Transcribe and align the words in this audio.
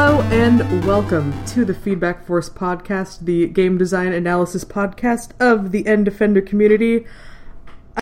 Hello 0.00 0.20
and 0.30 0.86
welcome 0.86 1.44
to 1.46 1.64
the 1.64 1.74
Feedback 1.74 2.24
Force 2.24 2.48
podcast, 2.48 3.24
the 3.24 3.48
game 3.48 3.76
design 3.76 4.12
analysis 4.12 4.64
podcast 4.64 5.32
of 5.40 5.72
the 5.72 5.84
End 5.88 6.04
Defender 6.04 6.40
community. 6.40 7.04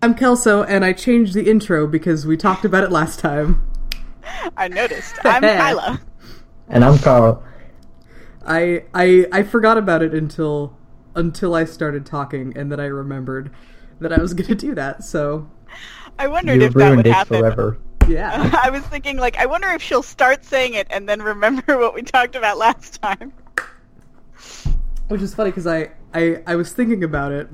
I'm 0.02 0.14
Kelso, 0.14 0.62
and 0.62 0.84
I 0.84 0.92
changed 0.92 1.32
the 1.32 1.48
intro 1.48 1.86
because 1.86 2.26
we 2.26 2.36
talked 2.36 2.66
about 2.66 2.84
it 2.84 2.92
last 2.92 3.18
time. 3.18 3.66
I 4.58 4.68
noticed. 4.68 5.14
I'm 5.24 5.40
Kyla. 5.40 6.02
And 6.68 6.84
I'm 6.84 6.98
Carl. 6.98 7.42
I 8.44 8.84
I 8.92 9.26
I 9.32 9.42
forgot 9.42 9.78
about 9.78 10.02
it 10.02 10.12
until 10.12 10.76
until 11.14 11.54
I 11.54 11.64
started 11.64 12.04
talking, 12.04 12.54
and 12.58 12.70
then 12.70 12.78
I 12.78 12.86
remembered 12.86 13.50
that 14.00 14.12
I 14.12 14.20
was 14.20 14.34
going 14.34 14.48
to 14.48 14.54
do 14.54 14.74
that. 14.74 15.02
So 15.02 15.48
I 16.18 16.26
wondered 16.26 16.60
You 16.60 16.66
if 16.66 16.74
that 16.74 16.78
ruined 16.78 16.96
would 16.98 17.06
it 17.06 17.14
happen. 17.14 17.40
forever. 17.40 17.78
Yeah, 18.08 18.50
I 18.62 18.70
was 18.70 18.82
thinking, 18.84 19.16
like, 19.16 19.36
I 19.38 19.46
wonder 19.46 19.68
if 19.68 19.82
she'll 19.82 20.02
start 20.02 20.44
saying 20.44 20.74
it 20.74 20.86
and 20.90 21.08
then 21.08 21.22
remember 21.22 21.78
what 21.78 21.94
we 21.94 22.02
talked 22.02 22.34
about 22.36 22.58
last 22.58 23.00
time. 23.02 23.32
which 25.08 25.22
is 25.22 25.34
funny 25.34 25.50
because 25.50 25.66
I, 25.66 25.90
I 26.14 26.42
I 26.46 26.56
was 26.56 26.72
thinking 26.72 27.04
about 27.04 27.32
it 27.32 27.48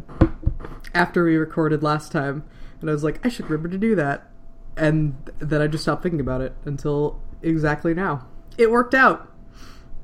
after 0.95 1.25
we 1.25 1.37
recorded 1.37 1.83
last 1.83 2.13
time, 2.13 2.45
and 2.81 2.89
I 2.91 2.93
was 2.93 3.05
like, 3.05 3.25
I 3.25 3.29
should 3.29 3.47
remember 3.49 3.69
to 3.69 3.79
do 3.79 3.95
that, 3.97 4.29
and 4.77 5.15
then 5.39 5.63
I 5.63 5.67
just 5.67 5.85
stopped 5.85 6.03
thinking 6.03 6.21
about 6.21 6.41
it 6.41 6.55
until 6.65 7.21
exactly 7.43 7.95
now. 7.95 8.27
It 8.59 8.71
worked 8.71 8.95
out. 8.95 9.29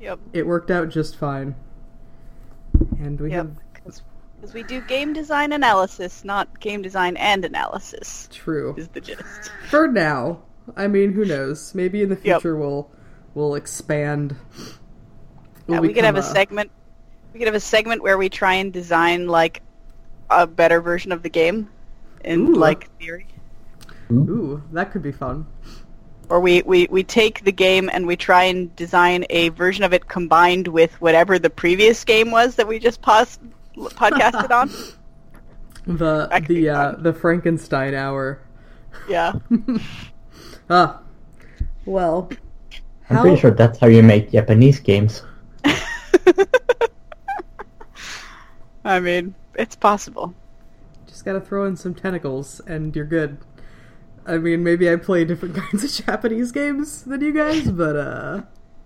Yep. 0.01 0.19
It 0.33 0.47
worked 0.47 0.71
out 0.71 0.89
just 0.89 1.15
fine. 1.17 1.55
And 2.99 3.19
we 3.19 3.29
Yep. 3.31 3.37
have 3.45 3.55
Because 4.39 4.53
we 4.53 4.63
do 4.63 4.81
game 4.81 5.13
design 5.13 5.51
analysis, 5.51 6.23
not 6.23 6.59
game 6.59 6.81
design 6.81 7.17
and 7.17 7.43
analysis, 7.43 8.29
true 8.31 8.73
is 8.77 8.87
the 8.89 9.01
gist. 9.01 9.51
for 9.69 9.87
now. 9.87 10.39
I 10.77 10.87
mean, 10.87 11.11
who 11.13 11.25
knows? 11.25 11.73
Maybe 11.75 12.01
in 12.03 12.09
the 12.09 12.15
Yep. 12.23 12.41
future 12.41 12.55
we'll 12.55 12.89
we'll 13.33 13.55
expand. 13.55 14.35
We'll 15.67 15.77
Yeah, 15.77 15.81
we 15.81 15.93
could 15.93 16.05
have 16.05 16.15
a 16.15 16.19
become 16.19 16.33
segment. 16.35 16.71
We 17.33 17.39
could 17.39 17.47
have 17.47 17.55
a 17.55 17.59
segment 17.59 18.01
where 18.01 18.17
we 18.17 18.29
try 18.29 18.53
and 18.55 18.71
design 18.71 19.27
like 19.27 19.61
a 20.29 20.47
better 20.47 20.79
version 20.81 21.11
of 21.11 21.21
the 21.23 21.29
game, 21.29 21.69
in 22.23 22.47
Ooh. 22.49 22.53
like 22.55 22.89
theory. 22.99 23.27
Ooh, 24.11 24.63
that 24.71 24.91
could 24.91 25.03
be 25.03 25.11
fun. 25.11 25.45
Or 26.29 26.39
we, 26.39 26.61
we, 26.61 26.87
we 26.89 27.03
take 27.03 27.43
the 27.43 27.51
game 27.51 27.89
and 27.91 28.05
we 28.05 28.15
try 28.15 28.43
and 28.43 28.75
design 28.75 29.25
a 29.31 29.49
version 29.49 29.83
of 29.83 29.93
it 29.93 30.07
combined 30.07 30.67
with 30.67 30.99
whatever 31.01 31.39
the 31.39 31.49
previous 31.49 32.03
game 32.03 32.29
was 32.29 32.55
that 32.55 32.67
we 32.67 32.77
just 32.79 33.01
pos- 33.01 33.39
podcasted 33.79 34.51
on. 34.51 34.69
The 35.87 36.27
That 36.29 36.39
could 36.41 36.47
be 36.49 36.61
the 36.61 36.69
uh, 36.69 36.91
the 36.99 37.13
Frankenstein 37.13 37.93
hour. 37.95 38.41
Yeah. 39.07 39.33
Ah, 40.69 40.99
well, 41.85 42.29
I'm 43.09 43.15
how 43.15 43.21
pretty 43.23 43.37
sure 43.39 43.49
that's 43.49 43.79
how 43.79 43.87
you 43.87 44.03
make 44.03 44.29
Japanese 44.31 44.79
games. 44.79 45.23
I 48.85 48.99
mean, 48.99 49.33
it's 49.55 49.75
possible. 49.75 50.35
just 51.07 51.25
gotta 51.25 51.41
throw 51.41 51.65
in 51.65 51.75
some 51.75 51.95
tentacles 51.95 52.59
and 52.67 52.95
you're 52.95 53.05
good. 53.05 53.37
I 54.27 54.37
mean, 54.37 54.63
maybe 54.63 54.91
I 54.91 54.95
play 54.95 55.25
different 55.25 55.55
kinds 55.55 55.83
of 55.83 56.05
Japanese 56.05 56.51
games 56.51 57.01
than 57.03 57.21
you 57.21 57.33
guys, 57.33 57.71
but 57.71 57.95
uh, 57.95 58.41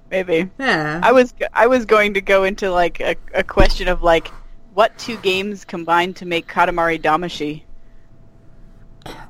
Maybe. 0.09 0.49
yeah. 0.57 1.01
I 1.03 1.11
was 1.11 1.33
I 1.53 1.67
was 1.67 1.85
going 1.85 2.13
to 2.13 2.21
go 2.21 2.43
into 2.45 2.71
like 2.71 3.01
a, 3.01 3.15
a 3.33 3.43
question 3.43 3.87
of 3.89 4.01
like 4.03 4.31
what 4.73 4.97
two 4.97 5.17
games 5.17 5.65
combined 5.65 6.15
to 6.17 6.25
make 6.25 6.47
Katamari 6.47 7.01
Damacy. 7.01 7.63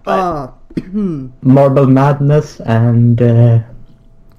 But 0.03 0.19
Uh. 0.19 0.51
Marble 1.41 1.85
Madness 1.85 2.59
and 2.61 3.21
uh, 3.21 3.59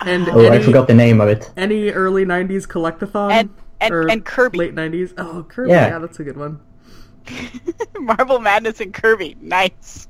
and 0.00 0.28
oh, 0.30 0.50
I 0.50 0.60
forgot 0.60 0.88
the 0.88 0.94
name 0.94 1.20
of 1.20 1.28
it. 1.28 1.50
any 1.56 1.90
early 1.90 2.24
'90s 2.24 2.66
collectathon 2.66 3.30
And- 3.32 3.50
and- 3.80 3.94
Or 3.94 4.10
and 4.10 4.24
Kirby. 4.24 4.58
late 4.58 4.74
'90s. 4.74 5.14
Oh, 5.18 5.44
Kirby. 5.48 5.70
Yeah. 5.70 5.86
Yeah. 5.88 5.98
that's 6.00 6.18
a 6.20 6.24
good 6.24 6.36
one. 6.36 6.60
Marble 8.00 8.38
Madness 8.40 8.80
and 8.80 8.92
Kirby. 8.92 9.36
Nice. 9.40 10.08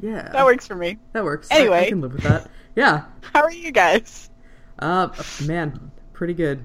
Yeah, 0.00 0.28
That 0.32 0.44
works 0.44 0.66
for 0.66 0.76
me. 0.76 0.98
That 1.12 1.24
works. 1.24 1.48
I- 1.50 1.68
I, 1.68 1.88
can 1.88 2.00
live 2.00 2.12
with 2.14 2.22
that. 2.22 2.48
Yeah. 2.76 3.04
How 3.34 3.42
are 3.42 3.52
you 3.52 3.70
guys? 3.72 4.30
Uh, 4.78 5.08
man, 5.46 5.90
pretty 6.12 6.34
good. 6.34 6.64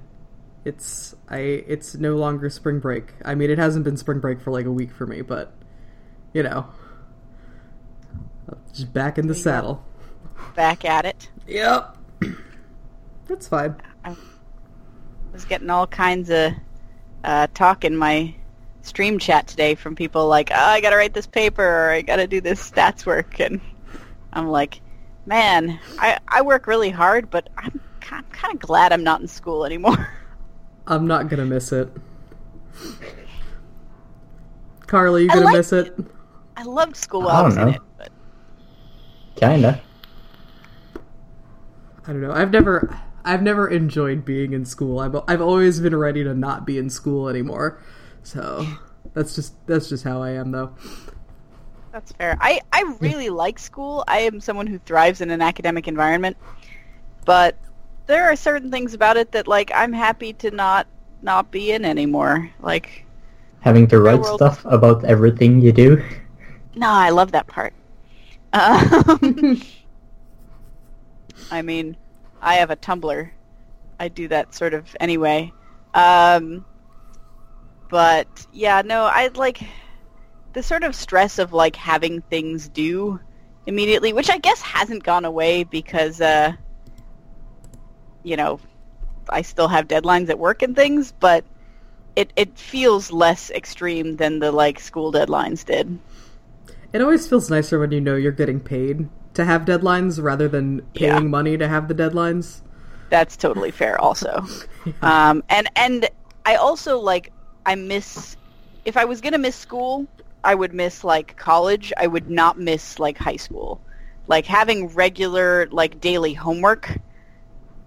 It's 0.65 1.15
I. 1.29 1.37
It's 1.37 1.95
no 1.95 2.15
longer 2.15 2.49
spring 2.49 2.79
break. 2.79 3.13
I 3.23 3.35
mean, 3.35 3.49
it 3.49 3.57
hasn't 3.57 3.85
been 3.85 3.97
spring 3.97 4.19
break 4.19 4.41
for 4.41 4.51
like 4.51 4.65
a 4.65 4.71
week 4.71 4.91
for 4.91 5.05
me, 5.05 5.21
but 5.21 5.53
you 6.33 6.43
know, 6.43 6.67
just 8.73 8.91
back 8.91 9.17
in 9.17 9.27
the 9.27 9.35
saddle. 9.35 9.85
Back 10.55 10.83
at 10.83 11.05
it. 11.05 11.29
Yep. 11.47 11.97
That's 13.27 13.47
fine. 13.47 13.75
I 14.03 14.15
was 15.31 15.45
getting 15.45 15.69
all 15.69 15.87
kinds 15.87 16.29
of 16.29 16.53
uh, 17.23 17.47
talk 17.53 17.85
in 17.85 17.95
my 17.95 18.35
stream 18.81 19.17
chat 19.17 19.47
today 19.47 19.75
from 19.75 19.95
people 19.95 20.27
like, 20.27 20.51
oh, 20.51 20.55
I 20.55 20.81
got 20.81 20.91
to 20.91 20.95
write 20.95 21.13
this 21.13 21.27
paper 21.27 21.63
or 21.63 21.89
I 21.89 22.01
got 22.01 22.17
to 22.17 22.27
do 22.27 22.41
this 22.41 22.71
stats 22.71 23.05
work. 23.05 23.39
And 23.39 23.61
I'm 24.33 24.49
like, 24.49 24.81
man, 25.25 25.79
I, 25.97 26.19
I 26.27 26.41
work 26.41 26.67
really 26.67 26.89
hard, 26.89 27.29
but 27.29 27.47
I'm, 27.57 27.79
I'm 28.11 28.25
kind 28.25 28.53
of 28.53 28.59
glad 28.59 28.91
I'm 28.91 29.03
not 29.03 29.21
in 29.21 29.29
school 29.29 29.65
anymore. 29.65 30.09
I'm 30.87 31.07
not 31.07 31.29
gonna 31.29 31.45
miss 31.45 31.71
it. 31.71 31.89
Carly, 34.87 35.23
you 35.23 35.29
I 35.29 35.33
gonna 35.33 35.45
liked 35.45 35.57
miss 35.57 35.73
it? 35.73 35.97
I 36.57 36.63
loved 36.63 36.95
school 36.95 37.23
I 37.23 37.25
while 37.25 37.35
I 37.37 37.41
don't 37.41 37.45
was 37.45 37.57
in 37.57 37.67
know. 37.67 37.69
it. 37.71 37.81
But 37.97 38.11
Kinda. 39.35 39.81
I 42.07 42.11
don't 42.11 42.21
know. 42.21 42.31
I've 42.31 42.51
never, 42.51 42.97
I've 43.23 43.41
never 43.41 43.67
enjoyed 43.67 44.23
being 44.25 44.53
in 44.53 44.63
school. 44.65 44.99
I've, 44.99 45.15
I've 45.27 45.41
always 45.41 45.79
been 45.79 45.95
ready 45.95 46.23
to 46.23 46.33
not 46.33 46.65
be 46.65 46.77
in 46.77 46.89
school 46.89 47.27
anymore. 47.29 47.81
So 48.23 48.65
that's 49.13 49.35
just, 49.35 49.55
that's 49.67 49.89
just 49.89 50.03
how 50.03 50.21
I 50.21 50.31
am, 50.31 50.51
though. 50.51 50.75
that's 51.91 52.11
fair. 52.13 52.37
I, 52.39 52.61
I 52.71 52.95
really 52.99 53.29
like 53.29 53.57
school. 53.57 54.03
I 54.07 54.19
am 54.19 54.39
someone 54.39 54.67
who 54.67 54.77
thrives 54.79 55.21
in 55.21 55.31
an 55.31 55.41
academic 55.41 55.87
environment. 55.87 56.37
But 57.25 57.57
there 58.07 58.25
are 58.31 58.35
certain 58.35 58.71
things 58.71 58.93
about 58.93 59.17
it 59.17 59.31
that, 59.31 59.47
like, 59.47 59.71
I'm 59.73 59.93
happy 59.93 60.33
to 60.33 60.51
not 60.51 60.87
not 61.21 61.51
be 61.51 61.71
in 61.71 61.85
anymore. 61.85 62.49
Like, 62.61 63.05
Having 63.61 63.87
to 63.87 63.99
write 63.99 64.23
stuff 64.25 64.63
about 64.65 65.03
everything 65.05 65.59
you 65.59 65.71
do. 65.71 66.03
No, 66.75 66.89
I 66.89 67.09
love 67.09 67.31
that 67.31 67.47
part. 67.47 67.73
Um, 68.53 69.61
I 71.51 71.61
mean, 71.61 71.97
I 72.41 72.55
have 72.55 72.69
a 72.69 72.75
Tumblr. 72.75 73.29
I 73.99 74.07
do 74.07 74.27
that 74.27 74.53
sort 74.53 74.73
of 74.73 74.95
anyway. 74.99 75.51
Um, 75.93 76.65
but 77.89 78.45
yeah, 78.53 78.81
no, 78.85 79.05
I 79.05 79.29
like 79.35 79.61
the 80.53 80.61
sort 80.61 80.83
of 80.83 80.95
stress 80.95 81.39
of 81.39 81.53
like 81.53 81.75
having 81.75 82.21
things 82.21 82.69
due 82.69 83.19
immediately, 83.65 84.13
which 84.13 84.29
I 84.29 84.37
guess 84.37 84.61
hasn't 84.61 85.03
gone 85.03 85.25
away 85.25 85.63
because, 85.63 86.21
uh, 86.21 86.53
you 88.25 88.35
know, 88.35 88.59
I 89.29 89.43
still 89.43 89.67
have 89.67 89.87
deadlines 89.87 90.29
at 90.29 90.39
work 90.39 90.61
and 90.63 90.75
things, 90.75 91.13
but 91.19 91.45
it 92.15 92.31
it 92.35 92.57
feels 92.57 93.11
less 93.11 93.51
extreme 93.51 94.17
than 94.17 94.39
the 94.39 94.51
like 94.51 94.79
school 94.79 95.13
deadlines 95.13 95.63
did. 95.63 95.97
It 96.91 97.01
always 97.01 97.27
feels 97.27 97.49
nicer 97.49 97.79
when 97.79 97.91
you 97.91 98.01
know 98.01 98.15
you're 98.15 98.31
getting 98.31 98.59
paid 98.59 99.07
to 99.35 99.45
have 99.45 99.63
deadlines 99.63 100.21
rather 100.21 100.47
than 100.47 100.81
paying 100.93 101.11
Yeah. 101.11 101.19
money 101.19 101.57
to 101.57 101.67
have 101.67 101.87
the 101.87 101.93
deadlines. 101.93 102.61
That's 103.09 103.37
totally 103.37 103.71
fair 103.71 103.99
also. 104.01 104.45
Um, 105.01 105.43
and 105.49 105.67
and 105.75 106.09
I 106.45 106.55
also 106.55 106.99
like 106.99 107.31
I 107.65 107.75
miss 107.75 108.37
if 108.85 108.97
I 108.97 109.05
was 109.05 109.19
gonna 109.21 109.37
miss 109.37 109.55
school, 109.55 110.07
I 110.43 110.55
would 110.55 110.73
miss 110.73 111.03
like 111.03 111.35
college. 111.37 111.91
I 111.97 112.07
would 112.07 112.29
not 112.29 112.57
miss 112.57 112.97
like 112.99 113.17
high 113.17 113.35
school. 113.35 113.81
Like 114.27 114.45
having 114.45 114.87
regular 114.89 115.67
like 115.71 115.99
daily 116.01 116.33
homework, 116.33 116.97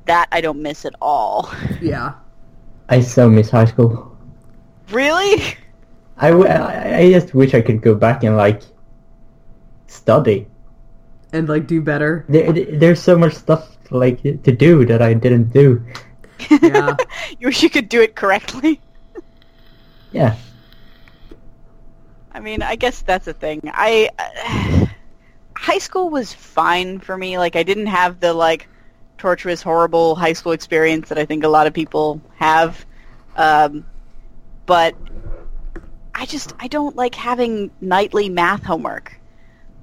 that 0.09 0.29
I 0.33 0.41
don't 0.41 0.61
miss 0.61 0.85
at 0.85 0.95
all. 1.01 1.51
Yeah. 1.81 2.15
I 2.89 3.01
so 3.01 3.29
miss 3.29 3.51
high 3.51 3.67
school. 3.67 4.17
really? 4.91 5.57
I, 6.17 6.31
w- 6.31 6.49
I 6.49 6.99
I 6.99 7.13
just 7.13 7.33
wish 7.35 7.55
I 7.55 7.61
could 7.61 7.81
go 7.81 7.95
back 7.95 8.25
and 8.25 8.37
like 8.37 8.63
study. 9.87 10.49
And 11.33 11.49
like 11.49 11.67
do 11.67 11.81
better. 11.81 12.25
There, 12.29 12.53
there's 12.53 13.01
so 13.01 13.17
much 13.17 13.35
stuff 13.35 13.77
like 13.91 14.23
to 14.23 14.53
do 14.53 14.85
that 14.87 15.03
I 15.03 15.15
didn't 15.15 15.53
do. 15.53 15.85
Yeah. 16.51 16.97
you 17.39 17.49
wish 17.49 17.63
you 17.63 17.71
could 17.71 17.89
do 17.89 18.01
it 18.01 18.17
correctly. 18.17 18.81
Yeah. 20.11 20.37
I 22.33 22.41
mean, 22.41 22.63
I 22.63 22.77
guess 22.77 23.03
that's 23.03 23.27
the 23.27 23.35
thing. 23.35 23.61
I 23.67 24.09
high 25.57 25.79
school 25.79 26.09
was 26.09 26.33
fine 26.33 26.99
for 26.99 27.17
me. 27.17 27.37
Like 27.37 27.57
I 27.57 27.63
didn't 27.63 27.87
have 27.87 28.21
the 28.21 28.33
like 28.33 28.69
torturous, 29.19 29.63
horrible 29.63 30.15
high 30.15 30.33
school 30.33 30.53
experience 30.53 31.09
that 31.09 31.19
I 31.19 31.25
think 31.25 31.45
a 31.45 31.49
lot 31.49 31.67
of 31.67 31.75
people 31.75 32.21
have. 32.37 32.85
Um, 33.37 33.85
but 34.67 34.95
I 36.15 36.27
just 36.27 36.55
I 36.59 36.69
don't 36.69 36.97
like 36.97 37.15
having 37.15 37.71
nightly 37.81 38.29
math 38.29 38.63
homework. 38.63 39.19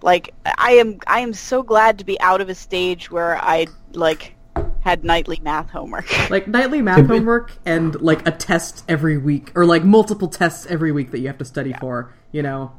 Like 0.02 0.34
I 0.58 0.74
am 0.74 1.00
I 1.08 1.20
am 1.20 1.34
so 1.34 1.64
glad 1.64 2.00
to 2.00 2.06
be 2.06 2.20
out 2.20 2.42
of 2.42 2.50
a 2.50 2.56
stage 2.56 3.10
where 3.10 3.38
I 3.38 3.68
like 3.94 4.36
had 4.82 5.04
nightly 5.04 5.40
math 5.44 5.70
homework. 5.70 6.06
Like 6.30 6.48
nightly 6.48 6.82
math 6.82 7.08
homework 7.08 7.54
and 7.66 8.00
like 8.02 8.28
a 8.28 8.32
test 8.32 8.84
every 8.88 9.18
week, 9.18 9.52
or 9.56 9.66
like 9.66 9.84
multiple 9.84 10.28
tests 10.28 10.66
every 10.68 10.92
week 10.92 11.12
that 11.12 11.20
you 11.20 11.28
have 11.28 11.38
to 11.40 11.46
study 11.46 11.74
for, 11.74 12.14
you 12.32 12.42
know, 12.42 12.72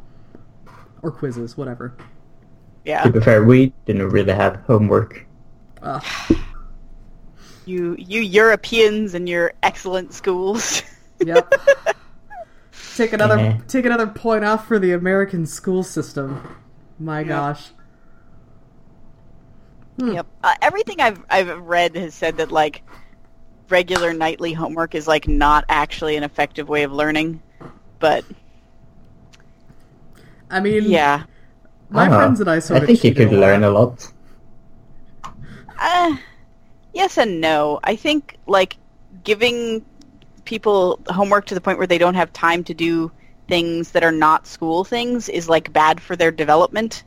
or 1.02 1.10
quizzes, 1.10 1.56
whatever. 1.56 1.96
yeah. 2.84 3.02
To 3.02 3.10
be 3.10 3.20
fair, 3.20 3.42
we 3.44 3.72
didn't 3.86 4.08
really 4.10 4.32
have 4.32 4.56
homework. 4.66 5.25
Ugh. 5.86 6.04
You 7.64 7.96
you 7.98 8.20
Europeans 8.20 9.14
and 9.14 9.28
your 9.28 9.52
excellent 9.62 10.12
schools. 10.12 10.82
Yep. 11.18 11.50
take 12.94 13.14
another 13.14 13.38
Yeah. 13.38 13.58
take 13.68 13.86
another 13.86 14.06
point 14.06 14.44
off 14.44 14.68
for 14.68 14.78
the 14.78 14.92
American 14.92 15.46
school 15.46 15.82
system. 15.82 16.42
My 16.98 17.22
gosh. 17.24 17.70
Hmm. 19.98 20.12
Yep. 20.12 20.26
Uh, 20.44 20.54
everything 20.62 21.00
I've 21.00 21.24
I've 21.30 21.58
read 21.60 21.96
has 21.96 22.14
said 22.14 22.36
that 22.38 22.52
like 22.52 22.82
regular 23.70 24.12
nightly 24.12 24.52
homework 24.52 24.94
is 24.94 25.06
like 25.08 25.28
not 25.28 25.64
actually 25.68 26.16
an 26.16 26.22
effective 26.24 26.68
way 26.68 26.82
of 26.82 26.92
learning. 26.92 27.42
But 27.98 28.26
I 30.50 30.60
mean, 30.60 30.90
yeah. 30.90 31.24
my 31.90 32.06
I 32.06 32.08
don't 32.08 32.16
friends 32.16 32.40
and 32.40 32.50
I 32.50 32.58
sort 32.60 32.82
I 32.82 32.84
of 32.84 32.86
think 32.86 33.04
you 33.04 33.12
could 33.14 33.32
a 33.32 33.36
lot. 33.36 33.40
learn 33.40 33.64
a 33.64 33.70
lot. 33.70 34.12
Uh, 35.78 36.16
yes 36.94 37.18
and 37.18 37.40
no. 37.40 37.80
I 37.84 37.96
think 37.96 38.36
like 38.46 38.76
giving 39.24 39.84
people 40.44 41.00
homework 41.08 41.46
to 41.46 41.54
the 41.54 41.60
point 41.60 41.78
where 41.78 41.86
they 41.86 41.98
don't 41.98 42.14
have 42.14 42.32
time 42.32 42.64
to 42.64 42.74
do 42.74 43.10
things 43.48 43.92
that 43.92 44.02
are 44.02 44.12
not 44.12 44.46
school 44.46 44.84
things 44.84 45.28
is 45.28 45.48
like 45.48 45.72
bad 45.72 46.00
for 46.00 46.16
their 46.16 46.30
development 46.30 47.04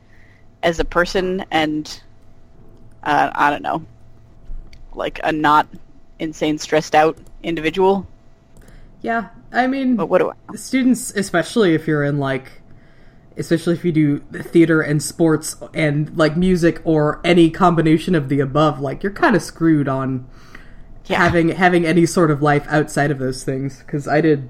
as 0.63 0.80
a 0.80 0.86
person 0.86 1.44
and 1.51 2.01
uh, 3.04 3.31
I 3.33 3.50
don't 3.50 3.62
know, 3.62 3.86
like 4.94 5.19
a 5.24 5.31
not 5.31 5.68
insane 6.19 6.57
stressed 6.57 6.95
out 6.95 7.18
individual. 7.44 8.06
Yeah, 9.01 9.30
I 9.54 9.68
mean, 9.68 9.95
But 9.95 10.07
what 10.07 10.18
do 10.18 10.31
I? 10.31 10.56
students, 10.56 11.12
especially 11.12 11.74
if 11.74 11.88
you're 11.88 12.04
in 12.04 12.18
like, 12.19 12.58
especially 13.39 13.74
if 13.74 13.83
you 13.86 13.91
do 13.91 14.19
theater 14.19 14.81
and 14.81 15.01
sports 15.01 15.56
and 15.74 16.15
like 16.18 16.36
music 16.38 16.81
or 16.83 17.19
any 17.24 17.50
combination 17.50 18.13
of 18.13 18.30
the 18.30 18.39
above, 18.39 18.80
like 18.80 19.01
you're 19.01 19.12
kind 19.13 19.36
of 19.36 19.41
screwed 19.41 19.88
on 19.88 20.27
Yeah. 21.06 21.18
having 21.18 21.50
having 21.50 21.86
any 21.86 22.06
sort 22.06 22.30
of 22.30 22.41
life 22.41 22.65
outside 22.69 23.09
of 23.12 23.18
those 23.19 23.44
things. 23.44 23.80
Because 23.80 24.07
I 24.07 24.21
did, 24.21 24.50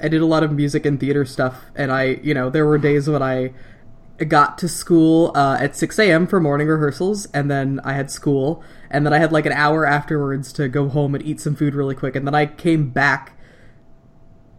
I 0.00 0.08
did 0.08 0.20
a 0.20 0.26
lot 0.26 0.42
of 0.42 0.50
music 0.52 0.84
and 0.86 0.98
theater 0.98 1.24
stuff, 1.24 1.66
and 1.76 1.92
I, 1.92 2.18
you 2.22 2.34
know, 2.34 2.50
there 2.50 2.66
were 2.66 2.78
days 2.78 3.08
when 3.08 3.22
I 3.22 3.52
got 4.28 4.56
to 4.58 4.68
school 4.68 5.32
uh, 5.34 5.56
at 5.60 5.74
6 5.76 5.98
a.m. 5.98 6.26
for 6.26 6.38
morning 6.40 6.68
rehearsals, 6.68 7.26
and 7.34 7.50
then 7.50 7.80
I 7.84 7.92
had 7.94 8.10
school, 8.10 8.62
and 8.90 9.04
then 9.04 9.12
I 9.12 9.18
had 9.18 9.32
like 9.32 9.46
an 9.46 9.52
hour 9.52 9.84
afterwards 9.86 10.52
to 10.54 10.68
go 10.68 10.88
home 10.88 11.14
and 11.14 11.24
eat 11.24 11.40
some 11.40 11.54
food 11.54 11.74
really 11.74 11.94
quick, 11.94 12.16
and 12.16 12.26
then 12.26 12.34
I 12.34 12.46
came 12.46 12.90
back. 12.90 13.36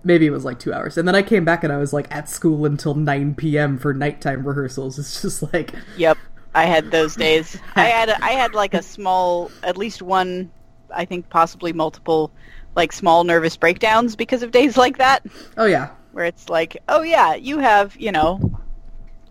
Maybe 0.04 0.26
it 0.26 0.32
was 0.32 0.44
like 0.44 0.60
two 0.60 0.74
hours, 0.74 0.98
and 0.98 1.08
then 1.08 1.16
I 1.16 1.22
came 1.22 1.46
back 1.46 1.64
and 1.64 1.72
I 1.72 1.78
was 1.78 1.94
like 1.94 2.14
at 2.14 2.28
school 2.28 2.66
until 2.66 2.94
9 2.94 3.36
p.m. 3.36 3.78
for 3.78 3.94
nighttime 3.94 4.46
rehearsals. 4.46 5.00
It's 5.04 5.22
just 5.22 5.54
like, 5.54 5.74
Yep, 5.98 6.18
I 6.54 6.66
had 6.66 6.92
those 6.92 7.16
days. 7.16 7.58
I 7.76 7.86
had 7.86 8.10
I 8.10 8.32
had 8.32 8.54
like 8.54 8.74
a 8.74 8.82
small, 8.96 9.52
at 9.64 9.78
least 9.78 10.02
one, 10.02 10.52
I 10.94 11.06
think 11.06 11.30
possibly 11.30 11.74
multiple, 11.74 12.32
like 12.76 12.92
small 12.92 13.24
nervous 13.24 13.56
breakdowns 13.56 14.16
because 14.16 14.44
of 14.44 14.52
days 14.52 14.78
like 14.78 14.98
that, 14.98 15.26
oh 15.58 15.66
yeah, 15.66 15.92
where 16.12 16.26
it's 16.26 16.50
like, 16.50 16.78
oh 16.90 17.02
yeah, 17.02 17.36
you 17.36 17.60
have 17.60 17.96
you 17.98 18.12
know, 18.12 18.60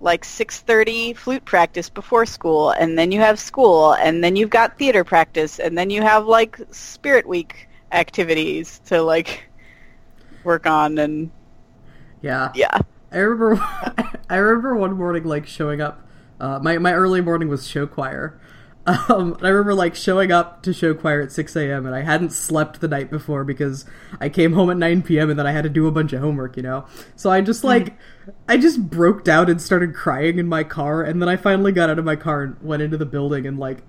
like 0.00 0.24
six 0.24 0.60
thirty 0.60 1.12
flute 1.12 1.44
practice 1.44 1.90
before 1.90 2.26
school, 2.26 2.70
and 2.70 2.98
then 2.98 3.12
you 3.12 3.20
have 3.20 3.38
school, 3.38 3.92
and 3.94 4.24
then 4.24 4.36
you've 4.36 4.50
got 4.50 4.78
theater 4.78 5.04
practice, 5.04 5.58
and 5.58 5.76
then 5.76 5.90
you 5.90 6.02
have 6.02 6.26
like 6.26 6.58
spirit 6.70 7.26
week 7.26 7.68
activities 7.92 8.80
to 8.86 9.02
like 9.02 9.44
work 10.44 10.66
on, 10.66 10.98
and 10.98 11.30
yeah. 12.20 12.52
yeah, 12.54 12.78
I 13.10 13.18
remember, 13.18 13.62
I 14.30 14.36
remember 14.36 14.76
one 14.76 14.94
morning 14.94 15.24
like 15.24 15.46
showing 15.46 15.80
up. 15.80 16.06
Uh, 16.40 16.58
my 16.58 16.78
my 16.78 16.92
early 16.92 17.20
morning 17.20 17.48
was 17.48 17.66
show 17.66 17.86
choir. 17.86 18.40
Um, 18.84 19.34
and 19.34 19.46
I 19.46 19.50
remember 19.50 19.74
like 19.74 19.94
showing 19.94 20.32
up 20.32 20.64
to 20.64 20.72
show 20.72 20.92
choir 20.92 21.20
at 21.20 21.30
6 21.30 21.54
a.m. 21.54 21.86
and 21.86 21.94
I 21.94 22.00
hadn't 22.00 22.32
slept 22.32 22.80
the 22.80 22.88
night 22.88 23.10
before 23.10 23.44
because 23.44 23.84
I 24.20 24.28
came 24.28 24.54
home 24.54 24.70
at 24.70 24.76
9 24.76 25.02
p.m. 25.02 25.30
and 25.30 25.38
then 25.38 25.46
I 25.46 25.52
had 25.52 25.62
to 25.62 25.70
do 25.70 25.86
a 25.86 25.92
bunch 25.92 26.12
of 26.12 26.20
homework, 26.20 26.56
you 26.56 26.64
know. 26.64 26.86
So 27.14 27.30
I 27.30 27.42
just 27.42 27.62
like, 27.62 27.96
I 28.48 28.56
just 28.56 28.90
broke 28.90 29.22
down 29.22 29.48
and 29.48 29.62
started 29.62 29.94
crying 29.94 30.40
in 30.40 30.48
my 30.48 30.64
car, 30.64 31.04
and 31.04 31.22
then 31.22 31.28
I 31.28 31.36
finally 31.36 31.70
got 31.70 31.90
out 31.90 32.00
of 32.00 32.04
my 32.04 32.16
car 32.16 32.42
and 32.42 32.60
went 32.60 32.82
into 32.82 32.96
the 32.96 33.06
building 33.06 33.46
and 33.46 33.56
like. 33.56 33.84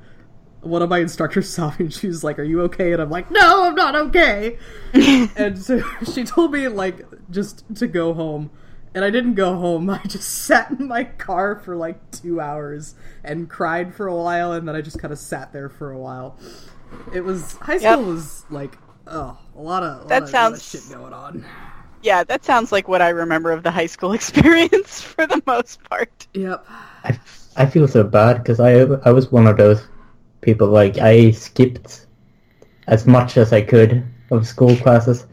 One 0.64 0.82
of 0.82 0.90
my 0.90 1.00
instructors 1.00 1.50
saw 1.50 1.70
me 1.72 1.76
and 1.86 1.94
she 1.94 2.08
was 2.08 2.24
like, 2.24 2.40
Are 2.40 2.44
you 2.44 2.62
okay? 2.64 2.94
And 2.94 3.02
I'm 3.02 3.10
like, 3.10 3.30
No, 3.32 3.64
I'm 3.66 3.76
not 3.76 3.96
okay. 3.96 4.58
and 4.94 5.58
so 5.58 5.82
she 6.14 6.24
told 6.24 6.52
me 6.52 6.68
like 6.68 7.06
just 7.30 7.64
to 7.76 7.88
go 7.88 8.14
home 8.14 8.52
and 8.96 9.04
i 9.04 9.10
didn't 9.10 9.34
go 9.34 9.56
home 9.58 9.90
i 9.90 10.00
just 10.08 10.30
sat 10.46 10.70
in 10.72 10.88
my 10.88 11.04
car 11.04 11.56
for 11.56 11.76
like 11.76 12.12
two 12.12 12.40
hours 12.40 12.94
and 13.24 13.50
cried 13.50 13.96
for 13.96 14.06
a 14.08 14.16
while 14.16 14.52
and 14.54 14.68
then 14.68 14.76
i 14.76 14.82
just 14.82 15.00
kind 15.00 15.12
of 15.12 15.18
sat 15.18 15.52
there 15.52 15.68
for 15.70 15.92
a 15.92 15.98
while 15.98 16.38
it 17.12 17.22
was 17.22 17.54
high 17.54 17.78
school 17.78 17.90
Yep. 17.90 18.00
was 18.06 18.46
like 18.52 18.78
oh 19.08 19.36
a 19.56 19.60
lot 19.62 19.82
of 19.82 20.06
a 20.06 20.08
That 20.10 20.14
lot 20.16 20.24
of, 20.24 20.30
sounds- 20.30 20.52
lot 20.74 20.76
of 20.76 20.84
shit 20.90 21.00
going 21.00 21.14
on 21.14 21.46
yeah, 22.04 22.26
that 22.26 22.44
sounds 22.44 22.74
like 22.74 22.90
what 22.90 23.02
I 23.02 23.10
remember 23.10 23.52
of 23.54 23.64
the 23.64 23.72
high 23.72 23.86
school 23.86 24.12
experience 24.14 25.02
for 25.02 25.26
the 25.26 25.42
most 25.48 25.82
part. 25.86 26.28
yep 26.34 26.64
I, 27.04 27.18
I 27.56 27.66
feel 27.66 27.88
so 27.88 28.04
bad 28.04 28.40
because 28.44 28.60
I 28.60 28.82
I 29.06 29.12
was 29.12 29.32
one 29.32 29.48
of 29.48 29.58
those 29.58 29.88
people 30.44 30.68
like 30.68 30.98
I 30.98 31.32
skipped 31.32 32.06
as 32.88 33.08
much 33.08 33.38
as 33.38 33.54
I 33.54 33.62
could 33.62 34.04
of 34.32 34.46
school 34.46 34.76
classes. 34.78 35.26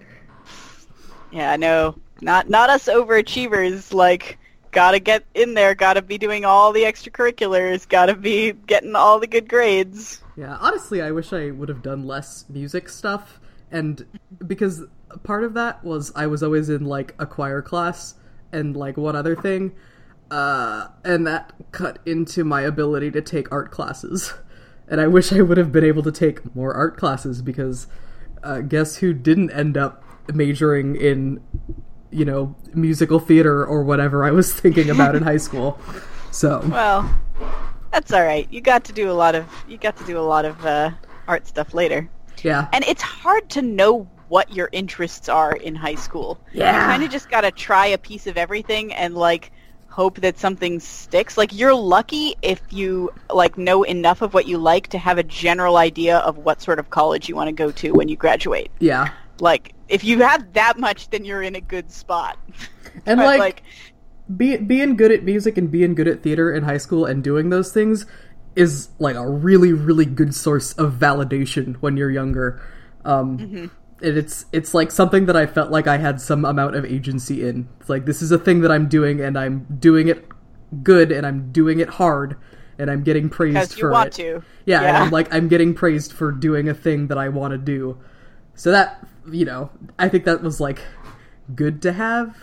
Yeah, 1.31 1.57
no, 1.57 1.97
not 2.21 2.49
not 2.49 2.71
us 2.71 2.87
overachievers. 2.87 3.93
Like, 3.93 4.39
gotta 4.71 4.99
get 4.99 5.25
in 5.35 5.55
there, 5.55 5.75
gotta 5.75 6.03
be 6.03 6.19
doing 6.19 6.45
all 6.45 6.73
the 6.73 6.83
extracurriculars, 6.83 7.89
gotta 7.89 8.15
be 8.15 8.53
getting 8.53 8.95
all 8.95 9.21
the 9.21 9.27
good 9.27 9.49
grades. 9.49 10.23
Yeah, 10.37 10.57
honestly, 10.61 11.03
I 11.03 11.11
wish 11.11 11.33
I 11.33 11.51
would 11.51 11.69
have 11.69 11.83
done 11.83 12.07
less 12.07 12.45
music 12.49 12.89
stuff, 12.89 13.41
and 13.71 14.07
because 14.47 14.85
part 15.23 15.45
of 15.45 15.55
that 15.55 15.85
was 15.85 16.13
I 16.15 16.27
was 16.27 16.43
always 16.43 16.69
in 16.69 16.85
like 16.85 17.15
a 17.19 17.27
choir 17.27 17.63
class 17.63 18.15
and 18.53 18.77
like 18.77 18.97
one 18.97 19.17
other 19.17 19.37
thing, 19.37 19.73
uh, 20.31 20.89
and 21.05 21.27
that 21.27 21.53
cut 21.73 21.99
into 22.07 22.45
my 22.45 22.63
ability 22.63 23.11
to 23.13 23.23
take 23.23 23.51
art 23.53 23.71
classes. 23.71 24.35
And 24.91 25.01
I 25.01 25.07
wish 25.07 25.33
I 25.33 25.41
would 25.41 25.57
have 25.57 25.73
been 25.73 25.85
able 25.85 26.03
to 26.03 26.13
take 26.13 26.55
more 26.55 26.75
art 26.75 26.97
classes 26.97 27.41
because 27.41 27.87
uh, 28.43 28.61
guess 28.61 28.97
who 28.97 29.15
didn't 29.15 29.51
end 29.53 29.79
up 29.79 30.05
majoring 30.35 30.97
in, 30.97 31.41
you 32.11 32.25
know, 32.25 32.57
musical 32.75 33.21
theater 33.21 33.65
or 33.65 33.83
whatever 33.83 34.25
I 34.25 34.33
was 34.33 34.53
thinking 34.61 34.91
about 34.91 35.15
in 35.15 35.23
high 35.23 35.37
school. 35.37 35.79
So 36.33 36.61
Well, 36.69 37.19
that's 37.93 38.13
all 38.13 38.23
right. 38.23 38.47
You 38.51 38.61
got 38.61 38.85
to 38.85 38.93
do 38.93 39.11
a 39.11 39.15
lot 39.15 39.35
of 39.35 39.47
you 39.69 39.79
got 39.79 39.97
to 39.97 40.05
do 40.05 40.19
a 40.19 40.23
lot 40.23 40.45
of 40.45 40.65
uh, 40.65 40.91
art 41.27 41.47
stuff 41.47 41.75
later, 41.75 42.09
yeah, 42.43 42.69
and 42.73 42.85
it's 42.85 43.03
hard 43.03 43.49
to 43.51 43.63
know 43.63 44.09
what 44.29 44.55
your 44.55 44.69
interests 44.71 45.29
are 45.29 45.57
in 45.57 45.75
high 45.75 45.97
school. 45.97 46.39
Yeah. 46.53 46.73
you 46.73 46.87
kind 46.87 47.03
of 47.03 47.11
just 47.11 47.29
gotta 47.31 47.51
try 47.51 47.87
a 47.89 47.99
piece 47.99 48.29
of 48.29 48.37
everything 48.37 48.93
and 48.93 49.17
like 49.17 49.51
hope 50.01 50.19
that 50.23 50.39
something 50.39 50.81
sticks. 50.81 51.37
Like 51.37 51.53
you're 51.53 51.75
lucky 51.75 52.35
if 52.41 52.63
you 52.71 53.11
like 53.29 53.59
know 53.59 53.83
enough 53.83 54.23
of 54.23 54.33
what 54.33 54.47
you 54.47 54.57
like 54.57 54.87
to 54.89 54.99
have 54.99 55.19
a 55.19 55.23
general 55.23 55.77
idea 55.77 56.17
of 56.21 56.39
what 56.39 56.63
sort 56.63 56.79
of 56.79 56.89
college 56.89 57.29
you 57.29 57.37
want 57.37 57.49
to 57.49 57.53
go 57.53 57.71
to 57.71 57.93
when 57.93 58.09
you 58.09 58.17
graduate. 58.17 58.71
yeah, 58.79 59.11
Like 59.41 59.75
if 59.89 60.03
you 60.03 60.21
have 60.21 60.55
that 60.55 60.79
much, 60.79 61.11
then 61.11 61.27
you're 61.27 61.43
in 61.43 61.55
a 61.55 61.61
good 61.61 61.91
spot. 61.91 62.39
and 63.05 63.19
But, 63.19 63.39
like 63.39 63.63
be, 64.35 64.57
being 64.57 64.97
good 64.97 65.13
at 65.13 65.23
music 65.23 65.59
and 65.59 65.71
being 65.71 65.95
good 65.95 66.09
at 66.09 66.23
theater 66.23 66.51
in 66.51 66.63
high 66.63 66.79
school 66.79 67.05
and 67.05 67.23
doing 67.23 67.51
those 67.51 67.71
things 67.71 68.07
is 68.57 68.89
like 68.99 69.17
a 69.17 69.29
really 69.29 69.73
really 69.73 70.07
good 70.07 70.35
source 70.35 70.73
of 70.73 70.95
validation 70.95 71.77
when 71.77 71.97
you're 71.97 72.11
younger 72.11 72.61
um 73.05 73.39
Mm-hmm. 73.39 73.67
And 74.03 74.17
it's 74.17 74.47
it's 74.53 74.75
like 74.75 74.91
something 74.91 75.27
that 75.27 75.37
i 75.37 75.47
felt 75.47 75.71
like 75.71 75.87
i 75.87 75.99
had 75.99 76.21
some 76.21 76.45
amount 76.45 76.75
of 76.75 76.85
agency 76.85 77.47
in 77.47 77.69
it's 77.81 77.89
like 77.89 78.07
this 78.07 78.23
is 78.23 78.31
a 78.33 78.39
thing 78.39 78.61
that 78.61 78.71
i'm 78.71 78.89
doing 78.89 79.21
and 79.21 79.39
i'm 79.39 79.67
doing 79.79 80.09
it 80.09 80.27
good 80.83 81.11
and 81.13 81.27
i'm 81.27 81.51
doing 81.53 81.81
it 81.81 81.89
hard 81.89 82.37
and 82.79 82.91
i'm 82.91 83.03
getting 83.03 83.29
praised 83.29 83.55
because 83.55 83.77
you 83.77 83.81
for 83.83 83.91
want 83.91 84.07
it 84.09 84.13
to. 84.15 84.43
yeah, 84.65 84.79
and 84.79 84.85
Yeah. 84.85 85.03
I'm 85.03 85.11
like 85.11 85.33
I'm 85.35 85.49
getting 85.49 85.75
praised 85.75 86.13
for 86.13 86.33
doing 86.33 86.69
a 86.69 86.75
thing 86.75 87.09
that 87.09 87.19
I 87.19 87.29
want 87.29 87.53
to 87.53 87.59
do. 87.59 87.99
So 88.55 88.71
that 88.71 89.07
you 89.31 89.45
know, 89.45 89.71
I 89.99 90.09
think 90.09 90.25
that 90.25 90.43
was 90.43 90.61
like 90.61 90.81
good 91.55 91.83
to 91.83 91.93
have, 91.93 92.37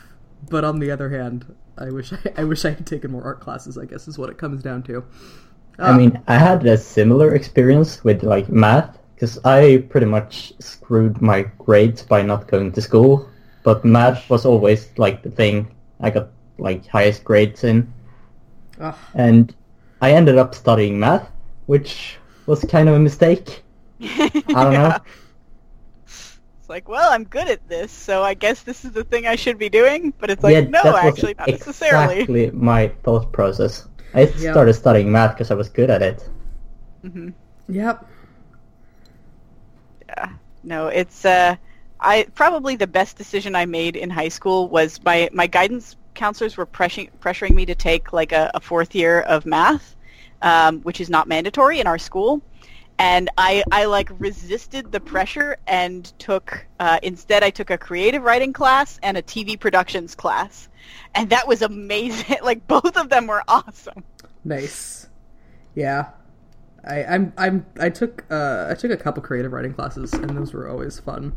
but 0.49 0.63
on 0.63 0.79
the 0.79 0.91
other 0.91 1.09
hand, 1.09 1.55
I 1.77 1.89
wish 1.89 2.13
I, 2.13 2.17
I 2.37 2.43
wish 2.43 2.65
I 2.65 2.69
had 2.71 2.85
taken 2.85 3.11
more 3.11 3.23
art 3.23 3.39
classes. 3.39 3.77
I 3.77 3.85
guess 3.85 4.07
is 4.07 4.17
what 4.17 4.29
it 4.29 4.37
comes 4.37 4.61
down 4.61 4.83
to. 4.83 5.03
I 5.79 5.95
mean, 5.97 6.21
I 6.27 6.37
had 6.37 6.65
a 6.65 6.77
similar 6.77 7.33
experience 7.35 8.03
with 8.03 8.23
like 8.23 8.49
math 8.49 8.97
because 9.17 9.39
I 9.45 9.83
pretty 9.89 10.05
much 10.05 10.53
screwed 10.59 11.21
my 11.21 11.43
grades 11.57 12.03
by 12.03 12.21
not 12.21 12.47
going 12.47 12.71
to 12.73 12.81
school. 12.81 13.29
But 13.63 13.83
math 13.83 14.29
was 14.29 14.45
always 14.45 14.89
like 14.97 15.23
the 15.23 15.31
thing 15.31 15.75
I 15.99 16.09
got 16.11 16.29
like 16.59 16.87
highest 16.87 17.23
grades 17.25 17.63
in, 17.63 17.91
Ugh. 18.79 18.95
and 19.15 19.53
I 20.01 20.11
ended 20.13 20.37
up 20.37 20.55
studying 20.55 20.99
math, 20.99 21.29
which 21.65 22.17
was 22.45 22.63
kind 22.63 22.87
of 22.87 22.95
a 22.95 22.99
mistake. 22.99 23.63
I 24.01 24.63
don't 24.63 24.73
know. 24.73 24.95
It's 26.05 26.69
like, 26.69 26.89
well, 26.89 27.11
I'm 27.11 27.23
good 27.23 27.47
at 27.49 27.67
this, 27.69 27.91
so 27.91 28.23
I 28.23 28.33
guess 28.33 28.63
this 28.63 28.85
is 28.85 28.91
the 28.91 29.03
thing 29.05 29.25
I 29.25 29.35
should 29.35 29.57
be 29.57 29.69
doing. 29.69 30.13
But 30.19 30.29
it's 30.29 30.43
like, 30.43 30.53
yeah, 30.53 30.69
no, 30.69 30.95
actually, 30.97 31.35
not 31.37 31.49
necessarily. 31.49 32.15
exactly 32.19 32.51
my 32.51 32.89
thought 33.03 33.31
process. 33.31 33.87
I 34.13 34.21
Yeah. 34.25 34.51
started 34.51 34.73
studying 34.73 35.11
math 35.11 35.33
because 35.35 35.51
I 35.51 35.55
was 35.55 35.69
good 35.69 35.89
at 35.89 36.01
it. 36.01 36.29
hmm 37.03 37.29
Yep. 37.69 38.05
Yeah. 40.07 40.29
No, 40.63 40.87
it's 40.87 41.25
uh, 41.25 41.55
I 41.99 42.27
probably 42.35 42.75
the 42.75 42.87
best 42.87 43.17
decision 43.17 43.55
I 43.55 43.65
made 43.65 43.95
in 43.95 44.09
high 44.09 44.29
school 44.29 44.67
was 44.67 44.99
my 45.03 45.29
my 45.33 45.47
guidance 45.47 45.95
counselors 46.13 46.57
were 46.57 46.65
pressuring 46.65 47.09
pressuring 47.21 47.53
me 47.53 47.65
to 47.65 47.75
take 47.75 48.13
like 48.13 48.31
a, 48.31 48.51
a 48.53 48.59
fourth 48.59 48.95
year 48.95 49.21
of 49.21 49.45
math, 49.45 49.95
um, 50.41 50.81
which 50.81 50.99
is 50.99 51.09
not 51.09 51.27
mandatory 51.27 51.79
in 51.79 51.87
our 51.87 51.97
school. 51.97 52.41
And 52.99 53.29
I, 53.37 53.63
I 53.71 53.85
like 53.85 54.09
resisted 54.17 54.91
the 54.91 54.99
pressure 54.99 55.57
and 55.67 56.03
took 56.17 56.65
uh, 56.79 56.99
instead 57.03 57.43
I 57.43 57.51
took 57.51 57.69
a 57.69 57.77
creative 57.77 58.23
writing 58.23 58.53
class 58.53 58.99
and 59.03 59.17
a 59.17 59.21
TV 59.21 59.59
productions 59.59 60.15
class, 60.15 60.67
and 61.13 61.29
that 61.29 61.47
was 61.47 61.61
amazing. 61.61 62.37
like 62.43 62.65
both 62.67 62.97
of 62.97 63.09
them 63.09 63.27
were 63.27 63.43
awesome. 63.47 64.03
Nice. 64.43 65.07
Yeah. 65.75 66.09
I, 66.87 67.03
I'm 67.15 67.33
I'm 67.37 67.65
I 67.79 67.89
took 67.89 68.25
uh 68.31 68.67
I 68.69 68.73
took 68.75 68.91
a 68.91 68.97
couple 68.97 69.21
creative 69.23 69.51
writing 69.51 69.73
classes 69.73 70.13
and 70.13 70.29
those 70.37 70.53
were 70.53 70.69
always 70.69 70.99
fun. 70.99 71.35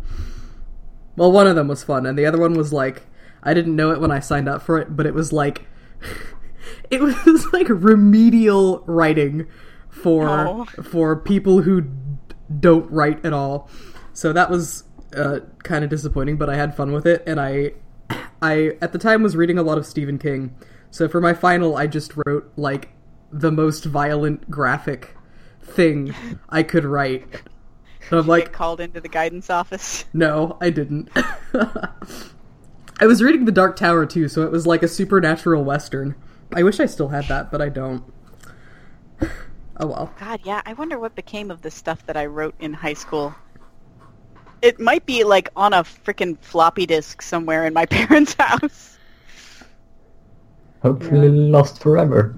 Well, 1.16 1.33
one 1.33 1.47
of 1.47 1.57
them 1.57 1.69
was 1.69 1.83
fun 1.83 2.07
and 2.07 2.19
the 2.19 2.26
other 2.26 2.38
one 2.38 2.54
was 2.54 2.73
like 2.73 3.02
I 3.42 3.54
didn't 3.54 3.75
know 3.75 3.90
it 3.90 4.00
when 4.00 4.11
I 4.11 4.21
signed 4.21 4.49
up 4.49 4.62
for 4.62 4.78
it, 4.78 4.97
but 4.97 5.07
it 5.07 5.14
was 5.14 5.33
like 5.33 5.66
it 6.90 7.00
was 7.00 7.47
like 7.52 7.69
remedial 7.69 8.83
writing 8.87 9.47
for 9.88 10.28
Oh. 10.28 10.64
for 10.83 11.16
people 11.16 11.62
who 11.62 11.80
d- 11.83 11.90
don't 12.61 12.90
write 12.90 13.25
at 13.25 13.33
all. 13.33 13.69
So 14.12 14.33
that 14.33 14.50
was 14.50 14.85
uh, 15.16 15.40
kind 15.62 15.83
of 15.83 15.90
disappointing, 15.90 16.37
but 16.37 16.49
I 16.49 16.57
had 16.57 16.76
fun 16.76 16.92
with 16.92 17.07
it, 17.07 17.23
and 17.26 17.40
I 17.40 17.73
I 18.42 18.76
at 18.80 18.92
the 18.92 18.99
time 18.99 19.23
was 19.23 19.37
reading 19.37 19.59
a 19.59 19.62
lot 19.62 19.78
of 19.78 19.87
Stephen 19.87 20.19
King. 20.19 20.54
So 20.90 21.09
for 21.09 21.21
my 21.21 21.35
final, 21.35 21.76
I 21.76 21.87
just 21.87 22.12
wrote 22.25 22.52
like 22.57 22.90
the 23.33 23.50
most 23.52 23.85
violent 23.85 24.50
graphic 24.50 25.14
thing 25.72 26.14
I 26.48 26.62
could 26.62 26.84
write. 26.84 27.22
And 28.10 28.18
I'm 28.18 28.24
Get 28.24 28.28
like, 28.28 28.52
called 28.52 28.80
into 28.80 29.00
the 29.00 29.08
guidance 29.08 29.50
office. 29.50 30.04
no, 30.12 30.56
I 30.60 30.70
didn't. 30.70 31.10
I 33.00 33.06
was 33.06 33.22
reading 33.22 33.44
The 33.44 33.52
Dark 33.52 33.76
Tower 33.76 34.04
too, 34.04 34.28
so 34.28 34.42
it 34.42 34.50
was 34.50 34.66
like 34.66 34.82
a 34.82 34.88
supernatural 34.88 35.64
western. 35.64 36.14
I 36.52 36.62
wish 36.62 36.80
I 36.80 36.86
still 36.86 37.08
had 37.08 37.26
that, 37.28 37.50
but 37.50 37.60
I 37.62 37.68
don't. 37.68 38.04
Oh 39.82 39.86
well. 39.86 40.12
God, 40.20 40.40
yeah. 40.44 40.60
I 40.66 40.74
wonder 40.74 40.98
what 40.98 41.14
became 41.14 41.50
of 41.50 41.62
the 41.62 41.70
stuff 41.70 42.04
that 42.04 42.14
I 42.14 42.26
wrote 42.26 42.54
in 42.60 42.74
high 42.74 42.92
school. 42.92 43.34
It 44.60 44.78
might 44.78 45.06
be 45.06 45.24
like 45.24 45.48
on 45.56 45.72
a 45.72 45.84
freaking 45.84 46.38
floppy 46.42 46.84
disk 46.84 47.22
somewhere 47.22 47.64
in 47.64 47.72
my 47.72 47.86
parents' 47.90 48.36
house. 48.38 48.98
Hopefully 50.82 51.30
lost 51.30 51.80
forever. 51.80 52.34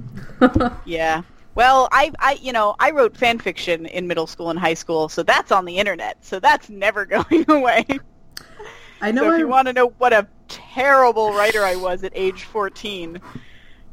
Yeah. 0.85 1.23
Well, 1.55 1.89
I, 1.93 2.13
I, 2.19 2.39
you 2.41 2.53
know, 2.53 2.75
I 2.79 2.91
wrote 2.91 3.17
fan 3.17 3.39
fiction 3.39 3.87
in 3.87 4.07
middle 4.07 4.27
school 4.27 4.51
and 4.51 4.59
high 4.59 4.75
school, 4.75 5.09
so 5.09 5.23
that's 5.23 5.53
on 5.53 5.65
the 5.65 5.79
internet. 5.79 6.25
So 6.25 6.41
that's 6.41 6.71
never 6.71 7.05
going 7.07 7.45
away. 7.49 7.85
I 9.01 9.11
know 9.13 9.23
so 9.23 9.29
if 9.29 9.35
I 9.35 9.39
you 9.39 9.49
want 9.49 9.67
to 9.69 9.73
know 9.73 9.89
what 9.99 10.13
a 10.13 10.27
terrible 10.49 11.33
writer 11.35 11.65
I 11.65 11.77
was 11.77 12.05
at 12.05 12.13
age 12.15 12.45
14, 12.45 13.21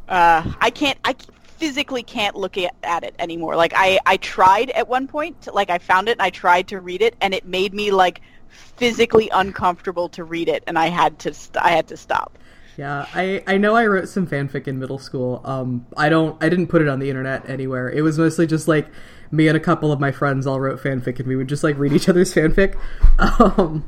uh, 0.08 0.54
I 0.62 0.70
can't, 0.70 0.98
I 1.04 1.16
physically 1.44 2.04
can't 2.04 2.36
look 2.36 2.58
at, 2.58 2.74
at 2.84 3.04
it 3.04 3.16
anymore. 3.20 3.56
Like 3.56 3.74
I, 3.76 4.00
I 4.06 4.18
tried 4.18 4.70
at 4.72 4.88
one 4.88 5.08
point, 5.08 5.42
to- 5.44 5.52
like 5.52 5.70
I 5.70 5.80
found 5.80 6.08
it 6.08 6.14
and 6.14 6.22
I 6.22 6.30
tried 6.30 6.70
to 6.70 6.80
read 6.80 7.02
it, 7.02 7.16
and 7.20 7.34
it 7.34 7.46
made 7.46 7.74
me 7.74 7.92
like 7.92 8.22
physically 8.48 9.30
uncomfortable 9.34 10.08
to 10.10 10.24
read 10.24 10.48
it, 10.48 10.64
and 10.68 10.80
I 10.80 10.88
had 10.88 11.20
to, 11.20 11.34
st- 11.34 11.64
I 11.64 11.72
had 11.72 11.88
to 11.90 11.98
stop. 11.98 12.38
Yeah, 12.80 13.08
I, 13.14 13.44
I 13.46 13.58
know 13.58 13.76
I 13.76 13.86
wrote 13.88 14.08
some 14.08 14.26
fanfic 14.26 14.66
in 14.66 14.80
middle 14.80 15.00
school. 15.00 15.42
Um, 15.44 15.86
I 15.98 16.08
don't 16.08 16.42
I 16.42 16.48
didn't 16.48 16.68
put 16.68 16.82
it 16.82 16.88
on 16.88 17.00
the 17.00 17.10
internet 17.10 17.50
anywhere. 17.50 17.90
It 17.90 18.04
was 18.04 18.18
mostly 18.18 18.48
just 18.48 18.70
like 18.70 18.88
me 19.32 19.50
and 19.50 19.58
a 19.58 19.60
couple 19.60 19.92
of 19.92 20.00
my 20.00 20.14
friends 20.14 20.48
all 20.48 20.62
wrote 20.62 20.82
fanfic, 20.82 21.20
and 21.20 21.28
we 21.28 21.36
would 21.36 21.50
just 21.50 21.62
like 21.62 21.78
read 21.78 21.92
each 21.92 22.08
other's 22.08 22.34
fanfic. 22.34 22.80
Um, 23.20 23.84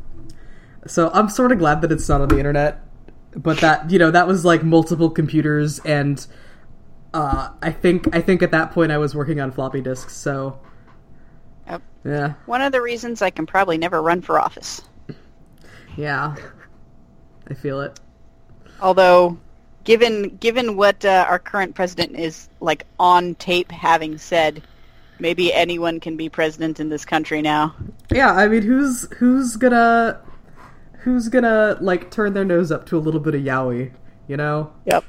so 0.87 1.09
I'm 1.13 1.29
sort 1.29 1.53
of 1.53 1.59
glad 1.59 1.79
that 1.83 1.91
it's 1.93 2.09
not 2.09 2.19
on 2.19 2.27
the 2.27 2.37
internet, 2.37 2.81
but 3.33 3.61
that 3.61 3.89
you 3.89 3.97
know 3.97 4.11
that 4.11 4.27
was 4.27 4.43
like 4.43 4.61
multiple 4.61 5.09
computers, 5.09 5.79
and 5.85 6.27
uh, 7.13 7.47
I 7.61 7.71
think 7.71 8.13
I 8.13 8.19
think 8.19 8.43
at 8.43 8.51
that 8.51 8.71
point 8.73 8.91
I 8.91 8.97
was 8.97 9.15
working 9.15 9.39
on 9.39 9.53
floppy 9.53 9.79
disks. 9.79 10.17
So 10.17 10.59
Yep. 11.65 11.81
yeah, 12.03 12.33
One 12.45 12.61
of 12.61 12.73
the 12.73 12.81
reasons 12.81 13.21
I 13.21 13.29
can 13.29 13.45
probably 13.45 13.77
never 13.77 14.01
run 14.01 14.21
for 14.21 14.37
office. 14.37 14.81
yeah, 15.95 16.35
I 17.49 17.53
feel 17.53 17.79
it. 17.79 17.97
Although, 18.81 19.37
given 19.83 20.35
given 20.37 20.75
what 20.75 21.05
uh, 21.05 21.25
our 21.29 21.39
current 21.39 21.75
president 21.75 22.17
is 22.17 22.49
like 22.59 22.85
on 22.99 23.35
tape 23.35 23.71
having 23.71 24.17
said, 24.17 24.63
maybe 25.19 25.53
anyone 25.53 25.99
can 25.99 26.17
be 26.17 26.29
president 26.29 26.79
in 26.79 26.89
this 26.89 27.05
country 27.05 27.41
now. 27.41 27.75
Yeah, 28.11 28.31
I 28.33 28.47
mean, 28.47 28.63
who's 28.63 29.09
who's 29.17 29.55
gonna 29.55 30.19
who's 30.99 31.27
gonna 31.29 31.77
like 31.79 32.11
turn 32.11 32.33
their 32.33 32.45
nose 32.45 32.71
up 32.71 32.85
to 32.87 32.97
a 32.97 32.99
little 32.99 33.19
bit 33.19 33.35
of 33.35 33.41
yaoi? 33.41 33.91
You 34.27 34.37
know, 34.37 34.71
Yep. 34.85 35.03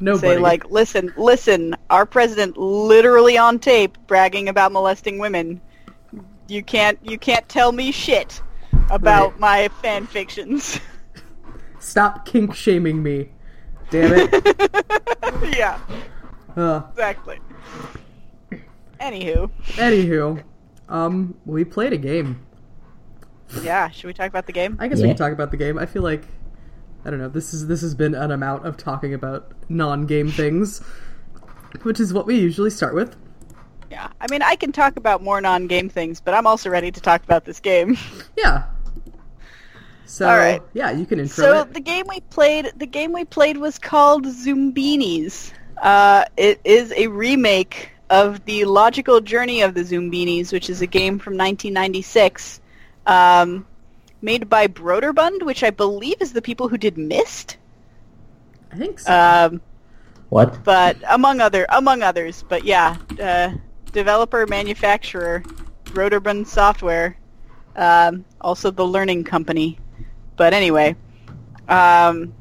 nobody. 0.00 0.34
Say 0.34 0.38
like, 0.38 0.70
listen, 0.70 1.12
listen, 1.16 1.74
our 1.90 2.04
president 2.06 2.56
literally 2.56 3.38
on 3.38 3.58
tape 3.58 3.96
bragging 4.06 4.48
about 4.48 4.70
molesting 4.72 5.18
women. 5.18 5.60
You 6.46 6.62
can't 6.62 6.98
you 7.02 7.18
can't 7.18 7.48
tell 7.48 7.72
me 7.72 7.90
shit 7.90 8.40
about 8.90 9.32
Right. 9.32 9.40
my 9.40 9.68
fan 9.82 10.06
fictions. 10.06 10.78
stop 11.84 12.24
kink 12.24 12.54
shaming 12.54 13.02
me. 13.02 13.30
Damn 13.90 14.12
it. 14.14 15.56
yeah, 15.56 15.78
uh, 16.56 16.82
exactly. 16.90 17.38
Anywho, 19.00 19.50
anywho, 19.74 20.42
um, 20.88 21.36
we 21.44 21.64
played 21.64 21.92
a 21.92 21.98
game. 21.98 22.44
yeah, 23.62 23.90
should 23.90 24.06
we 24.06 24.14
talk 24.14 24.28
about 24.28 24.46
the 24.46 24.52
game? 24.52 24.76
I 24.80 24.88
guess 24.88 25.00
we 25.00 25.08
can 25.08 25.16
talk 25.16 25.32
about 25.32 25.50
the 25.50 25.56
game. 25.56 25.78
I 25.78 25.86
feel 25.86 26.02
like 26.02 26.24
I 27.04 27.10
don't 27.10 27.18
know. 27.18 27.28
This 27.28 27.52
is 27.52 27.66
this 27.66 27.82
has 27.82 27.94
been 27.94 28.14
an 28.14 28.30
amount 28.30 28.66
of 28.66 28.76
talking 28.76 29.12
about 29.12 29.52
non-game 29.68 30.30
things, 30.30 30.80
which 31.82 32.00
is 32.00 32.14
what 32.14 32.26
we 32.26 32.38
usually 32.38 32.70
start 32.70 32.94
with. 32.94 33.14
Yeah, 33.90 34.08
I 34.20 34.26
mean, 34.30 34.42
I 34.42 34.56
can 34.56 34.72
talk 34.72 34.96
about 34.96 35.22
more 35.22 35.40
non-game 35.40 35.90
things, 35.90 36.20
but 36.20 36.32
I'm 36.32 36.46
also 36.46 36.70
ready 36.70 36.90
to 36.90 37.00
talk 37.00 37.22
about 37.22 37.44
this 37.44 37.60
game. 37.60 37.98
Yeah. 38.36 38.64
So 40.06 40.28
All 40.28 40.36
right. 40.36 40.62
yeah, 40.74 40.90
you 40.90 41.06
can 41.06 41.18
intro 41.18 41.44
So 41.44 41.60
it. 41.62 41.72
the 41.74 41.80
game 41.80 42.04
we 42.08 42.20
played, 42.20 42.72
the 42.76 42.86
game 42.86 43.12
we 43.12 43.24
played 43.24 43.56
was 43.56 43.78
called 43.78 44.26
Zoombinis. 44.26 45.52
Uh, 45.80 46.24
it 46.36 46.60
is 46.64 46.92
a 46.92 47.08
remake 47.08 47.90
of 48.10 48.44
the 48.44 48.64
Logical 48.64 49.20
Journey 49.20 49.62
of 49.62 49.74
the 49.74 49.80
Zoombinis, 49.80 50.52
which 50.52 50.68
is 50.70 50.82
a 50.82 50.86
game 50.86 51.18
from 51.18 51.32
1996, 51.34 52.60
um, 53.06 53.66
made 54.22 54.48
by 54.48 54.66
Broderbund, 54.68 55.42
which 55.42 55.62
I 55.64 55.70
believe 55.70 56.16
is 56.20 56.32
the 56.32 56.42
people 56.42 56.68
who 56.68 56.78
did 56.78 56.96
Myst. 56.98 57.56
I 58.72 58.76
think 58.76 59.00
so. 59.00 59.12
Um, 59.12 59.60
What? 60.28 60.62
but 60.64 60.96
among 61.08 61.40
other 61.40 61.66
among 61.70 62.02
others. 62.02 62.44
But 62.48 62.64
yeah, 62.64 62.96
uh, 63.20 63.52
developer 63.92 64.46
manufacturer 64.46 65.42
Broderbund 65.84 66.46
Software, 66.46 67.16
um, 67.76 68.24
also 68.40 68.70
the 68.70 68.84
Learning 68.86 69.24
Company. 69.24 69.78
But 70.36 70.54
anyway, 70.54 70.96
um, 71.68 72.34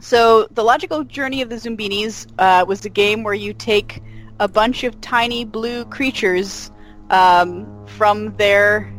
so 0.00 0.46
the 0.50 0.62
logical 0.62 1.04
journey 1.04 1.42
of 1.42 1.48
the 1.48 1.56
Zoombinis 1.56 2.26
uh, 2.38 2.64
was 2.66 2.84
a 2.84 2.88
game 2.88 3.24
where 3.24 3.34
you 3.34 3.52
take 3.52 4.02
a 4.40 4.48
bunch 4.48 4.84
of 4.84 5.00
tiny 5.00 5.44
blue 5.44 5.84
creatures 5.86 6.70
um, 7.10 7.86
from 7.86 8.36
their 8.36 8.92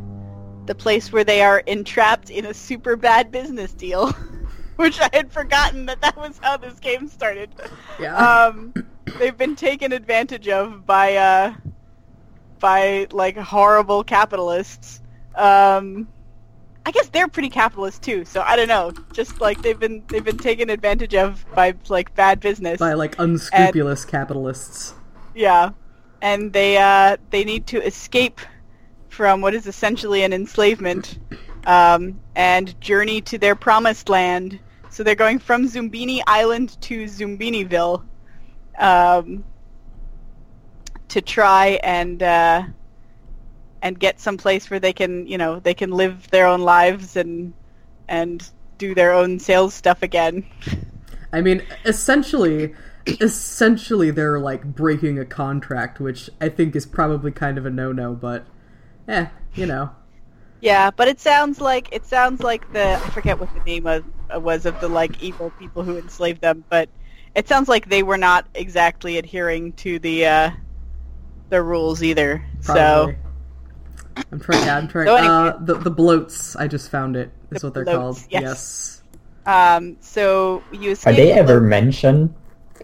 the 0.65 0.75
place 0.75 1.11
where 1.11 1.23
they 1.23 1.41
are 1.41 1.59
entrapped 1.59 2.29
in 2.29 2.45
a 2.45 2.53
super 2.53 2.95
bad 2.95 3.31
business 3.31 3.73
deal. 3.73 4.11
Which 4.75 4.99
I 5.01 5.09
had 5.11 5.31
forgotten 5.31 5.87
that 5.87 5.99
that 6.01 6.15
was 6.15 6.39
how 6.41 6.55
this 6.55 6.79
game 6.79 7.09
started 7.09 7.49
yeah. 7.99 8.15
um, 8.15 8.73
they've 9.17 9.37
been 9.37 9.55
taken 9.55 9.91
advantage 9.91 10.47
of 10.47 10.85
by 10.85 11.15
uh, 11.15 11.53
by 12.59 13.07
like 13.11 13.37
horrible 13.37 14.03
capitalists. 14.03 15.01
Um, 15.35 16.07
I 16.85 16.91
guess 16.91 17.09
they're 17.09 17.27
pretty 17.27 17.49
capitalist 17.49 18.01
too, 18.01 18.25
so 18.25 18.41
I 18.41 18.55
don't 18.55 18.67
know. 18.67 18.91
Just 19.13 19.41
like 19.41 19.61
they've 19.61 19.79
been 19.79 20.03
they've 20.07 20.23
been 20.23 20.37
taken 20.37 20.69
advantage 20.69 21.13
of 21.13 21.45
by 21.53 21.73
like 21.87 22.15
bad 22.15 22.39
business. 22.39 22.79
By 22.79 22.93
like 22.93 23.19
unscrupulous 23.19 24.05
capitalists. 24.05 24.93
Yeah, 25.35 25.71
and 26.21 26.51
they 26.53 26.77
uh, 26.77 27.17
they 27.29 27.43
need 27.43 27.67
to 27.67 27.85
escape 27.85 28.39
from 29.09 29.41
what 29.41 29.53
is 29.53 29.67
essentially 29.67 30.23
an 30.23 30.33
enslavement 30.33 31.19
um, 31.65 32.19
and 32.35 32.79
journey 32.79 33.21
to 33.21 33.37
their 33.37 33.55
promised 33.55 34.09
land. 34.09 34.59
So 34.89 35.03
they're 35.03 35.15
going 35.15 35.39
from 35.39 35.67
Zoombini 35.67 36.21
Island 36.25 36.79
to 36.81 37.03
Zoombiniville 37.03 38.03
um, 38.79 39.43
to 41.09 41.21
try 41.21 41.79
and 41.83 42.23
uh, 42.23 42.63
and 43.81 43.99
get 43.99 44.19
someplace 44.19 44.69
where 44.69 44.79
they 44.79 44.93
can, 44.93 45.27
you 45.27 45.37
know, 45.37 45.59
they 45.59 45.73
can 45.73 45.91
live 45.91 46.29
their 46.31 46.47
own 46.47 46.61
lives 46.61 47.15
and 47.15 47.53
and 48.07 48.49
do 48.77 48.95
their 48.95 49.13
own 49.13 49.39
sales 49.39 49.73
stuff 49.73 50.03
again. 50.03 50.45
I 51.33 51.41
mean, 51.41 51.61
essentially, 51.85 52.73
essentially 53.05 54.11
they're 54.11 54.39
like 54.39 54.63
breaking 54.63 55.19
a 55.19 55.25
contract, 55.25 55.99
which 55.99 56.29
I 56.41 56.49
think 56.49 56.75
is 56.75 56.85
probably 56.85 57.31
kind 57.31 57.57
of 57.57 57.65
a 57.65 57.69
no-no. 57.69 58.15
But, 58.15 58.45
eh, 59.07 59.27
you 59.53 59.65
know. 59.65 59.91
Yeah, 60.61 60.91
but 60.91 61.07
it 61.07 61.19
sounds 61.19 61.61
like 61.61 61.87
it 61.91 62.05
sounds 62.05 62.41
like 62.41 62.73
the 62.73 62.95
I 62.95 63.09
forget 63.11 63.39
what 63.39 63.53
the 63.53 63.61
name 63.61 63.87
of, 63.87 64.03
was 64.43 64.65
of 64.65 64.79
the 64.81 64.89
like 64.89 65.21
evil 65.21 65.51
people 65.51 65.83
who 65.83 65.97
enslaved 65.97 66.41
them, 66.41 66.65
but 66.69 66.89
it 67.35 67.47
sounds 67.47 67.69
like 67.69 67.87
they 67.87 68.03
were 68.03 68.17
not 68.17 68.45
exactly 68.55 69.17
adhering 69.17 69.71
to 69.73 69.99
the 69.99 70.25
uh, 70.25 70.51
the 71.49 71.61
rules 71.61 72.03
either. 72.03 72.43
Probably. 72.61 73.13
So 73.13 73.28
I'm 74.31 74.39
trying. 74.39 74.65
Yeah, 74.65 74.77
I'm 74.77 74.87
trying. 74.87 75.07
So 75.07 75.15
anyway, 75.15 75.33
uh, 75.33 75.57
the 75.59 75.75
the 75.75 75.91
bloats. 75.91 76.55
I 76.59 76.67
just 76.67 76.89
found 76.89 77.15
it. 77.15 77.31
Is 77.51 77.61
the 77.61 77.67
what 77.67 77.73
they're 77.73 77.85
bloats, 77.85 77.95
called. 77.95 78.27
Yes. 78.29 78.41
yes. 78.41 79.03
Um. 79.45 79.97
So 80.01 80.63
you 80.71 80.95
are 81.05 81.13
they 81.13 81.31
ever 81.31 81.59
mentioned 81.59 82.33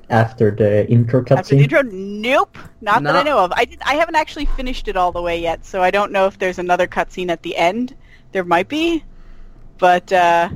after 0.09 0.51
the 0.51 0.89
intro 0.89 1.23
cutscene? 1.23 1.37
After 1.37 1.55
the 1.55 1.61
intro, 1.63 1.81
nope, 1.83 2.57
not 2.81 3.03
no. 3.03 3.11
that 3.11 3.19
I 3.19 3.23
know 3.23 3.39
of. 3.39 3.51
I 3.55 3.65
did, 3.65 3.81
I 3.83 3.95
haven't 3.95 4.15
actually 4.15 4.45
finished 4.45 4.87
it 4.87 4.97
all 4.97 5.11
the 5.11 5.21
way 5.21 5.39
yet, 5.41 5.65
so 5.65 5.81
I 5.81 5.91
don't 5.91 6.11
know 6.11 6.27
if 6.27 6.37
there's 6.37 6.59
another 6.59 6.87
cutscene 6.87 7.29
at 7.29 7.41
the 7.43 7.55
end. 7.55 7.95
There 8.31 8.43
might 8.43 8.67
be, 8.67 9.03
but 9.77 10.11
uh, 10.11 10.49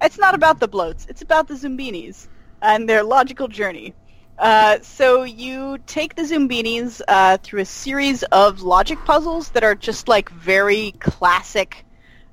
it's 0.00 0.18
not 0.18 0.34
about 0.34 0.60
the 0.60 0.68
bloats. 0.68 1.08
It's 1.08 1.22
about 1.22 1.48
the 1.48 1.54
Zoombinis 1.54 2.28
and 2.62 2.88
their 2.88 3.02
logical 3.02 3.48
journey. 3.48 3.94
Uh, 4.38 4.78
so 4.82 5.22
you 5.22 5.78
take 5.86 6.16
the 6.16 6.22
Zoombinis 6.22 7.00
uh, 7.06 7.38
through 7.38 7.60
a 7.60 7.64
series 7.64 8.22
of 8.24 8.62
logic 8.62 8.98
puzzles 9.04 9.50
that 9.50 9.62
are 9.62 9.74
just 9.74 10.08
like 10.08 10.28
very 10.30 10.92
classic, 10.98 11.84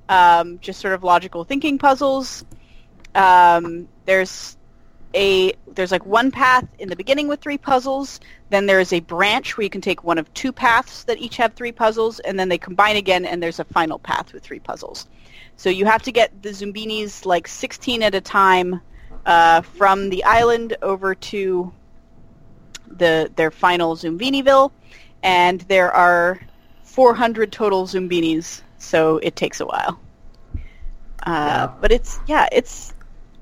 um, 0.08 0.58
just 0.58 0.80
sort 0.80 0.94
of 0.94 1.04
logical 1.04 1.44
thinking 1.44 1.78
puzzles. 1.78 2.44
Um, 3.14 3.88
there's 4.04 4.56
a 5.14 5.52
there's 5.74 5.92
like 5.92 6.04
one 6.06 6.30
path 6.30 6.66
in 6.78 6.88
the 6.88 6.96
beginning 6.96 7.28
with 7.28 7.40
three 7.40 7.58
puzzles. 7.58 8.18
Then 8.50 8.66
there 8.66 8.80
is 8.80 8.92
a 8.92 9.00
branch 9.00 9.56
where 9.56 9.62
you 9.62 9.70
can 9.70 9.80
take 9.80 10.02
one 10.02 10.18
of 10.18 10.32
two 10.34 10.52
paths 10.52 11.04
that 11.04 11.18
each 11.18 11.36
have 11.36 11.54
three 11.54 11.72
puzzles, 11.72 12.18
and 12.20 12.38
then 12.38 12.48
they 12.48 12.58
combine 12.58 12.96
again, 12.96 13.24
and 13.24 13.42
there's 13.42 13.60
a 13.60 13.64
final 13.64 13.98
path 13.98 14.32
with 14.32 14.42
three 14.42 14.58
puzzles. 14.58 15.06
So 15.56 15.70
you 15.70 15.84
have 15.86 16.02
to 16.02 16.12
get 16.12 16.42
the 16.42 16.48
Zoombinis 16.48 17.24
like 17.24 17.46
16 17.46 18.02
at 18.02 18.14
a 18.14 18.20
time 18.20 18.80
uh, 19.24 19.60
from 19.60 20.10
the 20.10 20.24
island 20.24 20.76
over 20.82 21.14
to 21.14 21.72
the 22.96 23.30
their 23.36 23.50
final 23.50 23.96
Zoombiniville, 23.96 24.70
and 25.22 25.60
there 25.62 25.92
are 25.92 26.40
400 26.84 27.52
total 27.52 27.86
Zoombinis, 27.86 28.62
so 28.78 29.18
it 29.18 29.36
takes 29.36 29.60
a 29.60 29.66
while. 29.66 30.00
Uh, 30.54 30.58
yeah. 31.26 31.72
But 31.80 31.92
it's 31.92 32.20
yeah, 32.26 32.48
it's 32.52 32.94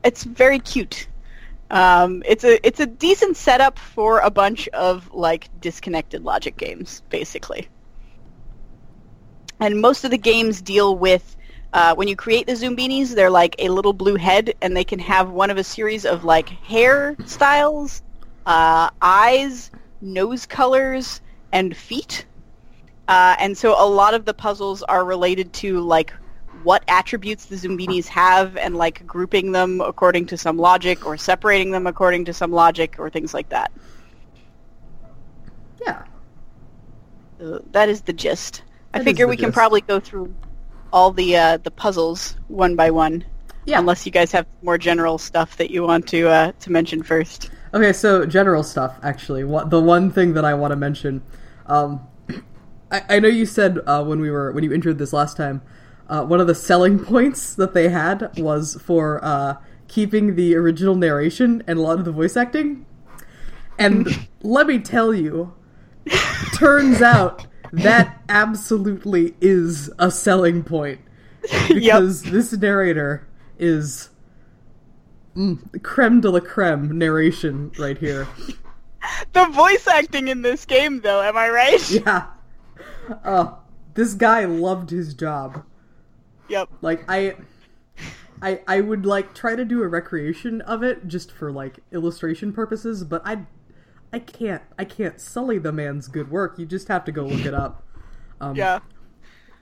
it's 0.04 0.24
very 0.24 0.58
cute. 0.58 1.08
Um, 1.70 2.22
it's 2.26 2.44
a 2.44 2.64
it's 2.66 2.80
a 2.80 2.86
decent 2.86 3.36
setup 3.36 3.78
for 3.78 4.20
a 4.20 4.30
bunch 4.30 4.68
of 4.68 5.12
like 5.12 5.48
disconnected 5.60 6.24
logic 6.24 6.56
games, 6.56 7.02
basically. 7.10 7.68
And 9.60 9.80
most 9.80 10.04
of 10.04 10.10
the 10.10 10.18
games 10.18 10.62
deal 10.62 10.96
with 10.96 11.36
uh, 11.72 11.94
when 11.94 12.08
you 12.08 12.16
create 12.16 12.46
the 12.46 12.54
Zoombinis, 12.54 13.14
they're 13.14 13.30
like 13.30 13.54
a 13.58 13.68
little 13.68 13.92
blue 13.92 14.16
head, 14.16 14.54
and 14.60 14.76
they 14.76 14.84
can 14.84 14.98
have 14.98 15.30
one 15.30 15.50
of 15.50 15.56
a 15.56 15.64
series 15.64 16.04
of 16.04 16.24
like 16.24 16.48
hair 16.48 17.16
styles, 17.26 18.02
uh, 18.46 18.90
eyes, 19.00 19.70
nose 20.00 20.46
colors, 20.46 21.20
and 21.52 21.76
feet. 21.76 22.26
Uh, 23.08 23.36
and 23.38 23.58
so 23.58 23.74
a 23.82 23.86
lot 23.86 24.14
of 24.14 24.24
the 24.24 24.34
puzzles 24.34 24.82
are 24.84 25.04
related 25.04 25.52
to 25.52 25.80
like 25.80 26.12
what 26.62 26.84
attributes 26.88 27.46
the 27.46 27.56
Zoombinis 27.56 28.06
have 28.06 28.56
and 28.56 28.76
like 28.76 29.06
grouping 29.06 29.52
them 29.52 29.80
according 29.80 30.26
to 30.26 30.36
some 30.36 30.58
logic 30.58 31.06
or 31.06 31.16
separating 31.16 31.70
them 31.70 31.86
according 31.86 32.26
to 32.26 32.32
some 32.32 32.52
logic 32.52 32.96
or 32.98 33.10
things 33.10 33.32
like 33.34 33.48
that. 33.48 33.72
Yeah. 35.80 36.04
Uh, 37.42 37.58
that 37.72 37.88
is 37.88 38.02
the 38.02 38.12
gist. 38.12 38.62
That 38.92 39.02
I 39.02 39.04
figure 39.04 39.26
we 39.26 39.36
gist. 39.36 39.44
can 39.44 39.52
probably 39.52 39.80
go 39.80 39.98
through 39.98 40.34
all 40.92 41.12
the 41.12 41.36
uh, 41.36 41.56
the 41.58 41.70
puzzles 41.70 42.36
one 42.48 42.76
by 42.76 42.90
one. 42.90 43.24
Yeah. 43.64 43.78
Unless 43.78 44.04
you 44.04 44.12
guys 44.12 44.32
have 44.32 44.46
more 44.62 44.78
general 44.78 45.18
stuff 45.18 45.56
that 45.56 45.70
you 45.70 45.82
want 45.82 46.08
to 46.08 46.28
uh, 46.28 46.52
to 46.60 46.72
mention 46.72 47.02
first. 47.02 47.50
Okay, 47.72 47.92
so 47.92 48.26
general 48.26 48.62
stuff 48.62 48.98
actually. 49.02 49.44
What 49.44 49.70
the 49.70 49.80
one 49.80 50.10
thing 50.10 50.34
that 50.34 50.44
I 50.44 50.54
want 50.54 50.72
to 50.72 50.76
mention, 50.76 51.22
um, 51.66 52.06
I, 52.90 53.02
I 53.08 53.20
know 53.20 53.28
you 53.28 53.46
said 53.46 53.78
uh, 53.86 54.04
when 54.04 54.20
we 54.20 54.30
were 54.30 54.52
when 54.52 54.64
you 54.64 54.72
entered 54.72 54.98
this 54.98 55.12
last 55.12 55.36
time, 55.36 55.62
uh, 56.08 56.24
one 56.24 56.40
of 56.40 56.46
the 56.46 56.54
selling 56.54 56.98
points 57.04 57.54
that 57.54 57.72
they 57.74 57.88
had 57.88 58.36
was 58.38 58.76
for 58.82 59.24
uh, 59.24 59.56
keeping 59.88 60.34
the 60.34 60.54
original 60.56 60.96
narration 60.96 61.62
and 61.66 61.78
a 61.78 61.82
lot 61.82 61.98
of 61.98 62.04
the 62.04 62.12
voice 62.12 62.36
acting. 62.36 62.86
And 63.78 64.28
let 64.42 64.66
me 64.66 64.78
tell 64.80 65.14
you, 65.14 65.54
turns 66.54 67.00
out 67.00 67.46
that 67.72 68.20
absolutely 68.28 69.34
is 69.40 69.90
a 69.98 70.10
selling 70.10 70.64
point 70.64 71.00
because 71.68 72.24
yep. 72.24 72.32
this 72.32 72.52
narrator 72.52 73.28
is 73.58 74.09
mm, 75.36 75.82
creme 75.82 76.20
de 76.20 76.30
la 76.30 76.40
creme 76.40 76.96
narration 76.96 77.72
right 77.78 77.98
here. 77.98 78.26
the 79.32 79.46
voice 79.46 79.86
acting 79.86 80.28
in 80.28 80.42
this 80.42 80.64
game, 80.64 81.00
though, 81.00 81.22
am 81.22 81.36
I 81.36 81.48
right? 81.50 81.90
Yeah. 82.06 82.26
Uh, 83.24 83.54
this 83.94 84.14
guy 84.14 84.44
loved 84.44 84.90
his 84.90 85.14
job. 85.14 85.64
Yep. 86.48 86.68
Like 86.80 87.04
I, 87.08 87.36
I, 88.40 88.60
I 88.66 88.80
would 88.80 89.04
like 89.04 89.34
try 89.34 89.56
to 89.56 89.64
do 89.64 89.82
a 89.82 89.88
recreation 89.88 90.60
of 90.62 90.82
it 90.82 91.08
just 91.08 91.32
for 91.32 91.50
like 91.50 91.80
illustration 91.92 92.52
purposes, 92.52 93.04
but 93.04 93.22
I 93.24 93.46
I 94.12 94.18
can't 94.18 94.62
I 94.78 94.84
can't 94.84 95.20
sully 95.20 95.58
the 95.58 95.72
man's 95.72 96.08
good 96.08 96.30
work. 96.30 96.58
You 96.58 96.66
just 96.66 96.88
have 96.88 97.04
to 97.04 97.12
go 97.12 97.24
look 97.24 97.46
it 97.46 97.54
up. 97.54 97.84
Um, 98.40 98.56
yeah. 98.56 98.80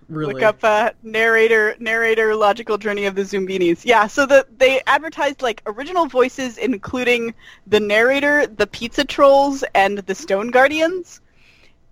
Really. 0.09 0.35
Look 0.35 0.43
up 0.43 0.65
uh, 0.65 0.93
narrator 1.03 1.77
narrator 1.79 2.35
logical 2.35 2.79
journey 2.79 3.05
of 3.05 3.15
the 3.15 3.23
Zoombinis. 3.23 3.85
Yeah, 3.85 4.07
so 4.07 4.25
the 4.25 4.47
they 4.57 4.81
advertised 4.87 5.43
like 5.43 5.63
original 5.67 6.07
voices 6.07 6.57
including 6.57 7.35
the 7.67 7.79
narrator, 7.79 8.47
the 8.47 8.67
pizza 8.67 9.05
trolls, 9.05 9.65
and 9.75 9.99
the 9.99 10.15
stone 10.15 10.51
guardians. 10.51 11.21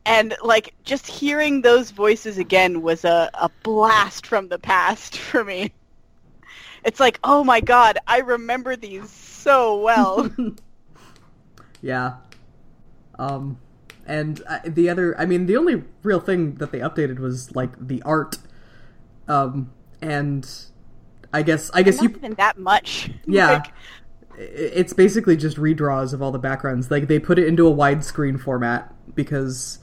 And 0.07 0.35
like 0.43 0.73
just 0.85 1.07
hearing 1.07 1.61
those 1.61 1.91
voices 1.91 2.39
again 2.39 2.81
was 2.81 3.05
a, 3.05 3.29
a 3.35 3.51
blast 3.63 4.27
from 4.27 4.49
the 4.49 4.59
past 4.59 5.19
for 5.19 5.45
me. 5.45 5.73
It's 6.85 7.01
like, 7.01 7.19
oh 7.23 7.45
my 7.45 7.61
god, 7.61 7.99
I 8.07 8.21
remember 8.21 8.77
these 8.77 9.11
so 9.11 9.81
well. 9.83 10.31
yeah, 11.83 12.15
um, 13.19 13.59
and 14.07 14.43
uh, 14.47 14.61
the 14.65 14.89
other, 14.89 15.19
I 15.21 15.27
mean, 15.27 15.47
the 15.47 15.57
only 15.57 15.83
real 16.03 16.21
thing 16.21 16.55
that 16.57 16.73
they 16.73 16.79
updated 16.79 17.19
was 17.19 17.55
like 17.55 17.73
the 17.79 18.03
art. 18.03 18.39
Um, 19.29 19.73
and 20.01 20.49
I 21.33 21.43
guess 21.43 21.71
I 21.75 21.83
guess 21.83 21.97
Not 21.97 22.11
you 22.11 22.17
even 22.17 22.35
that 22.35 22.59
much. 22.59 23.11
Yeah. 23.27 23.53
like... 23.55 23.73
It's 24.39 24.93
basically 24.93 25.35
just 25.35 25.57
redraws 25.57 26.13
of 26.13 26.21
all 26.21 26.31
the 26.31 26.39
backgrounds. 26.39 26.91
Like 26.91 27.09
they 27.09 27.19
put 27.19 27.39
it 27.39 27.47
into 27.47 27.67
a 27.67 27.73
widescreen 27.75 28.39
format 28.39 28.95
because 29.15 29.79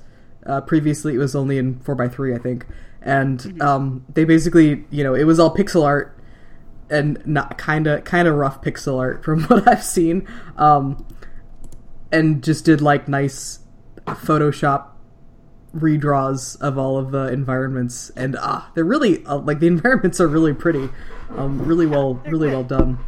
uh, 0.46 0.62
previously 0.62 1.16
it 1.16 1.18
was 1.18 1.36
only 1.36 1.58
in 1.58 1.80
four 1.80 2.00
x 2.00 2.14
three, 2.14 2.36
I 2.36 2.38
think. 2.38 2.68
And 3.02 3.40
mm-hmm. 3.40 3.62
um, 3.64 4.06
they 4.14 4.26
basically, 4.26 4.86
you 4.92 5.04
know, 5.04 5.16
it 5.16 5.24
was 5.24 5.40
all 5.40 5.56
pixel 5.56 5.84
art 5.84 6.16
and 6.90 7.20
not 7.26 7.58
kind 7.58 7.88
of 7.88 8.04
kind 8.04 8.28
of 8.28 8.36
rough 8.36 8.62
pixel 8.62 9.00
art 9.00 9.24
from 9.24 9.44
what 9.46 9.68
I've 9.68 9.84
seen. 9.84 10.28
Um, 10.56 11.04
and 12.12 12.44
just 12.44 12.64
did 12.64 12.80
like 12.80 13.08
nice 13.08 13.60
Photoshop 14.08 14.88
redraws 15.76 16.60
of 16.62 16.78
all 16.78 16.98
of 16.98 17.12
the 17.12 17.28
environments, 17.28 18.12
and 18.12 18.36
ah, 18.40 18.70
they're 18.76 18.84
really 18.84 19.26
uh, 19.26 19.38
like 19.38 19.60
the 19.60 19.68
environments 19.76 20.20
are 20.22 20.28
really 20.28 20.54
pretty, 20.54 20.90
um, 21.36 21.66
really 21.66 21.86
well, 21.86 22.16
really 22.26 22.48
well 22.48 22.64
done. 22.64 23.00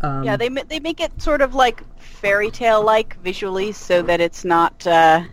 Um, 0.00 0.22
yeah, 0.24 0.36
they 0.36 0.48
they 0.48 0.80
make 0.80 1.00
it 1.00 1.20
sort 1.20 1.40
of 1.40 1.54
like 1.54 1.82
fairy 1.98 2.50
tale 2.50 2.82
like 2.82 3.20
visually, 3.22 3.72
so 3.72 4.02
that 4.02 4.20
it's 4.20 4.44
not, 4.44 4.86
uh, 4.86 5.24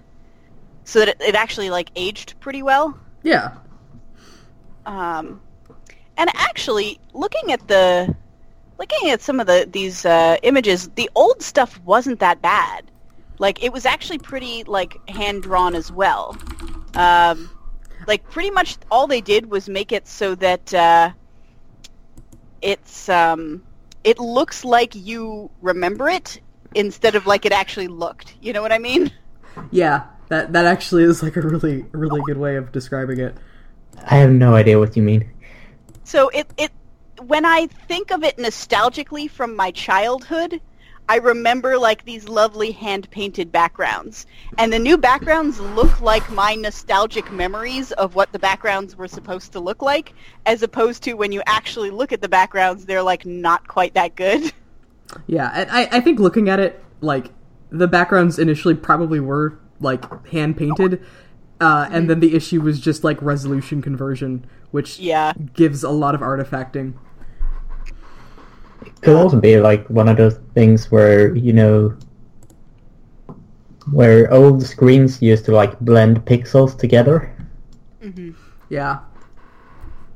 so 0.84 1.00
that 1.00 1.10
it, 1.10 1.18
it 1.22 1.36
actually 1.36 1.70
like 1.70 1.90
aged 1.96 2.40
pretty 2.40 2.64
well. 2.64 2.98
Yeah. 3.24 3.56
Um, 4.86 5.42
and 6.18 6.30
actually, 6.36 7.00
looking 7.14 7.52
at 7.52 7.68
the 7.68 8.16
looking 8.80 9.10
at 9.10 9.22
some 9.22 9.40
of 9.40 9.48
the 9.48 9.68
these 9.72 10.06
uh, 10.06 10.38
images, 10.44 10.90
the 10.90 11.10
old 11.16 11.42
stuff 11.42 11.80
wasn't 11.86 12.20
that 12.20 12.42
bad. 12.42 12.90
Like 13.40 13.64
it 13.64 13.74
was 13.74 13.86
actually 13.86 14.20
pretty 14.20 14.64
like 14.64 14.98
hand 15.10 15.44
drawn 15.44 15.76
as 15.76 15.92
well. 15.92 16.38
Um, 16.94 17.50
like 18.08 18.30
pretty 18.30 18.52
much 18.52 18.78
all 18.90 19.08
they 19.08 19.22
did 19.22 19.50
was 19.50 19.68
make 19.68 19.92
it 19.92 20.08
so 20.08 20.36
that 20.36 20.74
uh, 20.74 21.12
it's 22.62 23.10
um, 23.10 23.64
it 24.04 24.20
looks 24.20 24.64
like 24.64 24.96
you 24.96 25.50
remember 25.62 26.10
it 26.10 26.40
instead 26.74 27.16
of 27.16 27.26
like 27.26 27.46
it 27.46 27.52
actually 27.52 27.88
looked. 27.88 28.36
You 28.42 28.54
know 28.54 28.62
what 28.62 28.72
I 28.72 28.80
mean? 28.80 29.12
Yeah, 29.72 30.06
that 30.30 30.54
that 30.54 30.66
actually 30.66 31.04
is 31.04 31.24
like 31.24 31.36
a 31.38 31.42
really 31.42 31.86
really 31.92 32.22
good 32.26 32.38
way 32.38 32.56
of 32.56 32.72
describing 32.72 33.20
it. 33.20 33.36
I 34.04 34.18
have 34.18 34.32
no 34.32 34.56
idea 34.56 34.80
what 34.80 34.96
you 34.96 35.04
mean. 35.04 35.30
So 36.04 36.30
it 36.30 36.48
it 36.58 36.72
when 37.22 37.46
I 37.46 37.68
think 37.68 38.12
of 38.12 38.24
it 38.24 38.38
nostalgically 38.38 39.30
from 39.30 39.56
my 39.56 39.72
childhood, 39.72 40.62
I 41.08 41.18
remember 41.18 41.78
like 41.78 42.04
these 42.06 42.28
lovely 42.28 42.72
hand 42.72 43.10
painted 43.12 43.52
backgrounds. 43.52 44.26
And 44.58 44.74
the 44.74 44.80
new 44.80 44.98
backgrounds 44.98 45.60
look 45.60 46.02
like 46.02 46.28
my 46.32 46.56
nostalgic 46.56 47.32
memories 47.32 47.92
of 47.94 48.16
what 48.16 48.32
the 48.32 48.40
backgrounds 48.40 48.96
were 48.96 49.08
supposed 49.08 49.52
to 49.52 49.60
look 49.60 49.82
like, 49.82 50.14
as 50.46 50.64
opposed 50.64 51.04
to 51.04 51.14
when 51.14 51.32
you 51.32 51.44
actually 51.46 51.92
look 51.92 52.12
at 52.12 52.22
the 52.22 52.30
backgrounds, 52.30 52.86
they're 52.86 53.04
like 53.04 53.26
not 53.26 53.68
quite 53.68 53.94
that 53.94 54.16
good. 54.16 54.52
Yeah, 55.28 55.52
and 55.54 55.70
I, 55.70 55.88
I 55.92 56.00
think 56.02 56.20
looking 56.20 56.50
at 56.50 56.60
it, 56.60 56.84
like 57.00 57.28
the 57.70 57.88
backgrounds 57.88 58.40
initially 58.40 58.74
probably 58.74 59.20
were 59.20 59.58
like 59.80 60.04
hand 60.28 60.58
painted, 60.58 61.06
uh, 61.62 61.88
and 61.92 62.10
then 62.10 62.20
the 62.20 62.36
issue 62.36 62.60
was 62.60 62.80
just 62.80 63.04
like 63.04 63.22
resolution 63.22 63.84
conversion, 63.84 64.46
which 64.72 65.00
Yeah. 65.00 65.34
gives 65.54 65.84
a 65.84 65.92
lot 65.92 66.16
of 66.16 66.22
artifacting. 66.22 66.96
Could 69.02 69.16
also 69.16 69.40
be 69.40 69.60
like 69.60 69.88
one 69.90 70.08
of 70.10 70.18
those 70.18 70.38
things 70.54 70.92
where 70.92 71.36
you 71.36 71.54
know, 71.54 71.94
where 73.92 74.32
old 74.34 74.62
screens 74.64 75.22
used 75.22 75.46
to 75.46 75.52
like 75.52 75.80
blend 75.80 76.26
pixels 76.26 76.78
together. 76.78 77.32
Mhm. 78.02 78.36
Yeah, 78.70 79.00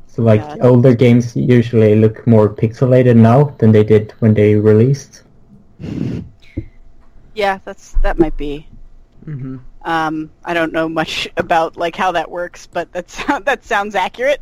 So 0.08 0.22
like 0.24 0.42
Yeah. 0.42 0.56
older 0.62 0.94
games 0.94 1.36
usually 1.36 1.96
look 1.96 2.28
more 2.28 2.50
pixelated 2.50 3.16
now 3.16 3.56
than 3.60 3.72
they 3.72 3.84
did 3.84 4.14
when 4.20 4.34
they 4.34 4.56
released. 4.56 5.24
Yeah, 7.34 7.60
that's 7.66 7.94
that 8.02 8.18
might 8.20 8.38
be. 8.38 8.68
hmm 9.26 9.58
Um, 9.84 10.32
I 10.44 10.54
don't 10.54 10.74
know 10.74 10.90
much 10.90 11.28
about 11.38 11.78
like 11.78 11.96
how 11.96 12.12
that 12.14 12.30
works, 12.30 12.68
but 12.68 12.92
that's 12.92 13.24
that 13.46 13.64
sounds 13.64 13.96
accurate. 13.96 14.42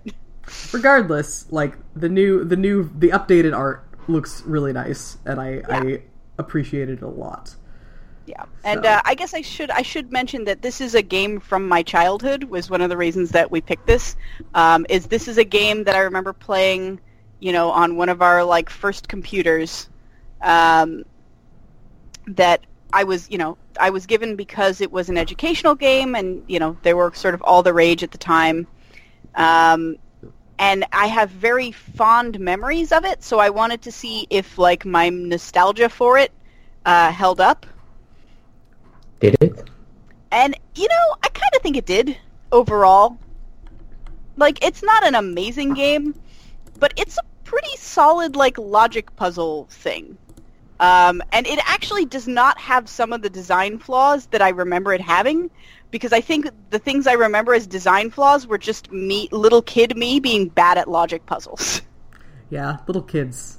regardless, 0.72 1.52
like 1.52 1.76
the 1.96 2.10
new, 2.10 2.44
the 2.44 2.56
new, 2.56 2.90
the 3.00 3.10
updated 3.10 3.56
art 3.56 3.87
looks 4.08 4.44
really 4.46 4.74
nice, 4.74 5.18
and 5.26 5.40
I, 5.40 5.62
I 5.70 6.02
appreciate 6.38 6.90
it 6.90 7.02
a 7.02 7.08
lot. 7.08 7.56
Yeah, 8.26 8.44
and 8.66 8.86
uh, 8.86 9.02
I 9.06 9.16
guess 9.16 9.34
I 9.34 9.42
should 9.42 9.72
I 9.72 9.82
should 9.82 10.12
mention 10.12 10.44
that 10.46 10.62
this 10.62 10.82
is 10.82 10.96
a 10.96 11.02
game 11.02 11.40
from 11.40 11.66
my 11.66 11.82
childhood. 11.82 12.44
Was 12.46 12.70
one 12.70 12.82
of 12.82 12.90
the 12.90 12.98
reasons 12.98 13.32
that 13.32 13.50
we 13.50 13.62
picked 13.62 13.88
this. 13.88 14.18
Um, 14.54 14.86
is 14.90 15.08
this 15.08 15.30
is 15.30 15.38
a 15.38 15.46
game 15.46 15.86
that 15.86 15.96
I 15.96 16.00
remember 16.00 16.34
playing, 16.34 17.00
you 17.40 17.54
know, 17.54 17.72
on 17.72 17.96
one 17.96 18.10
of 18.10 18.22
our 18.22 18.44
like 18.44 18.70
first 18.70 19.08
computers. 19.08 19.90
Um, 20.42 21.06
that 22.28 22.66
I 22.92 23.06
was, 23.06 23.30
you 23.32 23.38
know, 23.38 23.58
I 23.80 23.90
was 23.90 24.06
given 24.06 24.36
because 24.36 24.82
it 24.82 24.92
was 24.92 25.08
an 25.08 25.18
educational 25.18 25.76
game, 25.76 26.14
and 26.14 26.44
you 26.48 26.60
know, 26.60 26.78
they 26.84 26.94
were 26.94 27.14
sort 27.14 27.34
of 27.34 27.42
all 27.44 27.64
the 27.64 27.74
rage 27.74 28.04
at 28.04 28.12
the 28.12 28.18
time. 28.18 28.68
Um, 29.36 29.96
and 30.60 30.86
I 30.92 31.08
have 31.08 31.30
very 31.30 31.72
fond 31.72 32.40
memories 32.40 32.92
of 32.92 33.06
it, 33.06 33.24
so 33.24 33.40
I 33.40 33.50
wanted 33.50 33.84
to 33.84 33.92
see 33.92 34.28
if 34.30 34.58
like 34.58 34.86
my 34.86 35.10
nostalgia 35.10 35.90
for 35.90 36.18
it 36.18 36.32
uh, 36.86 37.12
held 37.12 37.40
up. 37.40 37.66
Did 39.20 39.38
it? 39.42 39.70
And 40.32 40.56
you 40.76 40.88
know, 40.88 41.16
I 41.24 41.30
kind 41.30 41.52
of 41.56 41.62
think 41.62 41.78
it 41.78 41.86
did 41.86 42.18
overall. 42.52 43.18
Like 44.36 44.64
it's 44.66 44.84
not 44.84 45.06
an 45.06 45.16
amazing 45.16 45.74
game, 45.74 46.16
but 46.80 46.94
it's 46.98 47.18
a 47.18 47.22
pretty 47.44 47.76
solid 47.78 48.36
like 48.36 48.58
logic 48.58 49.16
puzzle 49.16 49.68
thing. 49.70 50.18
Um, 50.80 51.24
and 51.32 51.48
it 51.48 51.60
actually 51.66 52.06
does 52.06 52.28
not 52.28 52.60
have 52.60 52.88
some 52.88 53.12
of 53.12 53.22
the 53.24 53.30
design 53.30 53.80
flaws 53.80 54.28
that 54.28 54.44
I 54.44 54.50
remember 54.50 54.94
it 54.94 55.02
having, 55.02 55.50
because 55.92 56.12
I 56.14 56.22
think 56.22 56.50
the 56.70 56.80
things 56.80 57.08
I 57.08 57.14
remember 57.14 57.54
as 57.54 57.66
design 57.68 58.10
flaws 58.12 58.46
were 58.48 58.58
just 58.58 58.92
me, 58.92 59.30
little 59.32 59.62
kid 59.62 59.96
me, 59.98 60.20
being 60.20 60.48
bad 60.50 60.78
at 60.78 60.90
logic 60.90 61.26
puzzles. 61.26 61.82
Yeah, 62.50 62.78
little 62.88 63.02
kids. 63.02 63.58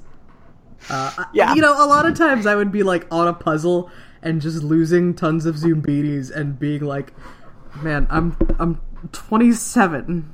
Uh, 0.89 1.11
I- 1.19 1.25
Yeah. 1.31 1.53
you 1.53 1.61
know, 1.61 1.73
a 1.73 1.85
lot 1.85 2.07
of 2.07 2.17
times 2.17 2.47
I 2.47 2.55
would 2.55 2.71
be 2.71 2.81
like 2.81 3.05
on 3.11 3.27
a 3.27 3.33
puzzle 3.33 3.91
and 4.23 4.41
just 4.41 4.63
losing 4.63 5.13
tons 5.13 5.45
of 5.45 5.55
Zoombinis 5.57 6.31
and 6.35 6.57
being 6.57 6.81
like, 6.81 7.13
"Man, 7.83 8.07
I'm 8.09 8.35
I'm 8.57 8.81
27. 9.11 10.33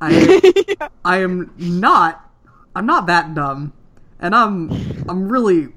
I 0.00 0.74
I 1.04 1.16
am 1.18 1.52
not 1.58 2.30
I'm 2.76 2.86
not 2.86 3.06
that 3.06 3.34
dumb, 3.34 3.72
and 4.20 4.36
I'm 4.36 4.70
I'm 5.08 5.28
really 5.28 5.68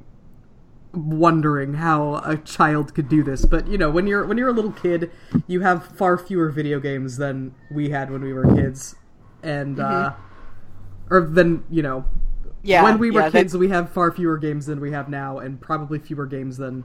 wondering 0.97 1.75
how 1.75 2.15
a 2.25 2.37
child 2.37 2.93
could 2.93 3.07
do 3.09 3.23
this. 3.23 3.45
But 3.45 3.67
you 3.67 3.77
know, 3.77 3.89
when 3.89 4.07
you're 4.07 4.25
when 4.25 4.37
you're 4.37 4.49
a 4.49 4.53
little 4.53 4.71
kid, 4.71 5.11
you 5.47 5.61
have 5.61 5.85
far 5.85 6.17
fewer 6.17 6.49
video 6.49 6.79
games 6.79 7.17
than 7.17 7.53
we 7.71 7.89
had 7.89 8.11
when 8.11 8.21
we 8.23 8.33
were 8.33 8.53
kids, 8.55 8.95
and 9.43 9.79
uh, 9.79 10.13
or 11.09 11.21
than 11.21 11.63
you 11.69 11.81
know 11.81 12.05
yeah, 12.63 12.83
when 12.83 12.97
we 12.99 13.11
were 13.11 13.21
yeah, 13.21 13.29
that- 13.29 13.39
kids, 13.39 13.55
we 13.57 13.69
have 13.69 13.89
far 13.91 14.11
fewer 14.11 14.37
games 14.37 14.65
than 14.65 14.79
we 14.79 14.91
have 14.91 15.09
now, 15.09 15.37
and 15.39 15.61
probably 15.61 15.99
fewer 15.99 16.25
games 16.25 16.57
than 16.57 16.83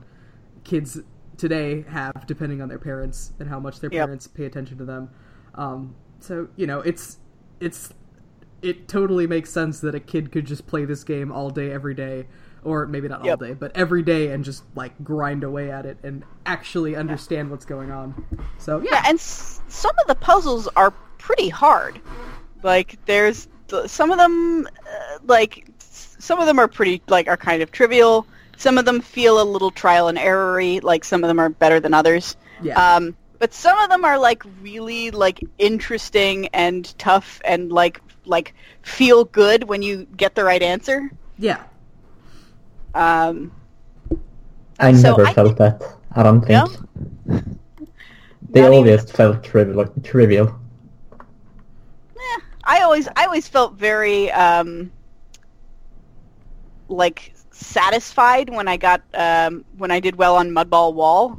kids 0.64 1.00
today 1.36 1.82
have, 1.88 2.26
depending 2.26 2.60
on 2.62 2.68
their 2.68 2.78
parents 2.78 3.32
and 3.40 3.48
how 3.48 3.58
much 3.58 3.80
their 3.80 3.90
Yep. 3.90 4.06
parents 4.06 4.26
pay 4.28 4.44
attention 4.44 4.78
to 4.78 4.84
them. 4.84 5.10
Um, 5.54 5.94
so 6.20 6.48
you 6.56 6.66
know, 6.66 6.80
it's 6.80 7.18
it's 7.60 7.92
it 8.60 8.86
totally 8.86 9.26
makes 9.26 9.50
sense 9.50 9.80
that 9.80 9.94
a 9.94 10.00
kid 10.00 10.30
could 10.30 10.44
just 10.46 10.66
play 10.68 10.84
this 10.84 11.02
game 11.02 11.32
all 11.32 11.50
day, 11.50 11.72
every 11.72 11.94
day, 11.94 12.26
or 12.64 12.86
maybe 12.86 13.08
not 13.08 13.24
Yep. 13.24 13.40
all 13.42 13.46
day, 13.48 13.54
but 13.54 13.72
every 13.76 14.02
day, 14.02 14.28
and 14.28 14.44
just 14.44 14.62
like 14.74 14.92
grind 15.04 15.44
away 15.44 15.70
at 15.70 15.84
it 15.86 15.98
and 16.02 16.22
actually 16.46 16.94
understand 16.96 17.50
what's 17.50 17.64
going 17.64 17.90
on. 17.90 18.14
So 18.58 18.80
yeah, 18.80 18.90
Yeah, 18.92 19.02
and 19.08 19.18
s- 19.18 19.60
some 19.68 19.92
of 20.00 20.06
the 20.06 20.14
puzzles 20.14 20.68
are 20.76 20.92
pretty 21.18 21.48
hard. 21.48 22.00
Like 22.62 22.98
there's 23.06 23.48
th- 23.68 23.88
some 23.88 24.10
of 24.10 24.18
them, 24.18 24.66
uh, 24.66 25.18
like 25.26 25.66
s- 25.80 26.16
some 26.18 26.38
of 26.40 26.46
them 26.46 26.58
are 26.58 26.68
pretty 26.68 27.02
like 27.08 27.28
are 27.28 27.36
kind 27.36 27.62
of 27.62 27.72
trivial. 27.72 28.26
Some 28.56 28.78
of 28.78 28.84
them 28.84 29.00
feel 29.00 29.40
a 29.40 29.44
little 29.44 29.70
trial 29.72 30.06
and 30.08 30.16
errory. 30.18 30.80
Like 30.82 31.04
some 31.04 31.24
of 31.24 31.28
them 31.28 31.40
are 31.40 31.48
better 31.48 31.80
than 31.80 31.94
others. 31.94 32.36
yeah, 32.62 32.94
Um, 32.94 33.16
but 33.40 33.52
some 33.52 33.76
of 33.80 33.90
them 33.90 34.04
are 34.04 34.18
like 34.18 34.44
really 34.60 35.10
like 35.10 35.40
interesting 35.58 36.46
and 36.48 36.96
tough 36.98 37.40
and 37.44 37.72
like 37.72 38.00
like 38.24 38.54
feel 38.82 39.24
good 39.24 39.64
when 39.64 39.82
you 39.82 40.06
get 40.16 40.36
the 40.36 40.44
right 40.44 40.62
answer. 40.62 41.10
yeah. 41.38 41.64
Um, 42.94 43.52
I 44.78 44.92
So 44.92 45.10
never 45.10 45.26
I 45.26 45.32
felt 45.32 45.56
that. 45.58 45.82
I 46.14 46.22
don't 46.22 46.40
think. 46.42 46.68
No? 47.26 47.42
They 48.50 48.60
Not 48.60 48.72
even- 48.72 48.88
always 48.88 49.10
felt 49.10 49.42
trivial. 49.42 49.86
Trivial. 50.02 50.48
Eh, 52.16 52.40
I 52.64 52.82
always 52.82 53.08
I 53.16 53.24
always 53.24 53.48
felt 53.48 53.74
very 53.74 54.30
um, 54.32 54.90
like 56.88 57.32
satisfied 57.50 58.50
when 58.50 58.68
I 58.68 58.76
got 58.76 59.02
um, 59.14 59.64
when 59.78 59.90
I 59.90 60.00
did 60.00 60.16
well 60.16 60.36
on 60.36 60.50
Mudball 60.50 60.92
Wall 60.94 61.38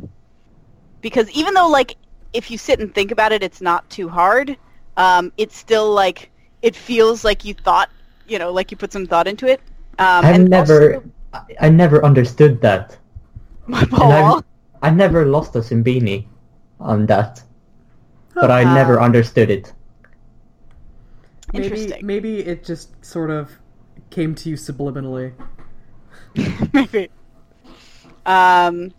because 1.01 1.29
even 1.31 1.53
though 1.53 1.67
like 1.67 1.97
if 2.33 2.49
you 2.49 2.57
sit 2.57 2.79
and 2.79 2.93
think 2.93 3.11
about 3.11 3.31
it, 3.31 3.43
it's 3.43 3.61
not 3.61 3.87
too 3.89 4.09
hard. 4.09 4.57
Um, 4.97 5.31
it's 5.37 5.55
still 5.57 5.91
like 5.93 6.31
it 6.61 6.75
feels 6.75 7.23
like 7.23 7.45
you 7.45 7.53
thought 7.53 7.89
you 8.27 8.39
know 8.39 8.51
like 8.51 8.71
you 8.71 8.77
put 8.77 8.91
some 8.91 9.05
thought 9.05 9.27
into 9.27 9.45
it. 9.45 9.59
Um, 9.99 10.25
I've 10.25 10.35
and 10.35 10.49
never, 10.49 10.95
also- 10.95 11.11
I, 11.33 11.41
I 11.61 11.69
never 11.69 12.03
understood 12.05 12.61
that. 12.61 12.97
Mudball 13.67 14.03
And 14.03 14.13
I've- 14.13 14.21
Wall. 14.23 14.43
I 14.81 14.89
never 14.89 15.25
lost 15.25 15.55
a 15.55 15.59
Zoombini 15.59 16.25
on 16.79 17.05
that, 17.05 17.41
but 18.35 18.51
I 18.51 18.65
Ah. 18.65 18.73
never 18.73 18.99
understood 19.01 19.49
it. 19.49 19.71
Maybe 21.53 21.65
Interesting. 21.65 22.05
maybe 22.05 22.39
it 22.39 22.65
just 22.65 22.89
sort 23.05 23.29
of 23.29 23.51
came 24.09 24.35
to 24.35 24.49
you 24.49 24.55
subliminally. 24.57 25.31
Maybe. 26.73 27.09
Um, 28.25 28.91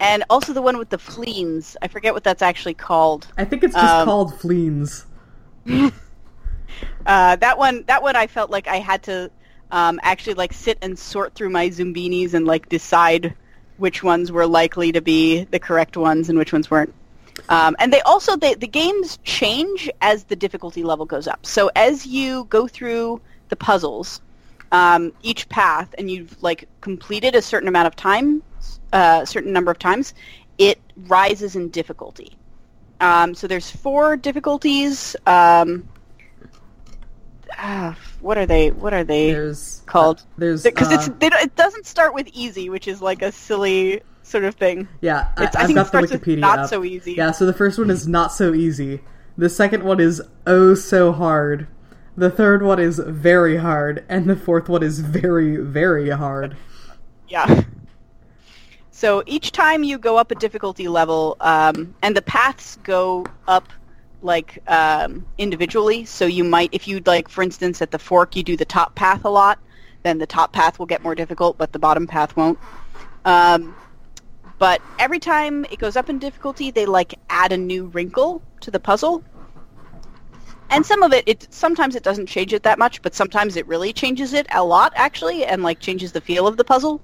and 0.00 0.24
also 0.30 0.52
the 0.52 0.62
one 0.62 0.78
with 0.78 0.88
the 0.88 0.98
fleens. 0.98 1.76
I 1.82 1.88
forget 1.88 2.14
what 2.14 2.24
that's 2.24 2.42
actually 2.42 2.74
called. 2.74 3.28
I 3.38 3.44
think 3.44 3.62
it's 3.64 3.74
just 3.74 3.84
Um, 3.94 4.06
called 4.06 4.38
fleens. 4.40 5.06
Uh, 7.06 7.36
that 7.36 7.58
one, 7.58 7.84
that 7.88 8.02
one, 8.02 8.14
I 8.16 8.26
felt 8.26 8.50
like 8.50 8.66
I 8.68 8.76
had 8.76 9.02
to 9.04 9.30
um, 9.70 10.00
actually 10.02 10.34
like 10.34 10.52
sit 10.52 10.78
and 10.82 10.98
sort 10.98 11.34
through 11.34 11.50
my 11.50 11.68
Zoombinis 11.68 12.34
and 12.34 12.46
like 12.46 12.68
decide 12.68 13.34
which 13.76 14.02
ones 14.02 14.30
were 14.30 14.46
likely 14.46 14.92
to 14.92 15.00
be 15.00 15.44
the 15.44 15.58
correct 15.58 15.96
ones 15.96 16.28
and 16.28 16.38
which 16.38 16.52
ones 16.52 16.70
weren't. 16.70 16.94
Um, 17.48 17.74
and 17.78 17.92
they 17.92 18.00
also 18.02 18.36
they, 18.36 18.54
the 18.54 18.68
games 18.68 19.18
change 19.24 19.90
as 20.00 20.24
the 20.24 20.36
difficulty 20.36 20.82
level 20.82 21.06
goes 21.06 21.26
up. 21.26 21.46
So 21.46 21.70
as 21.74 22.06
you 22.06 22.44
go 22.44 22.68
through 22.68 23.20
the 23.48 23.56
puzzles, 23.56 24.20
um, 24.72 25.12
each 25.22 25.48
path, 25.48 25.94
and 25.98 26.10
you've 26.10 26.40
like 26.42 26.68
completed 26.80 27.34
a 27.34 27.42
certain 27.42 27.68
amount 27.68 27.86
of 27.86 27.96
time, 27.96 28.42
uh, 28.92 29.20
a 29.22 29.26
certain 29.26 29.52
number 29.52 29.70
of 29.70 29.78
times, 29.78 30.14
it 30.58 30.78
rises 30.96 31.56
in 31.56 31.70
difficulty. 31.70 32.36
Um, 33.00 33.34
so 33.34 33.46
there's 33.46 33.70
four 33.70 34.16
difficulties. 34.16 35.16
Um, 35.26 35.88
ah, 37.58 37.96
what 38.20 38.38
are 38.38 38.46
they? 38.46 38.70
What 38.70 38.92
are 38.94 39.04
they 39.04 39.32
There's 39.32 39.82
called? 39.86 40.20
uh, 40.20 40.24
there's 40.38 40.62
Because 40.62 40.90
it's 40.92 41.08
uh, 41.08 41.14
they 41.18 41.28
don't, 41.30 41.42
it 41.42 41.56
doesn't 41.56 41.86
start 41.86 42.14
with 42.14 42.28
easy, 42.28 42.68
which 42.70 42.88
is 42.88 43.00
like 43.02 43.22
a 43.22 43.32
silly 43.32 44.02
sort 44.22 44.44
of 44.44 44.54
thing. 44.56 44.88
yeah. 45.00 45.28
I, 45.36 45.44
It's, 45.44 45.56
I 45.56 45.64
I've 45.64 45.66
think 45.66 45.74
got 45.74 45.86
it 45.88 45.92
the 45.92 46.06
starts 46.08 46.10
with 46.12 46.24
Wikipedia 46.24 46.38
not 46.38 46.58
up. 46.58 46.68
so 46.68 46.84
easy. 46.84 47.14
Yeah, 47.16 47.32
so 47.32 47.46
the 47.46 47.52
first 47.52 47.78
one 47.78 47.90
is 47.90 48.06
not 48.08 48.32
so 48.32 48.54
easy. 48.54 49.00
The 49.36 49.48
second 49.48 49.82
one 49.84 50.00
is 50.00 50.22
oh 50.46 50.74
so 50.74 51.12
hard. 51.12 51.66
The 52.16 52.30
third 52.30 52.62
one 52.62 52.78
is 52.78 52.98
very 52.98 53.56
hard, 53.56 54.04
and 54.08 54.28
the 54.28 54.36
fourth 54.36 54.68
one 54.68 54.82
is 54.82 55.00
very, 55.00 55.56
very 55.56 56.10
hard. 56.10 56.56
Yeah. 57.28 57.64
So 58.90 59.22
each 59.26 59.52
time 59.52 59.82
you 59.84 59.98
go 59.98 60.16
up 60.18 60.30
a 60.30 60.34
difficulty 60.34 60.88
level, 60.88 61.36
um, 61.40 61.94
and 62.02 62.14
the 62.16 62.22
paths 62.22 62.76
go 62.82 63.24
up 63.48 63.68
like 64.22 64.58
um, 64.68 65.26
individually. 65.38 66.04
So 66.04 66.26
you 66.26 66.44
might, 66.44 66.70
if 66.72 66.86
you'd 66.88 67.06
like, 67.06 67.28
for 67.28 67.42
instance, 67.42 67.82
at 67.82 67.90
the 67.90 67.98
fork, 67.98 68.36
you 68.36 68.42
do 68.42 68.56
the 68.56 68.64
top 68.64 68.94
path 68.94 69.24
a 69.24 69.28
lot, 69.28 69.58
then 70.02 70.18
the 70.18 70.26
top 70.26 70.52
path 70.52 70.78
will 70.78 70.86
get 70.86 71.02
more 71.02 71.14
difficult, 71.14 71.58
but 71.58 71.72
the 71.72 71.78
bottom 71.78 72.06
path 72.06 72.36
won't. 72.36 72.58
Um, 73.24 73.74
but 74.58 74.82
every 74.98 75.18
time 75.18 75.64
it 75.66 75.78
goes 75.78 75.96
up 75.96 76.10
in 76.10 76.18
difficulty, 76.18 76.70
they 76.70 76.86
like 76.86 77.14
add 77.30 77.52
a 77.52 77.56
new 77.56 77.86
wrinkle 77.86 78.42
to 78.60 78.70
the 78.70 78.80
puzzle. 78.80 79.24
And 80.68 80.86
some 80.86 81.02
of 81.02 81.12
it, 81.12 81.24
it 81.26 81.48
sometimes 81.50 81.96
it 81.96 82.02
doesn't 82.02 82.26
change 82.26 82.52
it 82.52 82.62
that 82.62 82.78
much, 82.78 83.02
but 83.02 83.14
sometimes 83.14 83.56
it 83.56 83.66
really 83.66 83.92
changes 83.92 84.34
it 84.34 84.46
a 84.52 84.62
lot, 84.62 84.92
actually, 84.94 85.44
and 85.44 85.62
like 85.62 85.80
changes 85.80 86.12
the 86.12 86.20
feel 86.20 86.46
of 86.46 86.56
the 86.56 86.64
puzzle. 86.64 87.00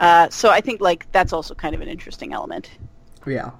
Uh, 0.00 0.28
so 0.30 0.50
I 0.50 0.60
think 0.60 0.80
like 0.80 1.06
that's 1.12 1.32
also 1.32 1.54
kind 1.54 1.74
of 1.74 1.82
an 1.82 1.88
interesting 1.88 2.32
element. 2.32 2.70
Yeah, 3.26 3.50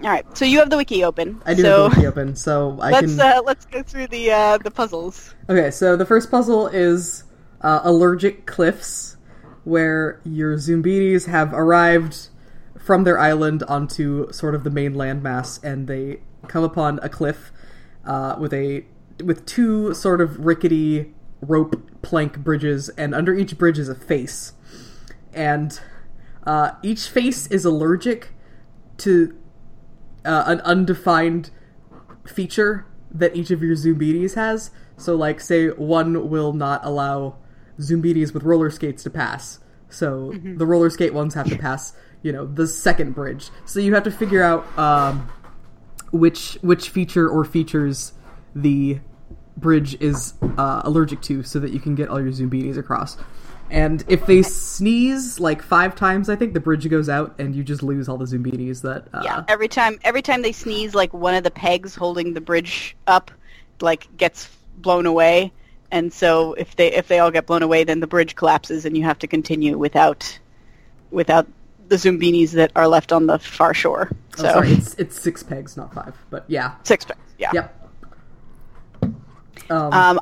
All 0.00 0.08
right, 0.08 0.24
so 0.36 0.44
you 0.44 0.60
have 0.60 0.70
the 0.70 0.76
wiki 0.76 1.02
open. 1.02 1.42
I 1.44 1.54
do 1.54 1.62
so 1.62 1.82
have 1.84 1.92
the 1.92 1.96
wiki 1.96 2.06
open, 2.06 2.36
so 2.36 2.78
I 2.80 2.90
let's 2.90 3.16
can. 3.16 3.20
uh, 3.20 3.42
let's 3.44 3.64
go 3.64 3.82
through 3.82 4.08
the 4.08 4.30
uh, 4.30 4.58
the 4.58 4.70
puzzles. 4.70 5.34
Okay, 5.48 5.70
so 5.70 5.96
the 5.96 6.06
first 6.06 6.30
puzzle 6.30 6.68
is 6.68 7.24
uh, 7.62 7.80
allergic 7.82 8.46
cliffs, 8.46 9.16
where 9.64 10.20
your 10.24 10.56
Zombies 10.58 11.26
have 11.26 11.52
arrived 11.52 12.28
from 12.78 13.04
their 13.04 13.18
island 13.18 13.62
onto 13.64 14.30
sort 14.32 14.54
of 14.54 14.62
the 14.64 14.70
main 14.70 14.94
landmass, 14.94 15.62
and 15.64 15.88
they 15.88 16.20
come 16.46 16.62
upon 16.64 17.00
a 17.02 17.08
cliff 17.08 17.50
uh, 18.04 18.36
with 18.38 18.54
a 18.54 18.84
with 19.24 19.44
two 19.46 19.92
sort 19.94 20.20
of 20.20 20.46
rickety 20.46 21.12
rope 21.40 21.74
plank 22.02 22.38
bridges, 22.38 22.88
and 22.90 23.14
under 23.16 23.34
each 23.34 23.58
bridge 23.58 23.78
is 23.80 23.88
a 23.88 23.94
face, 23.96 24.52
and 25.32 25.80
uh, 26.46 26.70
each 26.84 27.08
face 27.08 27.48
is 27.48 27.64
allergic 27.64 28.28
to 28.98 29.36
uh, 30.24 30.44
an 30.46 30.60
undefined 30.60 31.50
feature 32.26 32.86
that 33.10 33.34
each 33.34 33.50
of 33.50 33.62
your 33.62 33.74
Zombies 33.74 34.34
has. 34.34 34.70
So, 34.96 35.14
like, 35.14 35.40
say 35.40 35.68
one 35.68 36.28
will 36.28 36.52
not 36.52 36.84
allow 36.84 37.36
Zombies 37.80 38.32
with 38.32 38.42
roller 38.42 38.70
skates 38.70 39.02
to 39.04 39.10
pass. 39.10 39.60
So 39.88 40.34
the 40.44 40.66
roller 40.66 40.90
skate 40.90 41.14
ones 41.14 41.34
have 41.34 41.48
to 41.48 41.56
pass, 41.56 41.94
you 42.22 42.30
know, 42.32 42.46
the 42.46 42.66
second 42.66 43.14
bridge. 43.14 43.50
So 43.64 43.80
you 43.80 43.94
have 43.94 44.04
to 44.04 44.10
figure 44.10 44.42
out 44.42 44.66
um, 44.78 45.30
which 46.12 46.58
which 46.60 46.90
feature 46.90 47.28
or 47.28 47.44
features 47.44 48.12
the 48.54 49.00
bridge 49.56 49.96
is 50.00 50.34
uh, 50.58 50.82
allergic 50.84 51.22
to, 51.22 51.42
so 51.42 51.58
that 51.60 51.72
you 51.72 51.80
can 51.80 51.94
get 51.94 52.08
all 52.08 52.20
your 52.20 52.32
Zombies 52.32 52.76
across. 52.76 53.16
And 53.70 54.04
if 54.08 54.24
they 54.26 54.42
sneeze 54.42 55.38
like 55.38 55.62
five 55.62 55.94
times, 55.94 56.28
I 56.28 56.36
think 56.36 56.54
the 56.54 56.60
bridge 56.60 56.88
goes 56.88 57.08
out, 57.08 57.34
and 57.38 57.54
you 57.54 57.62
just 57.62 57.82
lose 57.82 58.08
all 58.08 58.16
the 58.16 58.26
Zombies 58.26 58.82
that. 58.82 59.06
Uh, 59.12 59.20
Yeah, 59.24 59.44
every 59.48 59.68
time 59.68 59.98
every 60.04 60.22
time 60.22 60.42
they 60.42 60.52
sneeze, 60.52 60.94
like 60.94 61.12
one 61.12 61.34
of 61.34 61.44
the 61.44 61.50
pegs 61.50 61.94
holding 61.94 62.32
the 62.34 62.40
bridge 62.40 62.96
up, 63.06 63.30
like 63.80 64.08
gets 64.16 64.48
blown 64.78 65.06
away, 65.06 65.52
and 65.90 66.12
so 66.12 66.54
if 66.54 66.76
they 66.76 66.92
if 66.94 67.08
they 67.08 67.18
all 67.18 67.30
get 67.30 67.46
blown 67.46 67.62
away, 67.62 67.84
then 67.84 68.00
the 68.00 68.06
bridge 68.06 68.34
collapses, 68.36 68.84
and 68.86 68.96
you 68.96 69.04
have 69.04 69.18
to 69.18 69.26
continue 69.26 69.76
without 69.76 70.38
without 71.10 71.46
the 71.88 71.96
Zoombinis 71.96 72.52
that 72.52 72.70
are 72.76 72.86
left 72.88 73.12
on 73.12 73.26
the 73.26 73.38
far 73.38 73.74
shore. 73.74 74.10
Oh, 74.38 74.42
So 74.42 74.42
sorry, 74.44 74.72
it's 74.72 74.94
it's 74.94 75.20
six 75.20 75.42
pegs, 75.42 75.76
not 75.76 75.92
five. 75.92 76.14
But 76.30 76.44
yeah, 76.48 76.74
six 76.84 77.04
pegs. 77.04 77.20
Yeah. 77.38 77.50
yep. 77.52 77.74
Um, 79.70 79.92
Um, 79.92 80.20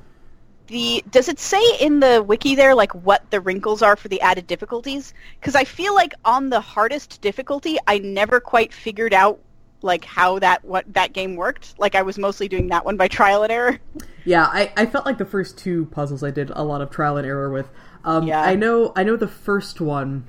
the 0.67 1.05
does 1.11 1.29
it 1.29 1.39
say 1.39 1.63
in 1.81 2.01
the 2.01 2.23
wiki 2.23 2.55
there 2.55 2.75
like 2.75 2.95
what 2.95 3.31
the 3.31 3.41
wrinkles 3.41 3.83
are 3.83 3.97
for 3.97 4.09
the 4.09 4.21
added 4.21 4.47
difficulties? 4.47 5.15
Because 5.41 5.55
I 5.55 5.65
feel 5.65 5.95
like 5.95 6.15
on 6.25 6.51
the 6.51 6.61
hardest 6.61 7.21
difficulty, 7.21 7.77
I 7.87 7.99
never 7.99 8.41
quite 8.41 8.73
figured 8.73 9.15
out 9.15 9.39
like 9.83 10.05
how 10.05 10.39
that 10.41 10.65
what 10.65 10.85
that 10.95 11.13
game 11.13 11.37
worked. 11.37 11.79
Like 11.79 11.95
I 11.95 12.03
was 12.03 12.19
mostly 12.19 12.49
doing 12.49 12.69
that 12.69 12.85
one 12.85 12.97
by 12.97 13.09
trial 13.09 13.43
and 13.43 13.53
error. 13.53 13.79
yeah, 14.25 14.45
I, 14.47 14.73
I 14.77 14.87
felt 14.87 15.07
like 15.07 15.19
the 15.19 15.25
first 15.25 15.59
two 15.59 15.87
puzzles 15.87 16.23
I 16.23 16.31
did 16.31 16.51
a 16.51 16.63
lot 16.63 16.81
of 16.81 16.91
trial 16.91 17.17
and 17.17 17.27
error 17.27 17.51
with. 17.51 17.69
Um, 18.05 18.27
Yeah. 18.27 18.43
I 18.43 18.55
know 18.55 18.93
I 18.97 19.05
know 19.05 19.17
the 19.17 19.29
first 19.29 19.81
one, 19.81 20.27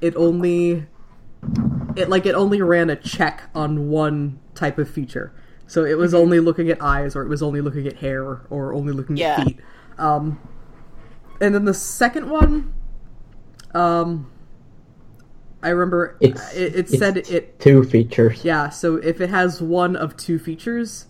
it 0.00 0.14
only 0.16 0.86
it 1.96 2.08
like 2.08 2.26
it 2.26 2.34
only 2.34 2.62
ran 2.62 2.90
a 2.90 2.96
check 2.96 3.50
on 3.54 3.88
one 3.88 4.38
type 4.54 4.78
of 4.78 4.88
feature. 4.88 5.32
So 5.72 5.84
it 5.86 5.96
Mm-hmm. 5.98 5.98
was 5.98 6.12
only 6.12 6.38
looking 6.38 6.68
at 6.68 6.82
eyes, 6.82 7.16
or 7.16 7.22
it 7.22 7.28
was 7.28 7.42
only 7.42 7.62
looking 7.62 7.86
at 7.86 7.96
hair, 7.96 8.42
or 8.50 8.74
only 8.74 8.92
looking 8.92 9.16
Yeah. 9.16 9.28
at 9.30 9.34
feet. 9.34 9.60
Um, 9.96 10.38
and 11.40 11.54
then 11.54 11.64
the 11.64 11.72
second 11.74 12.28
one, 12.28 12.74
um, 13.74 14.30
I 15.62 15.70
remember 15.70 16.16
It's, 16.20 16.42
it, 16.52 16.74
it 16.74 16.92
it's 16.92 16.94
said 16.94 17.16
it 17.16 17.58
two 17.60 17.84
features. 17.84 18.44
Yeah, 18.44 18.68
so 18.68 18.96
if 18.96 19.20
it 19.20 19.30
has 19.30 19.62
one 19.62 19.96
of 19.96 20.16
two 20.16 20.38
features, 20.38 21.06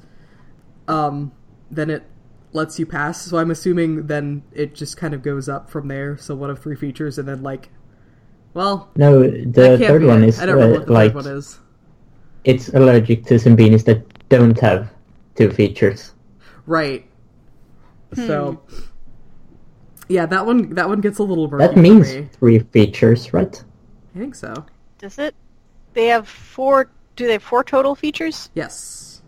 um, 0.88 1.33
then 1.70 1.90
it 1.90 2.05
lets 2.53 2.79
you 2.79 2.87
pass. 2.87 3.22
So 3.22 3.38
I'm 3.38 3.51
assuming 3.51 4.07
then 4.07 4.44
it 4.53 4.75
just 4.75 4.96
kind 4.96 5.14
of 5.14 5.22
goes 5.22 5.48
up 5.48 5.70
from 5.70 5.88
there. 5.88 6.16
So 6.18 6.35
one 6.37 6.51
of 6.51 6.61
three 6.61 6.77
features, 6.77 7.18
and 7.18 7.27
then 7.29 7.42
like, 7.42 7.70
well, 8.55 8.90
No, 8.96 9.22
the 9.22 9.79
third 9.87 10.05
one 10.05 10.22
it. 10.22 10.29
is 10.29 10.38
I 10.38 10.46
don't 10.46 10.57
remember 10.57 10.77
uh, 10.77 10.79
what 10.79 10.87
the 10.87 10.92
like 10.92 11.12
third 11.12 11.14
one 11.14 11.27
is. 11.27 11.59
it's 12.44 12.68
allergic 12.70 13.25
to 13.27 13.38
some 13.38 13.57
Zoombinis 13.57 13.85
that 13.85 14.12
don't 14.38 14.59
have 14.61 14.90
two 15.35 15.51
features. 15.51 16.14
Right. 16.66 17.07
So, 18.14 18.62
yeah, 20.09 20.27
that 20.27 20.45
one 20.45 20.75
that 20.75 20.88
one 20.88 21.01
gets 21.01 21.18
a 21.18 21.23
little 21.23 21.49
murky 21.49 21.66
That 21.66 21.75
for 21.75 21.81
means 21.81 22.14
me. 22.14 22.29
three 22.33 22.59
features, 22.59 23.33
right? 23.33 23.64
I 24.14 24.18
think 24.18 24.35
so. 24.35 24.64
Does 24.99 25.18
it? 25.18 25.35
They 25.95 26.07
have 26.07 26.29
four. 26.29 26.90
Do 27.16 27.27
they 27.27 27.35
have 27.35 27.42
four 27.42 27.62
total 27.64 27.95
features? 27.95 28.51
Yes. 28.55 29.23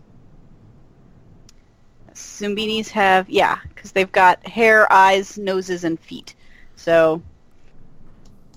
Zoombinis 2.15 2.89
have 2.89 3.29
yeah, 3.29 3.59
because 3.69 3.93
they've 3.93 4.13
got 4.13 4.47
hair, 4.47 4.91
eyes, 4.93 5.37
noses, 5.39 5.85
and 5.85 5.99
feet. 6.01 6.35
So 6.77 7.23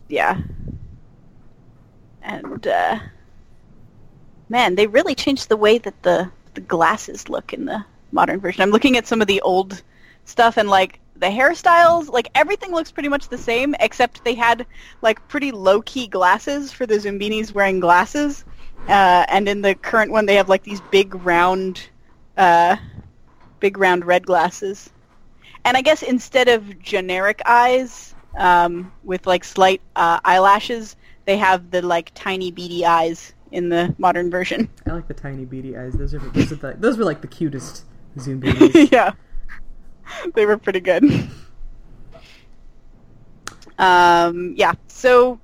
yeah, 0.07 0.39
and 2.21 2.67
uh, 2.67 2.99
man, 4.49 4.75
they 4.75 4.87
really 4.87 5.15
changed 5.15 5.49
the 5.49 5.57
way 5.57 5.77
that 5.79 6.03
the 6.03 6.29
the 6.57 6.61
glasses 6.61 7.29
look 7.29 7.53
in 7.53 7.65
the 7.65 7.85
modern 8.11 8.39
version. 8.39 8.63
I'm 8.63 8.71
looking 8.71 8.97
at 8.97 9.05
some 9.05 9.21
of 9.21 9.27
the 9.27 9.41
old 9.41 9.83
stuff 10.25 10.57
and 10.57 10.67
like 10.67 10.99
the 11.15 11.27
hairstyles, 11.27 12.09
like 12.09 12.29
everything 12.33 12.71
looks 12.71 12.91
pretty 12.91 13.09
much 13.09 13.29
the 13.29 13.37
same, 13.37 13.75
except 13.79 14.23
they 14.23 14.33
had 14.33 14.65
like 15.03 15.25
pretty 15.27 15.51
low 15.51 15.83
key 15.83 16.07
glasses 16.07 16.71
for 16.71 16.87
the 16.87 16.95
Zoombinis 16.95 17.53
wearing 17.53 17.79
glasses. 17.79 18.43
Uh, 18.87 19.23
and 19.29 19.47
in 19.47 19.61
the 19.61 19.75
current 19.75 20.11
one, 20.11 20.25
they 20.25 20.33
have 20.33 20.49
like 20.49 20.63
these 20.63 20.81
big 20.89 21.13
round, 21.23 21.89
uh, 22.37 22.75
big 23.59 23.77
round 23.77 24.03
red 24.03 24.25
glasses. 24.25 24.89
And 25.63 25.77
I 25.77 25.81
guess 25.81 26.01
instead 26.01 26.47
of 26.47 26.79
generic 26.79 27.39
eyes 27.45 28.15
um, 28.35 28.91
with 29.03 29.27
like 29.27 29.43
slight 29.43 29.81
uh, 29.95 30.19
eyelashes, 30.25 30.95
they 31.25 31.37
have 31.37 31.69
the 31.69 31.83
like 31.83 32.11
tiny 32.15 32.49
beady 32.49 32.83
eyes 32.83 33.33
in 33.51 33.69
the 33.69 33.93
modern 33.97 34.29
version. 34.29 34.69
I 34.85 34.91
like 34.91 35.07
the 35.07 35.13
tiny 35.13 35.45
beady 35.45 35.77
eyes. 35.77 35.93
Those 35.93 36.13
are 36.13 36.19
those 36.19 36.51
are 36.51 36.55
the, 36.55 36.75
those 36.77 36.97
were 36.97 37.05
like 37.05 37.21
the 37.21 37.27
cutest 37.27 37.85
Zoombinis. 38.17 38.91
yeah, 38.91 39.13
they 40.33 40.45
were 40.45 40.57
pretty 40.57 40.79
good. 40.79 41.03
Um, 43.79 44.53
yeah, 44.57 44.73
so 44.87 45.39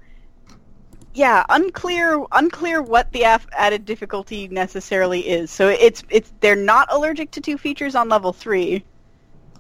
yeah, 1.14 1.44
unclear 1.50 2.26
unclear 2.32 2.82
what 2.82 3.12
the 3.12 3.24
af- 3.24 3.48
added 3.52 3.86
difficulty 3.86 4.48
necessarily 4.48 5.22
is. 5.22 5.52
So 5.52 5.70
it's 5.70 6.04
it's 6.10 6.34
they're 6.40 6.56
not 6.56 6.92
allergic 6.92 7.32
to 7.32 7.42
two 7.42 7.58
features 7.58 7.96
on 7.96 8.10
level 8.10 8.34
three. 8.34 8.84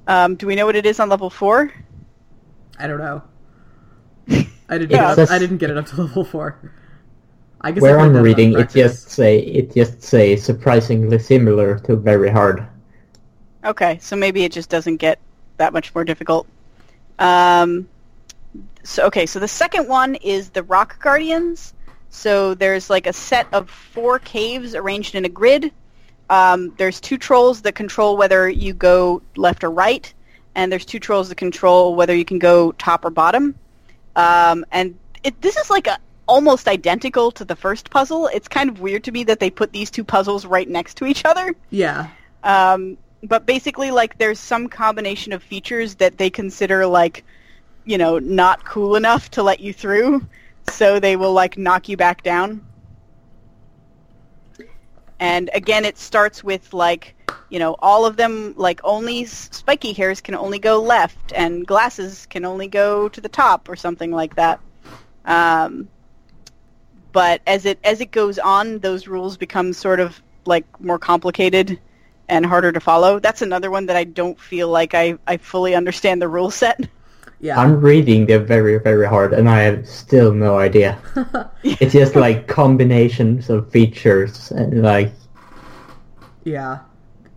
Um, 0.08 0.36
do 0.36 0.47
we 0.47 0.56
know 0.56 0.65
what 0.65 0.75
it 0.75 0.86
is 0.86 0.99
on 0.99 1.10
level 1.10 1.29
four? 1.29 1.71
I 2.79 2.88
don't 2.88 2.97
know. 2.97 3.21
I 4.69 4.77
didn't. 4.77 4.91
Yeah. 4.91 5.15
Get 5.15 5.19
up, 5.19 5.32
I 5.32 5.39
didn't 5.39 5.58
get 5.58 5.69
it 5.69 5.77
up 5.77 5.86
to 5.88 6.01
level 6.01 6.25
four. 6.25 6.58
I 7.63 7.71
guess 7.71 7.82
Where 7.82 7.97
played 7.97 8.15
I'm 8.15 8.21
reading, 8.21 8.60
it 8.60 8.69
just 8.69 9.10
say 9.10 9.39
it 9.39 9.73
just 9.73 10.02
say 10.02 10.36
surprisingly 10.36 11.17
similar 11.17 11.80
to 11.80 11.95
very 11.95 12.30
hard. 12.30 12.67
Okay, 13.63 13.97
so 14.02 14.17
maybe 14.17 14.43
it 14.43 14.52
just 14.52 14.69
doesn't 14.69 14.97
get 14.97 15.19
that 15.58 15.71
much 15.71 15.95
more 15.95 16.04
difficult. 16.04 16.45
Um, 17.19 17.88
so 18.84 19.06
okay, 19.06 19.26
so 19.26 19.39
the 19.39 19.47
second 19.47 19.88
one 19.88 20.15
is 20.15 20.49
the 20.49 20.63
Rock 20.63 21.02
Guardians. 21.02 21.73
So 22.10 22.54
there's 22.54 22.89
like 22.89 23.08
a 23.08 23.13
set 23.13 23.47
of 23.54 23.69
four 23.69 24.19
caves 24.19 24.76
arranged 24.76 25.15
in 25.15 25.23
a 25.23 25.30
grid. 25.30 25.71
Um, 26.30 26.73
there's 26.78 26.99
two 26.99 27.17
trolls 27.17 27.62
that 27.62 27.76
control 27.76 28.17
whether 28.17 28.49
you 28.49 28.73
go 28.73 29.21
left 29.38 29.63
or 29.63 29.71
right, 29.71 30.13
and 30.56 30.69
there's 30.69 30.86
two 30.86 30.99
trolls 30.99 31.30
that 31.30 31.36
control 31.36 31.95
whether 31.95 32.13
you 32.13 32.26
can 32.26 32.39
go 32.39 32.73
top 32.73 33.06
or 33.06 33.10
bottom. 33.10 33.56
Um, 34.17 34.65
and 34.71 34.97
it, 35.23 35.41
this 35.41 35.56
is 35.56 35.69
like 35.69 35.88
a 35.88 35.97
almost 36.27 36.67
identical 36.67 37.31
to 37.31 37.45
the 37.45 37.55
first 37.55 37.89
puzzle. 37.89 38.27
It's 38.27 38.47
kind 38.47 38.69
of 38.69 38.79
weird 38.79 39.03
to 39.05 39.12
me 39.12 39.23
that 39.25 39.39
they 39.39 39.49
put 39.49 39.71
these 39.73 39.91
two 39.91 40.03
puzzles 40.03 40.45
right 40.45 40.69
next 40.69 40.95
to 40.97 41.05
each 41.05 41.25
other. 41.25 41.55
Yeah. 41.69 42.07
Um, 42.43 42.97
but 43.23 43.45
basically, 43.45 43.91
like, 43.91 44.17
there's 44.17 44.39
some 44.39 44.67
combination 44.67 45.33
of 45.33 45.43
features 45.43 45.95
that 45.95 46.17
they 46.17 46.29
consider 46.29 46.86
like, 46.86 47.23
you 47.86 47.97
know, 47.97 48.19
not 48.19 48.63
cool 48.65 48.95
enough 48.95 49.31
to 49.31 49.43
let 49.43 49.59
you 49.59 49.73
through, 49.73 50.25
so 50.69 50.99
they 50.99 51.15
will 51.15 51.33
like 51.33 51.57
knock 51.57 51.89
you 51.89 51.97
back 51.97 52.23
down. 52.23 52.65
And 55.19 55.49
again, 55.53 55.86
it 55.86 55.97
starts 55.97 56.43
with 56.43 56.73
like, 56.73 57.15
you 57.49 57.59
know, 57.59 57.75
all 57.79 58.05
of 58.05 58.17
them 58.17 58.53
like 58.57 58.81
only 58.83 59.25
spiky 59.25 59.93
hairs 59.93 60.21
can 60.21 60.36
only 60.36 60.59
go 60.59 60.81
left, 60.81 61.33
and 61.33 61.65
glasses 61.65 62.25
can 62.25 62.45
only 62.45 62.67
go 62.67 63.09
to 63.09 63.21
the 63.21 63.29
top, 63.29 63.69
or 63.69 63.75
something 63.75 64.12
like 64.12 64.36
that. 64.36 64.59
Um, 65.25 65.88
but 67.13 67.39
as 67.47 67.65
it 67.65 67.80
as 67.86 68.02
it 68.02 68.12
goes 68.12 68.38
on, 68.39 68.80
those 68.80 69.08
rules 69.08 69.38
become 69.38 69.71
sort 69.71 70.02
of 70.02 70.21
like 70.45 70.65
more 70.82 70.99
complicated 70.99 71.80
and 72.28 72.45
harder 72.45 72.71
to 72.73 72.80
follow. 72.82 73.19
That's 73.19 73.41
another 73.41 73.71
one 73.71 73.86
that 73.86 73.95
I 73.95 74.04
don't 74.04 74.38
feel 74.39 74.67
like 74.67 74.93
I, 74.93 75.17
I 75.28 75.38
fully 75.38 75.76
understand 75.76 76.21
the 76.21 76.28
rule 76.28 76.52
set. 76.52 76.82
Yeah. 77.39 77.60
I'm 77.60 77.82
reading 77.82 78.26
them 78.28 78.45
very, 78.45 78.80
very 78.80 79.06
hard, 79.08 79.34
and 79.34 79.49
I 79.49 79.62
have 79.63 79.88
still 79.88 80.34
no 80.34 80.58
idea. 80.58 80.97
it's 81.63 81.91
just 81.93 82.15
like 82.15 82.47
combinations 82.47 83.49
of 83.49 83.69
features, 83.71 84.52
and 84.52 84.82
like 84.82 85.12
Yeah. 86.43 86.80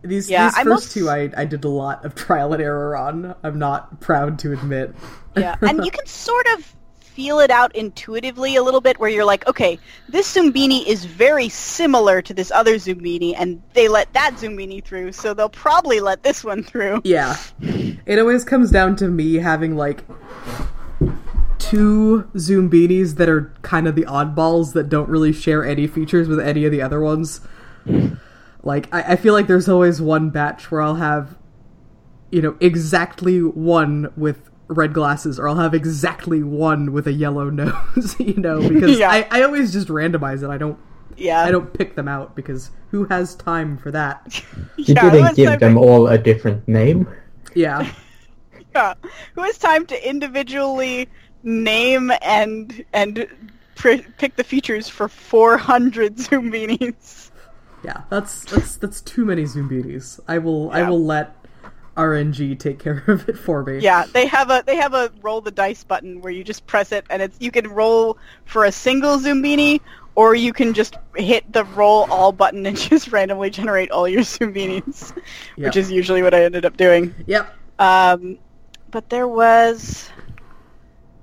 These, 0.02 0.30
Yeah, 0.30 0.46
these 0.48 0.58
I 0.58 0.62
first 0.62 0.68
most- 0.68 0.92
two 0.92 1.10
I, 1.10 1.30
I 1.36 1.44
did 1.44 1.64
a 1.64 1.68
lot 1.68 2.04
of 2.04 2.14
trial 2.14 2.52
and 2.52 2.62
error 2.62 2.96
on. 2.96 3.34
I'm 3.42 3.58
not 3.58 4.00
proud 4.00 4.38
to 4.40 4.52
admit. 4.52 4.94
Yeah, 5.36 5.56
and 5.62 5.84
you 5.84 5.90
can 5.96 6.06
sort 6.06 6.46
of 6.56 6.76
feel 7.16 7.40
it 7.40 7.50
out 7.50 7.74
intuitively 7.74 8.56
a 8.56 8.62
little 8.62 8.82
bit 8.82 9.00
where 9.00 9.08
you're 9.08 9.24
like, 9.24 9.48
okay, 9.48 9.78
this 10.06 10.36
Zoombini 10.36 10.86
is 10.86 11.06
very 11.06 11.48
similar 11.48 12.20
to 12.20 12.34
this 12.34 12.50
other 12.50 12.74
Zoombini, 12.74 13.34
and 13.34 13.62
they 13.72 13.88
let 13.88 14.12
that 14.12 14.34
Zoombini 14.34 14.84
through, 14.84 15.12
so 15.12 15.32
they'll 15.32 15.48
probably 15.48 16.00
let 16.00 16.22
this 16.22 16.44
one 16.44 16.62
through. 16.62 17.00
Yeah. 17.04 17.38
It 18.04 18.18
always 18.18 18.44
comes 18.44 18.70
down 18.70 18.96
to 18.96 19.08
me 19.08 19.36
having 19.36 19.76
like 19.76 20.04
two 21.58 22.28
Zoombinis 22.34 23.16
that 23.16 23.30
are 23.30 23.50
kind 23.62 23.88
of 23.88 23.94
the 23.94 24.04
oddballs 24.04 24.74
that 24.74 24.90
don't 24.90 25.08
really 25.08 25.32
share 25.32 25.64
any 25.64 25.86
features 25.86 26.28
with 26.28 26.38
any 26.38 26.66
of 26.66 26.70
the 26.70 26.82
other 26.82 27.00
ones. 27.00 27.40
Like 28.62 28.94
I, 28.94 29.12
I 29.12 29.16
feel 29.16 29.32
like 29.32 29.46
there's 29.46 29.70
always 29.70 30.02
one 30.02 30.28
batch 30.28 30.70
where 30.70 30.82
I'll 30.82 30.96
have 30.96 31.38
you 32.30 32.42
know, 32.42 32.56
exactly 32.60 33.40
one 33.40 34.12
with 34.16 34.50
red 34.68 34.92
glasses, 34.92 35.38
or 35.38 35.48
I'll 35.48 35.56
have 35.56 35.74
exactly 35.74 36.42
one 36.42 36.92
with 36.92 37.06
a 37.06 37.12
yellow 37.12 37.50
nose, 37.62 38.16
you 38.18 38.34
know, 38.34 38.66
because 38.68 38.98
Yeah. 38.98 39.10
I, 39.10 39.26
I 39.30 39.42
always 39.42 39.72
just 39.72 39.88
randomize 39.88 40.42
it. 40.42 40.50
I 40.50 40.58
don't 40.58 40.78
Yeah. 41.16 41.40
I 41.42 41.50
don't 41.50 41.72
pick 41.72 41.94
them 41.96 42.08
out 42.08 42.34
because 42.36 42.70
who 42.90 43.04
has 43.06 43.34
time 43.34 43.76
for 43.78 43.90
that? 43.92 44.42
you 44.76 44.94
yeah, 44.94 45.10
didn't 45.10 45.26
has 45.26 45.36
give 45.36 45.60
them 45.60 45.74
to- 45.74 45.80
all 45.80 46.08
a 46.08 46.18
different 46.18 46.66
name. 46.68 47.06
Yeah. 47.54 47.90
yeah. 48.74 48.94
Who 49.34 49.42
has 49.42 49.56
time 49.58 49.86
to 49.86 50.08
individually 50.08 51.08
name 51.42 52.10
and 52.22 52.84
and 52.92 53.26
pr- 53.76 54.02
pick 54.18 54.34
the 54.36 54.44
features 54.44 54.88
for 54.88 55.08
400 55.08 56.16
Zoombinis? 56.16 57.30
Yeah, 57.84 58.02
that's 58.10 58.44
that's 58.46 58.76
that's 58.78 59.00
too 59.00 59.24
many 59.24 59.44
Zoombinis. 59.44 60.18
I 60.26 60.38
will 60.38 60.70
I 60.72 60.82
will 60.88 61.04
let 61.04 61.35
RNG 61.96 62.58
take 62.58 62.78
care 62.78 63.02
of 63.06 63.28
it 63.28 63.38
for 63.38 63.62
me. 63.62 63.78
Yeah, 63.78 64.04
they 64.12 64.26
have 64.26 64.50
a 64.50 64.62
they 64.66 64.76
have 64.76 64.94
a 64.94 65.10
roll 65.22 65.40
the 65.40 65.50
dice 65.50 65.82
button 65.84 66.20
where 66.20 66.32
you 66.32 66.44
just 66.44 66.66
press 66.66 66.92
it 66.92 67.06
and 67.10 67.22
it's 67.22 67.36
you 67.40 67.50
can 67.50 67.68
roll 67.68 68.18
for 68.44 68.64
a 68.64 68.72
single 68.72 69.18
Zoombini 69.18 69.80
or 70.14 70.34
you 70.34 70.52
can 70.52 70.74
just 70.74 70.96
hit 71.14 71.50
the 71.52 71.64
roll 71.64 72.10
all 72.10 72.32
button 72.32 72.66
and 72.66 72.76
just 72.90 73.12
randomly 73.12 73.50
generate 73.50 73.90
all 73.90 74.08
your 74.08 74.22
Zoombinis, 74.22 75.14
Yep. 75.56 75.66
which 75.66 75.76
is 75.76 75.90
usually 75.90 76.22
what 76.22 76.34
I 76.34 76.44
ended 76.44 76.64
up 76.64 76.76
doing. 76.76 77.14
Yep. 77.26 77.54
Um, 77.78 78.38
but 78.90 79.10
there 79.10 79.28
was 79.28 80.08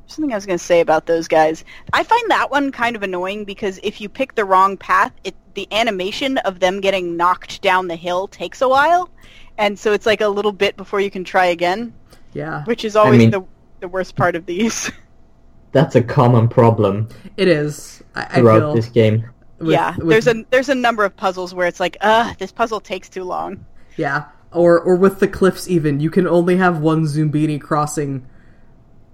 something 0.08 0.32
I 0.32 0.36
was 0.36 0.46
going 0.46 0.60
to 0.60 0.64
say 0.64 0.80
about 0.80 1.08
those 1.08 1.28
guys. 1.28 1.66
I 1.92 2.04
find 2.04 2.30
that 2.30 2.52
one 2.52 2.72
kind 2.72 2.96
of 2.96 3.02
annoying 3.02 3.46
because 3.46 3.80
if 3.82 4.00
you 4.00 4.10
pick 4.10 4.36
the 4.36 4.46
wrong 4.46 4.78
path, 4.78 5.12
it 5.24 5.36
the 5.56 5.68
animation 5.72 6.40
of 6.40 6.60
them 6.60 6.82
getting 6.82 7.16
knocked 7.16 7.62
down 7.62 7.88
the 7.88 7.96
hill 7.96 8.28
takes 8.28 8.62
a 8.62 8.68
while, 8.68 9.10
and 9.58 9.78
so 9.78 9.94
it's 9.94 10.06
like 10.06 10.22
a 10.22 10.28
little 10.28 10.52
bit 10.52 10.76
before 10.78 11.00
you 11.02 11.12
can 11.12 11.24
try 11.24 11.46
again, 11.48 11.94
Yeah. 12.34 12.64
which 12.66 12.86
is 12.86 12.96
always 12.96 13.20
mean- 13.20 13.32
the 13.32 13.44
the 13.80 13.88
worst 13.88 14.16
part 14.16 14.36
of 14.36 14.46
these. 14.46 14.92
That's 15.74 15.96
a 15.96 16.02
common 16.04 16.48
problem 16.48 17.10
It 17.36 17.48
is. 17.48 18.02
I, 18.16 18.22
I 18.22 18.26
throughout 18.40 18.60
feel 18.60 18.76
this 18.76 18.90
game. 18.90 19.26
with- 19.60 19.72
yeah, 19.72 19.96
with- 19.98 20.08
there's 20.10 20.28
a 20.28 20.46
there's 20.52 20.70
a 20.70 20.76
number 20.76 21.04
of 21.04 21.16
puzzles 21.18 21.54
where 21.54 21.68
it's 21.68 21.80
like, 21.80 21.98
uh, 22.02 22.34
this 22.40 22.52
puzzle 22.52 22.80
takes 22.80 23.10
too 23.10 23.24
long. 23.24 23.66
yeah, 23.98 24.26
or 24.52 24.80
or 24.80 24.96
with 24.96 25.20
the 25.20 25.28
cliffs 25.28 25.68
even, 25.70 26.00
you 26.00 26.10
can 26.10 26.28
only 26.28 26.58
have 26.58 26.80
one 26.80 27.04
Zoombini 27.06 27.60
crossing 27.60 28.26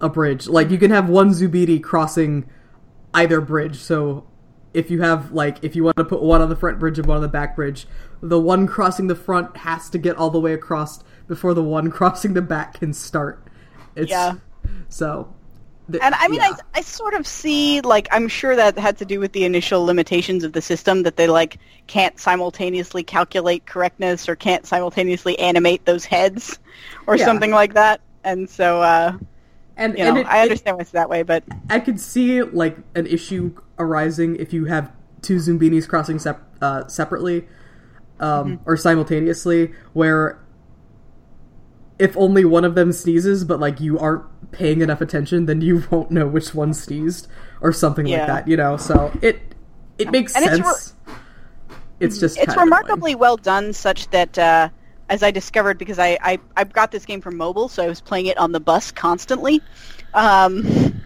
a 0.02 0.10
bridge. 0.10 0.48
Like 0.48 0.70
you 0.70 0.78
can 0.78 0.92
have 0.92 1.10
one 1.10 1.30
Zoombini 1.32 1.82
crossing 1.82 2.46
either 3.14 3.42
bridge. 3.42 3.78
So 3.80 4.26
if 4.74 4.92
you 4.92 5.02
have 5.02 5.32
like 5.32 5.58
if 5.64 5.76
you 5.76 5.84
want 5.86 5.98
to 5.98 6.06
put 6.06 6.22
one 6.22 6.42
on 6.42 6.50
the 6.50 6.56
front 6.56 6.78
bridge 6.80 7.00
and 7.00 7.08
one 7.08 7.16
on 7.18 7.24
the 7.24 7.28
back 7.30 7.56
bridge, 7.56 7.88
the 8.22 8.40
one 8.40 8.68
crossing 8.68 9.08
the 9.08 9.16
front 9.16 9.56
has 9.58 9.90
to 9.92 9.98
get 9.98 10.16
all 10.18 10.30
the 10.30 10.40
way 10.40 10.54
across 10.54 11.04
before 11.28 11.54
the 11.54 11.64
one 11.64 11.90
crossing 11.98 12.34
the 12.34 12.42
back 12.42 12.80
can 12.80 12.94
start. 12.94 13.44
It's 13.96 14.10
Yeah. 14.12 14.36
so 14.90 15.34
th- 15.92 16.02
And 16.04 16.14
I 16.16 16.28
mean, 16.28 16.40
yeah. 16.42 16.52
I, 16.74 16.80
I 16.80 16.82
sort 16.82 17.14
of 17.14 17.26
see, 17.26 17.82
like, 17.82 18.08
I'm 18.12 18.28
sure 18.28 18.56
that 18.56 18.78
had 18.78 18.98
to 19.00 19.06
do 19.06 19.20
with 19.20 19.32
the 19.32 19.46
initial 19.46 19.84
limitations 19.86 20.44
of 20.44 20.54
the 20.54 20.62
system 20.62 21.04
that 21.04 21.16
they, 21.16 21.28
like, 21.28 21.58
can't 21.88 22.20
simultaneously 22.20 23.04
calculate 23.04 23.66
correctness 23.66 24.28
or 24.30 24.36
can't 24.36 24.66
simultaneously 24.66 25.38
animate 25.40 25.86
those 25.86 26.06
heads 26.06 26.60
or 27.08 27.16
Yeah. 27.16 27.26
something 27.26 27.52
like 27.52 27.74
that. 27.74 28.02
And 28.24 28.50
so, 28.50 28.82
uh, 28.82 29.14
and, 29.78 29.98
you 29.98 30.04
and 30.04 30.16
know, 30.16 30.22
it- 30.22 30.28
I 30.28 30.40
it- 30.40 30.44
understand 30.44 30.78
why 30.78 30.82
it's 30.82 30.92
that 30.92 31.10
way, 31.10 31.24
but 31.24 31.44
I 31.70 31.80
could 31.80 32.00
see 32.00 32.44
like 32.44 32.78
an 32.96 33.08
issue 33.08 33.54
arising 33.78 34.36
if 34.36 34.52
you 34.52 34.66
have 34.66 34.92
two 35.22 35.38
Zoombinis 35.38 35.88
crossing 35.88 36.20
sep- 36.20 36.44
uh, 36.62 36.86
separately 36.88 37.48
um, 38.20 38.60
or 38.66 38.78
simultaneously, 38.78 39.74
where 39.94 40.40
if 41.98 42.16
only 42.18 42.46
one 42.46 42.64
of 42.66 42.76
them 42.76 42.92
sneezes, 42.92 43.44
but 43.44 43.60
like 43.60 43.80
you 43.82 44.00
aren't 44.00 44.24
paying 44.52 44.82
enough 44.82 45.02
attention, 45.02 45.46
then 45.46 45.62
you 45.62 45.84
won't 45.92 46.12
know 46.12 46.28
which 46.28 46.54
one 46.56 46.74
sneezed 46.74 47.28
or 47.62 47.72
something 47.74 48.08
Yeah. 48.08 48.20
like 48.20 48.28
that. 48.28 48.48
You 48.48 48.58
know, 48.58 48.78
so 48.78 49.12
it 49.22 49.42
it 49.98 50.12
makes 50.12 50.36
And 50.36 50.46
it's 50.46 50.56
sense. 50.58 50.96
It's, 52.00 52.18
just 52.18 52.38
it's 52.38 52.56
of 52.56 52.64
annoying. 52.64 52.66
remarkably 52.66 53.16
well 53.16 53.36
done 53.38 53.74
such 53.74 54.10
that, 54.12 54.38
uh, 54.38 54.70
as 55.10 55.22
I 55.24 55.32
discovered, 55.32 55.78
because 55.78 56.00
I, 56.00 56.18
I, 56.22 56.40
I 56.56 56.64
got 56.64 56.92
this 56.92 57.06
game 57.06 57.20
from 57.20 57.36
mobile, 57.36 57.68
so 57.68 57.84
I 57.84 57.88
was 57.88 58.00
playing 58.00 58.28
it 58.28 58.38
on 58.38 58.52
the 58.54 58.60
bus 58.62 58.92
constantly. 58.92 59.62
Um, 60.14 61.04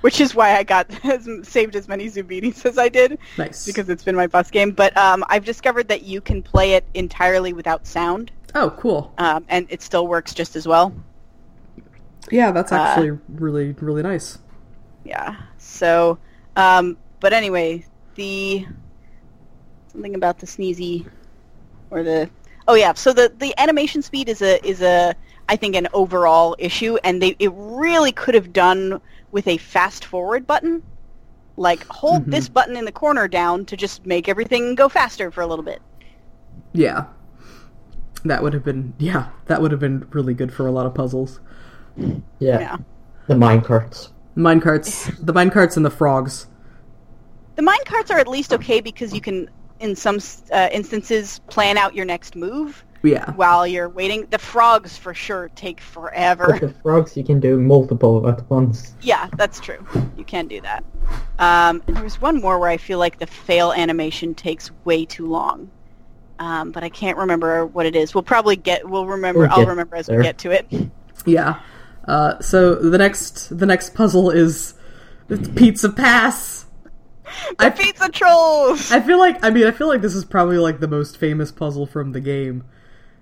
which 0.00 0.20
is 0.20 0.34
why 0.34 0.56
I 0.56 0.62
got 0.62 0.88
as, 1.04 1.28
saved 1.42 1.76
as 1.76 1.88
many 1.88 2.06
Zoombinis 2.06 2.64
as 2.66 2.78
I 2.78 2.88
did. 2.88 3.18
nice 3.36 3.64
because 3.64 3.88
it's 3.88 4.04
been 4.04 4.16
my 4.16 4.26
bus 4.26 4.50
game. 4.50 4.72
But 4.72 4.96
um, 4.96 5.24
I've 5.28 5.44
discovered 5.44 5.88
that 5.88 6.02
you 6.02 6.20
can 6.20 6.42
play 6.42 6.74
it 6.74 6.84
entirely 6.94 7.52
without 7.52 7.86
sound, 7.86 8.32
oh 8.54 8.70
cool 8.78 9.12
um, 9.18 9.44
and 9.48 9.66
it 9.70 9.82
still 9.82 10.06
works 10.06 10.34
just 10.34 10.56
as 10.56 10.66
well. 10.66 10.92
yeah 12.30 12.50
that's 12.50 12.72
Uh, 12.72 12.76
actually 12.76 13.10
really 13.28 13.72
really 13.80 14.02
nice 14.02 14.38
Yeah. 15.04 15.36
So, 15.58 16.18
um, 16.56 16.96
but 17.20 17.32
anyway, 17.32 17.84
the 18.16 18.66
something 19.92 20.14
about 20.14 20.38
the 20.38 20.46
sneezy 20.46 21.06
or 21.90 22.02
the 22.02 22.30
oh 22.68 22.74
yeah. 22.74 22.94
So 22.94 23.12
the 23.12 23.32
the 23.38 23.54
animation 23.58 24.02
speed 24.02 24.28
is 24.28 24.42
a 24.42 24.64
is 24.66 24.82
a 24.82 25.14
I 25.48 25.56
think 25.56 25.76
an 25.76 25.88
overall 25.92 26.56
issue, 26.58 26.96
and 27.04 27.22
they 27.22 27.36
it 27.38 27.52
really 27.54 28.12
could 28.12 28.34
have 28.34 28.52
done 28.52 29.00
with 29.36 29.46
a 29.48 29.58
fast 29.58 30.06
forward 30.06 30.46
button. 30.46 30.82
Like 31.58 31.86
hold 31.88 32.22
Mhm. 32.24 32.30
this 32.30 32.48
button 32.48 32.74
in 32.74 32.86
the 32.86 32.92
corner 32.92 33.28
down 33.28 33.66
to 33.66 33.76
just 33.76 34.06
make 34.06 34.30
everything 34.30 34.74
go 34.74 34.88
faster 34.88 35.30
for 35.30 35.42
a 35.42 35.46
little 35.46 35.62
bit. 35.64 35.82
yeah 36.72 37.04
that 38.24 38.42
would 38.42 38.52
have 38.54 38.64
been 38.64 38.92
yeah 38.98 39.26
that 39.46 39.60
would 39.60 39.70
have 39.70 39.80
been 39.80 40.06
really 40.10 40.32
good 40.34 40.50
for 40.52 40.66
a 40.66 40.70
lot 40.70 40.86
of 40.86 40.94
puzzles 40.94 41.38
Yeah, 41.96 42.18
Yeah. 42.60 42.76
the 43.26 43.34
minecarts. 43.34 44.08
minecarts 44.36 45.14
the 45.24 45.32
minecarts 45.34 45.76
and 45.76 45.84
the 45.84 45.90
frogs 45.90 46.46
The 47.56 47.62
mine 47.62 47.84
carts 47.86 48.10
are 48.10 48.18
at 48.18 48.26
least 48.28 48.52
okay 48.54 48.80
because 48.80 49.12
you 49.14 49.20
can, 49.20 49.48
in 49.80 49.94
some 49.96 50.18
uh, 50.52 50.68
instances, 50.72 51.40
plan 51.48 51.76
out 51.78 51.94
your 51.94 52.04
next 52.06 52.36
move 52.36 52.84
yeah 53.06 53.32
while 53.32 53.66
you're 53.66 53.88
waiting. 53.88 54.26
The 54.30 54.38
frogs, 54.38 54.96
for 54.96 55.14
sure, 55.14 55.48
take 55.54 55.76
But 55.78 55.84
forever. 55.84 56.58
the 56.60 56.74
frogs 56.82 57.16
you 57.16 57.24
can 57.24 57.40
do 57.40 57.58
multiple 57.58 58.28
at 58.28 58.48
once. 58.50 58.94
yeah, 59.00 59.28
that's 59.36 59.60
true. 59.60 59.84
You 60.16 60.24
can 60.24 60.46
do 60.48 60.60
that. 60.62 60.84
Um, 61.38 61.82
and 61.86 61.96
there 61.96 62.04
was 62.04 62.20
one 62.20 62.40
more 62.40 62.58
where 62.58 62.70
I 62.70 62.76
feel 62.76 62.98
like 62.98 63.18
the 63.18 63.26
fail 63.26 63.72
animation 63.72 64.34
takes 64.34 64.70
way 64.84 65.04
too 65.04 65.26
long. 65.26 65.70
Um, 66.38 66.70
but 66.72 66.82
I 66.84 66.88
can't 66.90 67.16
remember 67.16 67.64
what 67.64 67.86
it 67.86 67.96
is. 67.96 68.14
We'll 68.14 68.22
probably 68.22 68.56
get. 68.56 68.88
We'll 68.88 69.06
remember. 69.06 69.40
We'll 69.40 69.52
I'll 69.52 69.66
remember 69.66 69.96
as 69.96 70.06
there. 70.06 70.18
we 70.18 70.22
get 70.24 70.38
to 70.38 70.50
it. 70.50 70.66
Yeah. 71.24 71.60
Uh, 72.06 72.38
so 72.40 72.74
the 72.74 72.98
next 72.98 73.56
the 73.58 73.66
next 73.66 73.94
puzzle 73.94 74.30
is 74.30 74.74
Pizza 75.56 75.90
Pass. 75.90 76.64
The 77.58 77.72
pizza 77.72 78.08
trolls. 78.08 78.92
I 78.92 79.00
feel 79.00 79.18
like 79.18 79.44
I 79.44 79.50
mean 79.50 79.66
I 79.66 79.72
feel 79.72 79.88
like 79.88 80.00
this 80.00 80.14
is 80.14 80.24
probably 80.24 80.58
like 80.58 80.78
the 80.78 80.86
most 80.86 81.16
famous 81.18 81.50
puzzle 81.50 81.84
from 81.84 82.12
the 82.12 82.20
game. 82.20 82.62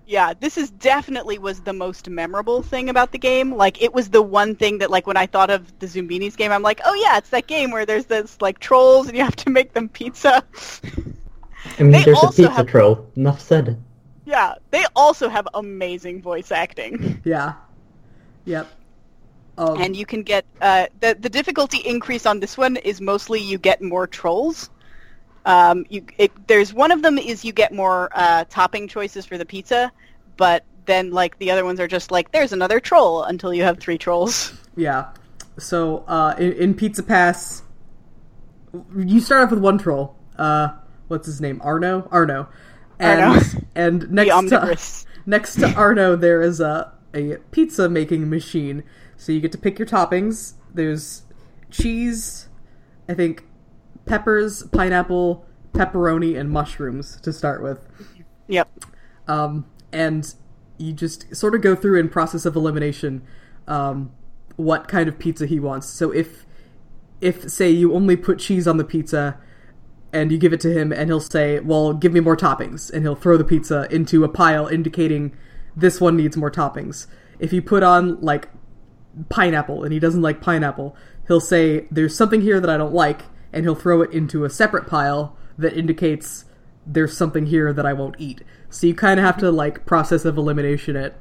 Yeah, 0.07 0.35
this 0.39 0.59
is 0.59 0.71
definitely 0.71 1.39
was 1.39 1.61
the 1.63 1.73
most 1.73 2.11
memorable 2.11 2.63
thing 2.63 2.91
about 2.91 3.13
the 3.13 3.19
game. 3.19 3.55
Like 3.55 3.81
it 3.83 3.95
was 3.95 4.11
the 4.11 4.21
one 4.21 4.55
thing 4.55 4.79
that 4.79 4.91
like 4.91 5.07
when 5.07 5.17
I 5.17 5.27
thought 5.27 5.49
of 5.51 5.79
the 5.79 5.87
Zoombinis 5.87 6.37
game, 6.37 6.53
I'm 6.53 6.63
like, 6.63 6.81
oh 6.85 6.95
yeah, 6.95 7.17
it's 7.17 7.31
that 7.31 7.47
game 7.47 7.71
where 7.71 7.87
there's 7.87 8.05
this 8.07 8.37
like 8.43 8.59
trolls 8.59 9.09
and 9.09 9.17
you 9.17 9.25
have 9.25 9.37
to 9.37 9.51
make 9.51 9.73
them 9.73 9.89
pizza. 9.89 10.45
I 11.79 11.83
mean, 11.83 11.93
They 11.93 12.03
there's 12.05 12.23
a 12.23 12.27
pizza 12.27 12.51
have- 12.51 12.67
troll. 12.67 13.11
Enough 13.17 13.41
said. 13.41 13.81
yeah, 14.27 14.55
they 14.71 14.85
also 14.95 15.29
have 15.31 15.49
amazing 15.55 16.21
voice 16.21 16.53
acting. 16.53 17.23
Yeah. 17.25 17.55
Yep. 18.45 18.67
Um, 19.57 19.81
and 19.81 19.97
you 19.97 20.05
can 20.05 20.23
get 20.23 20.45
uh, 20.61 20.87
the 21.01 21.17
the 21.19 21.31
difficulty 21.31 21.79
increase 21.79 22.27
on 22.27 22.41
this 22.41 22.59
one 22.59 22.77
is 22.77 23.01
mostly 23.01 23.41
you 23.41 23.57
get 23.57 23.81
more 23.81 24.07
trolls. 24.07 24.69
Um, 25.47 25.85
you 25.89 26.05
it, 26.19 26.33
there's 26.47 26.73
one 26.73 26.91
of 26.91 27.03
them 27.03 27.19
is 27.19 27.45
you 27.45 27.53
get 27.53 27.73
more 27.73 28.11
uh, 28.15 28.45
topping 28.49 28.89
choices 28.89 29.27
for 29.27 29.37
the 29.37 29.45
pizza, 29.45 29.93
but 30.37 30.65
then 30.87 31.11
like 31.11 31.39
the 31.39 31.51
other 31.51 31.65
ones 31.65 31.81
are 31.81 31.89
just 31.89 32.11
like 32.11 32.33
there's 32.33 32.53
another 32.53 32.81
troll 32.81 33.23
until 33.25 33.53
you 33.53 33.63
have 33.63 33.79
three 33.79 33.99
trolls. 33.99 34.53
Yeah. 34.77 35.11
So 35.59 36.05
uh, 36.09 36.35
in, 36.39 36.53
in 36.53 36.75
Pizza 36.75 37.03
Pass, 37.03 37.63
you 38.97 39.21
start 39.21 39.45
off 39.45 39.51
with 39.51 39.61
one 39.61 39.79
troll. 39.79 40.17
Uh, 40.37 40.69
what's 41.09 41.27
his 41.27 41.41
name? 41.41 41.61
Arno. 41.63 42.09
Arno. 42.11 42.49
And 42.99 43.21
Arno. 43.21 43.43
and 43.75 44.11
next 44.11 44.49
to 44.49 45.07
next 45.27 45.55
to 45.57 45.73
Arno, 45.75 46.17
there 46.17 46.43
is 46.43 46.61
a 46.61 46.93
a 47.15 47.37
pizza 47.51 47.89
making 47.89 48.29
machine. 48.29 48.83
So 49.17 49.33
you 49.33 49.41
get 49.41 49.53
to 49.53 49.59
pick 49.59 49.79
your 49.79 49.87
toppings. 49.87 50.55
There's 50.73 51.23
cheese, 51.71 52.49
I 53.09 53.15
think, 53.15 53.45
peppers, 54.07 54.65
pineapple, 54.65 55.45
pepperoni, 55.73 56.39
and 56.39 56.51
mushrooms 56.51 57.21
to 57.23 57.33
start 57.33 57.63
with. 57.63 57.87
Yep. 58.47 58.69
um, 59.27 59.67
and 59.93 60.35
you 60.77 60.93
just 60.93 61.35
sort 61.35 61.55
of 61.55 61.63
go 61.63 61.75
through 61.75 61.99
in 61.99 62.09
process 62.09 62.45
of 62.45 62.57
elimination 62.57 63.23
um, 63.67 64.13
what 64.57 64.89
kind 64.89 65.09
of 65.09 65.19
pizza 65.19 65.47
he 65.47 65.59
wants. 65.59 65.89
So 65.89 66.11
if 66.11 66.47
if 67.21 67.49
say 67.51 67.71
you 67.71 67.95
only 67.95 68.17
put 68.17 68.39
cheese 68.39 68.67
on 68.67 68.77
the 68.77 68.85
pizza 68.85 69.39
and 70.13 70.31
you 70.31 70.39
give 70.39 70.53
it 70.53 70.61
to 70.61 70.73
him 70.73 70.93
and 70.93 71.09
he'll 71.09 71.21
say, 71.21 71.61
"Well, 71.61 71.93
give 71.95 72.13
me 72.13 72.21
more 72.21 72.37
toppings," 72.37 72.93
and 72.93 73.03
he'll 73.03 73.17
throw 73.17 73.37
the 73.37 73.45
pizza 73.45 73.87
into 73.91 74.25
a 74.25 74.29
pile 74.29 74.67
indicating 74.67 75.33
this 75.77 76.01
one 76.01 76.17
needs 76.17 76.37
more 76.37 76.51
toppings. 76.51 77.07
If 77.39 77.53
you 77.53 77.63
put 77.63 77.83
on 77.83 78.21
like 78.21 78.49
pineapple 79.29 79.85
and 79.85 79.93
he 79.93 79.99
doesn't 79.99 80.23
like 80.23 80.41
pineapple, 80.41 80.97
he'll 81.27 81.41
say, 81.41 81.87
"There's 81.91 82.17
something 82.17 82.43
here 82.43 82.61
that 82.61 82.71
I 82.71 82.77
don't 82.77 82.95
like," 82.95 83.23
and 83.55 83.65
he'll 83.65 83.75
throw 83.75 84.03
it 84.03 84.13
into 84.13 84.45
a 84.45 84.51
separate 84.51 84.87
pile 84.87 85.37
that 85.57 85.75
indicates 85.77 86.45
there's 86.87 87.17
something 87.17 87.47
here 87.47 87.73
that 87.73 87.87
I 87.87 87.95
won't 87.95 88.17
eat. 88.19 88.43
So 88.69 88.87
you 88.87 88.95
kind 88.95 89.19
of 89.19 89.25
have 89.25 89.39
to 89.39 89.51
like 89.51 89.87
process 89.87 90.25
of 90.27 90.37
elimination 90.37 90.97
it 90.97 91.15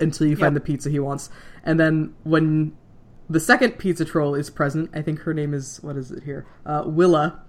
until 0.00 0.26
you 0.26 0.36
find 0.36 0.54
Yep. 0.54 0.62
the 0.62 0.66
pizza 0.72 0.88
he 0.90 0.98
wants. 0.98 1.28
And 1.64 1.78
then 1.78 2.14
when 2.24 2.72
the 3.28 3.40
second 3.40 3.72
pizza 3.78 4.04
troll 4.04 4.34
is 4.34 4.48
present, 4.50 4.90
I 4.94 5.02
think 5.02 5.20
her 5.20 5.34
name 5.34 5.52
is 5.54 5.78
what 5.82 5.96
is 5.96 6.10
it 6.10 6.22
here? 6.22 6.46
Uh, 6.64 6.84
Willa. 6.86 7.42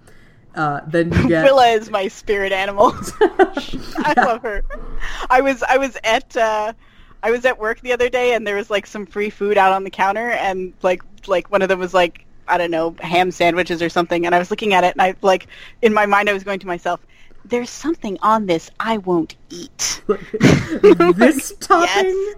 Uh, 0.54 0.80
then 0.86 1.12
you 1.12 1.28
get 1.28 1.44
Willa 1.44 1.68
is 1.68 1.90
my 1.90 2.08
spirit 2.08 2.52
animal. 2.52 2.92
I 3.20 4.14
Yeah. 4.16 4.24
love 4.24 4.42
her. 4.42 4.64
I 5.30 5.40
was 5.40 5.62
I 5.62 5.78
was 5.78 5.96
at 6.04 6.36
uh, 6.36 6.72
I 7.22 7.30
was 7.30 7.44
at 7.44 7.58
work 7.58 7.80
the 7.80 7.92
other 7.92 8.08
day 8.08 8.34
and 8.34 8.46
there 8.46 8.56
was 8.56 8.70
like 8.70 8.86
some 8.86 9.06
free 9.06 9.30
food 9.30 9.56
out 9.56 9.72
on 9.72 9.84
the 9.84 9.90
counter 9.90 10.30
and 10.30 10.74
like 10.82 11.02
like 11.26 11.50
one 11.50 11.62
of 11.62 11.68
them 11.68 11.78
was 11.78 11.94
like 11.94 12.23
I 12.48 12.58
don't 12.58 12.70
know 12.70 12.94
ham 13.00 13.30
sandwiches 13.30 13.82
or 13.82 13.88
something 13.88 14.26
and 14.26 14.34
I 14.34 14.38
was 14.38 14.50
looking 14.50 14.74
at 14.74 14.84
it 14.84 14.94
and 14.94 15.02
I 15.02 15.14
like 15.22 15.46
in 15.82 15.92
my 15.92 16.06
mind 16.06 16.28
I 16.28 16.32
was 16.32 16.44
going 16.44 16.60
to 16.60 16.66
myself 16.66 17.00
there's 17.44 17.70
something 17.70 18.18
on 18.22 18.46
this 18.46 18.70
I 18.80 18.98
won't 18.98 19.36
eat. 19.50 20.02
this 20.08 21.52
topping. 21.60 22.34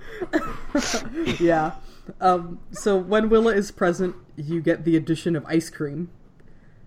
yeah. 1.40 1.72
Um, 2.20 2.60
so 2.72 2.96
when 2.96 3.28
Willa 3.28 3.54
is 3.54 3.70
present, 3.70 4.16
you 4.36 4.60
get 4.60 4.84
the 4.84 4.96
addition 4.96 5.36
of 5.36 5.44
ice 5.46 5.70
cream. 5.70 6.10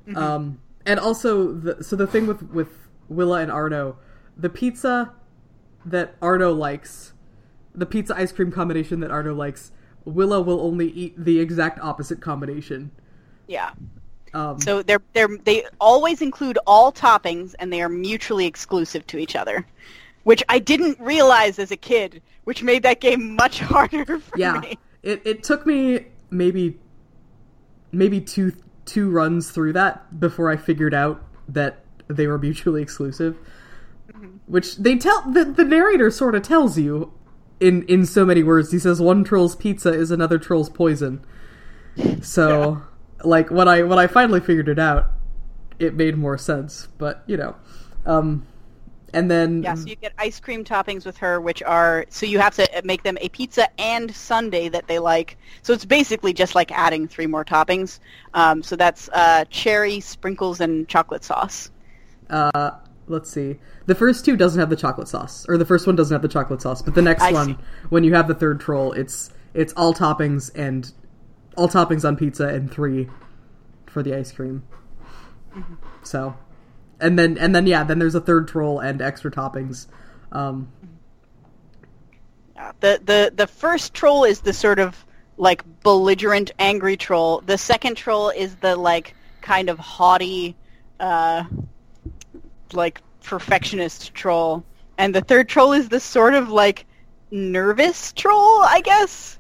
Mm-hmm. 0.08 0.18
Um, 0.18 0.62
and 0.86 1.00
also, 1.00 1.54
the, 1.54 1.84
so 1.84 1.96
the 1.96 2.08
thing 2.08 2.28
with 2.28 2.44
with 2.52 2.88
Willa 3.08 3.42
and 3.42 3.52
Arno, 3.52 3.98
the 4.38 4.50
pizza 4.50 5.14
that 5.86 6.16
Arno 6.22 6.54
likes, 6.54 7.14
the 7.74 7.86
pizza 7.86 8.16
ice 8.16 8.32
cream 8.32 8.52
combination 8.52 9.00
that 9.02 9.12
Arno 9.12 9.34
likes, 9.34 9.72
Willa 10.06 10.42
will 10.42 10.62
only 10.62 10.90
eat 10.90 11.14
the 11.18 11.40
exact 11.40 11.80
opposite 11.80 12.22
combination. 12.22 12.92
Yeah. 13.50 13.72
Um, 14.34 14.62
So 14.62 14.84
they're 14.84 15.02
they're 15.14 15.38
they 15.44 15.66
always 15.82 16.22
include 16.22 16.60
all 16.68 16.94
toppings 16.94 17.56
and 17.60 17.74
they 17.74 17.82
are 17.82 17.90
mutually 17.90 18.46
exclusive 18.46 19.06
to 19.08 19.18
each 19.18 19.36
other. 19.36 19.66
Which 20.24 20.44
I 20.48 20.60
didn't 20.60 21.00
realize 21.00 21.58
as 21.58 21.72
a 21.72 21.78
kid, 21.78 22.22
which 22.44 22.62
made 22.62 22.84
that 22.84 23.02
game 23.02 23.36
much 23.36 23.60
harder 23.72 24.20
for 24.20 24.38
yeah, 24.38 24.60
me. 24.60 24.78
it 25.02 25.22
it 25.26 25.44
took 25.44 25.66
me 25.66 26.06
maybe 26.30 26.78
maybe 27.92 28.22
two 28.22 28.54
two 28.86 29.10
runs 29.10 29.50
through 29.50 29.74
that 29.74 30.20
before 30.20 30.50
I 30.50 30.58
figured 30.58 30.94
out 30.94 31.24
that 31.48 31.84
they 32.08 32.28
were 32.28 32.38
mutually 32.38 32.82
exclusive. 32.84 33.36
Which 34.46 34.78
they 34.78 34.96
tell 34.98 35.22
the, 35.32 35.46
the 35.46 35.64
narrator 35.64 36.12
sort 36.12 36.36
of 36.36 36.44
tells 36.44 36.78
you 36.78 37.14
in 37.60 37.84
in 37.84 38.06
so 38.06 38.26
many 38.26 38.44
words. 38.44 38.72
He 38.72 38.80
says 38.80 39.02
one 39.02 39.24
troll's 39.24 39.56
pizza 39.56 39.90
is 39.92 40.12
another 40.12 40.38
troll's 40.38 40.70
poison. 40.70 41.26
So 42.22 42.84
like 43.24 43.50
when 43.50 43.68
I 43.68 43.84
when 43.84 44.00
I 44.00 44.08
finally 44.08 44.40
figured 44.40 44.70
it 44.70 44.80
out, 44.80 45.12
it 45.80 45.96
made 45.96 46.18
more 46.18 46.38
sense. 46.38 46.88
But 46.98 47.24
you 47.28 47.38
know, 47.38 47.56
um, 48.06 48.46
and 49.14 49.30
then 49.30 49.64
Yeah, 49.64 49.76
so 49.76 49.88
you 49.88 49.96
get 49.96 50.14
ice 50.18 50.40
cream 50.40 50.64
toppings 50.64 51.06
with 51.06 51.18
her, 51.18 51.42
which 51.42 51.64
are 51.64 52.06
so 52.10 52.26
you 52.26 52.40
have 52.40 52.56
to 52.56 52.82
make 52.84 53.04
them 53.04 53.18
a 53.22 53.30
pizza 53.30 53.70
and 53.80 54.14
sundae 54.14 54.70
that 54.70 54.88
they 54.88 55.00
like. 55.00 55.38
So 55.62 55.74
it's 55.74 55.86
basically 55.86 56.34
just 56.34 56.56
like 56.56 56.72
adding 56.72 57.08
three 57.08 57.28
more 57.28 57.46
toppings. 57.46 58.00
Um, 58.34 58.64
so 58.64 58.76
that's 58.76 59.10
uh, 59.14 59.46
cherry, 59.50 60.00
sprinkles, 60.00 60.60
and 60.60 60.88
chocolate 60.88 61.24
sauce. 61.24 61.72
Uh, 62.30 62.72
let's 63.08 63.30
see. 63.30 63.60
The 63.88 63.96
first 63.96 64.26
two 64.26 64.38
doesn't 64.38 64.60
have 64.60 64.70
the 64.70 64.76
chocolate 64.76 65.08
sauce, 65.08 65.46
or 65.50 65.58
the 65.58 65.66
first 65.66 65.88
one 65.88 65.96
doesn't 65.96 66.14
have 66.14 66.22
the 66.22 66.28
chocolate 66.28 66.62
sauce, 66.62 66.82
but 66.82 66.96
the 66.96 67.02
next 67.02 67.24
I 67.24 67.32
one, 67.32 67.56
see. 67.56 67.58
when 67.90 68.04
you 68.04 68.14
have 68.14 68.28
the 68.28 68.36
third 68.36 68.60
troll, 68.60 68.92
it's 68.94 69.32
it's 69.54 69.74
all 69.74 69.94
toppings 69.94 70.52
and 70.56 70.92
all 71.60 71.68
toppings 71.68 72.08
on 72.08 72.16
pizza 72.16 72.48
and 72.48 72.72
three 72.72 73.10
for 73.86 74.02
the 74.02 74.16
ice 74.16 74.32
cream. 74.32 74.64
Mm-hmm. 75.56 75.76
So, 76.04 76.36
and 77.00 77.20
then 77.20 77.38
and 77.38 77.54
then 77.54 77.68
yeah, 77.68 77.84
then 77.84 78.00
there's 78.00 78.16
a 78.16 78.22
third 78.22 78.48
troll 78.48 78.80
and 78.80 79.02
extra 79.02 79.30
toppings. 79.32 79.88
Um, 80.32 80.72
Yeah. 82.56 82.72
The 82.82 83.02
the 83.04 83.34
the 83.36 83.48
first 83.48 83.94
troll 83.94 84.26
is 84.26 84.42
the 84.42 84.54
sort 84.54 84.80
of 84.80 85.06
like 85.38 85.64
belligerent, 85.82 86.52
angry 86.60 86.98
troll. 86.98 87.42
The 87.46 87.58
second 87.58 87.96
troll 87.96 88.30
is 88.30 88.56
the 88.58 88.76
like 88.76 89.16
kind 89.42 89.70
of 89.70 89.80
haughty, 89.80 90.56
uh, 91.00 91.46
like 92.74 93.02
perfectionist 93.24 94.14
troll, 94.14 94.64
and 94.98 95.16
the 95.16 95.22
third 95.22 95.48
troll 95.48 95.72
is 95.72 95.88
the 95.90 96.02
sort 96.02 96.34
of 96.34 96.50
like 96.50 96.86
nervous 97.32 98.12
troll, 98.12 98.62
I 98.62 98.82
guess. 98.84 99.39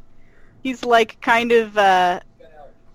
He's 0.64 0.84
like 0.84 1.20
kind 1.22 1.51
of 1.51 1.78
uh, 1.78 2.20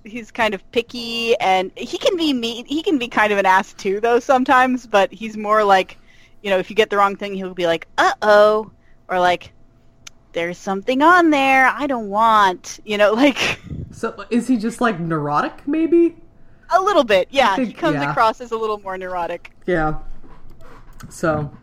he's 0.04 0.30
kind 0.30 0.54
of 0.54 0.70
picky, 0.72 1.36
and 1.38 1.70
he 1.76 1.98
can 1.98 2.16
be 2.16 2.32
mean. 2.32 2.66
He 2.66 2.82
can 2.82 2.98
be 2.98 3.08
kind 3.08 3.32
of 3.32 3.38
an 3.38 3.46
ass 3.46 3.72
too, 3.72 4.00
though 4.00 4.20
sometimes. 4.20 4.86
But 4.86 5.12
he's 5.12 5.36
more 5.36 5.64
like, 5.64 5.98
you 6.42 6.50
know, 6.50 6.58
if 6.58 6.70
you 6.70 6.76
get 6.76 6.90
the 6.90 6.96
wrong 6.96 7.16
thing, 7.16 7.34
he'll 7.34 7.54
be 7.54 7.66
like, 7.66 7.88
"Uh 7.98 8.12
oh," 8.22 8.70
or 9.08 9.18
like, 9.18 9.52
"There's 10.32 10.58
something 10.58 11.02
on 11.02 11.30
there 11.30 11.66
I 11.66 11.86
don't 11.86 12.08
want." 12.08 12.80
You 12.84 12.98
know, 12.98 13.12
like 13.14 13.60
so 13.90 14.24
is 14.30 14.46
he 14.46 14.56
just 14.56 14.80
like 14.80 15.00
neurotic? 15.00 15.66
Maybe. 15.66 16.16
a 16.70 16.80
little 16.80 17.04
bit. 17.04 17.28
Yeah, 17.30 17.56
he 17.56 17.72
comes 17.72 17.96
yeah. 17.96 18.10
across 18.10 18.40
as 18.40 18.52
a 18.52 18.56
little 18.56 18.78
more 18.80 18.98
neurotic. 18.98 19.52
Yeah. 19.66 20.00
So, 21.08 21.56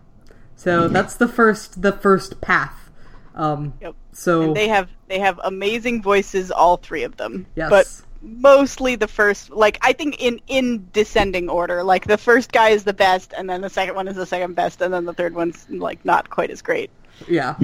so 0.56 0.88
that's 0.88 1.16
the 1.16 1.28
first 1.28 1.82
the 1.82 1.92
first 1.92 2.42
path. 2.42 2.90
Um, 3.36 3.74
Yep. 3.82 3.96
So 4.14 4.42
And 4.42 4.56
they 4.56 4.68
have 4.68 4.90
they 5.08 5.20
have 5.20 5.40
amazing 5.44 6.02
voices, 6.02 6.52
all 6.52 6.78
three 6.78 7.04
of 7.04 7.18
them. 7.18 7.46
Yes. 7.56 7.70
But 7.70 7.88
mostly 8.22 8.96
the 8.96 9.08
first, 9.08 9.50
like 9.50 9.78
I 9.82 9.94
think 9.94 10.22
in 10.22 10.40
in 10.48 10.88
descending 10.94 11.50
order. 11.50 11.84
Like 11.84 12.06
the 12.08 12.18
first 12.18 12.52
guy 12.52 12.70
is 12.70 12.84
the 12.84 12.94
best, 12.94 13.34
and 13.38 13.50
then 13.50 13.62
the 13.62 13.70
second 13.70 13.96
one 13.96 14.08
is 14.08 14.16
the 14.16 14.26
second 14.26 14.56
best, 14.56 14.82
and 14.82 14.94
then 14.94 15.06
the 15.06 15.14
third 15.14 15.34
one's 15.34 15.66
like 15.70 16.04
not 16.06 16.30
quite 16.30 16.52
as 16.52 16.62
great. 16.62 16.90
Yeah. 17.28 17.56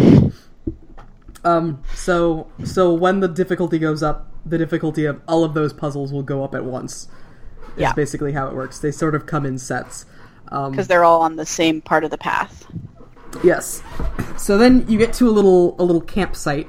Um. 1.43 1.81
So 1.95 2.47
so 2.63 2.93
when 2.93 3.19
the 3.19 3.27
difficulty 3.27 3.79
goes 3.79 4.03
up, 4.03 4.31
the 4.45 4.57
difficulty 4.57 5.05
of 5.05 5.21
all 5.27 5.43
of 5.43 5.53
those 5.53 5.73
puzzles 5.73 6.11
will 6.11 6.23
go 6.23 6.43
up 6.43 6.55
at 6.55 6.65
once. 6.65 7.07
Is 7.75 7.81
Yeah. 7.81 7.93
basically 7.93 8.33
how 8.33 8.47
it 8.47 8.55
works. 8.55 8.79
They 8.79 8.91
sort 8.91 9.13
of 9.15 9.25
come 9.25 9.45
in 9.45 9.57
sets. 9.57 10.05
Um, 10.49 10.71
because 10.71 10.87
they're 10.87 11.03
all 11.03 11.21
on 11.21 11.35
the 11.35 11.45
same 11.45 11.81
part 11.81 12.03
of 12.03 12.09
the 12.09 12.17
path. 12.17 12.65
Yes. 13.43 13.81
So 14.37 14.57
then 14.57 14.85
you 14.87 14.97
get 14.97 15.13
to 15.13 15.27
a 15.27 15.31
little 15.31 15.75
a 15.79 15.83
little 15.83 16.01
campsite 16.01 16.67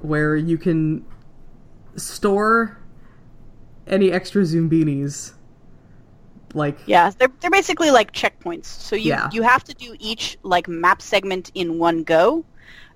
where 0.00 0.36
you 0.36 0.58
can 0.58 1.04
store 1.96 2.78
any 3.86 4.12
extra 4.12 4.42
zoombinis 4.42 5.32
like 6.54 6.78
Yeah, 6.86 7.10
they're 7.18 7.30
they're 7.40 7.50
basically 7.50 7.90
like 7.90 8.12
checkpoints. 8.12 8.66
So 8.66 8.96
you 8.96 9.10
Yeah. 9.10 9.28
you 9.32 9.42
have 9.42 9.64
to 9.64 9.74
do 9.74 9.94
each 9.98 10.38
like 10.42 10.68
map 10.68 11.02
segment 11.02 11.50
in 11.54 11.78
one 11.78 12.02
go. 12.02 12.44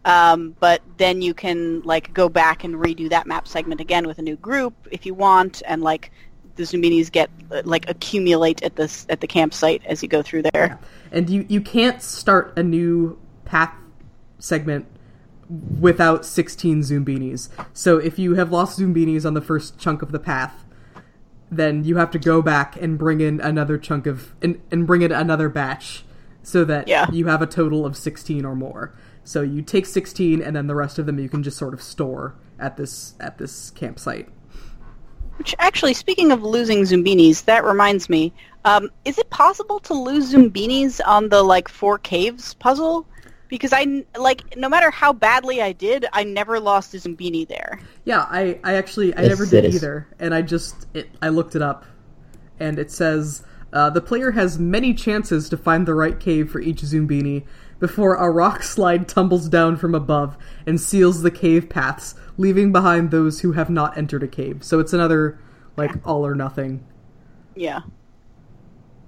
Um, 0.05 0.57
but 0.59 0.81
then 0.97 1.21
you 1.21 1.35
can 1.35 1.83
like 1.83 2.15
go 2.15 2.29
back 2.31 2.65
and 2.65 2.75
redo 2.77 3.11
that 3.11 3.27
map 3.27 3.47
segment 3.47 3.83
again 3.83 4.07
with 4.07 4.19
a 4.19 4.23
new 4.23 4.37
group 4.37 4.75
if 4.91 5.05
you 5.05 5.13
want, 5.13 5.63
and 5.67 5.83
like 5.83 6.11
the 6.61 6.79
Zoombinis 6.79 7.11
get 7.11 7.31
like 7.65 7.89
accumulate 7.89 8.63
at 8.63 8.77
this 8.77 9.07
at 9.09 9.21
the 9.21 9.27
campsite 9.27 9.83
as 9.87 10.03
you 10.03 10.09
go 10.09 10.23
through 10.23 10.43
there. 10.43 10.79
and 11.11 11.29
you 11.31 11.47
you 11.49 11.61
can't 11.61 12.03
start 12.03 12.53
a 12.57 12.63
new 12.63 13.19
path 13.45 13.73
segment 14.39 14.87
without 15.81 16.25
16 16.25 16.83
Zoombinis. 16.83 17.49
So 17.73 17.99
if 17.99 18.19
you 18.19 18.35
have 18.35 18.53
lost 18.53 18.79
Zoombinis 18.79 19.25
on 19.27 19.35
the 19.35 19.41
first 19.41 19.79
chunk 19.79 20.03
of 20.03 20.13
the 20.13 20.21
path, 20.21 20.65
then 21.51 21.83
you 21.85 21.97
have 21.97 22.11
to 22.13 22.19
go 22.19 22.41
back 22.41 22.81
and 22.81 22.97
bring 22.97 23.21
in 23.21 23.41
another 23.41 23.77
chunk 23.77 24.07
of 24.07 24.33
and, 24.43 24.61
and 24.71 24.87
bring 24.87 25.03
in 25.03 25.11
another 25.11 25.49
batch 25.49 26.05
so 26.43 26.65
that 26.65 26.87
Yeah. 26.89 27.07
you 27.11 27.27
have 27.27 27.43
a 27.43 27.47
total 27.47 27.85
of 27.85 27.97
16 27.97 28.45
or 28.45 28.55
more. 28.55 28.95
So 29.25 29.43
you 29.43 29.61
take 29.63 29.87
16 29.87 30.41
and 30.41 30.55
then 30.57 30.67
the 30.69 30.75
rest 30.75 30.99
of 30.99 31.07
them 31.07 31.19
you 31.19 31.29
can 31.29 31.43
just 31.43 31.59
sort 31.59 31.75
of 31.75 31.83
store 31.83 32.35
at 32.59 32.77
this 32.77 33.15
at 33.19 33.39
this 33.39 33.71
campsite. 33.71 34.29
Which 35.41 35.55
actually, 35.59 35.95
speaking 35.95 36.33
of 36.33 36.43
losing 36.43 36.83
Zoombinis, 36.83 37.47
that 37.47 37.65
reminds 37.65 38.11
me. 38.11 38.31
Um, 38.67 38.91
is 39.07 39.17
it 39.17 39.31
possible 39.31 39.79
to 39.81 39.95
lose 39.95 40.35
Zoombinis 40.35 41.01
on 41.07 41.31
the 41.31 41.43
like 41.43 41.67
four 41.67 41.97
caves 41.97 42.53
puzzle? 42.53 43.07
Because 43.49 43.73
I 43.73 44.05
like 44.19 44.55
no 44.59 44.69
matter 44.69 44.91
how 44.91 45.15
badly 45.15 45.63
I 45.63 45.73
did, 45.73 46.05
I 46.13 46.25
never 46.25 46.61
lost 46.61 46.93
a 46.93 46.99
Zoombini 46.99 47.49
there. 47.49 47.81
Yeah, 48.05 48.27
I, 48.29 48.61
I 48.63 48.75
actually 48.75 49.15
I 49.15 49.23
Yes, 49.23 49.29
never 49.31 49.47
did 49.47 49.75
either, 49.75 50.07
and 50.19 50.35
I 50.35 50.43
just 50.43 50.87
it, 50.93 51.09
I 51.23 51.31
looked 51.31 51.57
it 51.57 51.63
up, 51.63 51.87
and 52.59 52.79
it 52.79 52.93
says 52.93 53.43
uh, 53.73 53.89
the 53.89 54.03
player 54.03 54.33
has 54.33 54.59
many 54.59 54.93
chances 54.93 55.49
to 55.49 55.57
find 55.57 55.89
the 55.89 55.95
right 55.95 56.21
cave 56.21 56.51
for 56.51 56.61
each 56.61 56.83
Zoombini 56.83 57.47
before 57.79 58.17
a 58.17 58.31
rock 58.31 58.63
slide 58.63 59.09
tumbles 59.09 59.49
down 59.49 59.79
from 59.79 59.95
above 59.95 60.37
and 60.67 60.79
seals 60.79 61.23
the 61.23 61.31
cave 61.31 61.71
paths, 61.71 62.15
leaving 62.41 62.73
behind 62.73 63.11
those 63.11 63.41
who 63.41 63.53
have 63.53 63.69
not 63.71 63.97
entered 63.99 64.23
a 64.23 64.29
cave. 64.29 64.65
So 64.65 64.81
it's 64.81 64.93
another 64.93 65.39
like 65.77 65.93
all 66.07 66.27
or 66.27 66.35
nothing, 66.35 66.85
Yeah. 67.55 67.81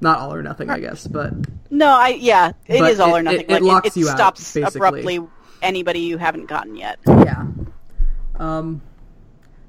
not 0.00 0.18
all 0.18 0.32
or 0.34 0.42
nothing, 0.42 0.68
I 0.70 0.78
guess, 0.80 1.06
but 1.06 1.32
No, 1.70 1.88
I 1.88 2.08
yeah, 2.10 2.52
it 2.66 2.82
is 2.82 3.00
all 3.00 3.14
it- 3.14 3.20
or 3.20 3.22
nothing. 3.22 3.40
it- 3.40 3.50
it 3.50 3.52
like 3.54 3.62
locks 3.62 3.86
it, 3.88 3.96
you 3.96 4.08
out, 4.08 4.16
stops 4.16 4.54
basically. 4.54 4.78
abruptly 4.78 5.20
anybody 5.62 6.00
you 6.00 6.18
haven't 6.18 6.46
gotten 6.46 6.76
yet. 6.76 6.98
yeah. 7.06 7.44
Um. 8.36 8.82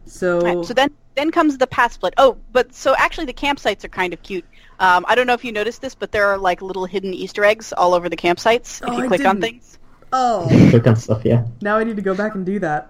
So 0.05 0.41
Right, 0.41 0.65
so 0.65 0.73
then 0.73 0.89
then 1.15 1.31
comes 1.31 1.57
the 1.57 1.67
path 1.67 1.93
split. 1.93 2.13
Oh, 2.17 2.37
but 2.51 2.73
so 2.73 2.95
actually 2.97 3.25
the 3.25 3.33
campsites 3.33 3.83
are 3.83 3.87
kind 3.89 4.13
of 4.13 4.21
cute. 4.23 4.45
Um, 4.79 5.05
I 5.07 5.15
don't 5.15 5.27
know 5.27 5.33
if 5.33 5.45
you 5.45 5.51
noticed 5.51 5.81
this, 5.81 5.93
but 5.95 6.11
there 6.11 6.27
are 6.27 6.37
like 6.37 6.61
little 6.61 6.85
hidden 6.85 7.13
Easter 7.13 7.45
eggs 7.45 7.71
all 7.71 7.93
over 7.93 8.09
the 8.09 8.17
campsites 8.17 8.81
if 8.81 8.89
Oh, 8.89 8.97
you 8.97 9.03
I 9.03 9.07
click 9.07 9.25
on 9.25 9.39
didn't. 9.39 9.41
things. 9.61 9.77
oh, 10.11 10.47
Click 10.71 10.87
on 10.87 10.95
stuff, 10.95 11.21
yeah. 11.23 11.45
now 11.61 11.77
I 11.77 11.83
need 11.83 11.95
to 11.97 12.01
go 12.01 12.15
back 12.15 12.33
and 12.35 12.45
do 12.45 12.59
that. 12.59 12.89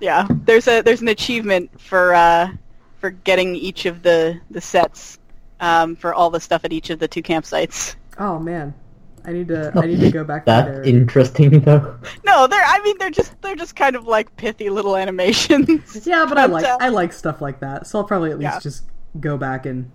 Yeah, 0.00 0.26
there's 0.44 0.68
a 0.68 0.80
there's 0.82 1.00
an 1.02 1.08
achievement 1.08 1.80
for 1.80 2.14
uh, 2.14 2.50
for 3.00 3.10
getting 3.10 3.54
each 3.56 3.86
of 3.86 4.02
the 4.02 4.40
the 4.50 4.60
sets 4.60 5.18
um, 5.60 5.96
for 5.96 6.14
all 6.14 6.30
the 6.30 6.40
stuff 6.40 6.64
at 6.64 6.72
each 6.72 6.90
of 6.90 6.98
the 6.98 7.08
two 7.08 7.22
campsites. 7.22 7.96
Oh 8.18 8.38
man, 8.38 8.74
I 9.24 9.32
need 9.32 9.48
to 9.48 9.72
I 9.76 9.86
need 9.86 10.00
to 10.00 10.10
go 10.10 10.24
back 10.24 10.44
to 10.44 10.50
That 10.50 10.66
there. 10.66 10.82
interesting 10.84 11.60
though. 11.60 11.98
No, 12.24 12.46
they're 12.46 12.62
I 12.64 12.80
mean 12.82 12.96
they're 12.98 13.10
just 13.10 13.40
they're 13.42 13.56
just 13.56 13.74
kind 13.76 13.96
of 13.96 14.06
like 14.06 14.34
pithy 14.36 14.70
little 14.70 14.96
animations. 14.96 15.68
Yeah, 16.06 16.26
but 16.28 16.38
I 16.38 16.46
like 16.46 16.64
uh, 16.64 16.78
I 16.80 16.88
like 16.90 17.12
stuff 17.12 17.40
like 17.40 17.60
that, 17.60 17.86
so 17.86 17.98
I'll 17.98 18.04
probably 18.04 18.30
at 18.30 18.38
least 18.38 18.54
Yeah. 18.54 18.60
just 18.60 18.84
go 19.20 19.36
back 19.36 19.66
and 19.66 19.90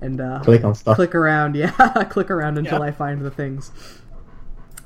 and 0.00 0.20
uh, 0.20 0.40
Click 0.42 0.64
on 0.64 0.74
stuff. 0.74 0.96
click 0.96 1.14
around. 1.14 1.54
Yeah, 1.56 1.70
click 2.10 2.30
around 2.30 2.58
until 2.58 2.78
Yeah. 2.80 2.86
I 2.86 2.90
find 2.90 3.20
the 3.20 3.30
things. 3.30 3.70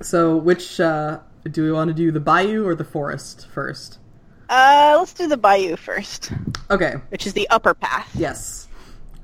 So, 0.03 0.37
which 0.37 0.79
uh, 0.79 1.21
do 1.51 1.63
we 1.63 1.73
want 1.73 1.89
to 1.89 1.95
do, 1.95 2.13
the 2.13 2.21
bayou 2.21 2.67
or 2.67 2.75
the 2.75 2.85
forest 2.85 3.47
first? 3.49 3.99
Uh, 4.49 4.97
let's 4.99 5.13
do 5.13 5.27
the 5.27 5.37
bayou 5.37 5.77
first, 5.77 6.33
Okay. 6.71 6.95
which 7.09 7.27
is 7.27 7.33
the 7.33 7.49
upper 7.51 7.75
path. 7.75 8.11
Yes. 8.15 8.69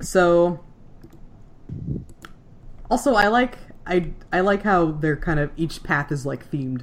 So, 0.00 0.60
also 2.90 3.14
I 3.14 3.28
like 3.28 3.58
I 3.86 4.10
I 4.32 4.40
like 4.40 4.62
how 4.62 4.92
they're 4.92 5.16
kind 5.16 5.38
of 5.40 5.50
each 5.56 5.82
path 5.82 6.10
is 6.12 6.26
like 6.26 6.48
themed. 6.50 6.82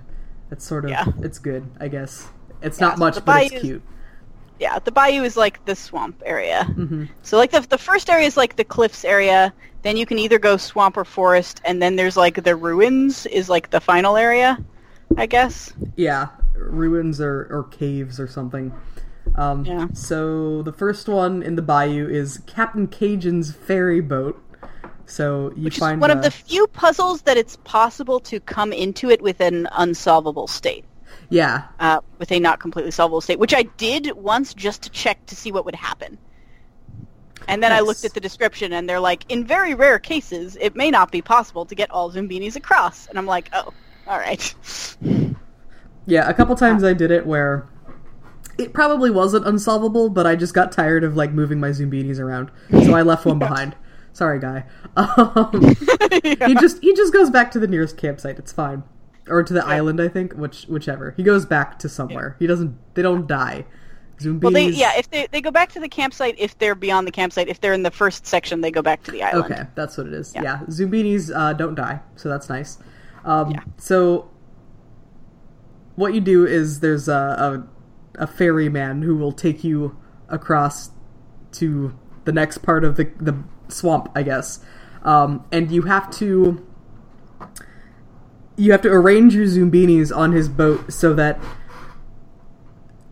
It's 0.52 0.66
sort 0.66 0.86
of 0.86 0.92
Yeah. 0.92 1.06
it's 1.22 1.40
good, 1.40 1.70
I 1.80 1.88
guess. 1.88 2.28
It's 2.62 2.80
Yeah, 2.80 2.88
not 2.88 2.98
so 2.98 3.00
much, 3.00 3.26
but 3.26 3.44
it's 3.52 3.62
cute. 3.62 3.82
Yeah, 4.60 4.80
the 4.80 4.92
bayou 4.92 5.24
is 5.24 5.38
like 5.38 5.64
the 5.66 5.76
swamp 5.76 6.22
area. 6.26 6.64
hmm 6.66 7.06
So 7.24 7.38
like 7.38 7.52
the 7.52 7.62
the 7.62 7.78
first 7.78 8.10
area 8.10 8.26
is 8.28 8.38
like 8.38 8.56
the 8.56 8.64
cliffs 8.66 9.06
area. 9.06 9.54
Then 9.82 9.96
you 9.96 10.06
can 10.06 10.20
either 10.20 10.40
go 10.40 10.58
swamp 10.58 10.98
or 10.98 11.06
forest, 11.06 11.62
and 11.64 11.82
then 11.82 11.96
there's 11.96 12.18
like 12.18 12.44
the 12.44 12.56
ruins 12.56 13.26
is 13.28 13.48
like 13.50 13.70
the 13.70 13.80
final 13.80 14.18
area, 14.18 14.58
I 15.18 15.26
guess. 15.26 15.72
Yeah, 15.96 16.28
ruins 16.60 17.22
or, 17.22 17.48
or 17.50 17.64
caves 17.72 18.20
or 18.20 18.28
something. 18.28 18.74
Um, 19.36 19.66
Yeah. 19.66 19.88
So 19.94 20.64
the 20.64 20.74
first 20.74 21.08
one 21.08 21.44
in 21.44 21.56
the 21.56 21.62
bayou 21.62 22.08
is 22.08 22.40
Captain 22.46 22.88
Cajun's 22.88 23.54
ferry 23.54 24.02
boat. 24.02 24.42
So 25.06 25.52
you 25.56 25.66
Which 25.66 25.76
is 25.76 25.80
find 25.80 26.00
one 26.00 26.12
uh, 26.12 26.16
of 26.16 26.22
the 26.22 26.32
few 26.32 26.68
puzzles 26.68 27.24
that 27.24 27.36
it's 27.36 27.58
possible 27.64 28.20
to 28.22 28.40
come 28.40 28.72
into 28.72 29.10
it 29.10 29.22
with 29.22 29.42
an 29.42 29.68
unsolvable 29.72 30.48
state, 30.48 30.86
yeah 31.30 31.64
uh, 31.80 32.02
with 32.20 32.32
a 32.32 32.40
not 32.40 32.60
completely 32.60 32.92
solvable 32.92 33.22
state, 33.22 33.40
which 33.40 33.54
I 33.54 33.64
did 33.64 34.12
once 34.16 34.54
just 34.54 34.84
to 34.84 34.90
check 34.92 35.26
to 35.28 35.36
see 35.36 35.52
what 35.52 35.66
would 35.66 35.76
happen. 35.76 36.20
And 37.48 37.64
then 37.64 37.72
I 37.72 37.80
looked 37.80 38.06
at 38.06 38.14
the 38.14 38.20
description, 38.20 38.74
and 38.74 38.88
they're 38.88 39.00
like, 39.00 39.26
in 39.30 39.44
very 39.44 39.74
rare 39.74 39.98
cases, 39.98 40.56
it 40.60 40.76
may 40.76 40.92
not 40.92 41.12
be 41.12 41.24
possible 41.24 41.66
to 41.66 41.74
get 41.74 41.90
all 41.90 42.12
Zoombinis 42.12 42.56
across. 42.56 43.08
And 43.08 43.18
I'm 43.18 43.26
like, 43.26 43.50
oh, 43.54 43.74
all 44.06 44.18
right. 44.18 44.56
yeah. 46.10 46.28
A 46.30 46.34
couple 46.34 46.56
times 46.56 46.84
I 46.84 46.94
did 46.94 47.12
it 47.12 47.26
where 47.26 47.68
it 48.58 48.74
probably 48.74 49.10
wasn't 49.10 49.48
unsolvable, 49.48 50.10
but 50.10 50.28
I 50.28 50.36
just 50.36 50.54
got 50.54 50.72
tired 50.72 51.04
of 51.04 51.16
like 51.16 51.32
moving 51.32 51.60
my 51.60 51.70
Zoombinis 51.70 52.20
around, 52.20 52.52
so 52.72 52.94
I 52.94 53.02
left 53.02 53.26
one 53.26 53.40
behind. 53.48 53.76
Sorry, 54.12 54.40
guy. 54.40 54.66
Um, 54.98 55.76
He 56.12 56.56
just 56.56 56.82
he 56.82 56.94
just 56.96 57.14
goes 57.14 57.30
back 57.30 57.52
to 57.52 57.60
the 57.60 57.68
nearest 57.68 57.96
campsite. 57.96 58.40
It's 58.40 58.52
fine, 58.52 58.84
or 59.28 59.44
to 59.44 59.54
the 59.54 59.66
island, 59.66 60.02
I 60.02 60.08
think, 60.08 60.34
which 60.34 60.64
whichever. 60.64 61.14
He 61.16 61.24
goes 61.24 61.46
back 61.46 61.78
to 61.80 61.90
somewhere. 61.90 62.36
He 62.40 62.48
doesn't. 62.48 62.76
They 62.96 63.02
don't 63.04 63.28
die. 63.28 63.66
Zoombinis. 64.20 64.42
Well, 64.42 64.52
they 64.52 64.70
yeah, 64.70 64.98
if 64.98 65.10
they 65.12 65.28
they 65.28 65.40
go 65.40 65.52
back 65.52 65.72
to 65.74 65.80
the 65.80 65.88
campsite, 65.88 66.36
if 66.38 66.58
they're 66.58 66.76
beyond 66.76 67.08
the 67.08 67.12
campsite, 67.12 67.48
if 67.48 67.62
they're 67.62 67.74
in 67.74 67.84
the 67.84 67.92
first 67.92 68.26
section, 68.26 68.62
they 68.62 68.72
go 68.72 68.82
back 68.82 69.04
to 69.04 69.12
the 69.12 69.24
island. 69.24 69.54
Okay, 69.54 69.64
that's 69.76 69.98
what 69.98 70.08
it 70.08 70.14
is. 70.14 70.34
Yeah, 70.34 70.42
Yeah. 70.44 70.60
Zoombinis 70.68 71.32
uh, 71.34 71.54
don't 71.54 71.76
die, 71.76 72.02
so 72.16 72.28
that's 72.28 72.50
nice. 72.50 72.80
Um, 73.24 73.52
Yeah. 73.52 73.62
So, 73.78 74.30
what 76.00 76.14
you 76.14 76.22
do 76.22 76.48
is 76.48 76.80
there's 76.80 77.10
a, 77.10 77.14
a 78.18 78.24
a 78.24 78.28
ferryman 78.28 79.02
who 79.02 79.16
will 79.16 79.32
take 79.32 79.64
you 79.64 79.98
across 80.30 80.92
to 81.52 81.94
the 82.24 82.32
next 82.32 82.60
part 82.60 82.84
of 82.84 82.96
the 82.96 83.12
the 83.20 83.44
swamp, 83.68 84.10
I 84.16 84.24
guess, 84.24 84.64
um, 85.04 85.46
and 85.52 85.70
you 85.72 85.84
have 85.84 86.10
to 86.18 86.66
you 88.56 88.72
have 88.72 88.82
to 88.82 88.90
arrange 88.90 89.36
your 89.36 89.46
Zoombinis 89.46 90.16
on 90.16 90.32
his 90.32 90.48
boat 90.48 90.92
so 90.92 91.14
that 91.14 91.40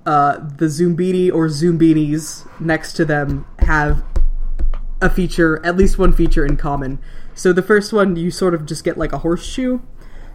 uh, 0.06 0.38
the 0.38 0.66
Zoombini 0.66 1.32
or 1.32 1.48
Zoombinis 1.48 2.48
next 2.60 2.94
to 2.94 3.06
them 3.06 3.46
have 3.60 4.04
a 5.02 5.10
feature, 5.10 5.64
at 5.66 5.78
least 5.78 5.98
one 5.98 6.12
feature 6.12 6.46
in 6.46 6.58
common. 6.58 7.00
So 7.34 7.54
the 7.54 7.62
first 7.62 7.94
one, 7.94 8.16
you 8.16 8.32
sort 8.32 8.54
of 8.54 8.66
just 8.66 8.84
get 8.84 8.98
like 8.98 9.14
a 9.14 9.20
horseshoe, 9.20 9.80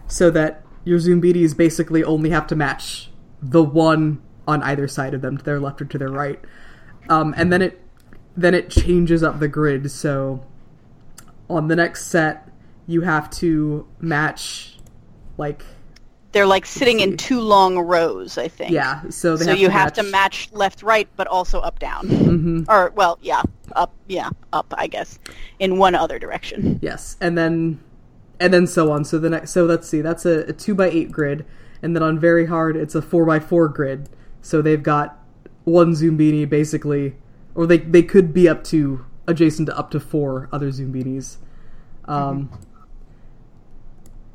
so 0.07 0.29
that 0.31 0.62
your 0.83 0.99
Zoombinis 0.99 1.55
basically 1.55 2.03
only 2.03 2.29
have 2.31 2.47
to 2.47 2.55
match 2.55 3.09
the 3.41 3.63
one 3.63 4.21
on 4.47 4.61
either 4.63 4.87
side 4.87 5.13
of 5.13 5.21
them, 5.21 5.37
to 5.37 5.43
their 5.43 5.59
left 5.59 5.81
or 5.81 5.85
to 5.85 5.97
their 5.97 6.09
right. 6.09 6.39
Um, 7.09 7.33
and 7.37 7.51
then 7.51 7.61
it 7.61 7.79
then 8.35 8.53
it 8.53 8.69
changes 8.69 9.23
up 9.23 9.39
the 9.39 9.47
grid. 9.47 9.91
So 9.91 10.45
on 11.49 11.67
the 11.67 11.75
next 11.75 12.07
set, 12.07 12.49
you 12.87 13.01
have 13.01 13.29
to 13.31 13.87
match 13.99 14.77
like 15.37 15.63
They're 16.31 16.45
like 16.47 16.65
sitting 16.65 16.99
in 16.99 17.15
two 17.17 17.39
long 17.41 17.77
rows, 17.77 18.37
I 18.37 18.47
think. 18.47 18.71
yeah. 18.71 19.03
So 19.09 19.37
they 19.37 19.45
So 19.45 19.51
have 19.51 19.59
you 19.59 19.67
to 19.67 19.73
have 19.73 19.93
to 19.93 20.03
match 20.03 20.49
left, 20.51 20.81
right, 20.83 21.07
but 21.15 21.27
also 21.27 21.59
up, 21.59 21.79
down. 21.79 22.07
hmm 22.07 22.63
Or 22.67 22.91
well, 22.95 23.19
yeah, 23.21 23.43
up, 23.75 23.93
yeah, 24.07 24.29
up, 24.51 24.73
I 24.77 24.87
guess, 24.87 25.19
in 25.59 25.77
one 25.77 25.95
other 25.95 26.17
direction. 26.19 26.79
Yes, 26.81 27.17
and 27.21 27.37
then 27.37 27.79
and 28.43 28.53
then 28.53 28.67
so 28.67 28.91
on. 28.91 29.05
So 29.05 29.17
the 29.17 29.29
next, 29.29 29.51
so 29.51 29.63
let's 29.63 29.87
see, 29.87 30.01
that's 30.01 30.25
a, 30.25 30.39
a 30.49 30.53
two 30.53 30.75
by 30.75 30.89
eight 30.89 31.13
grid, 31.13 31.45
and 31.81 31.95
then 31.95 32.03
on 32.03 32.19
very 32.19 32.47
hard, 32.47 32.75
it's 32.75 32.93
a 32.93 33.01
four 33.01 33.25
by 33.25 33.39
four 33.39 33.69
grid. 33.69 34.09
So 34.41 34.61
they've 34.61 34.83
got 34.83 35.17
one 35.63 35.93
Zoombini 35.93 36.47
basically, 36.47 37.15
or 37.55 37.65
they 37.65 37.77
they 37.77 38.03
could 38.03 38.33
be 38.33 38.49
up 38.49 38.65
to 38.65 39.05
adjacent 39.27 39.69
to 39.69 39.77
up 39.77 39.91
to 39.91 39.99
four 40.01 40.49
other 40.51 40.71
Zoombinis. 40.71 41.37
Um, 42.03 42.49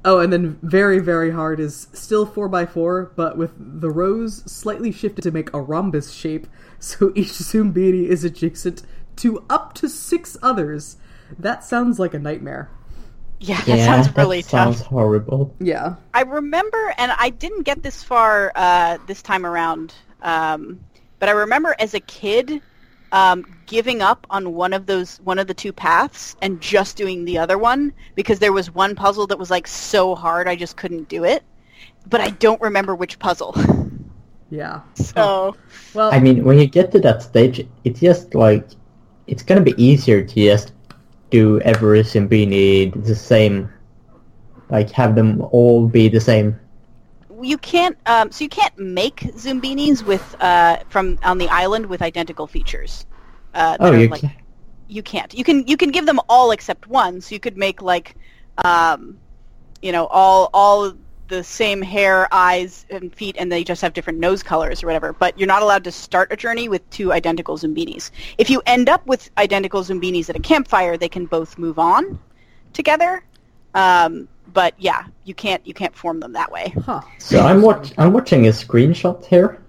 Oh, 0.05 0.21
and 0.21 0.33
then 0.33 0.59
very 0.63 1.01
very 1.01 1.33
hard 1.33 1.61
is 1.61 1.89
still 1.93 2.25
four 2.25 2.49
by 2.49 2.65
four, 2.65 3.13
but 3.15 3.37
with 3.37 3.53
the 3.59 3.91
rows 3.91 4.51
slightly 4.51 4.91
shifted 4.91 5.21
to 5.23 5.31
make 5.31 5.53
a 5.53 5.61
rhombus 5.61 6.13
shape, 6.13 6.47
so 6.79 7.13
each 7.15 7.33
Zoombini 7.33 8.07
is 8.07 8.25
adjacent 8.25 8.85
to 9.17 9.45
up 9.51 9.75
to 9.75 9.89
six 9.89 10.39
others. 10.41 10.97
That 11.39 11.63
sounds 11.63 11.99
like 11.99 12.15
a 12.15 12.19
nightmare. 12.19 12.71
Yeah, 13.41 13.61
that 13.63 13.79
yeah, 13.79 13.85
sounds 13.85 14.17
really 14.17 14.43
that 14.43 14.51
tough. 14.51 14.77
sounds 14.77 14.81
horrible. 14.81 15.55
Yeah. 15.61 15.97
I 16.13 16.23
remember, 16.23 16.93
and 16.99 17.13
I 17.13 17.31
didn't 17.31 17.63
get 17.63 17.83
this 17.83 18.03
far 18.03 18.53
uh, 18.55 18.99
this 19.07 19.23
time 19.23 19.47
around, 19.47 19.95
um, 20.23 20.81
but 21.21 21.29
I 21.29 21.33
remember 21.33 21.75
as 21.79 21.95
a 21.95 22.01
kid 22.01 22.61
um, 23.13 23.45
giving 23.67 24.03
up 24.03 24.27
on 24.31 24.55
one 24.55 24.73
of 24.73 24.87
those, 24.87 25.19
one 25.21 25.39
of 25.39 25.47
the 25.47 25.55
two 25.55 25.73
paths, 25.73 26.37
and 26.43 26.61
just 26.61 26.97
doing 26.97 27.25
the 27.25 27.39
other 27.39 27.59
one 27.59 27.93
because 28.15 28.39
there 28.41 28.53
was 28.53 28.75
one 28.75 28.95
puzzle 28.97 29.27
that 29.29 29.39
was 29.39 29.51
like 29.51 29.67
so 29.67 30.15
hard 30.15 30.49
I 30.49 30.57
just 30.57 30.77
couldn't 30.77 31.09
do 31.09 31.25
it. 31.25 31.43
But 32.07 32.21
I 32.21 32.31
don't 32.31 32.61
remember 32.61 32.95
which 32.95 33.19
puzzle. 33.19 33.55
Yeah. 34.51 34.81
So 34.95 35.57
Well, 35.93 36.11
I 36.13 36.21
mean, 36.21 36.45
when 36.45 36.59
you 36.59 36.67
get 36.67 36.91
to 36.93 37.01
that 37.01 37.23
stage, 37.23 37.67
it's 37.85 38.01
just 38.01 38.35
like 38.35 38.67
it's 39.27 39.43
gonna 39.43 39.61
be 39.61 39.75
easier 39.83 40.23
to 40.25 40.35
just 40.35 40.73
do 41.31 41.61
every 41.61 42.01
Zoombini 42.01 42.93
the 43.05 43.15
same, 43.15 43.69
like 44.71 44.91
have 44.91 45.15
them 45.15 45.43
all 45.53 45.89
be 45.89 46.09
the 46.09 46.21
same. 46.21 46.59
you 47.41 47.59
can't, 47.59 47.97
um, 48.07 48.31
so 48.33 48.45
you 48.45 48.49
can't 48.49 48.77
make 48.79 49.21
Zoombinis 49.37 50.05
with 50.05 50.35
uh, 50.41 50.79
from 50.89 51.19
on 51.23 51.39
the 51.39 51.49
island 51.49 51.87
with 51.87 52.03
identical 52.03 52.47
features. 52.47 53.07
Uh, 53.55 53.77
Oh, 53.81 53.93
you 53.93 54.09
like, 54.09 54.21
can. 54.21 54.33
you 54.89 55.03
can't. 55.03 55.33
You 55.35 55.45
can 55.45 55.67
you 55.67 55.77
can 55.77 55.91
give 55.91 56.07
them 56.07 56.21
all 56.29 56.51
except 56.51 56.87
one. 56.87 57.21
So 57.21 57.35
you 57.35 57.41
could 57.41 57.57
make 57.57 57.83
like, 57.83 58.17
um, 58.65 59.19
you 59.83 59.93
know, 59.93 60.07
all 60.07 60.51
all 60.53 60.95
the 61.29 61.45
same 61.45 61.83
hair, 61.83 62.27
eyes, 62.33 62.87
and 62.91 63.15
feet, 63.15 63.37
and 63.39 63.51
they 63.53 63.63
just 63.65 63.83
have 63.83 63.93
different 63.93 64.19
nose 64.19 64.43
colors 64.43 64.83
or 64.83 64.87
whatever. 64.87 65.13
But 65.13 65.39
you're 65.39 65.47
not 65.47 65.63
allowed 65.63 65.85
to 65.85 65.93
start 65.93 66.33
a 66.33 66.37
journey 66.37 66.69
with 66.69 66.89
two 66.91 67.13
identical 67.13 67.57
Zoombinis. 67.57 68.11
If 68.39 68.51
you 68.51 68.63
end 68.67 68.89
up 68.89 69.07
with 69.07 69.31
identical 69.39 69.83
Zoombinis 69.83 70.29
at 70.31 70.37
a 70.37 70.41
campfire, 70.41 70.97
they 70.97 71.09
can 71.09 71.27
both 71.27 71.59
move 71.59 71.79
on 71.79 72.19
together. 72.73 73.23
Um, 73.75 74.29
but 74.53 74.75
yeah, 74.79 75.05
you 75.25 75.35
can't 75.35 75.65
you 75.67 75.75
can't 75.75 75.95
form 75.95 76.21
them 76.21 76.33
that 76.33 76.51
way. 76.51 76.73
huh. 76.85 77.03
So 77.19 77.41
I'm 77.41 77.61
watch 77.63 77.93
I'm 77.99 78.13
watching 78.13 78.47
a 78.47 78.51
screenshot 78.51 79.25
here 79.27 79.61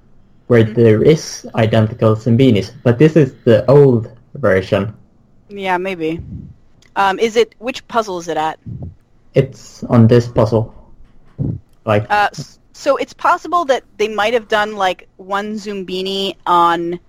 where 0.47 0.63
Mm-hmm. 0.63 0.73
there 0.81 1.03
is 1.03 1.47
identical 1.55 2.15
Zoombinis, 2.15 2.71
but 2.83 2.97
this 2.97 3.15
is 3.15 3.35
the 3.43 3.69
old 3.69 4.09
version. 4.35 4.93
Yeah, 5.49 5.77
maybe. 5.77 6.21
Um, 6.95 7.19
is 7.19 7.35
it 7.35 7.55
which 7.59 7.87
puzzle 7.87 8.17
is 8.19 8.27
it 8.29 8.37
at? 8.37 8.59
It's 9.35 9.83
on 9.85 10.07
this 10.07 10.27
puzzle. 10.27 10.73
Like 11.85 12.05
Uh, 12.09 12.29
so 12.73 12.97
it's 12.97 13.13
possible 13.13 13.65
that 13.65 13.83
they 13.97 14.07
might 14.07 14.33
have 14.33 14.47
done 14.47 14.75
like 14.75 15.07
one 15.17 15.55
Zoombini 15.55 16.35
on, 16.45 16.99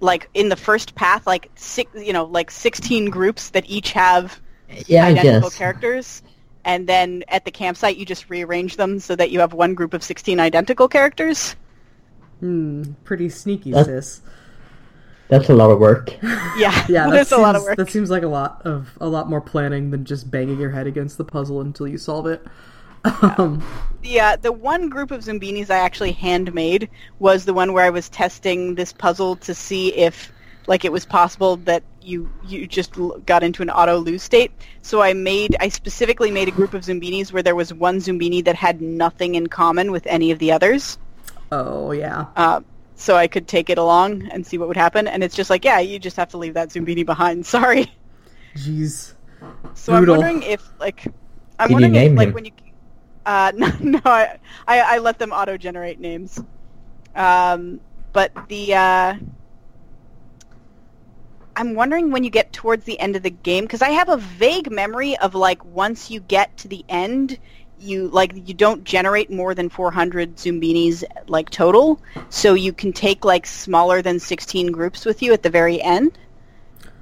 like 0.00 0.28
in 0.34 0.48
the 0.48 0.56
first 0.56 0.94
path, 0.94 1.26
like 1.26 1.50
six, 1.56 1.90
you 1.94 2.12
know, 2.12 2.24
like 2.24 2.50
sixteen 2.50 3.10
groups 3.10 3.50
that 3.50 3.68
each 3.68 3.92
have 3.92 4.40
yeah, 4.86 5.06
I 5.06 5.10
identical 5.10 5.48
guess. 5.50 5.58
characters, 5.58 6.22
and 6.64 6.86
then 6.88 7.24
at 7.28 7.44
the 7.44 7.50
campsite 7.50 7.96
you 7.96 8.04
just 8.04 8.30
rearrange 8.30 8.76
them 8.76 9.00
so 9.00 9.16
that 9.16 9.30
you 9.30 9.40
have 9.40 9.52
one 9.52 9.74
group 9.74 9.94
of 9.94 10.02
sixteen 10.02 10.38
identical 10.40 10.86
characters. 10.88 11.56
Hmm. 12.40 12.82
Pretty 13.04 13.28
sneaky, 13.28 13.72
That- 13.72 13.86
sis. 13.86 14.20
That's 15.28 15.48
a 15.48 15.54
lot 15.54 15.70
of 15.70 15.78
work. 15.78 16.10
Yeah, 16.22 16.54
Yeah, 16.58 16.82
that 16.88 17.10
that's 17.10 17.30
seems, 17.30 17.38
a 17.38 17.42
lot 17.42 17.54
of 17.56 17.62
work. 17.62 17.76
That 17.76 17.88
seems 17.90 18.10
like 18.10 18.22
a 18.24 18.28
lot 18.28 18.62
of 18.64 18.90
a 19.00 19.06
lot 19.08 19.28
more 19.30 19.40
planning 19.40 19.90
than 19.90 20.04
just 20.04 20.30
banging 20.30 20.58
your 20.58 20.70
head 20.70 20.86
against 20.88 21.18
the 21.18 21.24
puzzle 21.24 21.60
until 21.60 21.86
you 21.86 21.98
solve 21.98 22.26
it. 22.26 22.44
Um, 23.04 23.62
Yeah, 24.02 24.36
the 24.36 24.52
one 24.52 24.88
group 24.88 25.10
of 25.10 25.20
Zoombinis 25.20 25.68
I 25.70 25.78
actually 25.78 26.12
handmade 26.12 26.88
was 27.18 27.44
the 27.44 27.52
one 27.52 27.72
where 27.74 27.84
I 27.84 27.90
was 27.90 28.08
testing 28.08 28.74
this 28.74 28.92
puzzle 28.94 29.36
to 29.36 29.54
see 29.54 29.94
if, 29.94 30.32
like, 30.66 30.86
it 30.86 30.92
was 30.92 31.04
possible 31.04 31.56
that 31.56 31.82
you 32.02 32.30
you 32.46 32.66
just 32.66 32.92
got 33.26 33.42
into 33.42 33.60
an 33.62 33.68
auto 33.68 33.98
lose 33.98 34.22
state. 34.22 34.52
So 34.80 35.02
I 35.02 35.12
made, 35.12 35.54
I 35.60 35.68
specifically 35.68 36.30
made 36.30 36.48
a 36.48 36.50
group 36.50 36.72
of 36.72 36.82
Zoombinis 36.82 37.30
where 37.30 37.42
there 37.42 37.54
was 37.54 37.74
one 37.74 37.98
Zoombini 37.98 38.42
that 38.44 38.54
had 38.56 38.80
nothing 38.80 39.34
in 39.34 39.48
common 39.48 39.92
with 39.92 40.06
any 40.06 40.30
of 40.30 40.38
the 40.38 40.50
others. 40.52 40.96
oh 41.52 41.92
yeah. 41.92 42.26
Uh, 42.36 42.60
so 42.96 43.16
I 43.16 43.28
could 43.28 43.46
take 43.48 43.68
it 43.70 43.78
along 43.78 44.28
and 44.30 44.46
see 44.46 44.56
what 44.58 44.68
would 44.68 44.76
happen. 44.76 45.08
And 45.08 45.22
it's 45.24 45.34
just 45.34 45.50
like, 45.50 45.64
yeah, 45.64 45.78
you 45.80 45.98
just 45.98 46.16
have 46.16 46.28
to 46.30 46.38
leave 46.38 46.54
that 46.54 46.68
Zoombini 46.70 47.04
behind. 47.04 47.44
Sorry. 47.56 47.90
Jeez. 48.56 49.14
So 49.74 49.92
I'm 49.94 50.06
wondering 50.06 50.42
if, 50.42 50.62
like, 50.78 51.06
I'm 51.58 51.68
Did 51.68 51.80
you 51.80 51.82
wondering 51.82 51.94
if, 51.96 52.12
name 52.12 52.14
like, 52.14 52.28
him? 52.28 52.34
when 52.34 52.44
you, 52.46 52.52
uh, 53.26 53.52
no, 53.56 53.70
no, 53.80 54.00
I, 54.04 54.38
I, 54.66 54.80
I 54.80 54.98
let 54.98 55.18
them 55.18 55.32
auto-generate 55.32 56.00
names. 56.00 56.42
Um, 57.14 57.80
but 58.12 58.32
the, 58.48 58.74
uh, 58.74 59.14
I'm 61.56 61.74
wondering 61.74 62.10
when 62.10 62.24
you 62.24 62.30
get 62.30 62.52
towards 62.52 62.84
the 62.84 62.98
end 62.98 63.16
of 63.16 63.22
the 63.22 63.30
game 63.30 63.64
because 63.64 63.82
I 63.82 63.90
have 63.90 64.08
a 64.08 64.16
vague 64.16 64.70
memory 64.70 65.16
of 65.18 65.34
like 65.34 65.64
once 65.64 66.10
you 66.10 66.20
get 66.20 66.56
to 66.58 66.68
the 66.68 66.84
end, 66.88 67.38
you 67.78 68.08
like 68.08 68.32
you 68.34 68.54
don't 68.54 68.84
generate 68.84 69.30
more 69.30 69.54
than 69.54 69.68
400 69.68 70.36
Zoombinis 70.36 71.04
like 71.28 71.50
total, 71.50 72.00
so 72.28 72.54
you 72.54 72.72
can 72.72 72.92
take 72.92 73.24
like 73.24 73.46
smaller 73.46 74.02
than 74.02 74.18
16 74.18 74.72
groups 74.72 75.04
with 75.04 75.22
you 75.22 75.32
at 75.32 75.42
the 75.42 75.50
very 75.50 75.80
end. 75.82 76.18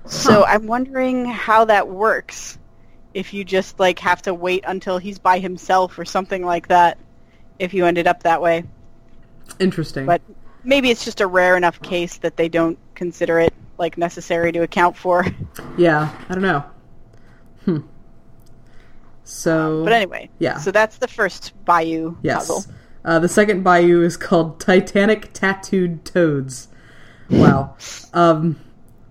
So 0.07 0.45
I'm 0.45 0.67
wondering 0.67 1.27
how 1.27 1.67
that 1.67 1.89
works. 1.89 2.58
If 3.19 3.35
you 3.35 3.43
just 3.43 3.81
like 3.81 3.99
have 3.99 4.23
to 4.23 4.33
wait 4.33 4.63
until 4.65 4.99
he's 4.99 5.19
by 5.19 5.41
himself 5.41 5.99
or 5.99 6.05
something 6.05 6.45
like 6.45 6.69
that, 6.69 6.99
if 7.59 7.75
you 7.75 7.85
ended 7.85 8.07
up 8.07 8.23
that 8.23 8.41
way. 8.41 8.63
Interesting. 9.59 10.07
But 10.07 10.23
maybe 10.63 10.89
it's 10.91 11.05
just 11.05 11.21
a 11.21 11.27
rare 11.27 11.57
enough 11.57 11.83
case 11.83 12.19
that 12.19 12.37
they 12.37 12.49
don't 12.49 12.79
consider 12.95 13.41
it 13.41 13.53
like 13.77 13.99
necessary 13.99 14.53
to 14.53 14.61
account 14.61 14.97
for. 14.97 15.27
yeah, 15.77 16.17
I 16.29 16.33
don't 16.33 16.43
know. 16.43 16.65
Hmm. 17.65 17.79
So. 19.25 19.83
But 19.83 19.93
anyway, 19.95 20.31
Yeah. 20.39 20.59
So 20.59 20.71
that's 20.71 20.99
the 20.99 21.09
first 21.09 21.53
Bayou 21.65 22.17
Yes. 22.23 22.47
puzzle. 22.47 22.73
Uh, 23.05 23.19
the 23.19 23.29
second 23.29 23.65
bayou 23.65 24.03
is 24.03 24.17
called 24.17 24.61
Titanic 24.61 25.33
Tattooed 25.33 26.05
Toads. 26.05 26.69
Wow. 27.31 27.77
um, 28.15 28.61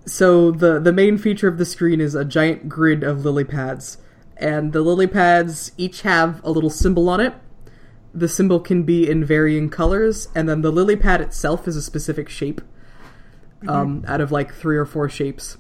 so 0.08 0.52
the 0.52 0.80
the 0.80 0.94
main 0.94 1.18
feature 1.18 1.48
of 1.48 1.58
the 1.58 1.66
screen 1.66 2.00
is 2.00 2.16
a 2.16 2.26
giant 2.26 2.70
grid 2.70 3.04
of 3.04 3.26
lily 3.26 3.44
pads, 3.44 3.98
and 4.38 4.72
the 4.74 4.82
lily 4.82 5.08
pads 5.08 5.74
each 5.78 6.02
have 6.02 6.42
a 6.44 6.50
little 6.50 6.70
symbol 6.70 7.10
on 7.10 7.20
it. 7.20 7.34
The 8.14 8.30
symbol 8.30 8.60
can 8.60 8.84
be 8.84 9.08
in 9.08 9.26
varying 9.26 9.70
colors, 9.70 10.30
and 10.34 10.48
then 10.48 10.62
the 10.62 10.72
lily 10.72 10.96
pad 10.96 11.22
itself 11.22 11.68
is 11.68 11.76
a 11.76 11.82
specific 11.82 12.30
shape, 12.30 12.62
um, 13.68 14.04
out 14.08 14.22
of 14.22 14.32
like 14.32 14.54
three 14.54 14.78
or 14.78 14.86
four 14.86 15.10
shapes. 15.10 15.58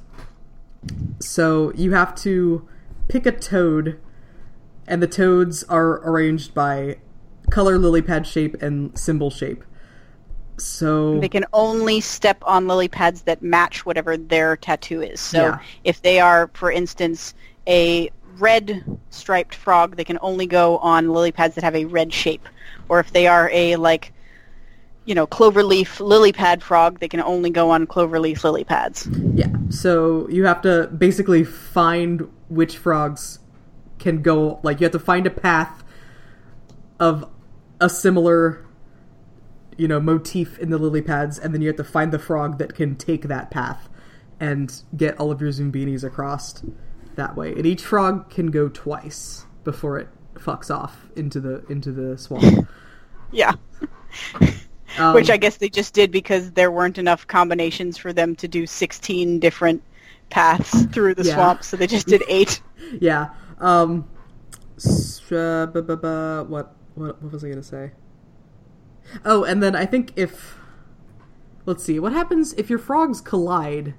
So 1.20 1.74
you 1.76 1.92
have 1.92 2.16
to 2.16 2.68
pick 3.10 3.26
a 3.26 3.32
toad, 3.32 4.00
and 4.88 5.04
the 5.04 5.08
toads 5.08 5.64
are 5.66 6.02
arranged 6.10 6.54
by 6.54 6.98
color 7.50 7.78
lily 7.78 8.02
pad 8.02 8.26
shape 8.26 8.56
and 8.62 8.98
symbol 8.98 9.30
shape. 9.30 9.64
So 10.58 11.20
They 11.20 11.30
can 11.30 11.46
only 11.54 12.02
step 12.02 12.38
on 12.46 12.68
lily 12.68 12.88
pads 12.88 13.22
that 13.24 13.42
match 13.42 13.86
whatever 13.86 14.18
their 14.18 14.58
tattoo 14.58 15.02
is. 15.02 15.20
So 15.20 15.40
Yeah. 15.40 15.60
if 15.84 16.02
they 16.02 16.20
are, 16.20 16.50
for 16.54 16.72
instance, 16.72 17.34
a 17.68 18.10
red 18.38 18.84
striped 19.10 19.56
frog, 19.56 19.96
they 19.96 20.04
can 20.04 20.20
only 20.22 20.48
go 20.48 20.78
on 20.80 21.12
lily 21.14 21.32
pads 21.32 21.56
that 21.56 21.64
have 21.64 21.76
a 21.76 21.86
red 21.86 22.14
shape. 22.14 22.48
Or 22.90 23.00
if 23.00 23.12
they 23.12 23.28
are 23.28 23.50
a 23.52 23.76
like, 23.76 24.14
you 25.06 25.16
know, 25.16 25.26
cloverleaf 25.28 26.00
lily 26.00 26.34
pad 26.34 26.62
frog, 26.62 27.00
they 27.00 27.08
can 27.08 27.22
only 27.22 27.50
go 27.50 27.70
on 27.70 27.88
cloverleaf 27.88 28.44
lily 28.44 28.64
pads. 28.64 29.08
yeah, 29.36 29.48
so 29.70 30.28
you 30.30 30.46
have 30.46 30.62
to 30.64 30.88
basically 30.98 31.44
find 31.44 32.28
which 32.50 32.78
frogs 32.78 33.40
can 34.00 34.22
go. 34.22 34.60
Like 34.64 34.80
you 34.80 34.86
have 34.86 34.92
to 34.94 35.00
find 35.00 35.26
a 35.26 35.30
path 35.32 35.84
of 37.00 37.30
a 37.80 37.90
similar, 37.90 38.66
you 39.78 39.88
know, 39.88 40.00
motif 40.00 40.58
in 40.60 40.70
the 40.70 40.78
lily 40.78 41.02
pads, 41.02 41.38
and 41.40 41.54
then 41.54 41.62
you 41.62 41.68
have 41.68 41.78
to 41.78 41.84
find 41.84 42.12
the 42.12 42.20
frog 42.20 42.58
that 42.58 42.74
can 42.76 42.96
take 42.96 43.24
that 43.24 43.52
path 43.52 43.90
and 44.40 44.82
get 44.96 45.20
all 45.20 45.32
of 45.32 45.42
your 45.42 45.52
zoombinis 45.52 46.04
across 46.04 46.64
that 47.16 47.36
way. 47.36 47.54
And 47.54 47.66
each 47.66 47.82
frog 47.84 48.30
can 48.30 48.48
go 48.52 48.70
twice 48.70 49.46
before 49.64 49.98
it 50.00 50.08
fucks 50.36 50.74
off 50.74 51.08
into 51.16 51.40
the 51.40 51.66
into 51.68 51.92
the 51.92 52.18
swamp. 52.18 52.68
Yeah. 53.32 53.54
Um, 54.98 55.14
Which 55.14 55.30
I 55.30 55.36
guess 55.38 55.58
they 55.58 55.68
just 55.70 55.94
did 55.94 56.12
because 56.12 56.54
there 56.54 56.72
weren't 56.72 56.98
enough 56.98 57.28
combinations 57.28 57.98
for 57.98 58.14
them 58.14 58.36
to 58.38 58.48
do 58.48 58.66
16 58.66 59.38
different 59.40 59.84
paths 60.30 60.86
through 60.86 61.14
the 61.16 61.24
Yeah. 61.26 61.34
swamp, 61.36 61.64
so 61.64 61.76
they 61.78 61.88
just 61.88 62.08
did 62.08 62.24
eight. 62.30 62.62
yeah. 63.00 63.28
Um. 63.60 64.08
uh, 65.30 65.68
what 65.68 66.74
what 66.96 67.22
what 67.22 67.32
was 67.32 67.44
I 67.44 67.50
gonna 67.50 67.62
say? 67.62 67.92
Oh, 69.26 69.44
and 69.44 69.62
then 69.62 69.76
I 69.76 69.86
think 69.86 70.14
if 70.16 70.58
let's 71.66 71.84
see, 71.84 72.00
what 72.00 72.14
happens 72.14 72.54
if 72.54 72.70
your 72.70 72.80
frogs 72.80 73.22
collide? 73.22 73.94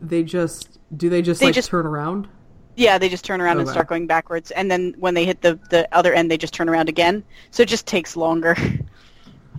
They 0.00 0.22
just 0.22 0.78
do 0.96 1.08
they 1.08 1.22
just 1.22 1.40
They 1.40 1.46
like 1.46 1.54
just- 1.54 1.68
turn 1.70 1.86
around? 1.86 2.28
Yeah, 2.76 2.96
they 2.98 3.08
just 3.10 3.24
turn 3.24 3.40
around 3.42 3.58
and 3.58 3.68
start 3.68 3.88
going 3.88 4.06
backwards, 4.06 4.50
and 4.52 4.70
then 4.70 4.94
when 4.98 5.12
they 5.14 5.26
hit 5.26 5.42
the 5.42 5.58
the 5.68 5.86
other 5.94 6.14
end, 6.14 6.30
they 6.30 6.38
just 6.38 6.54
turn 6.54 6.68
around 6.68 6.88
again. 6.88 7.24
So 7.50 7.62
it 7.62 7.68
just 7.68 7.86
takes 7.86 8.16
longer. 8.16 8.56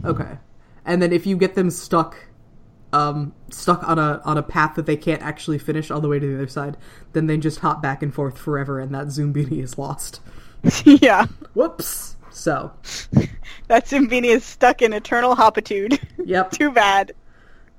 Okay. 0.03 0.39
And 0.83 0.99
then 0.99 1.13
if 1.13 1.27
you 1.27 1.37
get 1.37 1.53
them 1.53 1.69
stuck 1.69 2.17
um, 2.93 3.33
stuck 3.49 3.87
on 3.87 3.99
a 3.99 4.21
on 4.25 4.37
a 4.37 4.43
path 4.43 4.75
that 4.75 4.85
they 4.85 4.97
can't 4.97 5.21
actually 5.21 5.57
finish 5.59 5.91
all 5.91 6.01
the 6.01 6.07
way 6.07 6.19
to 6.19 6.27
the 6.27 6.33
other 6.35 6.47
side, 6.47 6.75
then 7.13 7.27
they 7.27 7.37
just 7.37 7.59
hop 7.59 7.81
back 7.81 8.01
and 8.03 8.13
forth 8.13 8.37
forever, 8.37 8.79
and 8.79 8.93
that 8.95 9.07
Zoombini 9.07 9.61
is 9.63 9.77
lost. 9.77 10.19
yeah. 10.85 11.27
Whoops. 11.53 12.15
So, 12.31 12.71
That 13.71 13.85
Zoombini 13.85 14.25
is 14.25 14.43
stuck 14.43 14.81
in 14.81 14.91
eternal 14.91 15.33
hopitude. 15.33 15.97
yep. 16.25 16.51
Too 16.51 16.71
bad. 16.71 17.13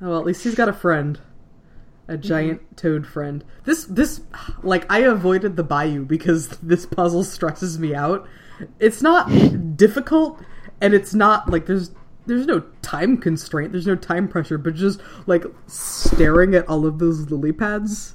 Oh, 0.00 0.09
well, 0.09 0.18
at 0.18 0.24
least 0.24 0.42
he's 0.42 0.55
got 0.55 0.70
a 0.70 0.72
friend, 0.72 1.20
a 2.09 2.12
mm-hmm. 2.12 2.22
giant 2.22 2.76
toad 2.78 3.07
friend. 3.07 3.44
This 3.64 3.84
this 3.84 4.22
like 4.62 4.90
I 4.90 5.00
avoided 5.00 5.57
the 5.57 5.62
bayou 5.62 6.07
because 6.07 6.48
this 6.62 6.86
puzzle 6.86 7.24
stresses 7.24 7.78
me 7.78 7.94
out. 7.94 8.26
It's 8.80 9.03
not 9.03 9.28
difficult, 9.76 10.40
and 10.80 10.94
it's 10.94 11.12
not 11.12 11.50
like 11.50 11.66
there's 11.66 11.90
there's 12.24 12.46
no 12.46 12.61
time 12.80 13.18
constraint. 13.18 13.72
There's 13.72 13.86
no 13.86 13.96
time 13.96 14.28
pressure, 14.28 14.57
but 14.57 14.74
just 14.74 14.98
like 15.26 15.44
staring 15.66 16.55
at 16.55 16.66
all 16.70 16.86
of 16.86 16.98
those 17.00 17.30
lily 17.30 17.53
pads. 17.53 18.14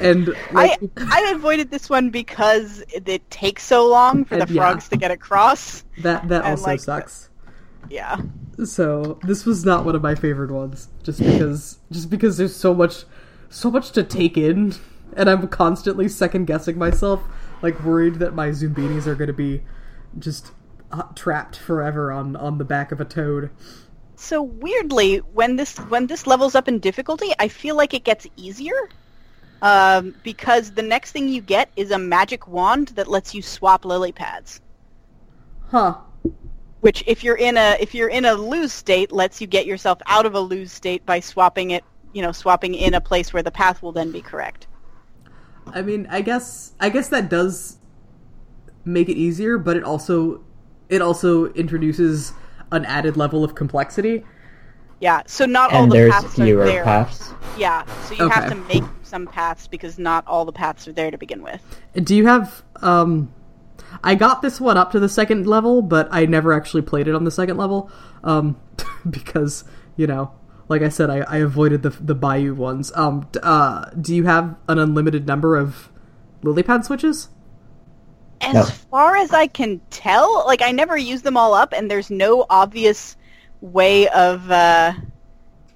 And 0.00 0.28
like, 0.52 0.78
I 0.96 1.28
I 1.28 1.32
avoided 1.34 1.70
this 1.70 1.90
one 1.90 2.10
because 2.10 2.80
it, 2.92 3.08
it 3.08 3.30
takes 3.30 3.62
so 3.62 3.88
long 3.88 4.24
for 4.24 4.36
the 4.36 4.52
yeah. 4.52 4.62
frogs 4.62 4.88
to 4.88 4.96
get 4.96 5.10
across. 5.10 5.84
that 5.98 6.28
that 6.28 6.42
and, 6.42 6.50
also 6.50 6.64
like, 6.64 6.80
sucks. 6.80 7.28
Yeah. 7.90 8.18
so 8.64 9.18
this 9.22 9.44
was 9.44 9.64
not 9.64 9.84
one 9.84 9.94
of 9.94 10.02
my 10.02 10.14
favorite 10.14 10.50
ones 10.50 10.88
just 11.02 11.18
because 11.18 11.78
just 11.90 12.08
because 12.08 12.38
there's 12.38 12.56
so 12.56 12.72
much 12.72 13.04
so 13.50 13.70
much 13.70 13.90
to 13.92 14.02
take 14.02 14.38
in 14.38 14.74
and 15.16 15.28
i'm 15.28 15.46
constantly 15.48 16.08
second 16.08 16.46
guessing 16.46 16.78
myself 16.78 17.22
like 17.60 17.78
worried 17.84 18.14
that 18.16 18.34
my 18.34 18.48
zoombinis 18.48 19.06
are 19.06 19.14
going 19.14 19.28
to 19.28 19.34
be 19.34 19.62
just 20.18 20.52
uh, 20.92 21.02
trapped 21.14 21.56
forever 21.56 22.10
on 22.10 22.36
on 22.36 22.56
the 22.56 22.64
back 22.64 22.90
of 22.90 23.00
a 23.00 23.04
toad 23.04 23.50
So 24.16 24.42
weirdly, 24.42 25.18
when 25.18 25.56
this 25.56 25.76
when 25.76 26.06
this 26.06 26.26
levels 26.26 26.54
up 26.54 26.68
in 26.68 26.78
difficulty, 26.78 27.32
I 27.38 27.48
feel 27.48 27.76
like 27.76 27.94
it 27.94 28.04
gets 28.04 28.26
easier. 28.36 28.88
Um, 29.62 30.14
because 30.22 30.72
the 30.72 30.82
next 30.82 31.12
thing 31.12 31.28
you 31.28 31.40
get 31.40 31.70
is 31.76 31.90
a 31.90 31.98
magic 31.98 32.46
wand 32.48 32.88
that 32.88 33.08
lets 33.08 33.34
you 33.34 33.40
swap 33.42 33.84
lily 33.84 34.12
pads. 34.12 34.60
huh 35.70 35.94
Which, 36.80 37.02
if 37.06 37.24
you're 37.24 37.36
in 37.36 37.56
a 37.56 37.76
if 37.80 37.94
you're 37.94 38.10
in 38.10 38.24
a 38.26 38.34
lose 38.34 38.72
state, 38.72 39.10
lets 39.12 39.40
you 39.40 39.46
get 39.46 39.64
yourself 39.66 39.98
out 40.06 40.26
of 40.26 40.34
a 40.34 40.40
lose 40.40 40.70
state 40.72 41.06
by 41.06 41.20
swapping 41.20 41.70
it, 41.70 41.82
you 42.12 42.20
know, 42.22 42.32
swapping 42.32 42.74
in 42.74 42.92
a 42.94 43.00
place 43.00 43.32
where 43.32 43.42
the 43.42 43.50
path 43.50 43.82
will 43.82 43.92
then 43.92 44.10
be 44.12 44.20
correct. 44.20 44.66
i 45.72 45.80
mean 45.80 46.06
i 46.10 46.20
guess 46.20 46.74
i 46.78 46.90
guess 46.90 47.08
that 47.08 47.30
does 47.30 47.78
make 48.84 49.08
it 49.08 49.16
easier 49.16 49.56
but 49.56 49.76
it 49.78 49.82
also 49.82 50.42
it 50.90 51.00
also 51.00 51.46
introduces 51.54 52.34
an 52.70 52.84
added 52.84 53.16
level 53.16 53.42
of 53.42 53.54
complexity 53.54 54.24
Yeah. 55.00 55.22
So 55.26 55.46
not 55.46 55.72
all 55.72 55.86
the 55.86 55.94
there's 55.94 56.12
paths 56.12 56.38
are 56.38 56.44
fewer 56.44 56.64
there. 56.64 56.84
paths. 56.84 57.32
Yeah. 57.56 57.84
So 58.04 58.14
you 58.14 58.28
have 58.28 58.48
to 58.50 58.54
make 58.56 58.84
some 59.04 59.26
paths 59.26 59.66
because 59.66 59.98
not 59.98 60.26
all 60.26 60.44
the 60.44 60.52
paths 60.52 60.88
are 60.88 60.92
there 60.92 61.10
to 61.10 61.18
begin 61.18 61.42
with. 61.42 61.60
Do 61.94 62.14
you 62.16 62.26
have 62.26 62.62
um 62.82 63.32
I 64.02 64.14
got 64.16 64.42
this 64.42 64.60
one 64.60 64.76
up 64.76 64.92
to 64.92 65.00
the 65.00 65.08
second 65.08 65.46
level, 65.46 65.80
but 65.82 66.08
I 66.10 66.26
never 66.26 66.52
actually 66.52 66.82
played 66.82 67.06
it 67.08 67.14
on 67.14 67.24
the 67.24 67.30
second 67.30 67.56
level. 67.56 67.90
Um 68.22 68.56
because, 69.08 69.64
you 69.96 70.06
know, 70.06 70.32
like 70.68 70.82
I 70.82 70.88
said, 70.88 71.10
I, 71.10 71.18
I 71.20 71.36
avoided 71.38 71.82
the 71.82 71.90
the 71.90 72.14
Bayou 72.14 72.54
ones. 72.54 72.90
Um 72.94 73.28
uh 73.42 73.86
do 74.00 74.14
you 74.14 74.24
have 74.24 74.56
an 74.68 74.78
unlimited 74.78 75.26
number 75.26 75.56
of 75.56 75.90
lily 76.42 76.62
pad 76.62 76.84
switches? 76.84 77.28
As 78.40 78.54
No. 78.54 78.62
far 78.64 79.16
as 79.16 79.32
I 79.32 79.46
can 79.46 79.80
tell, 79.90 80.44
like 80.46 80.60
I 80.60 80.72
never 80.72 80.96
use 80.96 81.22
them 81.22 81.36
all 81.36 81.54
up, 81.54 81.72
and 81.72 81.90
there's 81.90 82.10
no 82.10 82.44
obvious 82.50 83.16
way 83.62 84.06
of 84.08 84.50
uh, 84.50 84.92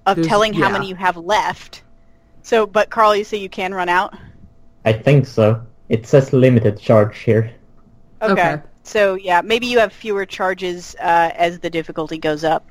of 0.05 0.17
There's- 0.17 0.29
telling 0.29 0.53
how 0.53 0.67
yeah. 0.67 0.73
many 0.73 0.89
you 0.89 0.95
have 0.97 1.17
left. 1.17 1.83
So, 2.49 2.67
but 2.67 2.89
Carl, 2.89 3.15
you 3.15 3.25
say 3.25 3.37
you 3.37 3.51
can 3.51 3.75
run 3.75 3.91
out. 3.91 4.17
I 4.87 4.95
think 4.95 5.27
so. 5.27 5.67
It 5.91 6.07
says 6.07 6.33
limited 6.33 6.81
charge 6.81 7.19
here. 7.19 7.53
Okay. 8.23 8.33
Okay. 8.33 8.63
So 8.85 9.17
yeah, 9.17 9.43
maybe 9.43 9.67
you 9.67 9.79
have 9.81 9.93
fewer 9.93 10.25
charges 10.25 10.97
uh, 10.99 11.31
as 11.35 11.59
the 11.59 11.69
difficulty 11.69 12.17
goes 12.17 12.45
up. 12.45 12.65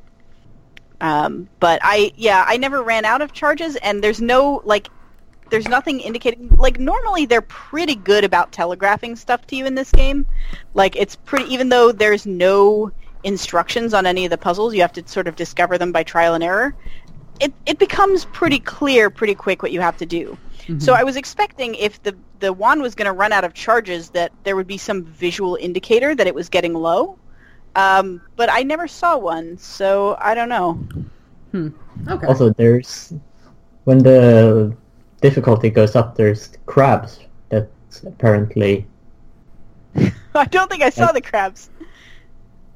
Um, 0.99 1.47
but 1.59 1.79
I 1.83 2.11
yeah, 2.15 2.43
I 2.47 2.57
never 2.57 2.81
ran 2.81 3.05
out 3.05 3.21
of 3.21 3.33
charges, 3.33 3.75
and 3.75 4.03
there's 4.03 4.19
no 4.19 4.63
like, 4.65 4.87
there's 5.51 5.67
nothing 5.67 5.99
indicating 5.99 6.49
like 6.57 6.79
normally 6.79 7.27
they're 7.27 7.41
pretty 7.41 7.93
good 7.93 8.23
about 8.23 8.51
telegraphing 8.51 9.15
stuff 9.15 9.45
to 9.45 9.55
you 9.55 9.67
in 9.67 9.75
this 9.75 9.91
game. 9.91 10.25
Like 10.73 10.95
it's 10.95 11.15
pretty 11.15 11.53
even 11.53 11.69
though 11.69 11.91
there's 11.91 12.25
no 12.25 12.91
instructions 13.23 13.93
on 13.93 14.07
any 14.07 14.25
of 14.25 14.31
the 14.31 14.39
puzzles, 14.39 14.73
you 14.73 14.81
have 14.81 14.93
to 14.93 15.07
sort 15.07 15.27
of 15.27 15.35
discover 15.35 15.77
them 15.77 15.91
by 15.91 16.01
trial 16.01 16.33
and 16.33 16.43
error. 16.43 16.73
It 17.39 17.53
it 17.65 17.77
becomes 17.79 18.25
pretty 18.25 18.59
clear 18.59 19.09
pretty 19.09 19.35
quick 19.35 19.61
what 19.61 19.71
you 19.71 19.81
have 19.81 19.97
to 19.97 20.05
do. 20.05 20.37
So 20.79 20.93
I 20.93 21.03
was 21.03 21.15
expecting 21.15 21.75
if 21.75 22.01
the 22.03 22.13
the 22.39 22.51
wand 22.51 22.81
was 22.81 22.93
going 22.93 23.05
to 23.05 23.13
run 23.13 23.31
out 23.31 23.45
of 23.45 23.53
charges 23.53 24.09
that 24.09 24.33
there 24.43 24.55
would 24.57 24.67
be 24.67 24.77
some 24.77 25.03
visual 25.05 25.55
indicator 25.55 26.13
that 26.13 26.27
it 26.27 26.35
was 26.35 26.49
getting 26.49 26.73
low. 26.73 27.17
Um, 27.75 28.21
but 28.35 28.49
I 28.51 28.63
never 28.63 28.87
saw 28.87 29.17
one, 29.17 29.57
so 29.57 30.17
I 30.19 30.35
don't 30.35 30.49
know. 30.49 30.77
Okay. 32.09 32.27
Also, 32.27 32.51
there's 32.53 33.13
when 33.85 33.99
the 33.99 34.75
difficulty 35.21 35.69
goes 35.69 35.95
up, 35.95 36.15
there's 36.15 36.49
crabs 36.65 37.21
that 37.49 37.69
apparently 38.05 38.85
I 40.35 40.45
don't 40.45 40.69
think 40.69 40.83
I 40.83 40.89
saw 40.89 41.11
the 41.13 41.21
crabs. 41.21 41.69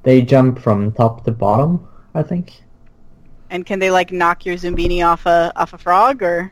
they 0.03 0.21
jump 0.21 0.59
from 0.59 0.91
top 0.93 1.25
to 1.25 1.31
bottom. 1.31 1.87
I 2.15 2.23
think. 2.23 2.63
And 3.51 3.65
can 3.65 3.77
they 3.79 3.91
like 3.91 4.11
knock 4.11 4.45
your 4.45 4.55
Zoombini 4.55 5.05
off 5.05 5.25
a 5.27 5.51
off 5.55 5.73
a 5.73 5.77
frog 5.77 6.23
or 6.23 6.51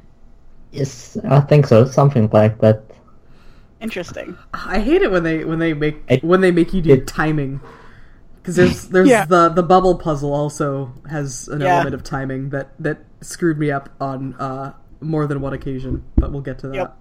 Yes, 0.71 1.17
I 1.27 1.39
think 1.39 1.65
so. 1.65 1.85
Something 1.85 2.29
like 2.31 2.59
that. 2.59 2.83
interesting? 3.81 4.37
I 4.53 4.79
hate 4.79 5.01
it 5.01 5.09
when 5.09 5.23
they 5.23 5.43
when 5.45 5.57
they 5.59 5.73
make 5.73 6.03
It- 6.09 6.23
when 6.23 6.41
they 6.41 6.51
make 6.51 6.73
you 6.73 6.81
do 6.81 6.91
it- 6.93 7.07
timing. 7.07 7.61
Cuz 8.43 8.55
there's 8.57 8.87
there's 8.93 9.07
Yeah. 9.09 9.25
the 9.25 9.49
the 9.49 9.63
bubble 9.63 9.95
puzzle 9.97 10.33
also 10.33 10.91
has 11.09 11.47
an 11.47 11.61
Yeah. 11.61 11.75
element 11.75 11.95
of 11.95 12.03
timing 12.03 12.49
that 12.49 12.69
that 12.79 12.99
screwed 13.21 13.57
me 13.57 13.71
up 13.71 13.89
on 14.01 14.35
uh 14.35 14.73
more 15.01 15.25
than 15.25 15.39
one 15.39 15.53
occasion, 15.53 16.03
but 16.17 16.31
we'll 16.33 16.41
get 16.41 16.59
to 16.59 16.67
that. 16.67 16.93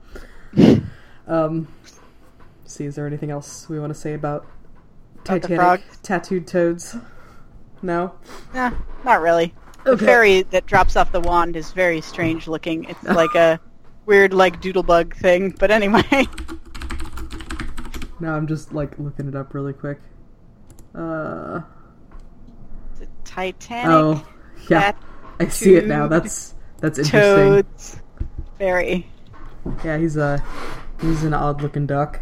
Yep. 0.54 0.82
Um, 1.26 1.66
see, 2.64 2.84
is 2.86 2.94
there 2.94 3.06
anything 3.08 3.30
else 3.32 3.68
we 3.68 3.78
want 3.80 3.92
to 3.92 3.98
say 3.98 4.14
about 4.14 4.46
About 5.16 5.24
Titanic 5.42 5.58
frog? 5.58 5.80
tattooed 6.04 6.46
toads? 6.46 6.96
No. 7.82 8.12
Nah, 8.54 8.70
not 9.04 9.20
really. 9.20 9.52
The 9.88 9.94
Okay. 9.94 10.04
fairy 10.04 10.42
that 10.42 10.66
drops 10.66 10.96
off 10.96 11.12
the 11.12 11.20
wand 11.20 11.56
is 11.56 11.72
very 11.72 12.02
strange 12.02 12.46
looking. 12.46 12.84
It's 12.84 13.02
like 13.22 13.34
a 13.34 13.58
weird 14.04 14.34
like 14.34 14.60
doodlebug 14.60 15.14
thing. 15.16 15.54
But 15.58 15.70
anyway, 15.70 16.02
No, 18.20 18.34
I'm 18.34 18.46
just 18.46 18.74
like 18.74 18.98
looking 18.98 19.28
it 19.28 19.34
up 19.34 19.54
really 19.54 19.72
quick. 19.72 19.98
Uh 20.94 21.62
the 22.98 23.06
Titanic 23.24 23.88
oh, 23.90 24.28
yeah, 24.68 24.92
I 25.40 25.48
see 25.48 25.76
it 25.76 25.86
now. 25.86 26.06
That's 26.06 26.52
that's 26.80 26.98
interesting. 26.98 27.64
toads 27.64 28.02
fairy. 28.58 29.06
Yeah, 29.82 29.96
he's 29.96 30.18
a 30.18 30.44
he's 31.00 31.24
an 31.24 31.32
odd 31.32 31.62
looking 31.62 31.86
duck. 31.86 32.20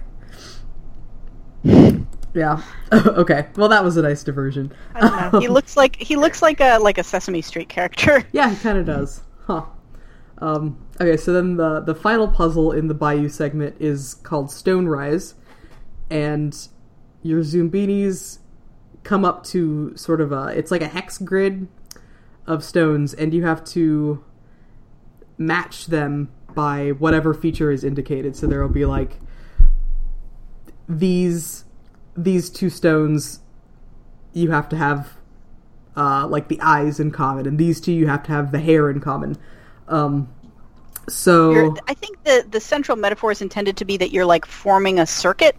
Yeah. 2.37 2.61
okay. 2.93 3.47
Well, 3.57 3.71
that 3.71 3.83
was 3.83 3.97
a 3.97 4.03
nice 4.03 4.23
diversion. 4.23 4.71
I 4.95 5.01
don't 5.01 5.33
know. 5.33 5.41
He 5.41 5.49
looks 5.49 5.75
like 5.75 5.97
he 5.97 6.17
looks 6.17 6.43
like 6.43 6.61
a 6.61 6.77
like 6.79 6.99
a 6.99 7.03
Sesame 7.03 7.41
Street 7.41 7.71
character. 7.71 8.25
Yeah, 8.33 8.51
he 8.51 8.57
kind 8.57 8.77
of 8.77 8.85
does. 8.85 9.23
Huh. 9.47 9.65
Um, 10.39 10.85
okay, 11.01 11.17
so 11.17 11.33
then 11.33 11.57
the 11.57 11.81
the 11.81 11.95
final 11.95 12.29
puzzle 12.29 12.73
in 12.73 12.89
the 12.89 12.95
Bayou 12.95 13.31
segment 13.31 13.77
is 13.81 14.15
called 14.15 14.51
Stone 14.51 14.87
Rise, 14.87 15.35
and 16.11 16.69
your 17.23 17.41
Zoombinis 17.41 18.41
come 19.03 19.25
up 19.25 19.43
to 19.45 19.97
sort 19.97 20.21
of 20.21 20.31
a 20.33 20.49
it's 20.49 20.71
like 20.71 20.83
a 20.83 20.89
hex 20.89 21.17
grid 21.17 21.69
of 22.47 22.63
stones, 22.63 23.15
and 23.15 23.33
you 23.33 23.47
have 23.47 23.65
to 23.65 24.23
match 25.39 25.87
them 25.87 26.31
by 26.55 26.91
whatever 26.91 27.33
feature 27.33 27.71
is 27.71 27.83
indicated. 27.83 28.37
So 28.37 28.47
there 28.47 28.61
will 28.61 28.69
be 28.69 28.85
like 28.85 29.21
these 30.87 31.65
these 32.17 32.51
two 32.51 32.71
stones 32.71 33.41
you 34.33 34.51
have 34.51 34.69
to 34.69 34.77
have 34.77 35.15
uh, 35.97 36.27
like 36.27 36.49
the 36.49 36.61
eyes 36.61 37.01
in 37.01 37.11
common, 37.11 37.47
and 37.47 37.59
these 37.59 37.81
two 37.81 37.93
you 37.93 38.07
have 38.07 38.23
to 38.25 38.33
have 38.33 38.53
the 38.53 38.59
hair 38.61 38.91
in 38.91 39.01
common. 39.01 39.37
Um, 39.89 40.29
so 41.09 41.53
You're, 41.53 41.75
I 41.89 41.95
think 41.95 42.23
the 42.25 42.45
the 42.51 42.61
central 42.61 42.97
metaphor 42.97 43.31
is 43.31 43.41
intended 43.41 43.77
to 43.79 43.85
be 43.85 43.97
that 43.97 44.11
you're 44.11 44.27
like 44.27 44.45
forming 44.45 44.99
a 44.99 45.07
circuit, 45.07 45.57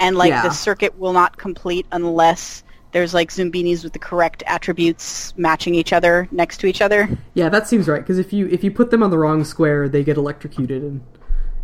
and 0.00 0.16
like 0.16 0.30
Yeah. 0.30 0.42
the 0.42 0.50
circuit 0.50 0.98
will 0.98 1.12
not 1.12 1.36
complete 1.38 1.86
unless 1.92 2.64
there's 2.92 3.14
like 3.14 3.30
Zoombinis 3.30 3.84
with 3.84 3.94
the 3.94 3.98
correct 3.98 4.42
attributes 4.46 5.32
matching 5.38 5.74
each 5.74 5.92
other 5.94 6.28
next 6.30 6.58
to 6.58 6.66
each 6.66 6.82
other. 6.82 7.08
yeah, 7.34 7.48
that 7.48 7.66
seems 7.68 7.88
right 7.88 8.02
because 8.02 8.18
if 8.18 8.32
you 8.32 8.48
if 8.48 8.62
you 8.62 8.70
put 8.70 8.90
them 8.90 9.02
on 9.02 9.10
the 9.10 9.18
wrong 9.18 9.44
square, 9.44 9.88
they 9.88 10.04
get 10.04 10.16
electrocuted 10.16 10.82
and 10.82 11.00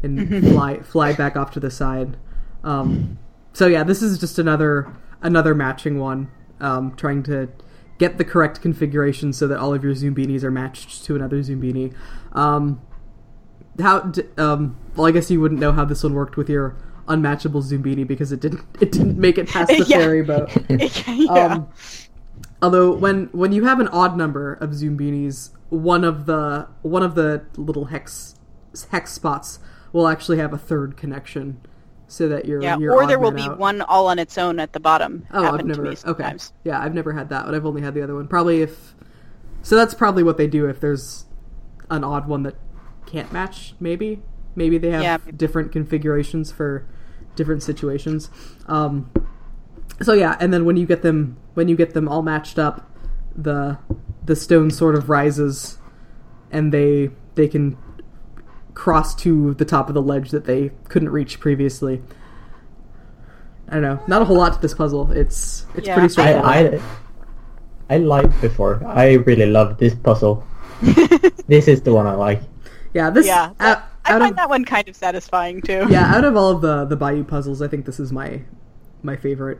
and 0.02 0.48
fly 0.52 0.78
fly 0.78 1.12
back 1.12 1.36
off 1.36 1.50
to 1.50 1.60
the 1.60 1.70
side. 1.70 2.16
Um, 2.64 3.18
so 3.52 3.66
yeah, 3.66 3.82
this 3.84 4.02
is 4.02 4.18
just 4.18 4.38
another 4.38 4.92
another 5.22 5.54
matching 5.54 5.98
one, 5.98 6.30
um, 6.60 6.94
trying 6.96 7.22
to 7.24 7.48
get 7.98 8.18
the 8.18 8.24
correct 8.24 8.60
configuration 8.60 9.32
so 9.32 9.48
that 9.48 9.58
all 9.58 9.74
of 9.74 9.82
your 9.82 9.92
Zoombinis 9.94 10.42
are 10.44 10.50
matched 10.50 11.04
to 11.04 11.16
another 11.16 11.38
Zoombini. 11.38 11.92
Um, 12.32 12.80
how? 13.80 14.00
d- 14.00 14.22
Um, 14.36 14.76
well, 14.96 15.06
I 15.06 15.10
guess 15.10 15.30
you 15.30 15.40
wouldn't 15.40 15.60
know 15.60 15.72
how 15.72 15.84
this 15.84 16.02
one 16.04 16.14
worked 16.14 16.36
with 16.36 16.48
your 16.48 16.76
unmatchable 17.08 17.62
Zoombini 17.62 18.06
because 18.06 18.30
it 18.32 18.40
didn't 18.40 18.60
it 18.80 18.92
didn't 18.92 19.18
make 19.18 19.38
it 19.38 19.48
past 19.48 19.68
the 19.70 19.84
Yeah. 19.88 19.98
ferry 19.98 20.22
boat. 20.22 20.50
yeah. 21.08 21.32
Um, 21.54 21.68
although 22.62 22.92
when 22.94 23.26
when 23.32 23.52
you 23.52 23.64
have 23.64 23.80
an 23.80 23.88
odd 23.88 24.16
number 24.16 24.54
of 24.54 24.70
Zoombinis, 24.70 25.50
one 25.70 26.04
of 26.04 26.26
the 26.26 26.68
one 26.82 27.02
of 27.02 27.14
the 27.14 27.44
little 27.56 27.86
hex 27.86 28.34
hex 28.90 29.12
spots 29.12 29.58
will 29.92 30.06
actually 30.06 30.38
have 30.38 30.52
a 30.52 30.58
third 30.58 30.96
connection, 30.96 31.60
so 32.08 32.28
that 32.28 32.46
you're 32.46 32.62
yeah. 32.62 32.76
you're 32.78 32.92
Or 32.94 33.06
there 33.06 33.18
will 33.18 33.30
be 33.30 33.42
out. 33.42 33.58
one 33.58 33.82
all 33.82 34.08
on 34.08 34.18
its 34.18 34.36
own 34.38 34.58
at 34.58 34.72
the 34.72 34.80
bottom. 34.80 35.26
Oh, 35.32 35.44
I've 35.54 35.64
never. 35.64 35.86
Okay, 35.86 36.36
yeah, 36.64 36.80
I've 36.80 36.94
never 36.94 37.12
had 37.12 37.28
that, 37.28 37.44
but 37.44 37.54
I've 37.54 37.66
only 37.66 37.82
had 37.82 37.94
the 37.94 38.02
other 38.02 38.14
one. 38.14 38.26
Probably 38.26 38.62
if. 38.62 38.94
So 39.62 39.76
that's 39.76 39.94
probably 39.94 40.22
what 40.22 40.36
they 40.38 40.46
do 40.46 40.66
if 40.66 40.80
there's 40.80 41.26
an 41.90 42.02
odd 42.04 42.26
one 42.26 42.42
that 42.44 42.54
can't 43.06 43.32
match. 43.32 43.74
Maybe, 43.78 44.22
maybe 44.56 44.78
they 44.78 44.90
have 44.90 45.02
Yeah. 45.02 45.18
different 45.36 45.70
configurations 45.72 46.50
for 46.50 46.86
different 47.36 47.62
situations. 47.62 48.30
Um, 48.66 49.10
so 50.00 50.12
yeah, 50.14 50.36
and 50.40 50.52
then 50.52 50.64
when 50.64 50.76
you 50.76 50.86
get 50.86 51.02
them 51.02 51.36
when 51.54 51.68
you 51.68 51.76
get 51.76 51.92
them 51.92 52.08
all 52.08 52.22
matched 52.22 52.58
up, 52.58 52.90
the 53.36 53.78
the 54.24 54.36
stone 54.36 54.70
sort 54.70 54.94
of 54.94 55.10
rises, 55.10 55.78
and 56.50 56.72
they 56.72 57.10
they 57.34 57.48
can 57.48 57.76
cross 58.78 59.12
to 59.16 59.54
the 59.54 59.64
top 59.64 59.88
of 59.88 59.94
the 59.94 60.00
ledge 60.02 60.30
that 60.30 60.44
they 60.44 60.70
couldn't 60.88 61.10
reach 61.10 61.40
previously. 61.40 62.00
I 63.68 63.72
don't 63.74 63.82
know. 63.82 64.00
Not 64.06 64.22
a 64.22 64.24
whole 64.24 64.36
lot 64.38 64.52
to 64.54 64.60
this 64.60 64.72
puzzle. 64.72 65.10
It's 65.12 65.66
it's 65.74 65.86
Yeah. 65.88 65.94
pretty 65.94 66.08
straightforward. 66.08 66.46
I, 66.46 66.76
I 67.90 67.96
I 67.96 67.98
liked 67.98 68.40
before. 68.40 68.80
I 68.86 69.14
really 69.28 69.46
love 69.46 69.78
this 69.78 69.94
puzzle. 69.94 70.44
this 71.48 71.66
is 71.68 71.82
the 71.82 71.92
one 71.92 72.06
I 72.06 72.14
like. 72.14 72.40
yeah, 72.94 73.10
this 73.10 73.26
Yeah. 73.26 73.46
out, 73.46 73.58
that- 73.58 73.84
I 74.04 74.12
out 74.14 74.20
find 74.20 74.30
of 74.30 74.36
that 74.36 74.48
one 74.48 74.64
kind 74.64 74.88
of 74.88 74.96
satisfying 74.96 75.60
too. 75.60 75.86
yeah 75.90 76.14
out 76.16 76.24
of 76.24 76.34
all 76.36 76.50
of 76.50 76.60
the 76.62 76.84
the 76.86 76.96
Bayou 76.96 77.24
puzzles, 77.24 77.60
I 77.60 77.68
think 77.68 77.84
this 77.84 77.98
is 78.00 78.10
my 78.12 78.42
my 79.02 79.16
favorite. 79.16 79.58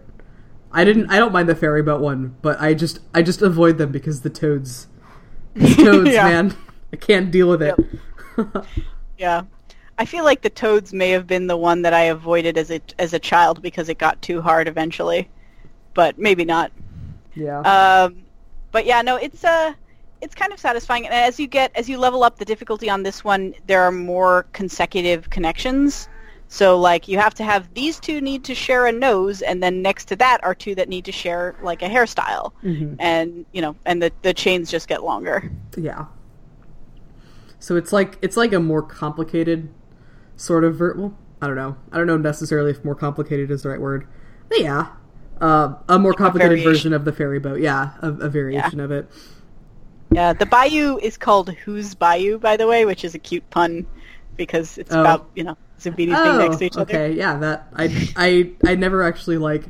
I 0.72 0.84
didn't. 0.84 1.10
I 1.10 1.18
don't 1.18 1.32
mind 1.32 1.48
the 1.48 1.54
ferry 1.56 1.82
boat 1.82 2.00
one, 2.00 2.36
but 2.40 2.60
I 2.60 2.72
just 2.74 3.00
I 3.12 3.20
just 3.22 3.42
avoid 3.42 3.76
them 3.78 3.90
because 3.90 4.20
the 4.22 4.30
toads, 4.30 4.86
the 5.54 5.74
toads, 5.84 6.10
Yeah. 6.14 6.24
man, 6.28 6.54
I 6.92 6.96
can't 6.96 7.30
deal 7.30 7.48
with 7.48 7.62
it. 7.62 7.74
Yeah. 9.18 9.42
I 9.98 10.04
feel 10.04 10.24
like 10.24 10.42
the 10.42 10.50
toads 10.50 10.92
may 10.92 11.10
have 11.10 11.26
been 11.26 11.48
the 11.48 11.56
one 11.56 11.82
that 11.82 11.92
I 11.92 12.02
avoided 12.02 12.56
as 12.56 12.70
a 12.70 12.80
as 13.00 13.12
a 13.14 13.18
child 13.18 13.60
because 13.62 13.88
it 13.88 13.98
got 13.98 14.20
too 14.22 14.40
hard 14.40 14.68
eventually, 14.68 15.28
but 15.94 16.16
maybe 16.18 16.44
not. 16.44 16.70
yeah. 17.34 17.60
Um, 17.60 18.22
but 18.70 18.86
yeah, 18.86 19.02
no, 19.02 19.16
it's 19.16 19.42
uh, 19.44 19.72
it's 20.20 20.36
kind 20.36 20.52
of 20.52 20.60
satisfying. 20.60 21.04
And 21.04 21.14
as 21.14 21.40
you 21.40 21.48
get 21.48 21.72
as 21.74 21.88
you 21.88 21.98
level 21.98 22.22
up 22.22 22.38
the 22.38 22.44
difficulty 22.44 22.88
on 22.88 23.02
this 23.02 23.24
one, 23.24 23.54
there 23.66 23.82
are 23.82 23.90
more 23.90 24.46
consecutive 24.52 25.30
connections. 25.30 26.08
So 26.46 26.78
like 26.78 27.08
you 27.08 27.18
have 27.18 27.34
to 27.34 27.44
have 27.44 27.74
these 27.74 27.98
two 27.98 28.20
need 28.20 28.44
to 28.44 28.54
share 28.54 28.86
a 28.86 28.92
nose, 28.92 29.42
and 29.42 29.60
then 29.60 29.82
next 29.82 30.04
to 30.06 30.16
that 30.16 30.42
are 30.44 30.54
two 30.54 30.76
that 30.76 30.88
need 30.88 31.04
to 31.06 31.12
share 31.12 31.56
like 31.60 31.82
a 31.82 31.88
hairstyle, 31.88 32.52
Mhm. 32.64 32.94
and 33.00 33.44
you 33.52 33.60
know, 33.62 33.74
and 33.84 34.00
the 34.00 34.12
the 34.22 34.32
chains 34.32 34.70
just 34.70 34.86
get 34.86 35.02
longer. 35.02 35.50
Yeah. 35.76 36.04
So 37.58 37.76
it's 37.76 37.92
like 37.92 38.18
it's 38.22 38.36
like 38.36 38.52
a 38.52 38.60
more 38.60 38.82
complicated 38.82 39.68
sort 40.36 40.64
of 40.64 40.76
ver- 40.76 40.94
well, 40.96 41.16
I 41.42 41.46
don't 41.46 41.56
know. 41.56 41.76
I 41.92 41.98
don't 41.98 42.06
know 42.06 42.16
necessarily 42.16 42.70
if 42.70 42.84
more 42.84 42.94
complicated 42.94 43.50
is 43.50 43.62
the 43.62 43.68
right 43.70 43.80
word. 43.80 44.06
But 44.48 44.60
yeah. 44.60 44.88
Uh, 45.40 45.74
a 45.88 45.98
more 45.98 46.14
complicated 46.14 46.58
variation. 46.58 46.72
version 46.72 46.92
of 46.92 47.04
the 47.04 47.12
ferry 47.12 47.38
boat. 47.38 47.60
Yeah, 47.60 47.92
a, 48.02 48.08
a 48.08 48.28
variation 48.28 48.80
of 48.80 48.90
it. 48.90 49.08
Yeah, 50.10 50.32
the 50.32 50.46
bayou 50.46 50.98
is 50.98 51.16
called 51.16 51.50
Who's 51.50 51.94
Bayou, 51.94 52.38
by 52.38 52.56
the 52.56 52.66
way, 52.66 52.84
which 52.84 53.04
is 53.04 53.14
a 53.14 53.18
cute 53.18 53.48
pun 53.50 53.86
because 54.36 54.78
it's 54.78 54.92
Oh. 54.92 55.00
about 55.00 55.28
you 55.36 55.44
know 55.44 55.56
Zoombinis 55.78 55.96
being 56.24 56.38
next 56.38 56.56
to 56.56 56.64
each 56.64 56.76
other. 56.76 56.82
okay, 56.82 57.12
yeah, 57.12 57.36
that 57.38 57.68
I 57.74 58.08
I 58.16 58.52
I 58.66 58.74
never 58.74 59.02
actually 59.02 59.38
like 59.38 59.64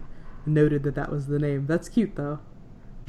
noted 0.47 0.84
that 0.84 0.95
that 0.95 1.11
was 1.11 1.26
the 1.26 1.39
name. 1.39 1.66
That's 1.66 1.89
cute 1.89 2.16
though. 2.16 2.39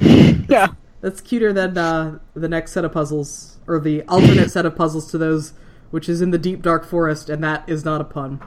Yeah. 0.48 0.68
That's 1.00 1.20
cuter 1.20 1.52
than 1.52 1.76
uh, 1.78 2.18
the 2.34 2.48
next 2.48 2.72
set 2.72 2.84
of 2.84 2.92
puzzles 2.92 3.58
or 3.66 3.78
the 3.80 4.02
alternate 4.08 4.50
set 4.50 4.66
of 4.66 4.76
puzzles 4.76 5.10
to 5.12 5.18
those, 5.18 5.54
which 5.90 6.08
is 6.08 6.20
in 6.20 6.30
the 6.30 6.38
deep 6.38 6.62
dark 6.62 6.84
forest, 6.84 7.30
and 7.30 7.42
that 7.44 7.68
is 7.68 7.84
not 7.84 8.00
a 8.00 8.04
pun. 8.04 8.40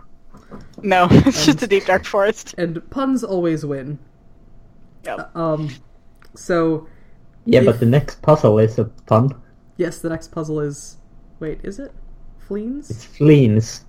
No, 0.81 1.07
it's 1.11 1.45
just 1.45 1.63
a 1.63 1.67
deep 1.67 1.85
dark 1.85 2.05
forest. 2.05 2.53
And 2.57 2.87
puns 2.91 3.23
always 3.23 3.65
win. 3.65 3.97
Yep. 5.05 5.35
Um, 5.35 5.69
so 6.35 6.87
Yeah, 7.45 7.61
If- 7.61 7.65
but 7.65 7.79
the 7.79 7.85
next 7.87 8.21
puzzle 8.21 8.59
is 8.59 8.77
a 8.77 8.85
pun. 8.85 9.33
yes, 9.77 9.99
the 9.99 10.09
next 10.09 10.31
puzzle 10.31 10.59
is. 10.59 10.97
Wait, 11.39 11.59
is 11.63 11.79
it 11.79 11.91
fleens? 12.47 12.89
It's 12.89 13.03
fleens. 13.03 13.83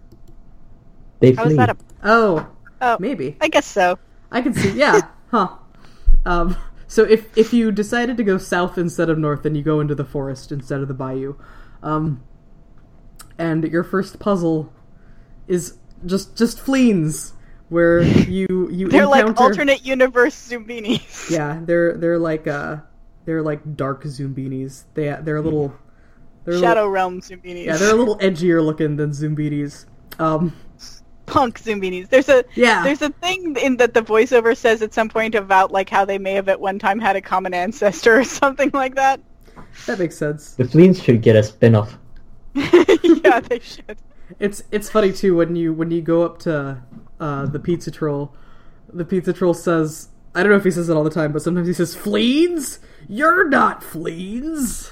They 1.21 1.33
How 1.33 1.43
is 1.45 1.49
flee. 1.49 1.57
that 1.57 1.71
a? 1.71 1.77
Oh, 2.03 2.47
Oh, 2.81 2.97
maybe 2.99 3.37
I 3.41 3.49
guess 3.49 3.65
so. 3.67 3.99
I 4.33 4.41
can 4.43 4.53
see. 4.55 4.73
Yeah, 4.73 5.01
huh. 5.31 5.49
Um, 6.27 6.57
so 6.87 7.05
if 7.05 7.37
if 7.37 7.53
you 7.53 7.73
decided 7.73 8.17
to 8.17 8.25
go 8.25 8.39
south 8.39 8.79
instead 8.79 9.11
of 9.11 9.19
north, 9.19 9.45
and 9.47 9.57
you 9.57 9.63
go 9.63 9.81
into 9.81 9.95
the 9.95 10.05
forest 10.05 10.53
instead 10.53 10.81
of 10.81 10.89
the 10.89 10.95
bayou. 10.95 11.37
Um, 11.83 12.23
and 13.39 13.65
your 13.65 13.85
first 13.85 14.19
puzzle 14.19 14.73
is 15.49 15.77
just 16.07 16.37
just 16.37 16.61
fleens, 16.61 17.33
where 17.69 18.03
you 18.29 18.69
you 18.71 18.89
They're 18.89 19.07
like 19.07 19.39
alternate 19.41 19.85
universe 19.85 20.35
Zoombinis. 20.51 21.31
Yeah, 21.35 21.61
they're 21.63 21.97
they're 21.97 22.19
like 22.19 22.47
uh 22.47 22.79
they're 23.25 23.43
like 23.43 23.77
dark 23.77 24.05
Zoombinis. 24.05 24.85
They 24.95 25.17
they're 25.23 25.37
a 25.37 25.43
little 25.43 25.75
they're 26.45 26.55
Shadow 26.55 26.83
little, 26.83 26.91
Realm 26.91 27.21
Zoombinis. 27.21 27.65
yeah, 27.65 27.77
they're 27.77 27.93
a 27.93 27.97
little 27.97 28.19
edgier 28.19 28.65
looking 28.65 28.97
than 28.97 29.11
Zoombinis. 29.11 29.87
Um, 30.19 30.55
punk 31.27 31.61
Zoombinis. 31.61 32.09
There's 32.09 32.29
a 32.29 32.45
Yeah. 32.55 32.83
There's 32.85 33.03
a 33.03 33.11
thing 33.11 33.57
in 33.57 33.77
that 33.79 33.95
the 33.95 34.03
voiceover 34.03 34.57
says 34.57 34.83
at 34.83 34.93
some 34.95 35.09
point 35.09 35.35
about 35.35 35.73
like 35.73 35.89
how 35.89 36.05
they 36.05 36.19
may 36.19 36.33
have 36.35 36.49
at 36.49 36.61
one 36.61 36.79
time 36.79 36.99
had 36.99 37.17
a 37.17 37.21
common 37.21 37.55
ancestor 37.55 38.19
or 38.21 38.25
something 38.43 38.71
like 38.73 38.95
that. 38.97 39.21
that 39.87 39.99
makes 39.99 40.17
sense. 40.17 40.55
The 40.55 40.67
fleens 40.67 41.03
should 41.03 41.23
get 41.23 41.37
a 41.37 41.43
spin-off. 41.43 41.97
yeah, 42.55 43.41
they 43.41 43.59
should. 43.63 43.99
It's 44.39 44.63
it's 44.71 44.89
funny 44.91 45.13
too 45.13 45.37
when 45.37 45.55
you 45.57 45.73
when 45.73 45.91
you 45.91 46.01
go 46.03 46.23
up 46.25 46.39
to 46.41 46.83
uh, 47.21 47.47
the 47.47 47.59
pizza 47.59 47.91
troll. 47.91 48.35
The 48.93 49.05
pizza 49.05 49.33
troll 49.33 49.55
says, 49.55 50.09
I 50.35 50.43
don't 50.43 50.51
know 50.51 50.57
if 50.59 50.65
he 50.65 50.71
says 50.71 50.89
it 50.89 50.95
all 50.97 51.05
the 51.05 51.11
time, 51.11 51.33
but 51.33 51.43
sometimes 51.43 51.67
he 51.67 51.75
says, 51.75 51.95
"Fleens, 51.95 52.79
you're 53.09 53.49
not 53.49 53.83
fleens." 53.83 54.91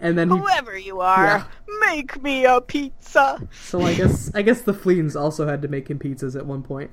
And 0.00 0.16
then 0.18 0.30
he, 0.30 0.36
Whoever 0.36 0.76
you 0.76 1.00
are, 1.00 1.24
Yeah. 1.24 1.44
make 1.80 2.22
me 2.22 2.44
a 2.44 2.60
pizza. 2.60 3.40
so 3.62 3.80
I 3.82 3.94
guess 3.94 4.30
I 4.34 4.42
guess 4.42 4.60
the 4.62 4.74
fleens 4.74 5.16
also 5.16 5.46
had 5.46 5.62
to 5.62 5.68
make 5.68 5.88
him 5.88 5.98
pizzas 5.98 6.36
at 6.36 6.44
one 6.46 6.62
point. 6.62 6.90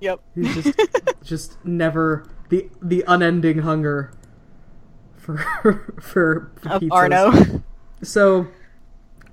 Yep. 0.00 0.20
He's 0.34 0.54
just 0.64 0.80
just 1.22 1.64
never 1.64 2.26
the 2.48 2.68
the 2.82 3.04
unending 3.06 3.58
hunger 3.60 4.12
for 5.16 5.38
for, 6.00 6.50
for 6.56 6.68
of 6.70 6.82
pizzas. 6.82 6.90
Arno. 6.92 7.62
So 8.02 8.48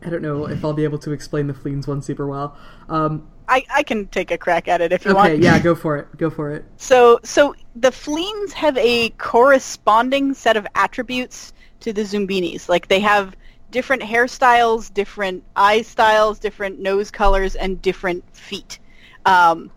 I 0.05 0.09
don't 0.09 0.21
know 0.21 0.47
if 0.47 0.63
I'll 0.63 0.71
be 0.73 0.85
able 0.85 0.99
to 0.99 1.11
explain 1.11 1.47
the 1.47 1.53
fleens 1.53 1.87
one 1.87 2.01
super 2.01 2.25
well. 2.25 2.55
Um, 2.87 3.27
I, 3.49 3.65
I 3.73 3.83
can 3.83 4.07
take 4.07 4.31
a 4.31 4.37
crack 4.37 4.69
at 4.69 4.79
it 4.79 4.93
if 4.93 5.03
you 5.03 5.11
okay, 5.11 5.31
want. 5.31 5.39
yeah, 5.43 5.59
go 5.59 5.75
for 5.75 5.97
it. 5.97 6.07
Go 6.17 6.29
for 6.29 6.51
it. 6.51 6.63
So, 6.77 7.19
so 7.23 7.53
the 7.75 7.91
fleens 7.91 8.53
have 8.53 8.77
a 8.77 9.09
corresponding 9.17 10.33
set 10.35 10.55
of 10.55 10.65
attributes 10.73 11.51
to 11.81 11.93
the 11.93 12.01
Zoombinis. 12.01 12.69
Like 12.69 12.87
they 12.87 12.99
have 13.01 13.35
different 13.71 14.03
hairstyles, 14.03 14.93
different 14.93 15.43
eye 15.55 15.81
styles, 15.81 16.39
different 16.39 16.79
nose 16.79 17.11
colors, 17.11 17.55
and 17.55 17.81
different 17.81 18.23
feet. 18.35 18.79
Um, 19.25 19.71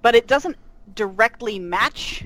but 0.00 0.14
it 0.14 0.26
doesn't 0.26 0.56
directly 0.94 1.58
match. 1.58 2.24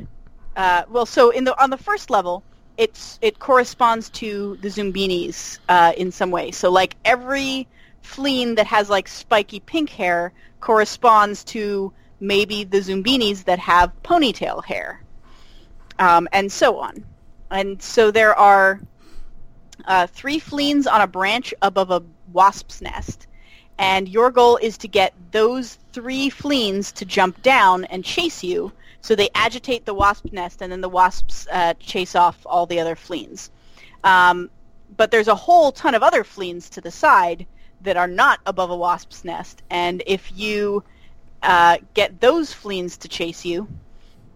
Uh, 0.57 0.83
well, 0.89 1.07
so 1.07 1.31
in 1.31 1.45
the 1.45 1.63
on 1.63 1.71
the 1.71 1.77
first 1.77 2.11
level, 2.11 2.43
it's 2.77 3.19
it 3.23 3.39
corresponds 3.39 4.11
to 4.11 4.57
the 4.61 4.69
Zoombinis 4.69 5.59
uh, 5.69 5.93
in 5.97 6.13
some 6.13 6.31
way. 6.31 6.51
So 6.51 6.71
like 6.71 6.97
every 7.05 7.67
fleen 8.03 8.55
that 8.57 8.67
has 8.67 8.89
like 8.89 9.09
spiky 9.09 9.61
pink 9.61 9.91
hair 9.91 10.33
corresponds 10.61 11.45
to 11.45 11.93
maybe 12.21 12.65
the 12.65 12.79
Zoombinis 12.79 13.45
that 13.45 13.59
have 13.59 13.93
ponytail 14.03 14.65
hair, 14.65 15.03
um, 15.99 16.29
and 16.33 16.51
so 16.51 16.79
on. 16.79 17.05
And 17.51 17.81
so 17.81 18.11
there 18.11 18.35
are 18.35 18.81
uh, 19.87 20.07
three 20.07 20.39
fleens 20.39 20.87
on 20.87 21.01
a 21.01 21.07
branch 21.07 21.55
above 21.63 21.91
a 21.91 22.03
wasp's 22.33 22.83
nest, 22.83 23.27
and 23.79 24.09
your 24.09 24.31
goal 24.31 24.57
is 24.57 24.79
to 24.79 24.89
get 24.89 25.13
those 25.31 25.79
three 25.93 26.31
fleens 26.31 26.93
to 26.93 27.05
jump 27.05 27.43
down 27.43 27.85
and 27.85 28.05
chase 28.05 28.43
you. 28.43 28.73
So 29.01 29.15
they 29.15 29.29
agitate 29.35 29.85
the 29.85 29.95
wasp 29.95 30.33
nest, 30.33 30.63
and 30.63 30.73
then 30.73 30.81
the 30.81 30.89
wasps 30.89 31.47
uh, 31.51 31.75
chase 31.79 32.15
off 32.15 32.39
all 32.45 32.67
the 32.67 32.81
other 32.81 32.97
fleens. 32.97 33.51
Um, 34.03 34.51
but 34.97 35.11
there's 35.11 35.29
a 35.29 35.35
whole 35.35 35.73
ton 35.73 35.95
of 35.95 36.03
other 36.03 36.25
fleens 36.25 36.71
to 36.71 36.81
the 36.81 36.91
side 36.91 37.47
that 37.83 37.97
are 37.97 38.09
not 38.09 38.41
above 38.47 38.71
a 38.71 38.77
wasp's 38.77 39.25
nest, 39.25 39.63
and 39.71 40.03
if 40.07 40.33
you 40.37 40.83
uh, 41.43 41.79
get 41.95 42.21
those 42.21 42.53
fleens 42.53 42.97
to 42.99 43.09
chase 43.09 43.45
you, 43.45 43.69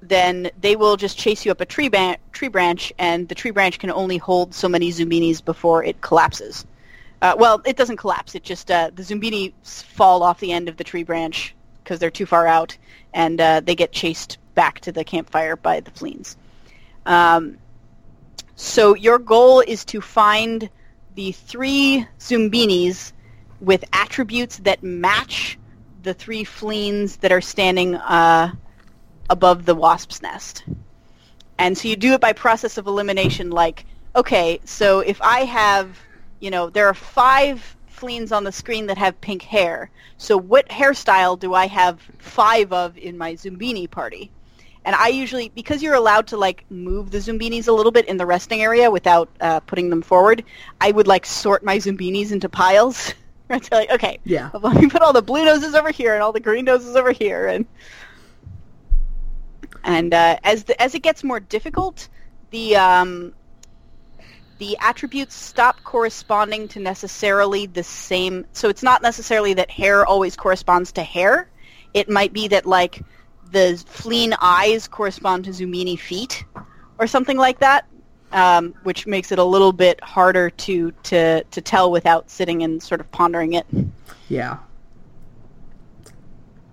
then 0.02 0.50
they 0.60 0.76
will 0.76 0.96
just 0.96 1.18
chase 1.18 1.44
you 1.44 1.52
up 1.52 1.60
a 1.60 1.66
tree, 1.66 1.90
tree 2.32 2.48
branch, 2.48 2.92
and 2.98 3.28
the 3.28 3.34
tree 3.34 3.50
branch 3.50 3.78
can 3.78 3.90
only 3.90 4.16
hold 4.16 4.54
so 4.54 4.68
many 4.68 4.90
Zoombinis 4.90 5.44
before 5.44 5.84
it 5.84 6.00
collapses. 6.00 6.66
Uh, 7.22 7.34
well, 7.38 7.60
it 7.66 7.76
doesn't 7.76 7.98
collapse. 7.98 8.34
It 8.34 8.42
just 8.42 8.70
uh, 8.70 8.90
the 8.94 9.02
Zoombinis 9.02 9.52
fall 9.82 10.22
off 10.22 10.40
the 10.40 10.52
end 10.52 10.68
of 10.68 10.76
the 10.76 10.84
tree 10.84 11.02
branch 11.02 11.54
because 11.82 11.98
they're 11.98 12.10
too 12.10 12.26
far 12.26 12.46
out, 12.46 12.76
and 13.12 13.40
uh, 13.40 13.60
they 13.60 13.74
get 13.74 13.92
chased 13.92 14.38
back 14.54 14.80
to 14.80 14.92
the 14.92 15.04
campfire 15.04 15.56
by 15.56 15.80
the 15.80 15.90
fleens. 15.90 16.36
Um, 17.04 17.58
so 18.56 18.94
your 18.94 19.18
goal 19.18 19.60
is 19.60 19.84
to 19.86 20.00
find 20.00 20.70
the 21.14 21.32
three 21.32 22.06
Zoombinis 22.18 23.12
with 23.60 23.84
attributes 23.92 24.58
that 24.58 24.82
match 24.82 25.58
the 26.02 26.14
three 26.14 26.44
fleens 26.44 27.16
that 27.18 27.32
are 27.32 27.40
standing 27.40 27.94
uh, 27.94 28.54
above 29.30 29.64
the 29.64 29.74
wasp's 29.74 30.20
nest. 30.20 30.64
And 31.58 31.76
so 31.76 31.88
you 31.88 31.96
do 31.96 32.12
it 32.12 32.20
by 32.20 32.32
process 32.32 32.76
of 32.76 32.86
elimination 32.86 33.50
like, 33.50 33.86
okay, 34.14 34.60
so 34.64 35.00
if 35.00 35.20
I 35.22 35.44
have, 35.44 35.98
you 36.40 36.50
know, 36.50 36.68
there 36.68 36.86
are 36.86 36.94
five 36.94 37.76
fleens 37.86 38.32
on 38.32 38.44
the 38.44 38.52
screen 38.52 38.86
that 38.86 38.98
have 38.98 39.20
pink 39.20 39.42
hair. 39.42 39.90
So 40.16 40.36
what 40.36 40.68
hairstyle 40.68 41.38
do 41.38 41.54
I 41.54 41.66
have 41.66 42.00
five 42.18 42.72
of 42.72 42.96
in 42.98 43.16
my 43.16 43.34
Zoombini 43.34 43.90
party? 43.90 44.30
And 44.84 44.96
I 44.96 45.08
usually, 45.08 45.50
because 45.50 45.82
you're 45.82 45.94
allowed 45.94 46.26
to 46.28 46.38
like 46.38 46.64
move 46.70 47.10
the 47.10 47.18
Zoombinis 47.18 47.68
a 47.68 47.72
little 47.72 47.92
bit 47.92 48.06
in 48.06 48.16
the 48.16 48.24
resting 48.24 48.62
area 48.62 48.90
without 48.90 49.28
uh, 49.40 49.60
putting 49.60 49.90
them 49.90 50.00
forward, 50.00 50.42
I 50.80 50.90
would 50.90 51.06
like 51.06 51.26
sort 51.26 51.62
my 51.62 51.76
Zoombinis 51.76 52.32
into 52.32 52.48
piles. 52.48 53.12
right? 53.50 53.62
So 53.62 53.76
like, 53.76 53.90
okay, 53.90 54.18
Yeah. 54.24 54.48
let 54.62 54.80
me 54.80 54.88
put 54.88 55.02
all 55.02 55.12
the 55.12 55.22
blue 55.22 55.44
noses 55.44 55.74
over 55.74 55.90
here 55.90 56.14
and 56.14 56.22
all 56.22 56.32
the 56.32 56.40
green 56.40 56.64
noses 56.64 56.96
over 56.96 57.12
here, 57.12 57.48
and 57.48 57.66
and 59.84 60.12
uh, 60.14 60.38
as 60.44 60.64
the, 60.64 60.80
as 60.80 60.94
it 60.94 61.00
gets 61.00 61.24
more 61.24 61.40
difficult, 61.40 62.08
the 62.50 62.76
um, 62.76 63.32
the 64.58 64.76
attributes 64.80 65.34
stop 65.34 65.82
corresponding 65.84 66.68
to 66.68 66.80
necessarily 66.80 67.66
the 67.66 67.82
same. 67.82 68.44
So 68.52 68.68
it's 68.68 68.82
not 68.82 69.02
necessarily 69.02 69.54
that 69.54 69.70
hair 69.70 70.04
always 70.04 70.36
corresponds 70.36 70.92
to 70.92 71.02
hair. 71.02 71.48
It 71.94 72.08
might 72.08 72.32
be 72.32 72.48
that 72.48 72.66
like 72.66 73.02
the 73.50 73.82
fleen 73.86 74.34
eyes 74.40 74.86
correspond 74.86 75.44
to 75.46 75.50
Zoombini 75.50 75.98
feet, 75.98 76.44
or 76.98 77.06
something 77.06 77.38
like 77.38 77.58
that, 77.60 77.86
um, 78.32 78.74
which 78.82 79.06
makes 79.06 79.32
it 79.32 79.38
a 79.38 79.44
little 79.44 79.72
bit 79.72 80.02
harder 80.02 80.50
to 80.50 80.92
to 81.04 81.42
to 81.42 81.60
tell 81.60 81.90
without 81.90 82.30
sitting 82.30 82.62
and 82.62 82.82
sort 82.82 83.00
of 83.00 83.10
pondering 83.10 83.54
it. 83.54 83.66
Yeah. 84.28 84.58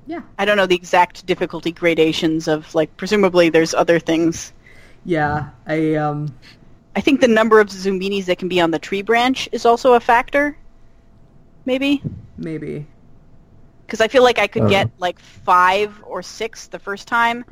Yeah. 0.07 0.21
I 0.39 0.45
don't 0.45 0.57
know 0.57 0.65
the 0.65 0.75
exact 0.75 1.25
difficulty 1.25 1.71
gradations 1.71 2.47
of 2.47 2.73
like 2.73 2.95
presumably 2.97 3.49
there's 3.49 3.73
other 3.73 3.99
things. 3.99 4.53
Yeah. 5.05 5.49
I 5.65 5.95
um 5.95 6.33
I 6.95 7.01
think 7.01 7.21
the 7.21 7.27
number 7.27 7.59
of 7.59 7.67
Zoombinis 7.69 8.25
that 8.25 8.39
can 8.39 8.47
be 8.47 8.59
on 8.61 8.71
the 8.71 8.79
tree 8.79 9.01
branch 9.03 9.47
is 9.51 9.65
also 9.65 9.93
a 9.93 9.99
factor. 9.99 10.57
Maybe 11.65 12.01
maybe. 12.37 12.87
because 13.85 14.01
I 14.01 14.07
feel 14.07 14.23
like 14.23 14.39
I 14.39 14.47
could 14.47 14.63
Uh. 14.63 14.69
get 14.69 14.89
like 14.97 15.19
five 15.19 16.01
or 16.05 16.23
six 16.23 16.67
the 16.67 16.79
first 16.79 17.07
time, 17.07 17.45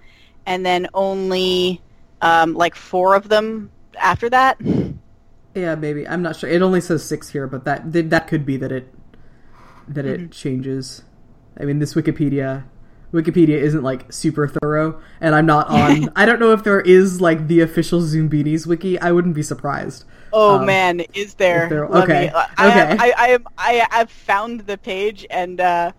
and 0.45 0.65
then 0.65 0.87
only 0.93 1.81
um, 2.21 2.53
like 2.53 2.75
four 2.75 3.15
of 3.15 3.27
them 3.29 3.69
after 3.99 4.29
that. 4.29 4.57
Yeah, 5.53 5.75
maybe. 5.75 6.07
I'm 6.07 6.21
not 6.21 6.35
sure. 6.35 6.49
It 6.49 6.61
only 6.61 6.81
says 6.81 7.03
6 7.03 7.29
here, 7.29 7.47
but 7.47 7.63
that 7.65 7.91
that 8.09 8.27
could 8.27 8.45
be 8.45 8.57
that 8.57 8.71
it 8.71 8.93
that 9.87 10.05
Mm-hmm. 10.05 10.25
it 10.25 10.31
changes. 10.31 11.03
I 11.59 11.65
mean, 11.65 11.79
this 11.79 11.93
Wikipedia 11.93 12.63
Wikipedia 13.13 13.57
isn't 13.57 13.83
like 13.83 14.11
super 14.11 14.47
thorough, 14.47 14.99
and 15.21 15.33
I'm 15.35 15.45
not 15.45 15.67
on. 15.69 16.09
I 16.15 16.25
don't 16.25 16.39
know 16.39 16.51
if 16.51 16.63
there 16.63 16.81
is 16.81 17.21
like 17.21 17.47
the 17.47 17.61
official 17.61 18.01
Zoombinis 18.01 18.67
wiki. 18.67 18.99
I 18.99 19.11
wouldn't 19.11 19.35
be 19.35 19.43
surprised. 19.43 20.03
Oh 20.33 20.57
Um, 20.59 20.65
man, 20.65 20.99
is 21.13 21.35
there? 21.35 21.69
there- 21.69 21.85
okay, 21.85 22.25
me- 22.25 22.29
uh, 22.29 22.45
I, 22.57 22.67
okay. 22.67 22.97
I, 22.99 23.13
I, 23.17 23.39
I, 23.57 23.87
I've 23.91 24.11
found 24.11 24.61
the 24.61 24.77
page 24.77 25.25
and 25.29 25.61
uh, 25.61 25.93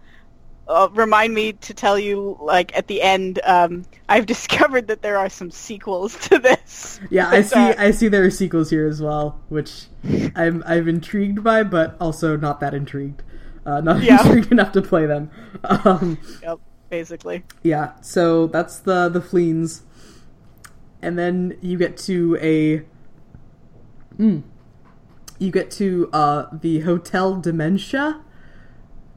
uh, 0.68 0.88
remind 0.92 1.32
me 1.32 1.54
to 1.54 1.72
tell 1.72 1.98
you, 1.98 2.36
like 2.42 2.76
at 2.76 2.86
the 2.86 3.00
end, 3.00 3.40
um, 3.44 3.84
I've 4.10 4.26
discovered 4.34 4.88
that 4.88 5.00
there 5.00 5.16
are 5.16 5.30
some 5.30 5.50
sequels 5.50 6.18
to 6.28 6.38
this. 6.38 7.00
Yeah, 7.08 7.30
I 7.30 7.40
see. 7.40 7.54
uh, 7.58 7.74
I 7.78 7.92
see 7.92 8.08
there 8.08 8.24
are 8.24 8.30
sequels 8.30 8.68
here 8.68 8.86
as 8.86 9.00
well, 9.00 9.40
which 9.48 9.86
I'm 10.34 10.62
I'm 10.66 10.86
intrigued 10.86 11.42
by, 11.42 11.62
but 11.62 11.96
also 11.98 12.36
not 12.36 12.60
that 12.60 12.74
intrigued. 12.74 13.22
Uh, 13.66 13.80
not 13.82 14.00
Yeah. 14.02 14.22
intrigued 14.24 14.50
enough 14.52 14.72
to 14.72 14.80
play 14.82 15.04
them. 15.06 15.30
Um, 15.64 16.16
Yep, 16.42 16.60
basically. 16.88 17.44
Yeah, 17.62 18.00
so 18.00 18.46
that's 18.46 18.78
the 18.78 19.08
the 19.10 19.20
fleens, 19.20 19.82
and 21.02 21.18
then 21.18 21.58
you 21.60 21.76
get 21.76 21.96
to 22.08 22.38
a. 22.40 22.82
Mm, 24.22 24.44
you 25.38 25.50
get 25.50 25.70
to 25.72 26.08
uh 26.12 26.46
the 26.52 26.80
hotel 26.80 27.36
Dimensia. 27.42 28.22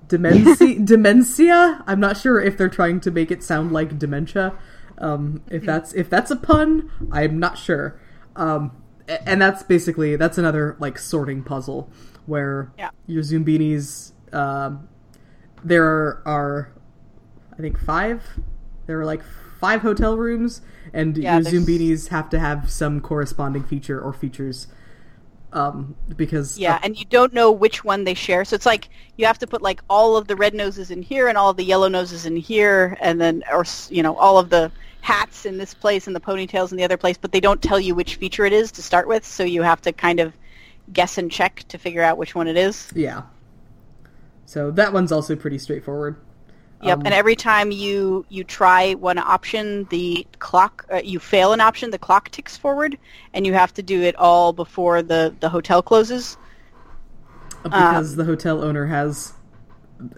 Demenci- 0.08 0.84
dementia. 0.93 1.84
I'm 1.86 2.00
not 2.00 2.18
sure 2.18 2.41
if 2.41 2.58
they're 2.58 2.68
trying 2.70 3.00
to 3.02 3.12
make 3.12 3.30
it 3.32 3.43
sound 3.43 3.72
like 3.72 4.00
dementia. 4.00 4.54
Um, 4.97 5.43
if 5.50 5.64
that's 5.64 5.93
if 5.93 6.10
that's 6.10 6.32
a 6.32 6.36
pun, 6.36 6.89
I'm 7.12 7.38
not 7.39 7.58
sure. 7.58 8.00
Um, 8.36 8.72
and 9.08 9.39
that's 9.41 9.62
basically 9.64 10.16
that's 10.16 10.38
another 10.39 10.76
like 10.80 10.97
sorting 10.97 11.43
puzzle 11.43 11.91
where 12.26 12.72
Yeah. 12.78 12.89
your 13.06 13.22
Zoombinis. 13.22 14.14
Um, 14.34 14.88
there 15.63 15.84
are, 15.86 16.21
are 16.25 16.71
I 17.57 17.61
think 17.61 17.80
five. 17.80 18.23
There 18.88 18.99
are 18.99 19.05
like 19.05 19.21
five 19.59 19.82
hotel 19.82 20.17
rooms, 20.17 20.61
and 20.93 21.17
Yeah, 21.17 21.39
your 21.39 21.43
there's- 21.43 22.07
have 22.07 22.30
to 22.30 22.39
have 22.39 22.69
some 22.69 23.01
corresponding 23.01 23.63
feature 23.63 23.99
or 23.99 24.13
features. 24.13 24.67
Um, 25.51 25.95
because 26.15 26.59
Yeah, 26.59 26.77
and 26.84 26.97
you 26.97 27.05
don't 27.05 27.34
know 27.34 27.51
which 27.51 27.84
one 27.84 28.03
they 28.03 28.13
share. 28.13 28.45
So 28.45 28.55
it's 28.55 28.67
like 28.67 28.89
you 29.17 29.25
have 29.25 29.39
to 29.39 29.47
put 29.47 29.63
like 29.63 29.82
all 29.89 30.15
of 30.15 30.27
the 30.27 30.36
red 30.36 30.53
noses 30.53 30.91
in 30.91 31.01
here 31.01 31.27
and 31.27 31.38
all 31.39 31.49
of 31.49 31.57
the 31.57 31.63
yellow 31.63 31.88
noses 31.88 32.25
in 32.27 32.36
here, 32.36 32.95
and 33.01 33.19
then 33.19 33.43
or 33.51 33.65
you 33.89 34.03
know 34.03 34.15
all 34.15 34.38
of 34.38 34.49
the 34.51 34.71
hats 35.01 35.45
in 35.47 35.57
this 35.57 35.73
place 35.73 36.05
and 36.05 36.15
the 36.15 36.19
ponytails 36.19 36.71
in 36.71 36.77
the 36.77 36.84
other 36.84 36.97
place. 36.97 37.17
But 37.17 37.32
they 37.32 37.39
don't 37.39 37.61
tell 37.63 37.80
you 37.80 37.95
which 37.95 38.15
feature 38.15 38.45
it 38.45 38.53
is 38.53 38.71
to 38.73 38.84
start 38.84 39.07
with, 39.07 39.25
so 39.25 39.43
you 39.43 39.63
have 39.63 39.82
to 39.82 39.91
kind 39.91 40.19
of 40.19 40.34
guess 40.93 41.17
and 41.17 41.32
check 41.32 41.63
to 41.69 41.77
figure 41.80 42.03
out 42.03 42.17
which 42.19 42.36
one 42.36 42.47
it 42.47 42.57
is. 42.57 42.91
yeah. 42.95 43.23
So 44.50 44.72
that 44.72 44.93
one's 44.93 45.12
also 45.12 45.36
pretty 45.36 45.60
straightforward. 45.60 46.16
Yep, 46.82 47.00
Um, 47.02 47.06
and 47.06 47.14
every 47.14 47.36
time 47.36 47.70
you 47.72 48.26
you 48.30 48.43
try 48.43 48.95
one 48.95 49.20
option, 49.20 49.86
the 49.91 50.26
clock 50.39 50.88
uh, 50.91 51.02
you 51.04 51.20
fail 51.20 51.54
an 51.54 51.62
option, 51.62 51.91
the 51.91 52.00
clock 52.00 52.30
ticks 52.32 52.58
forward, 52.58 52.97
and 53.36 53.45
you 53.45 53.54
have 53.54 53.72
to 53.76 53.84
do 53.84 54.02
it 54.02 54.16
all 54.16 54.52
before 54.52 55.04
the 55.04 55.36
the 55.39 55.50
hotel 55.50 55.84
closes. 55.84 56.36
because 57.62 58.16
the 58.16 58.26
hotel 58.26 58.64
owner 58.64 58.88
has 58.88 59.34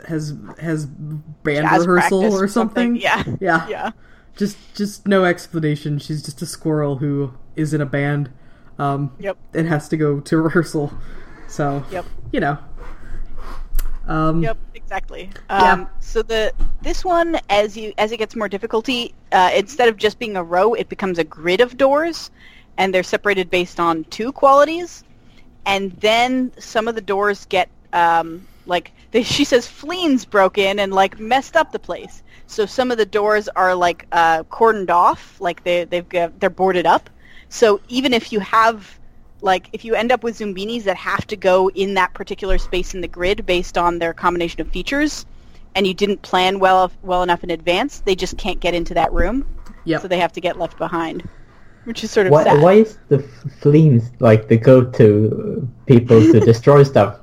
has 0.07 0.33
has 0.59 0.85
band 0.85 1.69
rehearsal 1.69 2.23
or 2.33 2.47
something. 2.47 2.95
Yeah, 2.95 3.23
Yeah. 3.41 3.67
yeah. 3.67 3.91
Just 4.37 4.57
just 4.73 5.05
no 5.09 5.25
explanation. 5.25 5.99
She's 5.99 6.23
just 6.23 6.41
a 6.41 6.45
squirrel 6.45 6.99
who 6.99 7.33
is 7.57 7.73
in 7.73 7.81
a 7.81 7.85
band. 7.85 8.29
Um, 8.79 9.11
Yep. 9.19 9.37
and 9.53 9.67
has 9.67 9.89
to 9.89 9.97
go 9.97 10.21
to 10.21 10.37
rehearsal. 10.41 10.93
So 11.49 11.83
Yep. 11.91 12.05
you 12.31 12.39
know. 12.39 12.57
Um, 14.11 14.43
Yep, 14.43 14.57
exactly. 14.75 15.29
Yeah. 15.49 15.71
Um, 15.71 15.89
so 16.01 16.21
the 16.21 16.51
this 16.81 17.05
one, 17.05 17.39
as 17.49 17.77
you 17.77 17.93
as 17.97 18.11
it 18.11 18.17
gets 18.17 18.35
more 18.35 18.49
difficulty, 18.49 19.13
uh, 19.31 19.51
instead 19.55 19.87
of 19.87 19.95
just 19.95 20.19
being 20.19 20.35
a 20.35 20.43
row, 20.43 20.73
it 20.73 20.89
becomes 20.89 21.17
a 21.17 21.23
grid 21.23 21.61
of 21.61 21.77
doors, 21.77 22.29
and 22.77 22.93
they're 22.93 23.03
separated 23.03 23.49
based 23.49 23.79
on 23.79 24.03
two 24.05 24.33
qualities. 24.33 25.05
And 25.65 25.91
then 26.01 26.51
some 26.59 26.89
of 26.89 26.95
the 26.95 27.01
doors 27.01 27.45
get 27.45 27.69
um, 27.93 28.45
like 28.65 28.91
they, 29.11 29.23
she 29.23 29.45
says, 29.45 29.65
fleens 29.67 30.25
broke 30.25 30.57
in 30.57 30.79
and 30.79 30.93
like 30.93 31.17
messed 31.19 31.55
up 31.55 31.71
the 31.71 31.79
place. 31.79 32.21
So 32.47 32.65
some 32.65 32.91
of 32.91 32.97
the 32.97 33.05
doors 33.05 33.47
are 33.55 33.73
like 33.73 34.07
uh, 34.11 34.43
cordoned 34.43 34.89
off, 34.89 35.39
like 35.39 35.63
they 35.63 35.85
they've 35.85 36.09
got, 36.09 36.37
they're 36.41 36.49
boarded 36.49 36.85
up. 36.85 37.09
So 37.47 37.79
even 37.87 38.13
if 38.13 38.33
you 38.33 38.41
have 38.41 38.99
like 39.41 39.69
if 39.73 39.83
you 39.85 39.95
end 39.95 40.11
up 40.11 40.23
with 40.23 40.37
Zoombinis 40.39 40.83
that 40.83 40.97
have 40.97 41.25
to 41.27 41.35
go 41.35 41.69
in 41.69 41.95
that 41.95 42.13
particular 42.13 42.57
space 42.57 42.93
in 42.93 43.01
the 43.01 43.07
grid 43.07 43.45
based 43.45 43.77
on 43.77 43.99
their 43.99 44.13
combination 44.13 44.61
of 44.61 44.69
features, 44.69 45.25
and 45.75 45.87
you 45.87 45.93
didn't 45.93 46.21
plan 46.21 46.59
well 46.59 46.91
well 47.01 47.23
enough 47.23 47.43
in 47.43 47.49
advance, 47.49 47.99
they 47.99 48.15
just 48.15 48.37
can't 48.37 48.59
get 48.59 48.73
into 48.73 48.93
that 48.93 49.11
room, 49.13 49.45
Yep. 49.85 50.01
so 50.01 50.07
they 50.07 50.19
have 50.19 50.33
to 50.33 50.41
get 50.41 50.59
left 50.59 50.77
behind, 50.77 51.27
which 51.85 52.03
is 52.03 52.11
sort 52.11 52.27
of 52.27 52.31
Why, 52.31 52.43
sad. 52.43 52.61
why 52.61 52.73
is 52.73 52.97
the 53.09 53.19
fleens 53.59 54.11
like 54.19 54.47
the 54.47 54.57
go-to 54.57 55.67
people 55.87 56.19
to 56.21 56.39
destroy 56.51 56.83
stuff? 56.83 57.17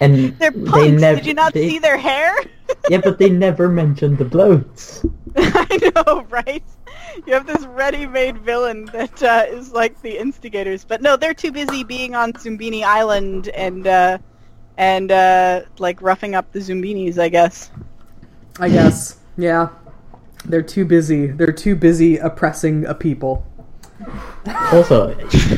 And 0.00 0.38
They're 0.38 0.50
they 0.52 0.64
punks. 0.70 1.00
never. 1.00 1.16
Did 1.16 1.26
you 1.26 1.34
not 1.34 1.54
they- 1.54 1.68
see 1.68 1.78
their 1.78 1.96
hair? 1.96 2.32
Yeah, 2.90 3.00
but 3.02 3.18
they 3.18 3.30
never 3.30 3.68
mentioned 3.68 4.18
the 4.18 4.24
bloats. 4.24 5.02
I 5.36 5.90
know, 6.06 6.22
right? 6.30 6.62
You 7.26 7.34
have 7.34 7.46
this 7.46 7.64
ready-made 7.66 8.38
villain 8.38 8.86
that 8.86 9.22
uh, 9.22 9.44
is 9.48 9.72
like 9.72 10.00
the 10.02 10.18
instigators, 10.18 10.84
but 10.84 11.02
no, 11.02 11.16
they're 11.16 11.34
too 11.34 11.52
busy 11.52 11.84
being 11.84 12.14
on 12.14 12.32
Zoombini 12.32 12.82
Island 12.84 13.48
and 13.48 13.86
uh, 13.86 14.18
and 14.76 15.10
uh, 15.10 15.62
like 15.78 16.00
roughing 16.00 16.34
up 16.34 16.50
the 16.52 16.60
Zoombinis, 16.60 17.18
I 17.18 17.28
guess. 17.28 17.70
I 18.60 18.68
guess. 18.68 19.18
Yeah. 19.36 19.68
They're 20.44 20.62
too 20.62 20.84
busy. 20.84 21.26
They're 21.26 21.52
too 21.52 21.74
busy 21.74 22.16
oppressing 22.18 22.86
a 22.86 22.94
people. 22.94 23.44
Also, 24.72 25.12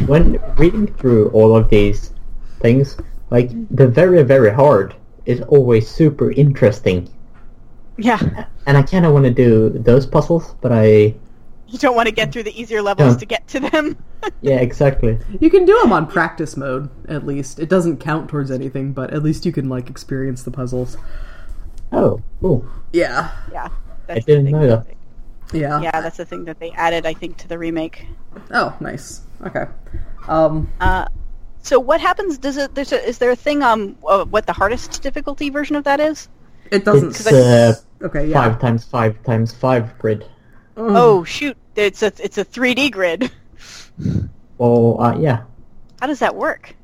when 0.07 0.41
reading 0.57 0.87
through 0.95 1.29
all 1.31 1.55
of 1.55 1.69
these 1.69 2.13
things, 2.61 2.97
like 3.31 3.51
the 3.75 3.87
very 3.87 4.23
very 4.23 4.51
hard 4.51 4.95
is 5.27 5.43
always 5.43 5.87
super 5.89 6.33
interesting, 6.33 7.09
Yeah. 7.99 8.47
and 8.67 8.77
I 8.79 8.83
kind 8.83 9.05
of 9.05 9.13
want 9.13 9.27
to 9.27 9.31
do 9.31 9.69
those 9.69 10.07
puzzles, 10.07 10.55
but 10.63 10.73
I 10.73 11.15
You 11.71 11.79
don't 11.79 11.95
want 11.95 12.07
to 12.09 12.13
get 12.15 12.33
through 12.33 12.43
the 12.43 12.61
easier 12.61 12.83
levels 12.83 13.15
Yeah. 13.15 13.19
to 13.21 13.27
get 13.27 13.49
to 13.49 13.61
them. 13.61 13.97
yeah 14.43 14.57
exactly. 14.61 15.19
You 15.41 15.51
can 15.51 15.65
do 15.65 15.79
them 15.81 15.93
on 15.93 16.07
practice 16.07 16.57
mode, 16.57 16.91
at 17.09 17.25
least. 17.27 17.59
It 17.61 17.69
doesn't 17.69 17.99
count 17.99 18.29
towards 18.29 18.51
anything, 18.51 18.93
but 18.93 19.13
at 19.13 19.23
least 19.23 19.47
you 19.47 19.53
can 19.53 19.69
like 19.69 19.89
experience 19.89 20.43
the 20.43 20.51
puzzles. 20.51 20.97
Oh, 21.93 22.21
cool. 22.41 22.67
Yeah. 22.93 23.31
yeah. 23.53 23.67
I 23.67 23.71
That's 24.15 24.27
the 24.27 24.33
didn't 24.33 24.45
thing 24.47 24.55
know 24.61 24.67
that. 24.67 24.87
they- 25.53 25.61
Yeah. 25.61 25.81
Yeah, 25.81 26.01
that's 26.01 26.17
the 26.17 26.25
thing 26.25 26.45
that 26.45 26.59
they 26.59 26.71
added, 26.73 27.07
I 27.07 27.15
think, 27.15 27.37
to 27.39 27.49
the 27.49 27.59
remake. 27.59 28.07
Oh, 28.53 28.77
nice. 28.81 29.23
Okay. 29.47 29.67
Um, 30.29 30.71
Uh, 30.81 31.07
so 31.63 31.79
what 31.79 32.01
happens? 32.01 32.39
Does 32.39 32.57
it? 32.57 32.75
There's 32.75 32.93
a, 32.93 33.07
is 33.09 33.19
there 33.19 33.31
a 33.31 33.37
thing? 33.37 33.63
Um, 33.63 33.97
uh, 34.07 34.25
what 34.25 34.47
the 34.47 34.53
hardest 34.53 35.03
difficulty 35.03 35.51
version 35.51 35.77
of 35.77 35.85
that 35.85 36.01
is? 36.01 36.29
it 36.71 36.85
doesn't. 36.85 37.11
It's 37.11 37.27
uh, 37.27 37.75
okay. 38.03 38.27
Yeah. 38.29 38.35
five 38.43 38.61
times 38.61 38.85
five 38.85 39.23
times 39.25 39.53
five 39.53 39.99
grid. 39.99 40.25
Mm. 40.77 40.97
Oh 40.97 41.25
shoot! 41.25 41.57
It's 41.77 42.03
a 42.03 42.13
it's 42.19 42.39
a 42.39 42.45
3D 42.45 42.91
grid. 42.93 43.31
Well, 44.59 45.01
uh, 45.01 45.17
yeah. 45.19 45.45
How 46.01 46.07
does 46.07 46.19
that 46.21 46.35
work? 46.35 46.75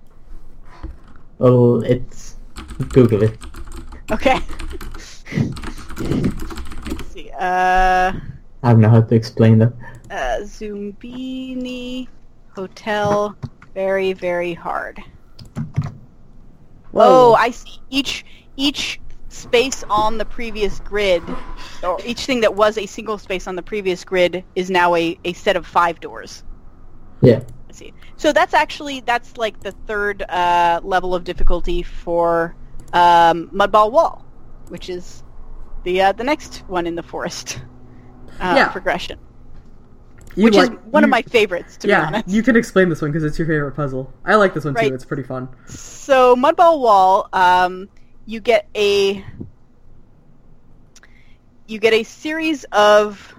Well, 1.39 1.83
it's 1.83 2.37
Google 2.91 3.23
it. 3.23 3.39
Okay. 4.11 4.39
Let's 5.99 7.07
see. 7.13 7.31
Uh, 7.39 8.13
I 8.63 8.73
don't 8.73 8.81
know 8.81 8.89
how 8.89 9.01
to 9.03 9.15
explain 9.15 9.59
that. 9.59 9.73
uh, 10.11 10.39
Zoombini 10.45 12.09
Hotel. 12.55 13.37
Very 13.75 14.13
very 14.15 14.55
hard. 14.55 15.03
Whoa. 16.93 17.33
Oh, 17.33 17.35
I 17.35 17.51
see. 17.51 17.79
Each 17.91 18.25
each 18.57 19.01
space 19.37 19.85
on 19.91 20.19
the 20.19 20.25
previous 20.25 20.81
grid, 20.81 21.23
or 21.83 21.99
each 22.05 22.25
thing 22.27 22.41
that 22.41 22.55
was 22.55 22.79
a 22.79 22.87
single 22.87 23.19
space 23.19 23.47
on 23.47 23.55
the 23.57 23.63
previous 23.63 24.05
grid, 24.05 24.45
is 24.55 24.71
now 24.71 24.95
a, 24.95 25.19
a 25.25 25.33
set 25.33 25.57
of 25.57 25.67
five 25.67 26.01
doors. 26.01 26.43
Yeah. 27.21 27.41
I 27.69 27.73
see. 27.73 27.93
So 28.17 28.33
that's 28.33 28.55
actually 28.55 29.01
that's 29.01 29.37
like 29.37 29.61
the 29.61 29.73
third 29.87 30.23
uh, 30.23 30.81
level 30.83 31.15
of 31.15 31.25
difficulty 31.25 31.83
for 31.83 32.55
um, 32.93 33.49
Mudball 33.53 33.91
Wall, 33.93 34.25
which 34.69 34.89
is 34.89 35.23
the 35.85 36.03
uh, 36.03 36.13
the 36.13 36.25
next 36.25 36.59
one 36.69 36.87
in 36.87 36.95
the 36.95 37.03
forest 37.03 37.61
uh, 38.41 38.55
Yeah. 38.57 38.69
progression, 38.69 39.19
You 40.35 40.45
which 40.45 40.57
is 40.57 40.69
like- 40.69 40.81
one 40.85 41.05
of 41.05 41.11
my 41.11 41.23
favorites 41.23 41.77
to 41.79 41.89
Yeah, 41.89 42.01
be 42.03 42.07
honest. 42.17 42.29
you 42.29 42.43
can 42.43 42.57
explain 42.57 42.89
this 42.89 43.01
one 43.03 43.11
because 43.13 43.25
it's 43.25 43.39
your 43.39 43.49
favorite 43.49 43.73
puzzle. 43.73 44.13
I 44.25 44.35
like 44.37 44.55
this 44.55 44.65
one 44.65 44.75
Right. 44.75 44.89
too. 44.89 44.95
It's 44.95 45.05
pretty 45.05 45.23
fun. 45.23 45.49
So 45.67 46.37
Mudball 46.37 46.81
Wall, 46.81 47.29
um, 47.33 47.89
you 48.27 48.41
get 48.41 48.67
a 48.75 49.25
you 51.67 51.79
get 51.79 51.93
a 51.93 52.03
series 52.03 52.65
of 52.73 53.35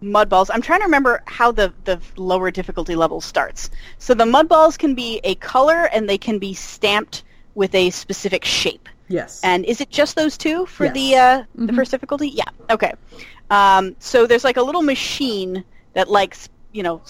mud 0.00 0.28
balls. 0.28 0.50
I'm 0.50 0.62
trying 0.62 0.80
to 0.80 0.86
remember 0.86 1.22
how 1.26 1.52
the 1.52 1.72
the 1.84 2.00
lower 2.16 2.50
difficulty 2.50 2.94
level 2.94 3.20
starts. 3.20 3.70
So 3.98 4.14
the 4.14 4.26
mud 4.26 4.48
balls 4.48 4.76
can 4.76 4.94
be 4.94 5.20
a 5.24 5.34
color 5.36 5.88
and 5.92 6.08
they 6.08 6.18
can 6.18 6.38
be 6.38 6.54
stamped 6.54 7.24
with 7.54 7.74
a 7.74 7.90
specific 7.90 8.44
shape. 8.44 8.88
Yes. 9.08 9.40
And 9.44 9.64
is 9.64 9.80
it 9.80 9.90
just 9.90 10.16
those 10.16 10.38
two 10.38 10.66
for 10.66 10.88
the 10.88 11.00
Yes. 11.00 11.46
uh, 11.58 11.64
the 11.66 11.72
first 11.72 11.90
difficulty? 11.90 12.28
Yeah. 12.30 12.44
Okay. 12.70 12.92
Um, 13.50 13.94
so 13.98 14.26
there's 14.26 14.44
like 14.44 14.56
a 14.56 14.62
little 14.62 14.82
machine 14.82 15.64
that 15.94 16.08
like 16.08 16.36
you 16.72 16.82
know 16.82 17.02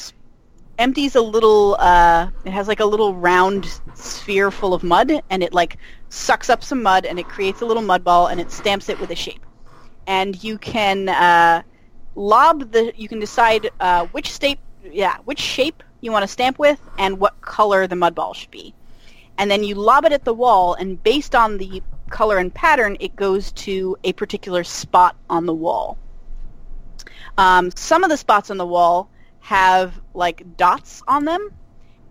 empties 0.78 1.14
a 1.14 1.20
little. 1.20 1.76
Uh, 1.78 2.28
it 2.44 2.50
has 2.50 2.66
like 2.68 2.80
a 2.80 2.84
little 2.84 3.14
round 3.14 3.68
sphere 3.94 4.50
full 4.50 4.74
of 4.74 4.82
mud, 4.82 5.22
and 5.30 5.42
it 5.42 5.52
like 5.52 5.76
sucks 6.12 6.50
up 6.50 6.62
some 6.62 6.82
mud, 6.82 7.04
and 7.04 7.18
it 7.18 7.28
creates 7.28 7.60
a 7.60 7.66
little 7.66 7.82
mud 7.82 8.04
ball, 8.04 8.26
and 8.26 8.40
it 8.40 8.50
stamps 8.50 8.88
it 8.88 9.00
with 9.00 9.10
a 9.10 9.16
shape. 9.16 9.44
And 10.06 10.42
you 10.42 10.58
can 10.58 11.08
uh, 11.08 11.62
lob 12.14 12.72
the. 12.72 12.92
You 12.96 13.08
can 13.08 13.20
decide 13.20 13.70
uh, 13.80 14.06
which 14.06 14.38
shape. 14.38 14.58
Yeah, 14.84 15.18
which 15.24 15.38
shape 15.38 15.82
you 16.00 16.10
want 16.10 16.24
to 16.24 16.28
stamp 16.28 16.58
with, 16.58 16.80
and 16.98 17.20
what 17.20 17.40
color 17.40 17.86
the 17.86 17.96
mud 17.96 18.14
ball 18.14 18.34
should 18.34 18.50
be 18.50 18.74
and 19.38 19.50
then 19.50 19.64
you 19.64 19.74
lob 19.74 20.04
it 20.04 20.12
at 20.12 20.24
the 20.24 20.34
wall, 20.34 20.74
and 20.74 21.02
based 21.02 21.34
on 21.34 21.58
the 21.58 21.82
color 22.10 22.38
and 22.38 22.52
pattern, 22.54 22.96
it 23.00 23.16
goes 23.16 23.52
to 23.52 23.96
a 24.04 24.12
particular 24.12 24.64
spot 24.64 25.16
on 25.30 25.46
the 25.46 25.54
wall. 25.54 25.98
Um, 27.38 27.70
some 27.74 28.04
of 28.04 28.10
the 28.10 28.16
spots 28.16 28.50
on 28.50 28.58
the 28.58 28.66
wall 28.66 29.08
have 29.40 30.00
like 30.14 30.56
dots 30.56 31.02
on 31.08 31.24
them, 31.24 31.50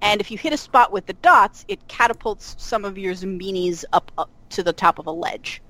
and 0.02 0.20
if 0.20 0.32
you 0.32 0.38
hit 0.38 0.54
a 0.54 0.58
spot 0.58 0.92
with 0.92 1.06
the 1.06 1.14
dots, 1.14 1.66
it 1.68 1.88
catapults 1.88 2.56
some 2.58 2.86
of 2.86 2.98
your 2.98 3.14
zoombinis 3.14 3.84
up, 3.94 4.12
up 4.18 4.30
to 4.50 4.64
the 4.64 4.74
top 4.74 5.00
of 5.00 5.08
a 5.08 5.12
ledge. 5.12 5.62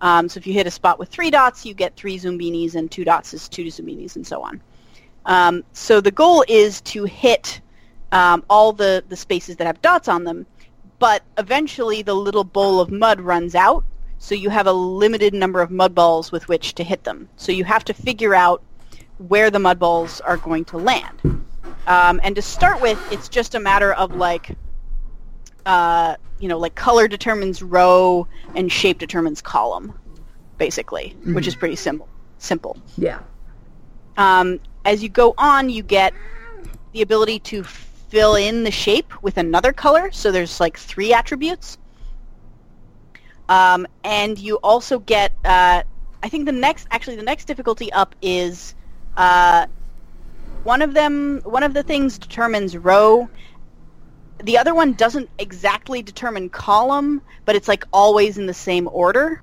Um, 0.00 0.28
so 0.28 0.38
if 0.38 0.46
you 0.46 0.52
hit 0.52 0.66
a 0.66 0.70
spot 0.70 0.98
with 0.98 1.08
three 1.08 1.30
dots, 1.30 1.64
you 1.64 1.74
get 1.74 1.96
three 1.96 2.18
zoombinis, 2.18 2.74
and 2.74 2.90
two 2.90 3.04
dots 3.04 3.32
is 3.34 3.48
two 3.48 3.66
zoombinis, 3.66 4.16
and 4.16 4.26
so 4.26 4.42
on. 4.42 4.60
Um, 5.26 5.64
so 5.72 6.00
the 6.00 6.10
goal 6.10 6.44
is 6.48 6.80
to 6.82 7.04
hit 7.04 7.60
um, 8.12 8.44
all 8.50 8.72
the, 8.72 9.04
the 9.08 9.16
spaces 9.16 9.56
that 9.56 9.66
have 9.66 9.80
dots 9.82 10.08
on 10.08 10.24
them, 10.24 10.46
but 10.98 11.22
eventually 11.38 12.02
the 12.02 12.14
little 12.14 12.44
bowl 12.44 12.80
of 12.80 12.90
mud 12.90 13.20
runs 13.20 13.54
out, 13.54 13.84
so 14.18 14.34
you 14.34 14.50
have 14.50 14.66
a 14.66 14.72
limited 14.72 15.34
number 15.34 15.60
of 15.60 15.70
mud 15.70 15.94
balls 15.94 16.32
with 16.32 16.48
which 16.48 16.74
to 16.74 16.84
hit 16.84 17.04
them. 17.04 17.28
So 17.36 17.52
you 17.52 17.64
have 17.64 17.84
to 17.84 17.94
figure 17.94 18.34
out 18.34 18.62
where 19.18 19.50
the 19.50 19.58
mud 19.58 19.78
balls 19.78 20.20
are 20.20 20.36
going 20.36 20.64
to 20.66 20.78
land. 20.78 21.44
Um, 21.86 22.20
and 22.22 22.34
to 22.36 22.42
start 22.42 22.80
with, 22.80 22.98
it's 23.12 23.28
just 23.28 23.54
a 23.54 23.60
matter 23.60 23.92
of 23.92 24.16
like, 24.16 24.56
uh, 25.66 26.16
you 26.38 26.48
know, 26.48 26.58
like 26.58 26.74
color 26.74 27.08
determines 27.08 27.62
row 27.62 28.26
and 28.54 28.70
shape 28.70 28.98
determines 28.98 29.42
column, 29.42 29.98
basically, 30.58 31.16
which 31.24 31.46
is 31.46 31.54
pretty 31.54 31.76
simple. 31.76 32.08
Simple. 32.38 32.76
yeah. 32.98 33.20
Um, 34.16 34.60
as 34.84 35.02
you 35.02 35.08
go 35.08 35.34
on, 35.38 35.70
you 35.70 35.82
get 35.82 36.12
the 36.92 37.02
ability 37.02 37.38
to 37.40 37.64
fill 37.64 38.36
in 38.36 38.64
the 38.64 38.70
shape 38.70 39.22
with 39.22 39.38
another 39.38 39.72
color. 39.72 40.12
So 40.12 40.30
there's 40.30 40.60
like 40.60 40.76
three 40.78 41.12
attributes. 41.12 41.78
Um, 43.48 43.86
and 44.04 44.38
you 44.38 44.56
also 44.56 44.98
get, 45.00 45.32
uh, 45.44 45.82
I 46.22 46.28
think 46.28 46.46
the 46.46 46.52
next, 46.52 46.86
actually 46.90 47.16
the 47.16 47.22
next 47.22 47.46
difficulty 47.46 47.92
up 47.92 48.14
is 48.22 48.74
uh, 49.16 49.66
one 50.64 50.82
of 50.82 50.94
them, 50.94 51.40
one 51.44 51.62
of 51.62 51.74
the 51.74 51.82
things 51.82 52.18
determines 52.18 52.76
row. 52.76 53.28
The 54.42 54.58
other 54.58 54.74
one 54.74 54.94
doesn't 54.94 55.30
exactly 55.38 56.02
determine 56.02 56.48
column, 56.50 57.22
but 57.44 57.54
it's 57.54 57.68
like 57.68 57.84
always 57.92 58.38
in 58.38 58.46
the 58.46 58.54
same 58.54 58.88
order. 58.92 59.42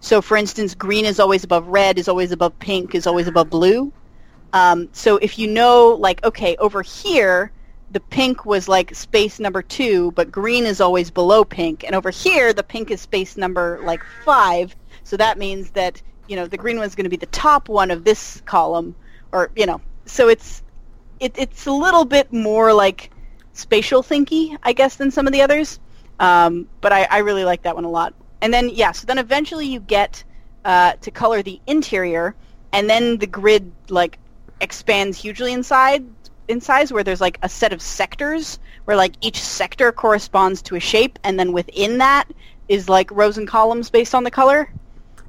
So 0.00 0.22
for 0.22 0.36
instance, 0.36 0.74
green 0.74 1.04
is 1.04 1.20
always 1.20 1.44
above 1.44 1.68
red, 1.68 1.98
is 1.98 2.08
always 2.08 2.32
above 2.32 2.58
pink, 2.58 2.94
is 2.94 3.06
always 3.06 3.28
above 3.28 3.50
blue. 3.50 3.92
Um, 4.52 4.88
so 4.92 5.16
if 5.18 5.38
you 5.38 5.48
know, 5.48 5.90
like, 5.90 6.24
okay, 6.24 6.56
over 6.56 6.82
here, 6.82 7.52
the 7.92 8.00
pink 8.00 8.44
was 8.44 8.68
like 8.68 8.94
space 8.94 9.38
number 9.38 9.62
two, 9.62 10.12
but 10.12 10.32
green 10.32 10.64
is 10.64 10.80
always 10.80 11.10
below 11.10 11.44
pink, 11.44 11.84
and 11.84 11.94
over 11.94 12.10
here, 12.10 12.52
the 12.52 12.62
pink 12.62 12.90
is 12.90 13.00
space 13.00 13.36
number 13.36 13.80
like 13.84 14.02
five. 14.24 14.74
So 15.04 15.16
that 15.18 15.38
means 15.38 15.70
that 15.70 16.00
you 16.26 16.36
know 16.36 16.46
the 16.46 16.56
green 16.56 16.78
one's 16.78 16.94
going 16.94 17.04
to 17.04 17.10
be 17.10 17.16
the 17.16 17.26
top 17.26 17.68
one 17.68 17.90
of 17.90 18.04
this 18.04 18.40
column, 18.46 18.94
or 19.30 19.50
you 19.56 19.66
know, 19.66 19.80
so 20.06 20.28
it's 20.28 20.62
it, 21.20 21.34
it's 21.36 21.66
a 21.66 21.72
little 21.72 22.04
bit 22.04 22.32
more 22.32 22.72
like 22.72 23.10
spatial 23.52 24.02
thinky, 24.02 24.56
I 24.62 24.72
guess, 24.72 24.96
than 24.96 25.10
some 25.10 25.26
of 25.26 25.32
the 25.32 25.42
others. 25.42 25.78
Um, 26.18 26.68
but 26.80 26.92
I, 26.92 27.04
I 27.04 27.18
really 27.18 27.44
like 27.44 27.62
that 27.62 27.74
one 27.74 27.84
a 27.84 27.90
lot. 27.90 28.14
And 28.40 28.52
then 28.52 28.68
yeah, 28.68 28.92
so 28.92 29.06
then 29.06 29.18
eventually 29.18 29.66
you 29.66 29.80
get 29.80 30.24
uh, 30.64 30.94
to 31.00 31.10
color 31.10 31.42
the 31.42 31.60
interior, 31.66 32.34
and 32.72 32.88
then 32.88 33.18
the 33.18 33.26
grid 33.26 33.70
like 33.88 34.18
expands 34.60 35.18
hugely 35.18 35.52
inside 35.52 36.04
in 36.48 36.60
size 36.60 36.92
where 36.92 37.04
there's 37.04 37.20
like 37.20 37.38
a 37.42 37.48
set 37.48 37.72
of 37.72 37.80
sectors 37.80 38.58
where 38.84 38.96
like 38.96 39.14
each 39.20 39.40
sector 39.40 39.92
corresponds 39.92 40.62
to 40.62 40.76
a 40.76 40.80
shape 40.80 41.18
and 41.24 41.38
then 41.38 41.52
within 41.52 41.98
that 41.98 42.24
is 42.68 42.88
like 42.88 43.10
rows 43.10 43.38
and 43.38 43.46
columns 43.48 43.90
based 43.90 44.14
on 44.14 44.24
the 44.24 44.30
color. 44.30 44.70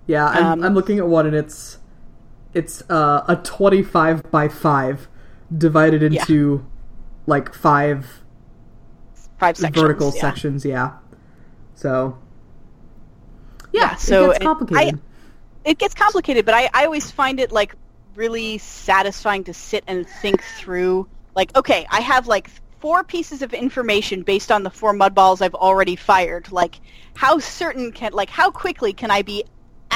Yeah, 0.08 0.28
I'm, 0.28 0.46
Um, 0.46 0.64
I'm 0.64 0.74
looking 0.74 1.00
at 1.00 1.08
one 1.08 1.26
and 1.26 1.36
it's 1.36 1.80
it's 2.54 2.84
uh, 2.90 3.24
a 3.28 3.36
25 3.38 4.30
by 4.32 4.48
5 4.48 5.08
divided 5.58 6.02
Yeah. 6.14 6.22
into 6.22 6.66
like 7.26 7.54
five 7.54 8.22
Five 9.40 9.58
sections. 9.58 9.82
vertical 9.82 10.12
yeah. 10.14 10.22
sections, 10.22 10.66
yeah. 10.66 10.92
So 11.76 12.18
yeah, 13.72 13.82
Yeah, 13.82 13.96
so 13.96 14.24
it 14.24 14.26
it- 14.26 14.32
gets 14.40 14.46
complicated. 14.46 15.00
It 15.66 15.78
gets 15.78 15.94
complicated, 15.94 16.46
but 16.46 16.54
I, 16.54 16.70
I 16.74 16.86
always 16.86 17.10
find 17.10 17.40
it 17.40 17.52
like 17.52 17.76
really 18.16 18.58
satisfying 18.58 19.46
to 19.46 19.54
sit 19.54 19.84
and 19.88 20.06
think 20.22 20.44
through 20.44 21.08
like 21.36 21.56
okay, 21.56 21.86
I 21.90 22.02
have 22.02 22.28
like 22.28 22.50
four 22.80 23.04
pieces 23.06 23.42
of 23.42 23.54
information 23.54 24.24
based 24.24 24.52
on 24.52 24.64
the 24.64 24.70
four 24.70 24.92
mud 24.94 25.16
balls 25.16 25.42
I've 25.42 25.56
already 25.56 25.96
fired. 25.96 26.52
Like 26.52 26.80
how 27.16 27.40
certain 27.40 27.92
can 27.94 28.12
like 28.14 28.30
how 28.30 28.52
quickly 28.52 28.92
can 28.94 29.10
I 29.10 29.22
be 29.22 29.46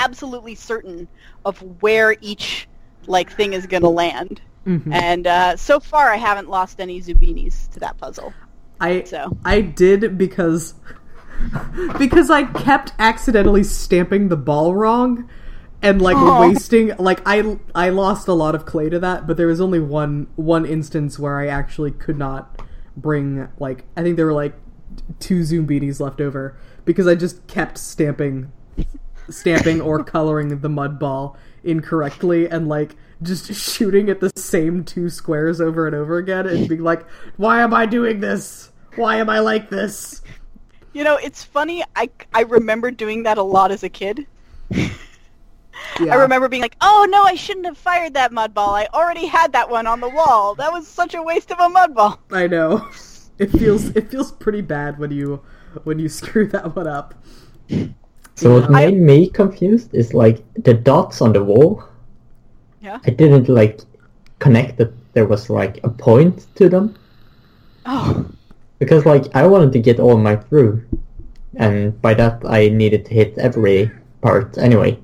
absolutely 0.03 0.55
certain 0.55 1.07
of 1.45 1.59
where 1.81 2.15
each 2.21 2.67
like 3.07 3.31
thing 3.31 3.53
is 3.53 3.65
gonna 3.65 3.89
land. 3.89 4.41
Mhm. 4.65 4.93
And 4.93 5.27
uh, 5.27 5.55
so 5.55 5.79
far, 5.79 6.11
I 6.11 6.17
haven't 6.17 6.49
lost 6.49 6.79
any 6.79 7.01
Zoombinis 7.01 7.69
to 7.71 7.79
that 7.79 7.97
puzzle. 7.97 8.33
I 8.79 9.03
So 9.03 9.35
I 9.45 9.61
did 9.61 10.17
because 10.17 10.73
because 11.97 12.29
I 12.29 12.43
kept 12.43 12.93
accidentally 12.99 13.63
stamping 13.63 14.29
the 14.29 14.37
ball 14.37 14.75
wrong 14.75 15.29
and 15.81 16.01
like 16.01 16.17
Aw. 16.17 16.41
wasting 16.41 16.93
like 16.97 17.21
I 17.25 17.57
I 17.73 17.89
lost 17.89 18.27
a 18.27 18.33
lot 18.33 18.55
of 18.55 18.65
clay 18.65 18.89
to 18.89 18.99
that, 18.99 19.27
but 19.27 19.37
there 19.37 19.47
was 19.47 19.61
only 19.61 19.79
one 19.79 20.27
one 20.35 20.65
instance 20.65 21.17
where 21.17 21.39
I 21.39 21.47
actually 21.47 21.91
could 21.91 22.17
not 22.17 22.61
bring 22.95 23.47
like 23.59 23.85
I 23.95 24.03
think 24.03 24.17
there 24.17 24.25
were 24.25 24.33
like 24.33 24.55
two 25.19 25.41
zoombinis 25.41 25.99
left 25.99 26.19
over 26.19 26.57
because 26.85 27.07
I 27.07 27.15
just 27.15 27.45
kept 27.47 27.77
stamping 27.77 28.51
stamping 29.29 29.81
or 29.81 30.03
coloring 30.03 30.59
the 30.59 30.69
mud 30.69 30.99
ball 30.99 31.37
incorrectly 31.63 32.49
and 32.49 32.67
like 32.67 32.95
just 33.21 33.53
shooting 33.53 34.09
at 34.09 34.19
the 34.19 34.31
same 34.35 34.83
two 34.83 35.09
squares 35.09 35.59
over 35.59 35.87
and 35.87 35.95
over 35.95 36.17
again 36.17 36.47
and 36.47 36.67
being 36.69 36.83
like, 36.83 37.07
why 37.37 37.61
am 37.61 37.73
I 37.73 37.85
doing 37.85 38.19
this? 38.19 38.71
Why 38.95 39.17
am 39.17 39.29
I 39.29 39.39
like 39.39 39.69
this? 39.69 40.21
you 40.97 41.03
know, 41.03 41.17
it's 41.17 41.43
funny. 41.43 41.83
I 41.95 42.09
I 42.33 42.41
remember 42.41 42.89
doing 42.89 43.23
that 43.23 43.37
a 43.37 43.43
lot 43.43 43.71
as 43.71 43.83
a 43.83 43.89
kid. 43.89 44.25
Yeah. 46.01 46.13
I 46.13 46.15
remember 46.15 46.49
being 46.49 46.63
like, 46.63 46.75
"Oh 46.81 47.07
no, 47.09 47.21
I 47.23 47.35
shouldn't 47.35 47.67
have 47.67 47.77
fired 47.77 48.15
that 48.15 48.31
mud 48.31 48.53
ball. 48.53 48.73
I 48.73 48.87
already 48.93 49.27
had 49.27 49.53
that 49.53 49.69
one 49.69 49.85
on 49.85 49.99
the 49.99 50.09
wall. 50.09 50.55
That 50.55 50.71
was 50.71 50.87
such 50.87 51.13
a 51.13 51.21
waste 51.21 51.51
of 51.51 51.59
a 51.59 51.69
mud 51.69 51.93
ball." 51.93 52.19
I 52.31 52.47
know. 52.47 52.89
It 53.37 53.51
feels 53.51 53.89
it 53.95 54.09
feels 54.09 54.31
pretty 54.31 54.61
bad 54.61 54.97
when 54.97 55.11
you 55.11 55.43
when 55.83 55.99
you 55.99 56.09
screw 56.09 56.47
that 56.47 56.75
one 56.75 56.87
up. 56.87 57.13
So 58.37 58.53
what 58.61 58.69
I- 58.69 58.85
made 58.85 58.97
me 59.01 59.29
confused 59.29 59.93
is 59.93 60.13
like 60.13 60.43
the 60.63 60.73
dots 60.73 61.21
on 61.21 61.33
the 61.33 61.43
wall. 61.43 61.83
Yeah. 62.81 62.99
I 63.05 63.09
didn't 63.09 63.49
like 63.49 63.81
connect 64.39 64.77
that 64.77 64.93
there 65.13 65.25
was 65.25 65.49
like 65.49 65.79
a 65.83 65.89
point 65.89 66.45
to 66.55 66.69
them 66.69 66.93
Oh, 67.85 68.25
because 68.79 69.05
like 69.05 69.25
I 69.35 69.47
wanted 69.47 69.71
to 69.73 69.79
get 69.79 69.99
all 69.99 70.17
my 70.17 70.35
through, 70.35 70.83
and 71.55 71.99
by 72.01 72.13
that 72.13 72.43
I 72.45 72.69
needed 72.69 73.05
to 73.05 73.13
hit 73.13 73.37
every 73.39 73.89
part 74.21 74.57
anyway. 74.57 74.99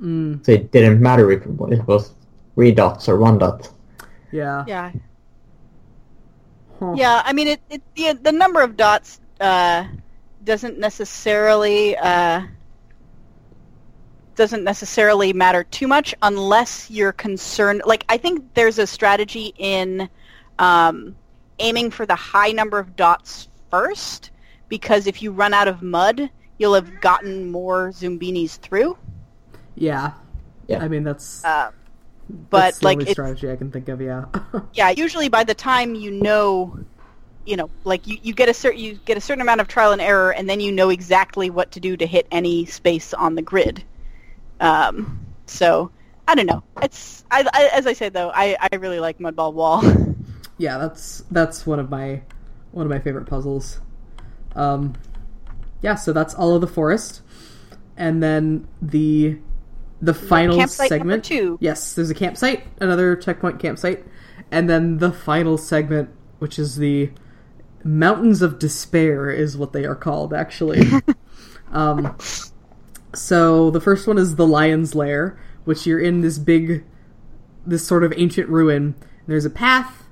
Mm, 0.00 0.44
So 0.46 0.52
it 0.52 0.70
didn't 0.70 1.00
matter 1.02 1.30
if 1.32 1.42
it 1.44 1.86
was 1.88 2.12
three 2.54 2.72
dots 2.72 3.08
or 3.08 3.18
one 3.18 3.38
dot. 3.38 3.68
yeah. 4.32 4.64
yeah, 4.68 4.92
Huh. 6.78 6.94
yeah. 6.96 7.22
I 7.24 7.32
mean, 7.32 7.48
it, 7.48 7.60
it 7.68 7.82
the 7.96 8.12
the 8.22 8.32
number 8.32 8.62
of 8.62 8.76
dots 8.76 9.18
uh, 9.40 9.84
doesn't 10.44 10.78
necessarily 10.78 11.96
uh, 11.98 12.42
doesn't 14.40 14.64
necessarily 14.64 15.34
matter 15.34 15.64
too 15.64 15.86
much 15.86 16.14
unless 16.22 16.90
you're 16.90 17.12
concerned. 17.12 17.82
Like, 17.84 18.06
I 18.08 18.16
think 18.16 18.54
there's 18.54 18.78
a 18.78 18.86
strategy 18.86 19.52
in 19.58 20.08
um, 20.58 21.14
aiming 21.58 21.90
for 21.90 22.06
the 22.06 22.14
high 22.14 22.50
number 22.50 22.78
of 22.78 22.96
dots 22.96 23.48
first, 23.70 24.30
because 24.70 25.06
if 25.06 25.20
you 25.20 25.30
run 25.30 25.52
out 25.52 25.68
of 25.68 25.82
mud, 25.82 26.30
you'll 26.56 26.72
have 26.72 27.02
gotten 27.02 27.50
more 27.50 27.90
Zoombinis 27.90 28.58
through. 28.58 28.96
Yeah. 29.74 30.12
Yeah. 30.68 30.82
I 30.82 30.88
mean 30.88 31.04
that's 31.04 31.44
Uh, 31.44 31.72
but 32.48 32.60
that's 32.60 32.78
the 32.78 32.84
like 32.86 32.98
only 33.00 33.12
strategy 33.12 33.50
I 33.50 33.56
can 33.56 33.70
think 33.70 33.90
of, 33.90 34.00
yeah. 34.00 34.24
yeah, 34.72 34.88
usually 34.88 35.28
by 35.28 35.44
the 35.44 35.54
time 35.54 35.94
you 35.94 36.10
know, 36.10 36.78
you 37.44 37.56
know, 37.58 37.68
like 37.84 38.06
you, 38.06 38.16
you 38.22 38.32
get 38.32 38.48
a 38.48 38.54
certain 38.54 38.80
you 38.80 38.94
get 39.04 39.18
a 39.18 39.20
certain 39.20 39.42
amount 39.42 39.60
of 39.60 39.68
trial 39.68 39.92
and 39.92 40.00
error, 40.00 40.32
and 40.32 40.48
then 40.48 40.60
you 40.60 40.72
know 40.72 40.88
exactly 40.88 41.50
what 41.50 41.72
to 41.72 41.80
do 41.80 41.94
to 41.98 42.06
hit 42.06 42.26
any 42.30 42.64
space 42.64 43.12
on 43.12 43.34
the 43.34 43.42
grid. 43.42 43.84
Um, 44.60 45.26
so 45.46 45.90
I 46.28 46.34
don't 46.34 46.46
know. 46.46 46.62
It's 46.82 47.24
I, 47.30 47.44
I 47.52 47.70
as 47.72 47.86
I 47.86 47.92
said 47.92 48.12
though, 48.12 48.30
I, 48.32 48.56
I 48.60 48.76
really 48.76 49.00
like 49.00 49.18
Mudball 49.18 49.52
Wall. 49.52 49.82
yeah, 50.58 50.78
that's 50.78 51.24
that's 51.30 51.66
one 51.66 51.80
of 51.80 51.90
my 51.90 52.22
one 52.70 52.86
of 52.86 52.90
my 52.90 53.00
favorite 53.00 53.26
puzzles. 53.26 53.80
Um, 54.54 54.94
yeah, 55.82 55.94
so 55.94 56.12
that's 56.12 56.34
all 56.34 56.54
of 56.54 56.60
the 56.60 56.66
forest, 56.66 57.22
and 57.96 58.22
then 58.22 58.68
the 58.80 59.38
the 60.02 60.14
final 60.14 60.56
campsite 60.56 60.88
segment. 60.88 61.24
two. 61.24 61.58
Yes, 61.60 61.94
there's 61.94 62.10
a 62.10 62.14
campsite, 62.14 62.66
another 62.80 63.16
checkpoint 63.16 63.58
campsite, 63.58 64.04
and 64.50 64.68
then 64.68 64.98
the 64.98 65.12
final 65.12 65.58
segment, 65.58 66.10
which 66.38 66.58
is 66.58 66.76
the 66.76 67.10
Mountains 67.82 68.42
of 68.42 68.58
Despair, 68.58 69.30
is 69.30 69.56
what 69.56 69.72
they 69.72 69.84
are 69.84 69.96
called 69.96 70.32
actually. 70.32 70.82
um, 71.72 72.16
so 73.14 73.70
the 73.70 73.80
first 73.80 74.06
one 74.06 74.18
is 74.18 74.36
the 74.36 74.46
Lion's 74.46 74.94
Lair, 74.94 75.38
which 75.64 75.86
you're 75.86 76.00
in 76.00 76.20
this 76.20 76.38
big, 76.38 76.84
this 77.66 77.86
sort 77.86 78.04
of 78.04 78.12
ancient 78.16 78.48
ruin. 78.48 78.94
There's 79.26 79.44
a 79.44 79.50
path 79.50 80.04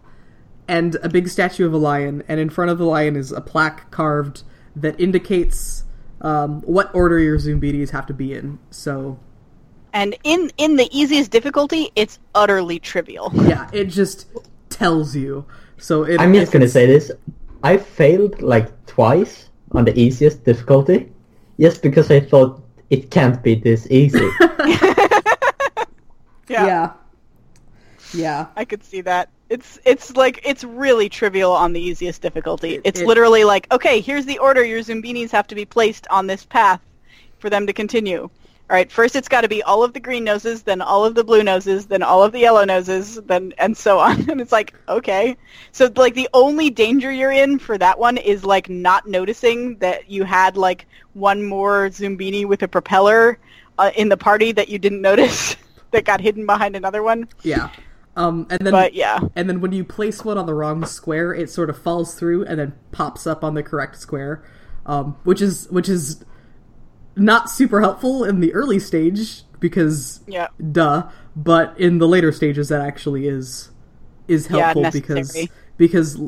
and 0.66 0.96
a 0.96 1.08
big 1.08 1.28
statue 1.28 1.66
of 1.66 1.72
a 1.72 1.78
lion, 1.78 2.22
and 2.28 2.38
in 2.38 2.50
front 2.50 2.70
of 2.70 2.78
the 2.78 2.84
lion 2.84 3.16
is 3.16 3.32
a 3.32 3.40
plaque 3.40 3.90
carved 3.90 4.42
that 4.76 5.00
indicates 5.00 5.84
um, 6.20 6.60
what 6.62 6.94
order 6.94 7.18
your 7.18 7.38
Zoombinis 7.38 7.90
have 7.90 8.06
to 8.06 8.14
be 8.14 8.34
in. 8.34 8.58
So 8.70 9.18
and 9.92 10.16
in 10.24 10.50
in 10.58 10.76
the 10.76 10.88
easiest 10.96 11.30
difficulty, 11.30 11.90
it's 11.96 12.18
utterly 12.34 12.78
trivial. 12.78 13.30
yeah, 13.34 13.68
it 13.72 13.86
just 13.86 14.26
tells 14.68 15.16
you. 15.16 15.46
So 15.78 16.04
it, 16.04 16.20
I'm 16.20 16.34
just 16.34 16.52
gonna 16.52 16.68
say 16.68 16.86
this. 16.86 17.10
I 17.62 17.76
failed 17.76 18.42
like 18.42 18.86
twice 18.86 19.48
on 19.72 19.84
the 19.84 19.98
easiest 19.98 20.44
difficulty, 20.44 21.10
just 21.58 21.82
because 21.82 22.10
I 22.10 22.20
thought 22.20 22.62
it 22.90 23.10
can't 23.10 23.42
be 23.42 23.54
this 23.54 23.86
easy. 23.90 24.28
Yeah. 26.48 26.92
Yeah. 28.14 28.46
I 28.56 28.64
could 28.64 28.82
see 28.82 29.02
that. 29.02 29.28
It's 29.48 29.78
it's 29.84 30.16
like 30.16 30.40
it's 30.44 30.64
really 30.64 31.08
trivial 31.08 31.52
on 31.52 31.72
the 31.72 31.80
easiest 31.80 32.22
difficulty. 32.22 32.80
It's 32.84 33.00
it- 33.00 33.06
literally 33.06 33.44
like, 33.44 33.66
okay, 33.72 34.00
here's 34.00 34.26
the 34.26 34.38
order 34.38 34.64
your 34.64 34.80
Zoombinis 34.80 35.30
have 35.30 35.46
to 35.48 35.54
be 35.54 35.64
placed 35.64 36.06
on 36.10 36.26
this 36.26 36.44
path 36.44 36.80
for 37.38 37.48
them 37.50 37.66
to 37.66 37.72
continue. 37.72 38.28
All 38.70 38.74
right, 38.74 38.92
first 38.92 39.16
it's 39.16 39.28
got 39.28 39.40
to 39.40 39.48
be 39.48 39.62
all 39.62 39.82
of 39.82 39.94
the 39.94 40.00
green 40.00 40.24
noses, 40.24 40.62
then 40.62 40.82
all 40.82 41.02
of 41.02 41.14
the 41.14 41.24
blue 41.24 41.42
noses, 41.42 41.86
then 41.86 42.02
all 42.02 42.22
of 42.22 42.32
the 42.32 42.40
yellow 42.40 42.64
noses, 42.66 43.18
then 43.24 43.54
and 43.56 43.74
so 43.74 43.98
on. 43.98 44.28
And 44.30 44.42
it's 44.42 44.52
like, 44.52 44.74
okay. 44.90 45.38
So 45.72 45.90
like 45.96 46.14
the 46.14 46.28
only 46.34 46.68
danger 46.68 47.10
you're 47.10 47.32
in 47.32 47.58
for 47.58 47.78
that 47.78 47.98
one 47.98 48.18
is 48.18 48.44
like 48.44 48.68
not 48.68 49.06
noticing 49.06 49.78
that 49.78 50.10
you 50.10 50.24
had 50.24 50.58
like 50.58 50.86
one 51.14 51.44
more 51.44 51.88
Zoombini 51.88 52.46
with 52.46 52.62
a 52.62 52.68
propeller 52.68 53.38
uh, 53.78 53.90
in 53.96 54.10
the 54.10 54.18
party 54.18 54.52
that 54.52 54.68
you 54.68 54.78
didn't 54.78 55.00
notice 55.10 55.56
that 55.92 56.04
got 56.04 56.20
hidden 56.20 56.44
behind 56.44 56.76
another 56.76 57.02
one. 57.02 57.26
Yeah. 57.42 57.70
Um, 58.16 58.48
and 58.50 58.60
then 58.60 58.72
But 58.72 58.92
yeah. 58.92 59.20
and 59.34 59.48
then 59.48 59.62
when 59.62 59.72
you 59.72 59.82
place 59.82 60.24
one 60.24 60.36
on 60.36 60.44
the 60.44 60.54
wrong 60.54 60.84
square, 60.84 61.32
it 61.32 61.48
sort 61.48 61.70
of 61.70 61.80
falls 61.80 62.16
through 62.16 62.44
and 62.44 62.58
then 62.58 62.74
pops 62.92 63.26
up 63.26 63.42
on 63.42 63.54
the 63.54 63.62
correct 63.62 63.98
square, 63.98 64.44
um, 64.84 65.16
which 65.24 65.40
is 65.40 65.68
which 65.70 65.88
is 65.88 66.22
not 67.18 67.50
super 67.50 67.80
helpful 67.80 68.24
in 68.24 68.40
the 68.40 68.52
early 68.54 68.78
stage 68.78 69.42
because 69.60 70.20
Yeah. 70.26 70.48
duh, 70.72 71.08
but 71.36 71.78
in 71.78 71.98
the 71.98 72.08
later 72.08 72.32
stages 72.32 72.68
that 72.68 72.80
actually 72.80 73.26
is 73.28 73.70
is 74.28 74.46
Yeah, 74.48 74.72
helpful 74.72 74.90
because 74.92 75.48
because 75.76 76.20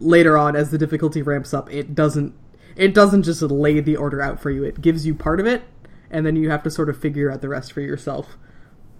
later 0.00 0.38
on 0.38 0.56
as 0.56 0.70
the 0.70 0.78
difficulty 0.78 1.22
ramps 1.22 1.52
up, 1.54 1.72
it 1.72 1.94
doesn't 1.94 2.34
it 2.76 2.94
doesn't 2.94 3.24
just 3.24 3.42
lay 3.42 3.80
the 3.80 3.96
order 3.96 4.22
out 4.22 4.40
for 4.40 4.50
you. 4.50 4.64
It 4.64 4.80
gives 4.80 5.06
you 5.06 5.14
part 5.14 5.40
of 5.40 5.46
it 5.46 5.62
and 6.10 6.24
then 6.24 6.36
you 6.36 6.50
have 6.50 6.62
to 6.62 6.70
sort 6.70 6.88
of 6.88 6.98
figure 6.98 7.30
out 7.30 7.40
the 7.40 7.48
rest 7.48 7.72
for 7.72 7.80
yourself. 7.80 8.36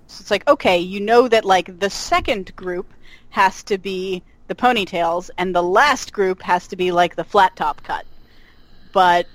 So 0.07 0.23
it's 0.23 0.31
like, 0.31 0.49
okay, 0.49 0.79
you 0.79 1.01
know 1.01 1.29
that 1.29 1.45
like 1.45 1.79
the 1.79 1.91
second 1.91 2.55
group 2.57 2.93
has 3.31 3.62
to 3.65 3.79
be 3.79 4.25
the 4.49 4.55
ponytails 4.55 5.31
and 5.39 5.55
the 5.55 5.62
last 5.62 6.12
group 6.12 6.43
has 6.43 6.66
to 6.69 6.77
be 6.77 6.91
like 6.93 7.15
the 7.16 7.25
flat 7.25 7.55
top 7.57 7.83
cut. 7.83 8.07
But 8.93 9.31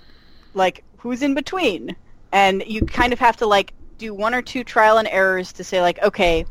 like 0.54 0.86
who's 0.98 1.22
in 1.24 1.34
between? 1.36 1.96
And 2.34 2.64
you 2.68 2.82
kind 2.82 3.14
of 3.14 3.20
have 3.20 3.38
to 3.38 3.46
like 3.46 3.74
do 3.98 4.14
one 4.14 4.34
or 4.34 4.42
two 4.42 4.66
trial 4.66 4.98
and 4.98 5.08
errors 5.08 5.54
to 5.54 5.64
say 5.64 5.82
like, 5.82 6.02
okay, 6.04 6.46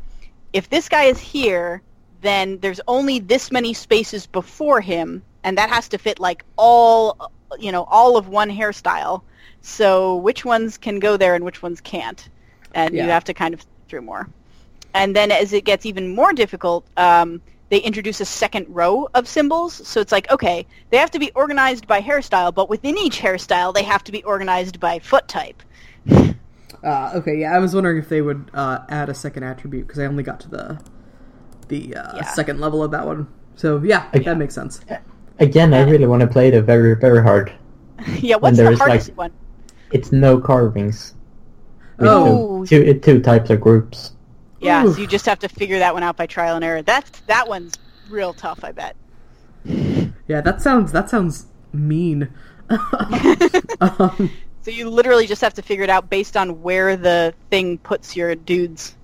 if 0.54 0.70
this 0.70 0.88
guy 0.88 1.04
is 1.04 1.18
here, 1.18 1.82
then 2.22 2.58
there's 2.60 2.80
only 2.88 3.18
this 3.18 3.50
many 3.50 3.74
spaces 3.74 4.26
before 4.26 4.80
him 4.80 5.22
and 5.44 5.58
that 5.58 5.68
has 5.68 5.88
to 5.88 5.98
fit 5.98 6.20
like 6.20 6.44
all 6.56 7.30
you 7.58 7.70
know, 7.72 7.84
all 7.84 8.16
of 8.16 8.28
one 8.28 8.50
hairstyle. 8.50 9.22
So 9.60 10.16
which 10.16 10.44
ones 10.44 10.78
can 10.78 10.98
go 10.98 11.16
there 11.16 11.34
and 11.34 11.44
which 11.44 11.62
ones 11.62 11.80
can't? 11.80 12.28
And 12.74 12.94
Yeah. 12.94 13.04
you 13.04 13.10
have 13.10 13.24
to 13.24 13.34
kind 13.34 13.52
of 13.52 13.60
think 13.60 13.88
through 13.88 14.02
more. 14.02 14.28
And 14.94 15.14
then 15.14 15.30
as 15.30 15.52
it 15.52 15.64
gets 15.64 15.84
even 15.84 16.14
more 16.14 16.32
difficult, 16.32 16.86
um, 16.96 17.42
they 17.68 17.78
introduce 17.78 18.20
a 18.20 18.24
second 18.24 18.66
row 18.68 19.08
of 19.14 19.26
symbols. 19.26 19.86
So 19.86 20.00
it's 20.00 20.12
like, 20.12 20.30
okay, 20.30 20.66
they 20.90 20.98
have 20.98 21.10
to 21.12 21.18
be 21.18 21.30
organized 21.32 21.86
by 21.86 22.02
hairstyle, 22.02 22.54
but 22.54 22.68
within 22.68 22.98
each 22.98 23.18
hairstyle, 23.18 23.72
they 23.72 23.82
have 23.82 24.04
to 24.04 24.12
be 24.12 24.22
organized 24.24 24.78
by 24.78 24.98
foot 24.98 25.26
type. 25.28 25.62
Uh, 26.82 27.12
okay, 27.14 27.36
yeah, 27.38 27.54
I 27.54 27.60
was 27.60 27.74
wondering 27.76 27.98
if 27.98 28.08
they 28.08 28.22
would 28.22 28.50
uh, 28.54 28.80
add 28.88 29.08
a 29.08 29.14
second 29.14 29.44
attribute 29.44 29.86
because 29.86 30.00
I 30.00 30.06
only 30.06 30.24
got 30.24 30.40
to 30.40 30.48
the 30.50 30.82
the 31.68 31.94
uh, 31.94 32.16
Yeah. 32.16 32.24
second 32.32 32.58
level 32.60 32.82
of 32.82 32.90
that 32.90 33.06
one. 33.06 33.28
So 33.54 33.80
yeah, 33.84 34.08
Okay. 34.08 34.24
that 34.24 34.36
makes 34.36 34.52
sense. 34.52 34.80
Again, 35.38 35.74
I 35.74 35.82
really 35.88 36.06
want 36.06 36.22
to 36.22 36.26
play 36.26 36.48
it 36.48 36.60
very, 36.62 36.96
very 36.96 37.22
hard. 37.22 37.52
yeah, 38.18 38.34
what's 38.34 38.56
the 38.56 38.68
is, 38.72 38.80
like- 38.80 39.04
one? 39.16 39.30
It's 39.92 40.10
no 40.10 40.40
carvings. 40.40 41.14
With 41.98 42.08
Oh. 42.08 42.64
two, 42.66 42.84
two, 42.94 42.98
two 42.98 43.20
types 43.20 43.50
of 43.50 43.60
groups. 43.60 44.12
Yeah, 44.60 44.84
Oof. 44.84 44.96
so 44.96 45.02
you 45.02 45.06
just 45.06 45.26
have 45.26 45.38
to 45.40 45.48
figure 45.48 45.78
that 45.78 45.94
one 45.94 46.02
out 46.02 46.16
by 46.16 46.26
trial 46.26 46.56
and 46.56 46.64
error. 46.64 46.82
That's 46.82 47.10
that 47.28 47.46
one's 47.48 47.74
real 48.10 48.32
tough, 48.34 48.64
I 48.64 48.72
bet. 48.72 48.96
Yeah, 49.64 50.40
that 50.40 50.60
sounds 50.60 50.90
that 50.90 51.10
sounds 51.10 51.46
mean. 51.72 52.28
um, 53.80 54.30
So 54.62 54.70
you 54.70 54.88
literally 54.88 55.26
just 55.26 55.40
have 55.42 55.54
to 55.54 55.62
figure 55.62 55.84
it 55.84 55.90
out 55.90 56.08
based 56.08 56.36
on 56.36 56.62
where 56.62 56.96
the 56.96 57.34
thing 57.50 57.78
puts 57.78 58.16
your 58.16 58.34
dudes 58.34 58.96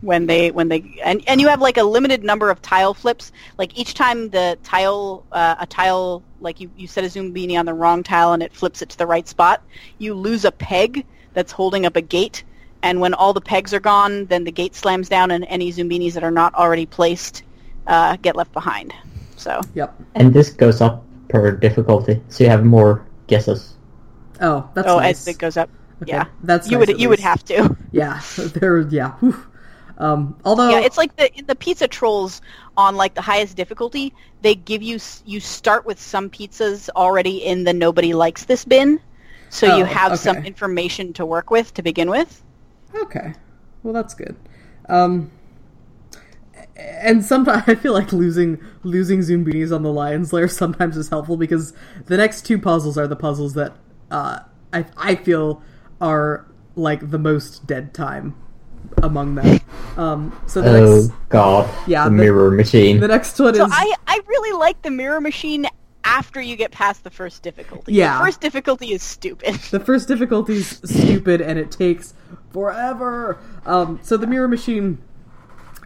when 0.00 0.26
they 0.26 0.50
when 0.52 0.68
they 0.68 0.98
and 1.04 1.22
and 1.26 1.40
you 1.40 1.48
have 1.48 1.60
like 1.60 1.76
a 1.76 1.82
limited 1.82 2.22
number 2.22 2.48
of 2.48 2.62
tile 2.62 2.94
flips. 2.94 3.32
Like 3.58 3.76
each 3.76 3.94
time 3.94 4.30
the 4.30 4.56
tile 4.62 5.24
uh, 5.32 5.56
a 5.58 5.66
tile 5.66 6.22
like 6.40 6.60
you 6.60 6.70
you 6.76 6.86
set 6.86 7.04
a 7.04 7.08
zoombini 7.08 7.58
on 7.58 7.66
the 7.66 7.74
wrong 7.74 8.02
tile 8.02 8.32
and 8.32 8.42
it 8.42 8.52
flips 8.52 8.80
it 8.80 8.88
to 8.90 8.98
the 8.98 9.06
right 9.06 9.26
spot, 9.26 9.62
you 9.98 10.14
lose 10.14 10.44
a 10.44 10.52
peg 10.52 11.04
that's 11.34 11.52
holding 11.52 11.84
up 11.84 11.96
a 11.96 12.00
gate. 12.00 12.44
And 12.84 13.00
when 13.00 13.12
all 13.12 13.32
the 13.32 13.40
pegs 13.40 13.74
are 13.74 13.80
gone, 13.80 14.26
then 14.26 14.44
the 14.44 14.52
gate 14.52 14.76
slams 14.76 15.08
down, 15.08 15.32
and 15.32 15.44
any 15.48 15.72
zoombinis 15.72 16.12
that 16.12 16.22
are 16.22 16.30
not 16.30 16.54
already 16.54 16.86
placed 16.86 17.42
uh, 17.88 18.16
get 18.22 18.36
left 18.36 18.52
behind. 18.52 18.94
So 19.36 19.60
yep. 19.74 20.00
And 20.14 20.32
this 20.32 20.50
goes 20.50 20.80
up 20.80 21.04
per 21.28 21.50
difficulty, 21.50 22.22
so 22.28 22.44
you 22.44 22.50
have 22.50 22.64
more 22.64 23.04
guesses. 23.26 23.74
Oh, 24.40 24.70
that's 24.74 24.88
oh, 24.88 24.98
nice. 24.98 25.20
as 25.20 25.28
it 25.28 25.38
goes 25.38 25.56
up, 25.56 25.70
Okay, 26.02 26.12
yeah, 26.12 26.26
that's 26.42 26.70
you 26.70 26.78
nice 26.78 26.88
would 26.88 27.00
you 27.00 27.08
would 27.08 27.20
have 27.20 27.44
to. 27.46 27.76
Yeah, 27.92 28.20
there. 28.38 28.80
Yeah. 28.80 29.14
Um, 29.98 30.36
although, 30.44 30.68
Yeah, 30.70 30.80
it's 30.80 30.96
like 30.96 31.16
the 31.16 31.34
in 31.36 31.46
the 31.46 31.56
pizza 31.56 31.88
trolls 31.88 32.40
on 32.76 32.96
like 32.96 33.14
the 33.14 33.22
highest 33.22 33.56
difficulty. 33.56 34.14
They 34.42 34.54
give 34.54 34.82
you 34.82 34.98
you 35.24 35.40
start 35.40 35.86
with 35.86 36.00
some 36.00 36.30
pizzas 36.30 36.88
already 36.94 37.38
in 37.44 37.64
the 37.64 37.72
nobody 37.72 38.14
likes 38.14 38.44
this 38.44 38.64
bin, 38.64 39.00
so 39.48 39.72
Oh, 39.72 39.76
you 39.78 39.84
have 39.84 40.18
some 40.18 40.38
information 40.44 41.12
to 41.14 41.26
work 41.26 41.50
with 41.50 41.74
to 41.74 41.82
begin 41.82 42.10
with. 42.10 42.42
okay. 42.94 43.34
Well, 43.82 43.92
that's 43.94 44.14
good. 44.14 44.36
Um, 44.88 45.30
and 46.76 47.24
sometimes 47.24 47.64
I 47.68 47.74
feel 47.74 47.92
like 47.92 48.12
losing 48.12 48.58
losing 48.82 49.20
zoombinis 49.20 49.74
on 49.74 49.82
the 49.82 49.92
Lions 49.92 50.32
Lair 50.32 50.48
sometimes 50.48 50.96
is 50.96 51.08
helpful 51.08 51.36
because 51.36 51.72
the 52.06 52.16
next 52.16 52.42
two 52.42 52.58
puzzles 52.58 52.96
are 52.98 53.06
the 53.06 53.16
puzzles 53.16 53.54
that 53.54 53.74
uh, 54.10 54.40
I 54.72 54.84
I 54.96 55.14
feel 55.16 55.62
are 56.00 56.46
like 56.76 57.10
the 57.10 57.18
most 57.18 57.66
dead 57.66 57.92
time 57.94 58.34
among 59.02 59.34
them. 59.34 59.60
Um, 59.96 60.40
so 60.46 60.62
the 60.62 60.78
Oh 60.78 60.94
next 61.02 61.12
god, 61.28 61.68
Yeah, 61.88 62.04
the 62.04 62.10
the- 62.10 62.16
mirror 62.16 62.50
machine. 62.50 63.00
the 63.00 63.08
next 63.08 63.38
one 63.38 63.54
So 63.54 63.64
is 63.66 63.72
I 63.74 63.94
I 64.06 64.20
really 64.26 64.56
like 64.58 64.80
the 64.82 64.90
mirror 64.90 65.20
machine 65.20 65.66
after 66.04 66.40
you 66.40 66.56
get 66.56 66.70
past 66.70 67.04
the 67.04 67.10
first 67.10 67.42
difficulty. 67.42 67.92
Yeah. 67.94 68.18
the 68.18 68.24
first 68.24 68.40
difficulty 68.40 68.92
is 68.92 69.02
stupid. 69.02 69.54
The 69.70 69.80
first 69.80 70.08
difficulty's 70.08 70.80
stupid 70.88 71.40
and 71.40 71.58
it 71.58 71.70
takes 71.70 72.14
forever. 72.50 73.38
Um, 73.66 73.98
so 74.02 74.16
the 74.16 74.26
mirror 74.26 74.48
machine, 74.48 74.98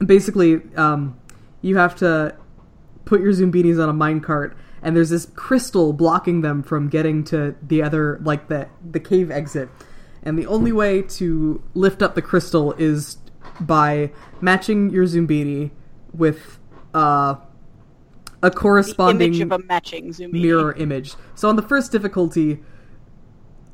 basically, 0.05 0.61
um, 0.77 1.19
you 1.61 1.77
have 1.77 1.97
to 1.97 2.36
put 3.05 3.20
your 3.20 3.32
Zoombinis 3.32 3.82
on 3.82 3.89
a 3.89 3.93
minecart, 3.94 4.55
and 4.82 4.96
there's 4.96 5.10
this 5.10 5.26
crystal 5.34 5.92
blocking 5.92 6.40
them 6.40 6.62
from 6.62 6.88
getting 6.88 7.24
to 7.24 7.54
the 7.62 7.82
other, 7.82 8.18
like 8.22 8.48
the 8.48 8.68
the 8.88 9.00
cave 9.00 9.30
exit. 9.30 9.68
And 10.22 10.38
the 10.38 10.46
only 10.46 10.72
way 10.72 11.02
to 11.02 11.62
lift 11.74 12.02
up 12.02 12.14
the 12.14 12.22
crystal 12.22 12.72
is 12.74 13.18
by 13.60 14.12
matching 14.40 14.90
your 14.90 15.04
Zoombini 15.04 15.70
with 16.12 16.59
uh, 16.94 17.36
a 18.42 18.50
corresponding 18.50 19.34
Image 19.34 19.40
of 19.40 19.52
a 19.52 19.59
matching 19.59 20.09
zoombini. 20.09 20.42
mirror 20.42 20.72
image. 20.74 21.14
So 21.34 21.48
on 21.48 21.56
the 21.56 21.62
first 21.62 21.92
difficulty, 21.92 22.60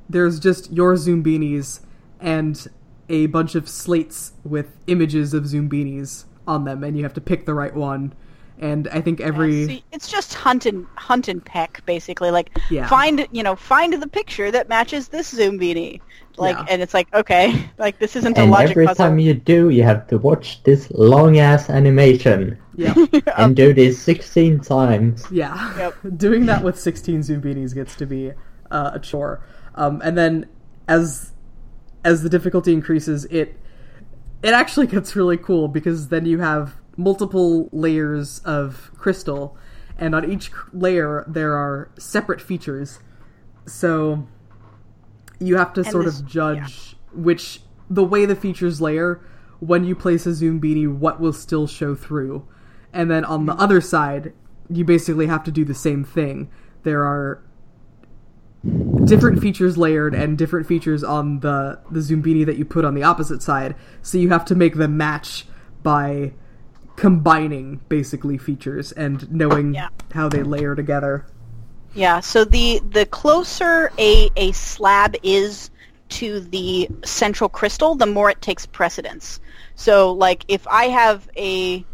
there's 0.08 0.38
just 0.38 0.72
your 0.72 0.94
Zoombinis 0.94 1.80
and 2.20 2.66
a 3.08 3.26
bunch 3.26 3.54
of 3.54 3.68
slates 3.68 4.32
with 4.44 4.76
images 4.86 5.32
of 5.32 5.44
Zoombinis 5.44 6.24
on 6.46 6.64
them, 6.64 6.84
and 6.84 6.96
you 6.96 7.02
have 7.02 7.14
to 7.14 7.20
pick 7.20 7.46
the 7.46 7.54
right 7.54 7.74
one. 7.74 8.14
And 8.60 8.88
I 8.88 9.00
think 9.00 9.20
every 9.20 9.66
See, 9.66 9.84
it's 9.92 10.10
just 10.10 10.34
hunt 10.34 10.66
and 10.66 10.86
hunt 10.96 11.28
and 11.28 11.44
peck, 11.44 11.82
basically. 11.86 12.30
Like 12.30 12.58
Yeah. 12.70 12.88
find 12.88 13.26
you 13.30 13.42
know 13.42 13.54
find 13.56 13.92
the 13.94 14.08
picture 14.08 14.50
that 14.50 14.68
matches 14.68 15.08
this 15.08 15.32
zoombini. 15.32 16.00
Like 16.36 16.56
Yeah. 16.56 16.66
and 16.68 16.82
it's 16.82 16.94
like 16.94 17.12
okay, 17.14 17.70
like 17.78 17.98
this 17.98 18.16
isn't 18.16 18.36
a 18.36 18.40
and 18.42 18.50
logic 18.50 18.70
every 18.70 18.86
puzzle. 18.86 19.06
time 19.06 19.18
you 19.18 19.34
do, 19.34 19.70
you 19.70 19.82
have 19.84 20.06
to 20.08 20.18
watch 20.18 20.62
this 20.64 20.90
long 20.92 21.38
ass 21.38 21.70
animation 21.70 22.58
yeah 22.76 22.94
and 23.36 23.56
do 23.56 23.72
this 23.74 24.00
16 24.02 24.60
times. 24.60 25.26
yeah 25.32 25.76
Yep. 25.78 25.94
doing 26.16 26.46
that 26.46 26.62
with 26.62 26.78
16 26.78 27.20
Zoombinis 27.20 27.74
gets 27.74 27.96
to 27.96 28.06
be 28.06 28.32
uh, 28.70 28.90
a 28.94 28.98
chore. 29.00 29.44
Um, 29.74 30.00
and 30.04 30.16
then 30.18 30.46
as 30.88 31.32
as 32.04 32.22
the 32.22 32.28
difficulty 32.28 32.72
increases, 32.72 33.24
it 33.26 33.56
it 34.42 34.52
actually 34.54 34.86
gets 34.86 35.14
really 35.16 35.36
cool 35.36 35.66
because 35.68 36.08
then 36.08 36.24
you 36.26 36.38
have 36.38 36.74
multiple 36.98 37.70
layers 37.72 38.40
of 38.40 38.90
crystal, 38.98 39.56
and 39.96 40.14
on 40.14 40.30
each 40.30 40.50
layer 40.72 41.24
there 41.26 41.54
are 41.54 41.90
separate 41.98 42.40
features. 42.40 42.98
So 43.64 44.26
you 45.38 45.56
have 45.56 45.72
to 45.74 45.84
sort 45.84 46.04
this- 46.04 46.20
of 46.20 46.26
judge 46.26 46.96
which 47.14 47.62
the 47.88 48.04
way 48.04 48.26
the 48.26 48.36
features 48.36 48.80
layer 48.82 49.20
when 49.60 49.84
you 49.84 49.94
place 49.94 50.26
a 50.26 50.30
zoombini 50.30 50.86
what 50.86 51.20
will 51.20 51.32
still 51.32 51.66
show 51.66 51.94
through. 51.94 52.44
And 52.92 53.10
then 53.10 53.24
on 53.24 53.46
the 53.46 53.54
other 53.54 53.80
side 53.80 54.32
you 54.68 54.84
basically 54.84 55.26
have 55.26 55.42
to 55.44 55.50
do 55.50 55.64
the 55.64 55.74
same 55.74 56.04
thing. 56.04 56.50
There 56.82 57.02
are 57.02 57.40
different 59.04 59.40
features 59.40 59.78
layered 59.78 60.14
and 60.14 60.36
different 60.36 60.66
features 60.66 61.04
on 61.04 61.40
the 61.40 61.78
the 61.90 62.00
zoombini 62.00 62.44
that 62.44 62.56
you 62.58 62.64
put 62.64 62.84
on 62.84 62.94
the 62.94 63.04
opposite 63.04 63.40
side. 63.42 63.74
So 64.02 64.18
you 64.18 64.28
have 64.30 64.44
to 64.46 64.54
make 64.54 64.74
them 64.74 64.96
match 64.96 65.46
by 65.82 66.32
combining 66.98 67.80
basically 67.88 68.36
features 68.36 68.90
and 68.92 69.30
knowing 69.30 69.72
Yeah. 69.72 69.88
how 70.12 70.28
they 70.28 70.42
layer 70.42 70.74
together 70.74 71.24
Yeah, 71.94 72.20
so 72.20 72.44
the 72.44 72.80
the 72.90 73.06
closer 73.06 73.90
a 73.98 74.30
a 74.36 74.50
slab 74.52 75.14
is 75.22 75.70
to 76.10 76.40
the 76.40 76.88
central 77.04 77.48
crystal, 77.48 77.94
the 77.94 78.06
more 78.06 78.30
it 78.30 78.40
takes 78.42 78.66
precedence. 78.66 79.40
So 79.74 80.12
like 80.12 80.44
if 80.48 80.66
I 80.66 80.84
have 80.88 81.28
a 81.36 81.84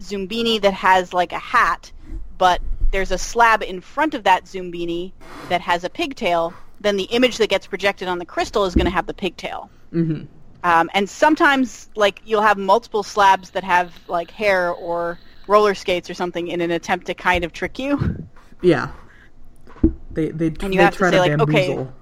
Zoombini 0.00 0.60
that 0.62 0.74
has 0.74 1.12
like 1.14 1.32
a 1.32 1.38
hat, 1.38 1.92
but 2.36 2.60
there's 2.90 3.10
a 3.12 3.18
slab 3.18 3.62
in 3.62 3.80
front 3.80 4.14
of 4.14 4.24
that 4.24 4.44
Zoombini 4.44 5.12
that 5.50 5.60
has 5.60 5.84
a 5.84 5.90
pigtail, 5.90 6.52
then 6.80 6.96
the 6.96 7.04
image 7.04 7.36
that 7.38 7.48
gets 7.48 7.66
projected 7.66 8.08
on 8.08 8.18
the 8.18 8.26
crystal 8.26 8.64
is 8.64 8.74
going 8.74 8.86
to 8.86 8.90
have 8.98 9.06
the 9.06 9.14
pigtail. 9.14 9.70
hmm 9.92 10.22
Um, 10.64 10.90
and 10.94 11.08
sometimes, 11.08 11.88
like, 11.94 12.20
you'll 12.24 12.42
have 12.42 12.58
multiple 12.58 13.02
slabs 13.02 13.50
that 13.50 13.64
have, 13.64 13.94
like, 14.08 14.30
hair 14.30 14.72
or 14.72 15.18
roller 15.46 15.74
skates 15.74 16.10
or 16.10 16.14
something 16.14 16.48
in 16.48 16.60
an 16.60 16.70
attempt 16.70 17.06
to 17.06 17.14
kind 17.14 17.44
of 17.44 17.52
trick 17.52 17.78
you. 17.78 18.26
yeah 18.60 18.90
they 20.12 20.30
they, 20.30 20.46
And 20.60 20.74
you 20.74 20.80
they 20.80 20.84
have 20.84 20.94
to 20.94 20.98
try 20.98 21.10
say, 21.10 21.16
to 21.16 21.20
like, 21.20 21.38
okay, 21.40 21.68
bamboozle 21.68 21.92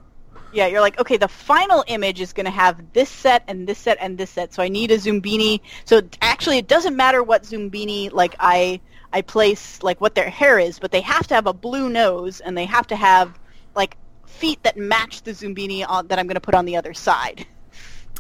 Yeah, 0.51 0.67
you're 0.67 0.81
like, 0.81 0.99
okay, 0.99 1.17
the 1.17 1.29
final 1.29 1.85
image 1.87 2.21
is 2.21 2.33
going 2.33 2.47
to 2.47 2.51
have 2.51 2.93
this 2.93 3.11
set 3.11 3.45
and 3.47 3.67
this 3.69 3.79
set 3.79 3.99
and 4.01 4.17
this 4.17 4.31
set. 4.31 4.55
So 4.55 4.63
I 4.63 4.69
need 4.69 4.91
a 4.91 4.97
Zoombini. 4.97 5.61
So 5.85 6.03
actually, 6.23 6.59
it 6.59 6.69
doesn't 6.69 6.97
matter 6.97 7.23
what 7.23 7.43
Zoombini 7.45 8.13
like 8.13 8.35
I 8.41 8.81
I 9.13 9.23
place 9.23 9.83
like 9.83 10.01
what 10.01 10.15
their 10.15 10.31
hair 10.31 10.59
is, 10.59 10.79
but 10.79 10.91
they 10.93 11.03
have 11.03 11.27
to 11.29 11.35
have 11.35 11.47
a 11.47 11.53
blue 11.53 11.89
nose 11.89 12.41
and 12.41 12.57
they 12.57 12.65
have 12.67 12.87
to 12.89 12.97
have 12.97 13.39
like 13.75 13.97
feet 14.27 14.63
that 14.63 14.77
match 14.77 15.23
the 15.23 15.33
Zoombini 15.33 15.85
on, 15.89 16.09
that 16.09 16.19
I'm 16.19 16.27
going 16.27 16.35
to 16.35 16.41
put 16.41 16.55
on 16.55 16.65
the 16.65 16.77
other 16.77 16.95
side. 16.95 17.47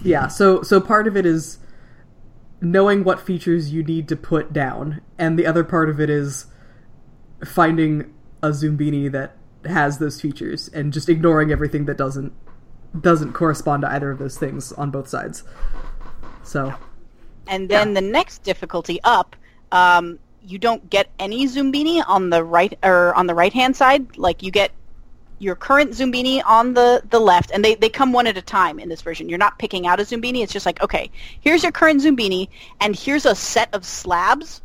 Yeah, 0.03 0.29
so 0.29 0.63
so 0.63 0.81
part 0.81 1.07
of 1.07 1.17
it 1.17 1.27
is 1.27 1.59
knowing 2.61 3.05
what 3.05 3.21
features 3.21 3.73
you 3.73 3.83
need 3.83 4.09
to 4.09 4.17
put 4.17 4.53
down, 4.53 5.01
and 5.19 5.39
the 5.39 5.47
other 5.47 5.65
part 5.65 5.89
of 5.89 6.01
it 6.01 6.11
is 6.11 6.47
finding 7.45 8.13
a 8.43 8.49
Zoombini 8.49 9.11
that 9.13 9.37
has 9.65 9.99
those 9.99 10.21
features 10.21 10.69
and 10.69 10.93
just 10.93 11.09
ignoring 11.09 11.51
everything 11.51 11.87
that 11.87 11.97
doesn't 11.97 12.33
doesn't 13.01 13.33
correspond 13.33 13.83
to 13.83 13.91
either 13.91 14.11
of 14.11 14.19
those 14.19 14.39
things 14.39 14.73
on 14.73 14.91
both 14.91 15.09
sides. 15.09 15.43
So 16.43 16.75
And 17.47 17.69
then 17.69 17.95
the 17.95 18.01
next 18.01 18.43
difficulty 18.43 19.01
up, 19.05 19.37
um, 19.73 20.19
you 20.43 20.59
don't 20.59 20.89
get 20.89 21.11
any 21.19 21.47
Zoombini 21.47 22.03
on 22.07 22.31
the 22.31 22.43
right 22.43 22.79
or 22.83 23.15
on 23.15 23.27
the 23.27 23.35
right 23.35 23.53
hand 23.53 23.77
side. 23.77 24.17
Like 24.17 24.43
you 24.43 24.51
get 24.51 24.71
your 25.39 25.55
current 25.55 25.91
Zoombini 25.93 26.43
on 26.47 26.75
the, 26.75 27.03
the 27.11 27.19
left, 27.21 27.51
and 27.51 27.65
they, 27.65 27.75
they 27.75 27.89
come 27.91 28.13
one 28.13 28.27
at 28.27 28.37
a 28.39 28.43
time 28.43 28.79
in 28.79 28.89
this 28.89 29.03
version. 29.03 29.29
You're 29.29 29.39
not 29.39 29.59
picking 29.59 29.87
out 29.87 30.01
a 30.01 30.03
Zoombini. 30.05 30.43
It's 30.43 30.53
just 30.53 30.65
like, 30.67 30.83
okay, 30.83 31.11
here's 31.41 31.63
your 31.63 31.73
current 31.73 32.01
Zoombini, 32.03 32.49
and 32.81 32.97
here's 32.97 33.27
a 33.27 33.35
set 33.35 33.73
of 33.75 33.85
slabs 33.85 34.63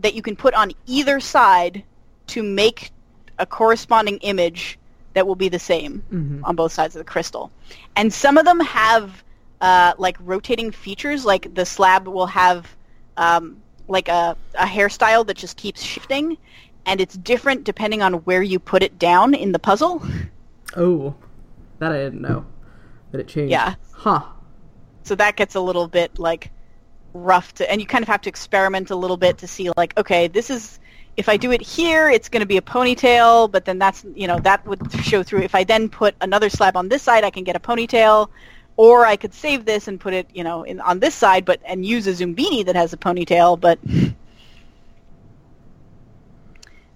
that 0.00 0.14
you 0.14 0.20
can 0.22 0.36
put 0.36 0.52
on 0.54 0.72
either 0.86 1.20
side 1.20 1.82
to 2.28 2.42
make 2.42 2.90
a 3.38 3.46
corresponding 3.46 4.18
image 4.18 4.78
that 5.14 5.26
will 5.26 5.34
be 5.34 5.48
the 5.48 5.58
same 5.58 6.02
Mhm. 6.12 6.40
on 6.44 6.56
both 6.56 6.72
sides 6.72 6.94
of 6.94 7.00
the 7.00 7.10
crystal. 7.10 7.50
And 7.94 8.12
some 8.12 8.36
of 8.36 8.44
them 8.44 8.60
have 8.60 9.24
uh, 9.62 9.94
like 9.96 10.18
rotating 10.20 10.70
features, 10.70 11.24
like 11.24 11.54
the 11.54 11.64
slab 11.64 12.06
will 12.06 12.26
have 12.26 12.68
um, 13.16 13.56
like 13.88 14.08
a, 14.08 14.36
a 14.54 14.66
hairstyle 14.66 15.26
that 15.26 15.38
just 15.38 15.56
keeps 15.56 15.82
shifting, 15.82 16.36
and 16.86 17.00
it's 17.00 17.16
different 17.16 17.64
depending 17.64 18.00
on 18.00 18.14
where 18.24 18.42
you 18.42 18.58
put 18.58 18.82
it 18.82 18.98
down 18.98 19.34
in 19.34 19.52
the 19.52 19.58
puzzle. 19.58 20.02
oh, 20.76 21.14
that 21.80 21.92
I 21.92 21.98
didn't 21.98 22.22
know 22.22 22.46
that 23.10 23.20
it 23.20 23.28
changed. 23.28 23.50
Yeah. 23.50 23.74
Huh. 23.92 24.22
So 25.02 25.14
that 25.16 25.36
gets 25.36 25.54
a 25.54 25.60
little 25.60 25.88
bit 25.88 26.18
like 26.18 26.50
rough 27.12 27.54
to, 27.54 27.70
and 27.70 27.80
you 27.80 27.86
kind 27.86 28.02
of 28.02 28.08
have 28.08 28.22
to 28.22 28.28
experiment 28.28 28.90
a 28.90 28.96
little 28.96 29.16
bit 29.16 29.38
to 29.38 29.46
see 29.46 29.70
like, 29.76 29.96
okay, 29.98 30.28
this 30.28 30.48
is 30.48 30.78
if 31.16 31.28
I 31.28 31.36
do 31.36 31.50
it 31.50 31.62
here, 31.62 32.10
it's 32.10 32.28
going 32.28 32.40
to 32.40 32.46
be 32.46 32.58
a 32.58 32.62
ponytail, 32.62 33.50
but 33.50 33.64
then 33.64 33.78
that's 33.78 34.04
you 34.14 34.26
know 34.26 34.38
that 34.40 34.64
would 34.66 34.92
show 35.02 35.22
through. 35.22 35.42
If 35.42 35.54
I 35.54 35.64
then 35.64 35.88
put 35.88 36.14
another 36.20 36.50
slab 36.50 36.76
on 36.76 36.88
this 36.88 37.02
side, 37.02 37.24
I 37.24 37.30
can 37.30 37.42
get 37.44 37.56
a 37.56 37.60
ponytail, 37.60 38.28
or 38.76 39.06
I 39.06 39.16
could 39.16 39.32
save 39.32 39.64
this 39.64 39.88
and 39.88 39.98
put 39.98 40.14
it 40.14 40.28
you 40.34 40.44
know 40.44 40.62
in, 40.62 40.80
on 40.80 41.00
this 41.00 41.14
side, 41.14 41.44
but 41.44 41.60
and 41.64 41.84
use 41.86 42.06
a 42.06 42.12
Zoombini 42.12 42.64
that 42.66 42.76
has 42.76 42.92
a 42.92 42.96
ponytail, 42.96 43.58
but. 43.58 43.78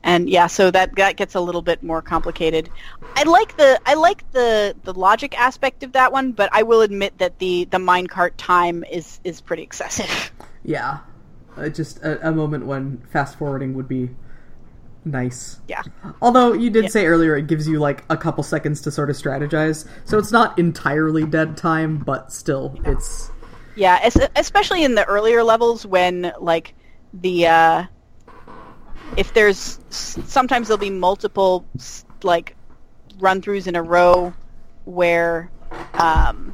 And 0.03 0.31
yeah, 0.31 0.47
so 0.47 0.71
that 0.71 0.97
that 0.97 1.17
gets 1.17 1.35
a 1.35 1.41
little 1.41 1.63
bit 1.63 1.83
more 1.83 2.01
complicated. 2.03 2.71
I 3.17 3.25
like 3.25 3.57
the 3.57 3.79
I 3.85 3.95
like 3.95 4.31
the 4.33 4.75
the 4.83 4.95
logic 4.95 5.39
aspect 5.39 5.83
of 5.83 5.93
that 5.93 6.13
one, 6.13 6.33
but 6.33 6.49
I 6.53 6.63
will 6.63 6.81
admit 6.81 7.19
that 7.19 7.39
the 7.39 7.65
the 7.67 7.79
minecart 7.79 8.33
time 8.39 8.83
is 8.85 9.21
is 9.25 9.41
pretty 9.41 9.63
excessive. 9.63 10.33
Yeah, 10.63 10.99
uh, 11.57 11.71
just 11.71 12.01
a, 12.01 12.29
a 12.29 12.33
moment 12.33 12.67
when 12.67 12.99
fast 13.13 13.39
forwarding 13.39 13.75
would 13.75 13.89
be 13.89 14.11
nice. 15.05 15.61
Yeah. 15.69 15.83
Although 16.21 16.53
you 16.53 16.71
did 16.71 16.85
Yeah. 16.85 16.89
say 16.89 17.07
earlier 17.07 17.37
it 17.37 17.47
gives 17.47 17.67
you 17.67 17.79
like 17.79 18.05
a 18.11 18.17
couple 18.17 18.45
seconds 18.45 18.81
to 18.83 18.91
sort 18.91 19.11
of 19.11 19.17
strategize, 19.17 19.89
so 20.05 20.19
it's 20.19 20.33
not 20.33 20.59
entirely 20.59 21.27
dead 21.27 21.57
time, 21.57 21.99
but 21.99 22.33
still, 22.33 22.79
it's 22.85 23.31
Yeah, 23.75 23.99
es- 24.03 24.29
especially 24.37 24.85
in 24.85 24.95
the 24.95 25.05
earlier 25.07 25.43
levels 25.43 25.87
when 25.87 26.33
like 26.41 26.75
the 27.13 27.47
uh, 27.47 27.85
if 29.17 29.33
there's 29.35 29.81
sometimes 29.91 30.69
there'll 30.69 30.79
be 30.79 30.91
multiple 30.91 31.65
like 32.23 32.57
run 33.19 33.43
throughs 33.43 33.67
in 33.67 33.77
a 33.77 33.83
row 33.83 34.33
where 34.85 35.51
um, 35.95 36.53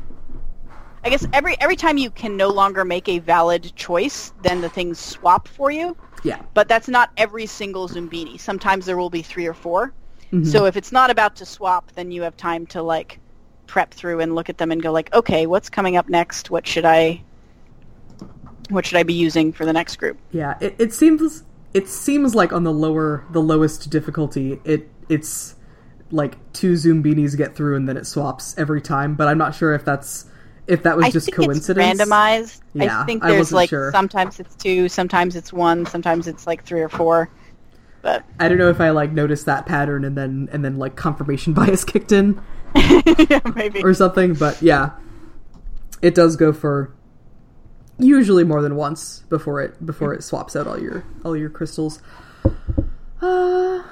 I 1.04 1.10
guess 1.10 1.26
every 1.32 1.60
every 1.60 1.76
time 1.76 1.98
you 1.98 2.10
can 2.10 2.36
no 2.36 2.48
longer 2.48 2.84
make 2.84 3.08
a 3.08 3.18
valid 3.18 3.72
choice, 3.76 4.32
then 4.42 4.60
the 4.60 4.68
things 4.68 4.98
swap 4.98 5.48
for 5.48 5.70
you. 5.70 5.96
yeah, 6.24 6.42
But 6.54 6.68
that's 6.68 6.88
not 6.88 7.10
every 7.16 7.46
single 7.46 7.88
Zoombini. 7.88 8.40
Sometimes 8.40 8.86
there 8.86 8.96
will 8.96 9.10
be 9.10 9.22
three 9.22 9.46
or 9.46 9.54
4 9.54 9.92
Mm-hmm. 10.32 10.44
So 10.44 10.64
if 10.66 10.76
it's 10.76 10.92
not 10.92 11.10
about 11.10 11.36
to 11.36 11.46
swap, 11.46 11.92
then 11.92 12.10
you 12.10 12.22
have 12.22 12.36
time 12.36 12.66
to 12.68 12.82
like 12.82 13.20
prep 13.66 13.92
through 13.94 14.20
and 14.20 14.34
look 14.34 14.48
at 14.48 14.58
them 14.58 14.72
and 14.72 14.82
go 14.82 14.92
like, 14.92 15.12
okay, 15.14 15.46
what's 15.46 15.70
coming 15.70 15.96
up 15.96 16.08
next? 16.08 16.50
What 16.50 16.66
should 16.66 16.84
I 16.84 17.22
what 18.70 18.84
should 18.84 18.96
I 18.96 19.04
be 19.04 19.14
using 19.14 19.52
for 19.52 19.64
the 19.64 19.72
next 19.72 19.96
group? 19.96 20.18
yeah. 20.32 20.58
It, 20.60 20.74
it 20.78 20.92
seems 20.92 21.44
it 21.76 21.88
seems 21.88 22.34
like 22.34 22.54
on 22.54 22.64
the 22.64 22.72
lower 22.72 23.26
the 23.32 23.42
lowest 23.42 23.90
difficulty, 23.90 24.58
it 24.64 24.88
it's 25.10 25.56
like 26.10 26.36
two 26.54 26.72
Zoombinis 26.72 27.36
get 27.36 27.54
through 27.54 27.76
and 27.76 27.86
then 27.86 27.98
it 27.98 28.06
swaps 28.06 28.56
every 28.56 28.80
time, 28.80 29.14
but 29.14 29.28
I'm 29.28 29.36
not 29.36 29.54
sure 29.54 29.74
if 29.74 29.84
that's 29.84 30.24
if 30.66 30.82
that 30.84 30.96
was 30.96 31.04
I 31.04 31.10
just 31.10 31.26
think 31.26 31.36
coincidence. 31.36 32.00
it's 32.00 32.10
randomized. 32.10 32.62
Yeah, 32.72 33.02
I 33.02 33.04
think 33.04 33.22
I 33.22 33.28
there's 33.28 33.40
wasn't 33.40 33.56
like 33.56 33.68
sure. 33.68 33.92
sometimes 33.92 34.40
it's 34.40 34.54
two, 34.56 34.88
sometimes 34.88 35.36
it's 35.36 35.52
one, 35.52 35.84
sometimes 35.84 36.26
it's 36.26 36.46
like 36.46 36.64
three 36.64 36.80
or 36.80 36.88
four. 36.88 37.28
But 38.00 38.24
I 38.40 38.48
don't 38.48 38.56
know 38.56 38.70
if 38.70 38.80
I 38.80 38.88
like 38.88 39.12
noticed 39.12 39.44
that 39.44 39.66
pattern 39.66 40.06
and 40.06 40.16
then 40.16 40.48
and 40.52 40.64
then 40.64 40.78
like 40.78 40.96
confirmation 40.96 41.52
bias 41.52 41.84
kicked 41.84 42.10
in 42.10 42.40
yeah, 42.74 43.40
maybe. 43.54 43.84
or 43.84 43.92
something. 43.92 44.32
But 44.32 44.62
yeah, 44.62 44.92
it 46.00 46.14
does 46.14 46.36
go 46.36 46.54
for 46.54 46.95
usually 47.98 48.44
more 48.44 48.62
than 48.62 48.77
once 48.77 49.20
before 49.28 49.60
it 49.60 49.85
before 49.85 50.12
it 50.14 50.23
swaps 50.23 50.56
out 50.56 50.66
all 50.66 50.78
your 50.78 51.05
all 51.24 51.36
your 51.36 51.51
crystals. 51.51 52.01
Uh, 53.23 53.82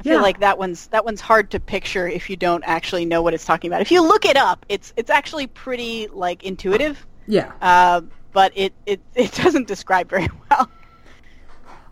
I 0.00 0.02
feel 0.02 0.20
like 0.20 0.40
that 0.40 0.58
one's 0.58 0.88
that 0.88 1.04
one's 1.04 1.20
hard 1.20 1.50
to 1.52 1.60
picture 1.60 2.06
if 2.06 2.28
you 2.28 2.36
don't 2.36 2.62
actually 2.66 3.06
know 3.06 3.22
what 3.22 3.32
it's 3.32 3.44
talking 3.44 3.70
about. 3.70 3.80
If 3.80 3.90
you 3.90 4.02
look 4.02 4.26
it 4.26 4.36
up, 4.36 4.66
it's 4.68 4.92
it's 4.96 5.10
actually 5.10 5.46
pretty 5.46 6.08
like 6.08 6.44
intuitive, 6.44 7.06
yeah. 7.26 7.52
uh, 7.62 8.02
but 8.32 8.52
it, 8.54 8.74
it 8.84 9.00
it 9.14 9.32
doesn't 9.32 9.66
describe 9.66 10.10
very 10.10 10.28
well. 10.50 10.70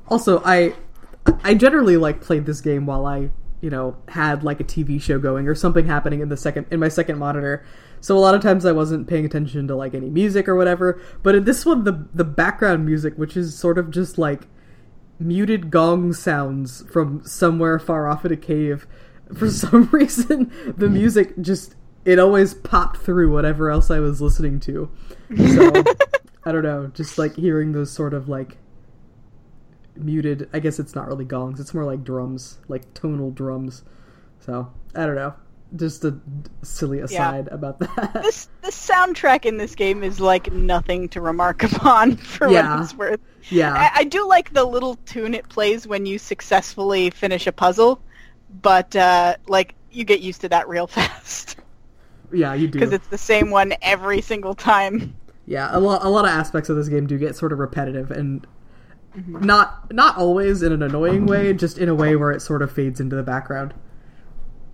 Also, 0.09 0.43
I 0.45 0.75
I 1.43 1.55
generally 1.55 1.97
like 1.97 2.21
played 2.21 2.45
this 2.45 2.61
game 2.61 2.85
while 2.85 3.07
I 3.07 3.31
you 3.63 3.71
know 3.71 3.97
had 4.09 4.45
like 4.45 4.61
a 4.61 4.65
TV 4.65 5.01
show 5.01 5.19
going 5.19 5.49
or 5.49 5.55
something 5.55 5.87
happening 5.87 6.21
in 6.21 6.29
the 6.29 6.37
second 6.37 6.67
in 6.71 6.81
my 6.81 6.89
second 6.89 7.19
monitor. 7.19 7.65
So 8.03 8.19
a 8.19 8.21
lot 8.21 8.35
of 8.35 8.43
times 8.43 8.67
I 8.67 8.73
wasn't 8.73 9.07
paying 9.07 9.25
attention 9.25 9.69
to 9.69 9.77
like 9.77 9.95
any 9.95 10.11
music 10.11 10.49
or 10.49 10.57
whatever. 10.57 11.01
But 11.23 11.37
in 11.37 11.45
this 11.45 11.65
one, 11.65 11.85
the 11.85 12.09
the 12.13 12.25
background 12.25 12.85
music, 12.85 13.15
which 13.17 13.37
is 13.37 13.57
sort 13.57 13.79
of 13.79 13.91
just 13.91 14.19
like 14.19 14.49
muted 15.21 15.71
gong 15.71 16.13
sounds 16.13 16.83
from 16.91 17.25
somewhere 17.25 17.79
far 17.79 18.09
off 18.09 18.25
in 18.25 18.33
a 18.33 18.37
cave, 18.37 18.89
for 19.33 19.49
some 19.51 19.89
reason 19.93 20.53
the 20.77 20.89
hmm. 20.89 20.95
music 20.95 21.39
just 21.41 21.77
it 22.05 22.19
always 22.19 22.55
popped 22.55 22.97
through 22.97 23.33
whatever 23.33 23.71
else 23.71 23.89
I 23.89 24.01
was 24.01 24.21
listening 24.21 24.59
to. 24.61 24.91
So 25.37 25.73
I 26.45 26.51
don't 26.51 26.65
know, 26.65 26.89
just 26.89 27.19
like 27.19 27.37
hearing 27.37 27.71
those 27.71 27.93
sort 27.93 28.15
of 28.15 28.29
like 28.29 28.59
muted. 29.95 30.51
I 30.53 30.59
guess 30.59 30.81
it's 30.81 30.97
not 30.97 31.07
really 31.07 31.25
gongs. 31.25 31.61
It's 31.61 31.73
more 31.73 31.85
like 31.85 32.03
drums, 32.03 32.59
like 32.67 32.93
tonal 32.95 33.31
drums. 33.31 33.85
So 34.41 34.73
I 34.93 35.07
don't 35.07 35.15
know. 35.15 35.35
Just 35.75 36.05
a 36.05 36.19
silly 36.63 37.01
aside 37.01 37.49
about 37.49 37.79
that. 37.79 38.21
This 38.23 38.49
the 38.61 38.69
soundtrack 38.69 39.47
in 39.47 39.57
this 39.57 39.75
game 39.75 40.03
is 40.03 40.21
like 40.21 40.53
nothing 40.53 41.09
to 41.11 41.21
remark 41.21 41.63
upon 41.73 42.17
for 42.17 42.49
Yeah. 42.49 42.75
what 42.77 42.83
it's 42.85 42.95
worth. 42.95 43.21
yeah, 43.51 43.73
I, 43.73 44.01
I 44.01 44.05
do 44.05 44.29
like 44.29 44.53
the 44.53 44.65
little 44.65 44.97
tune 45.07 45.35
it 45.35 45.49
plays 45.49 45.87
when 45.87 46.05
you 46.07 46.19
successfully 46.19 47.11
finish 47.11 47.47
a 47.47 47.53
puzzle, 47.53 48.03
but 48.61 48.95
uh, 48.95 49.37
like 49.49 49.75
you 49.91 50.05
get 50.05 50.21
used 50.21 50.43
to 50.43 50.49
that 50.51 50.69
real 50.69 50.87
fast 50.89 51.57
yeah, 52.33 52.55
you 52.55 52.67
do 52.67 52.79
because 52.79 52.93
it's 52.93 53.09
the 53.09 53.19
same 53.19 53.51
one 53.51 53.75
every 53.83 54.21
single 54.21 54.55
time. 54.55 55.15
Yeah, 55.47 55.69
a 55.71 55.79
lot. 55.81 56.05
A 56.05 56.09
lot 56.09 56.25
of 56.25 56.31
aspects 56.31 56.69
of 56.71 56.77
this 56.77 56.89
game 56.89 57.07
do 57.07 57.19
get 57.19 57.37
sort 57.37 57.53
of 57.53 57.59
repetitive, 57.59 58.11
and 58.11 58.47
not 59.27 59.93
not 59.93 60.17
always 60.17 60.63
in 60.63 60.73
an 60.73 60.83
annoying 60.83 61.27
way, 61.27 61.53
just 61.53 61.79
in 61.79 61.89
a 61.89 61.95
way 61.95 62.17
where 62.17 62.31
it 62.31 62.41
sort 62.41 62.63
of 62.63 62.73
fades 62.73 63.01
into 63.01 63.17
the 63.17 63.23
background. 63.23 63.75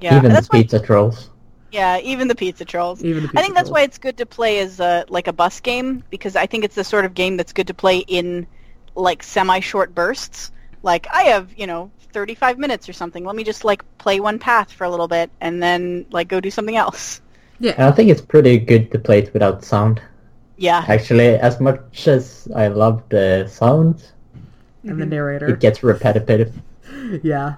Yeah, 0.00 0.16
Even 0.16 0.30
the 0.30 0.34
that's 0.34 0.48
why. 0.48 0.62
pizza 0.62 0.80
trolls. 0.80 1.30
Yeah, 1.72 1.98
even 1.98 2.28
the 2.28 2.34
pizza 2.34 2.64
trolls. 2.64 3.04
Even 3.04 3.22
the 3.22 3.28
pizza 3.28 3.38
I 3.38 3.42
think 3.42 3.54
that's 3.54 3.68
trolls. 3.68 3.78
why 3.78 3.82
it's 3.82 3.98
good 3.98 4.16
to 4.18 4.26
play 4.26 4.60
as 4.60 4.80
a 4.80 5.04
like 5.08 5.26
a 5.26 5.32
bus 5.32 5.60
game 5.60 6.02
because 6.10 6.36
I 6.36 6.46
think 6.46 6.64
it's 6.64 6.74
the 6.74 6.84
sort 6.84 7.04
of 7.04 7.14
game 7.14 7.36
that's 7.36 7.52
good 7.52 7.66
to 7.66 7.74
play 7.74 7.98
in 7.98 8.46
like 8.94 9.22
semi-short 9.22 9.94
bursts. 9.94 10.50
Like 10.82 11.06
I 11.12 11.24
have, 11.24 11.52
you 11.56 11.66
know, 11.66 11.90
35 12.12 12.58
minutes 12.58 12.88
or 12.88 12.92
something. 12.92 13.24
Let 13.24 13.36
me 13.36 13.44
just 13.44 13.64
like 13.64 13.84
play 13.98 14.20
one 14.20 14.38
path 14.38 14.72
for 14.72 14.84
a 14.84 14.90
little 14.90 15.08
bit 15.08 15.30
and 15.40 15.62
then 15.62 16.06
like 16.10 16.28
go 16.28 16.40
do 16.40 16.50
something 16.50 16.76
else. 16.76 17.20
Yeah, 17.60 17.72
And 17.72 17.84
I 17.84 17.90
think 17.92 18.08
it's 18.08 18.20
pretty 18.20 18.58
good 18.58 18.90
to 18.92 18.98
play 18.98 19.18
it 19.18 19.32
without 19.34 19.64
sound. 19.64 20.00
Yeah. 20.56 20.84
Actually, 20.88 21.34
as 21.36 21.60
much 21.60 22.06
as 22.08 22.48
I 22.54 22.68
love 22.68 23.02
the 23.08 23.46
sound, 23.48 24.04
and 24.84 24.98
the 24.98 25.04
mm-hmm. 25.04 25.10
narrator. 25.10 25.48
it 25.48 25.60
gets 25.60 25.82
repetitive. 25.82 26.54
Yeah. 27.22 27.54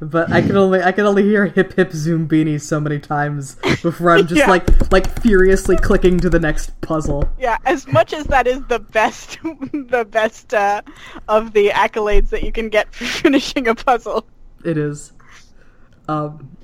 But 0.00 0.30
I 0.30 0.42
can 0.42 0.56
only 0.56 0.80
I 0.80 0.92
can 0.92 1.06
only 1.06 1.24
hear 1.24 1.46
hip 1.46 1.74
hip 1.74 1.90
zoombini 1.90 2.60
so 2.60 2.78
many 2.78 3.00
times 3.00 3.56
before 3.82 4.12
I'm 4.12 4.26
just 4.28 4.36
Yeah. 4.38 4.48
like 4.48 4.92
like 4.92 5.20
furiously 5.22 5.76
clicking 5.76 6.20
to 6.20 6.30
the 6.30 6.38
next 6.38 6.80
puzzle. 6.82 7.28
Yeah, 7.38 7.56
as 7.64 7.86
much 7.88 8.12
as 8.12 8.26
that 8.26 8.46
is 8.46 8.60
the 8.68 8.78
best 8.78 9.38
the 9.42 10.06
best 10.08 10.54
uh, 10.54 10.82
of 11.26 11.52
the 11.52 11.70
accolades 11.70 12.28
that 12.30 12.44
you 12.44 12.52
can 12.52 12.68
get 12.68 12.94
for 12.94 13.04
finishing 13.22 13.66
a 13.66 13.74
puzzle. 13.74 14.24
It 14.64 14.78
is. 14.78 15.12
Um 16.08 16.56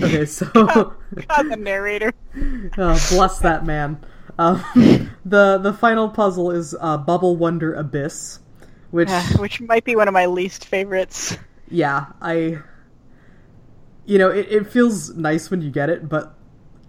Okay, 0.00 0.24
so 0.26 0.46
God, 0.52 0.94
the 1.50 1.56
narrator. 1.58 2.12
oh, 2.78 3.06
bless 3.10 3.40
that 3.40 3.64
man. 3.66 3.98
Um, 4.38 4.62
the 5.24 5.58
the 5.58 5.72
final 5.72 6.08
puzzle 6.10 6.52
is 6.52 6.76
uh, 6.78 6.96
Bubble 6.98 7.34
Wonder 7.36 7.74
Abyss, 7.74 8.38
which 8.92 9.08
Uh, 9.08 9.22
which 9.38 9.60
might 9.60 9.82
be 9.84 9.96
one 9.96 10.06
of 10.06 10.14
my 10.14 10.26
least 10.26 10.66
favorites. 10.66 11.36
Yeah, 11.70 12.06
I 12.20 12.58
you 14.08 14.16
know, 14.16 14.30
it, 14.30 14.46
it 14.50 14.66
feels 14.66 15.14
nice 15.16 15.50
when 15.50 15.60
you 15.60 15.70
get 15.70 15.90
it, 15.90 16.08
but 16.08 16.34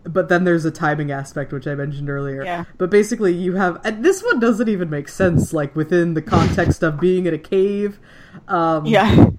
but 0.06 0.30
then 0.30 0.46
there's 0.46 0.64
a 0.64 0.72
timing 0.72 1.12
aspect 1.12 1.52
which 1.52 1.68
I 1.68 1.76
mentioned 1.76 2.10
earlier. 2.10 2.44
Yeah. 2.44 2.64
But 2.78 2.90
basically 2.90 3.34
you 3.34 3.56
have 3.56 3.80
and 3.84 4.04
this 4.04 4.24
one 4.24 4.40
doesn't 4.40 4.70
even 4.70 4.90
make 4.90 5.10
sense 5.10 5.52
like 5.54 5.76
within 5.76 6.14
the 6.14 6.22
context 6.22 6.82
of 6.84 7.00
being 7.00 7.26
in 7.26 7.34
a 7.34 7.38
cave. 7.38 8.00
Um 8.48 8.86
Yeah. 8.86 9.32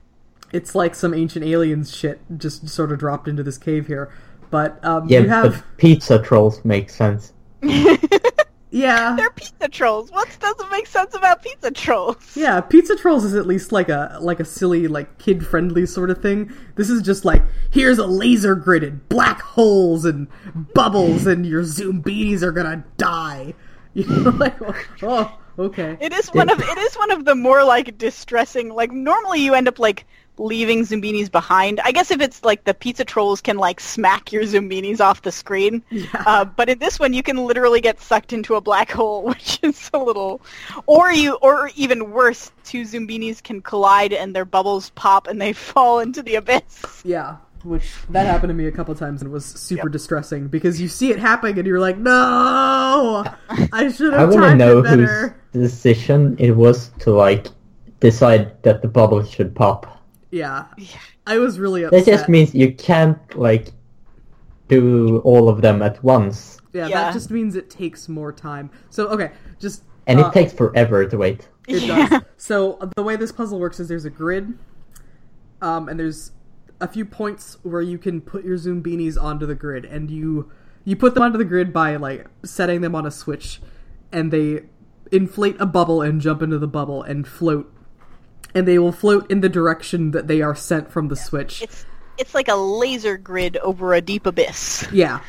it's 0.53 0.75
like 0.75 0.95
some 0.95 1.15
ancient 1.15 1.45
aliens 1.45 1.97
shit 1.97 2.21
just 2.37 2.69
sort 2.69 2.93
of 2.93 2.99
dropped 2.99 3.27
into 3.27 3.43
this 3.43 3.57
cave 3.57 3.87
here. 3.87 4.13
But 4.51 4.85
um 4.85 5.09
Yeah, 5.09 5.21
you 5.21 5.29
have 5.29 5.53
but 5.53 5.77
pizza 5.79 6.23
trolls 6.23 6.63
make 6.65 6.91
sense. 6.91 7.33
yeah. 8.71 9.15
They're 9.17 9.31
pizza 9.31 9.69
trolls. 9.69 10.11
What 10.11 10.29
doesn't 10.41 10.71
make 10.71 10.87
sense 10.87 11.15
about 11.15 11.43
pizza 11.43 11.71
trolls? 11.71 12.37
Yeah, 12.37 12.61
Pizza 12.61 12.97
Trolls 12.97 13.25
is 13.25 13.35
at 13.35 13.47
least 13.47 13.73
like 13.73 13.89
a 13.89 14.19
like 14.21 14.41
a 14.41 14.45
silly, 14.45 14.87
like 14.89 15.19
kid 15.19 15.47
friendly 15.47 15.87
sort 15.87 16.11
of 16.11 16.23
thing. 16.23 16.53
This 16.77 16.89
is 16.91 17.03
just 17.03 17.25
like 17.25 17.43
here's 17.71 17.99
a 17.99 18.07
laser 18.07 18.57
gridded 18.57 19.01
black 19.09 19.41
holes 19.41 20.05
and 20.05 20.29
bubbles, 20.75 21.27
and 21.27 21.45
your 21.45 21.65
zoom 21.65 22.01
bees 22.01 22.43
are 22.43 22.53
gonna 22.53 22.85
die. 22.97 23.55
You 23.93 24.07
know, 24.07 24.31
like 24.31 24.57
oh, 25.03 25.40
okay. 25.59 25.97
It 26.01 26.13
is 26.13 26.29
one 26.29 26.49
of 26.51 26.61
it 26.61 26.79
is 26.79 26.95
one 26.97 27.11
of 27.11 27.25
the 27.25 27.35
more 27.35 27.65
like 27.65 27.97
distressing. 27.99 28.69
Like 28.71 28.93
normally 28.93 29.41
you 29.41 29.55
end 29.55 29.69
up 29.69 29.79
like 29.79 30.07
leaving 30.39 30.81
Zoombinis 30.87 31.31
behind. 31.31 31.81
I 31.81 31.93
guess 31.93 32.11
if 32.11 32.23
it's 32.23 32.43
like 32.43 32.65
the 32.65 32.73
pizza 32.73 33.05
trolls 33.05 33.43
can 33.43 33.59
like 33.59 33.79
smack 33.79 34.33
your 34.33 34.45
Zoombinis 34.45 34.99
off 35.01 35.21
the 35.21 35.31
screen, 35.33 35.83
Yeah. 35.91 36.07
uh, 36.25 36.45
but 36.47 36.71
in 36.71 36.79
this 36.79 36.99
one 36.99 37.13
you 37.13 37.23
can 37.23 37.37
literally 37.37 37.83
get 37.83 38.01
sucked 38.01 38.33
into 38.33 38.55
a 38.55 38.61
black 38.63 38.91
hole, 38.91 39.23
which 39.27 39.59
is 39.63 39.91
a 39.93 39.99
little, 39.99 40.41
or 40.87 41.13
you, 41.13 41.35
or 41.43 41.71
even 41.77 42.11
worse, 42.11 42.53
two 42.65 42.83
Zoombinis 42.83 43.43
can 43.43 43.61
collide 43.61 44.15
and 44.15 44.35
their 44.35 44.47
bubbles 44.47 44.89
pop 44.91 45.27
and 45.27 45.41
they 45.43 45.53
fall 45.73 46.01
into 46.01 46.23
the 46.23 46.37
abyss. 46.37 47.03
Yeah, 47.05 47.37
which 47.63 47.91
that 48.09 48.25
happened 48.25 48.49
to 48.49 48.55
me 48.55 48.65
a 48.65 48.73
couple 48.73 48.95
times 48.95 49.21
and 49.21 49.31
it 49.31 49.35
was 49.35 49.45
super 49.45 49.91
distressing 49.91 50.49
because 50.49 50.81
you 50.81 50.89
see 50.89 51.11
it 51.11 51.19
happening 51.19 51.59
and 51.59 51.67
you're 51.69 51.81
like, 51.81 51.99
no, 51.99 53.25
I 53.51 53.93
should 53.93 54.15
have 54.15 54.31
want 54.31 54.41
to 54.43 54.49
timed 54.49 54.59
know 54.59 54.79
it 54.79 54.83
better. 54.85 55.29
whose 55.29 55.33
decision 55.53 56.37
it 56.39 56.53
was 56.53 56.91
to 57.01 57.11
like 57.13 57.49
decide 58.01 58.63
that 58.63 58.83
the 58.83 58.89
bubble 58.89 59.23
should 59.25 59.55
pop. 59.55 59.87
Yeah, 60.31 60.67
Yeah. 60.79 60.99
I 61.27 61.39
was 61.39 61.59
really 61.59 61.85
That 61.85 62.05
just 62.07 62.29
means 62.29 62.55
you 62.55 62.73
can't 62.75 63.19
like 63.37 63.73
do 64.69 65.19
all 65.19 65.49
of 65.49 65.61
them 65.63 65.83
at 65.83 66.03
once, 66.05 66.59
yeah, 66.73 66.87
Yeah. 66.87 67.05
that 67.05 67.13
just 67.13 67.31
means 67.31 67.57
it 67.57 67.69
takes 67.71 68.09
more 68.09 68.33
time. 68.33 68.71
So 68.91 69.09
okay, 69.09 69.33
just 69.59 69.83
and 70.07 70.21
uh, 70.21 70.27
it 70.29 70.33
takes 70.33 70.53
forever 70.53 71.05
to 71.07 71.17
wait. 71.19 71.49
It 71.67 71.83
Yeah. 71.83 72.09
does. 72.09 72.23
So 72.37 72.79
the 72.97 73.03
way 73.03 73.17
this 73.17 73.33
puzzle 73.33 73.59
works 73.61 73.81
is 73.81 73.89
there's 73.89 74.05
a 74.07 74.11
grid, 74.11 74.55
um, 75.61 75.89
and 75.89 75.99
there's 76.01 76.33
a 76.81 76.89
few 76.89 77.05
points 77.05 77.59
where 77.63 77.83
you 77.83 77.99
can 77.99 78.21
put 78.21 78.45
your 78.45 78.57
Zoombinis 78.57 79.21
onto 79.21 79.45
the 79.47 79.55
grid, 79.55 79.85
and 79.85 80.11
you 80.11 80.51
you 80.85 80.97
put 80.97 81.15
them 81.15 81.23
onto 81.23 81.37
the 81.39 81.45
grid 81.45 81.73
by 81.73 81.97
like 81.97 82.27
setting 82.45 82.81
them 82.81 82.95
on 82.95 83.05
a 83.05 83.11
switch, 83.11 83.61
and 84.13 84.33
they 84.33 84.63
inflate 85.13 85.57
a 85.61 85.67
bubble 85.67 86.03
and 86.03 86.21
jump 86.21 86.43
into 86.43 86.59
the 86.59 86.69
bubble 86.69 87.03
and 87.03 87.27
float, 87.27 87.73
and 88.55 88.67
they 88.67 88.79
will 88.79 88.93
float 88.93 89.31
in 89.31 89.41
the 89.41 89.49
direction 89.49 90.11
that 90.13 90.27
they 90.29 90.41
are 90.43 90.55
sent 90.55 90.91
from 90.91 91.09
the 91.09 91.17
switch. 91.17 91.63
It's 91.63 91.85
it's 92.19 92.35
like 92.35 92.49
a 92.49 92.55
laser 92.55 93.17
grid 93.17 93.57
over 93.59 93.95
a 93.95 94.01
deep 94.01 94.27
abyss, 94.27 94.87
Yeah. 94.93 95.21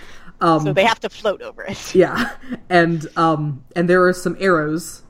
Um, 0.41 0.63
so 0.63 0.73
they 0.73 0.83
have 0.85 0.99
to 1.01 1.09
float 1.09 1.41
over 1.41 1.63
it. 1.63 1.95
Yeah, 1.95 2.35
and 2.69 3.07
um, 3.15 3.63
and 3.75 3.89
there 3.89 4.05
are 4.05 4.13
some 4.13 4.35
arrows 4.39 5.03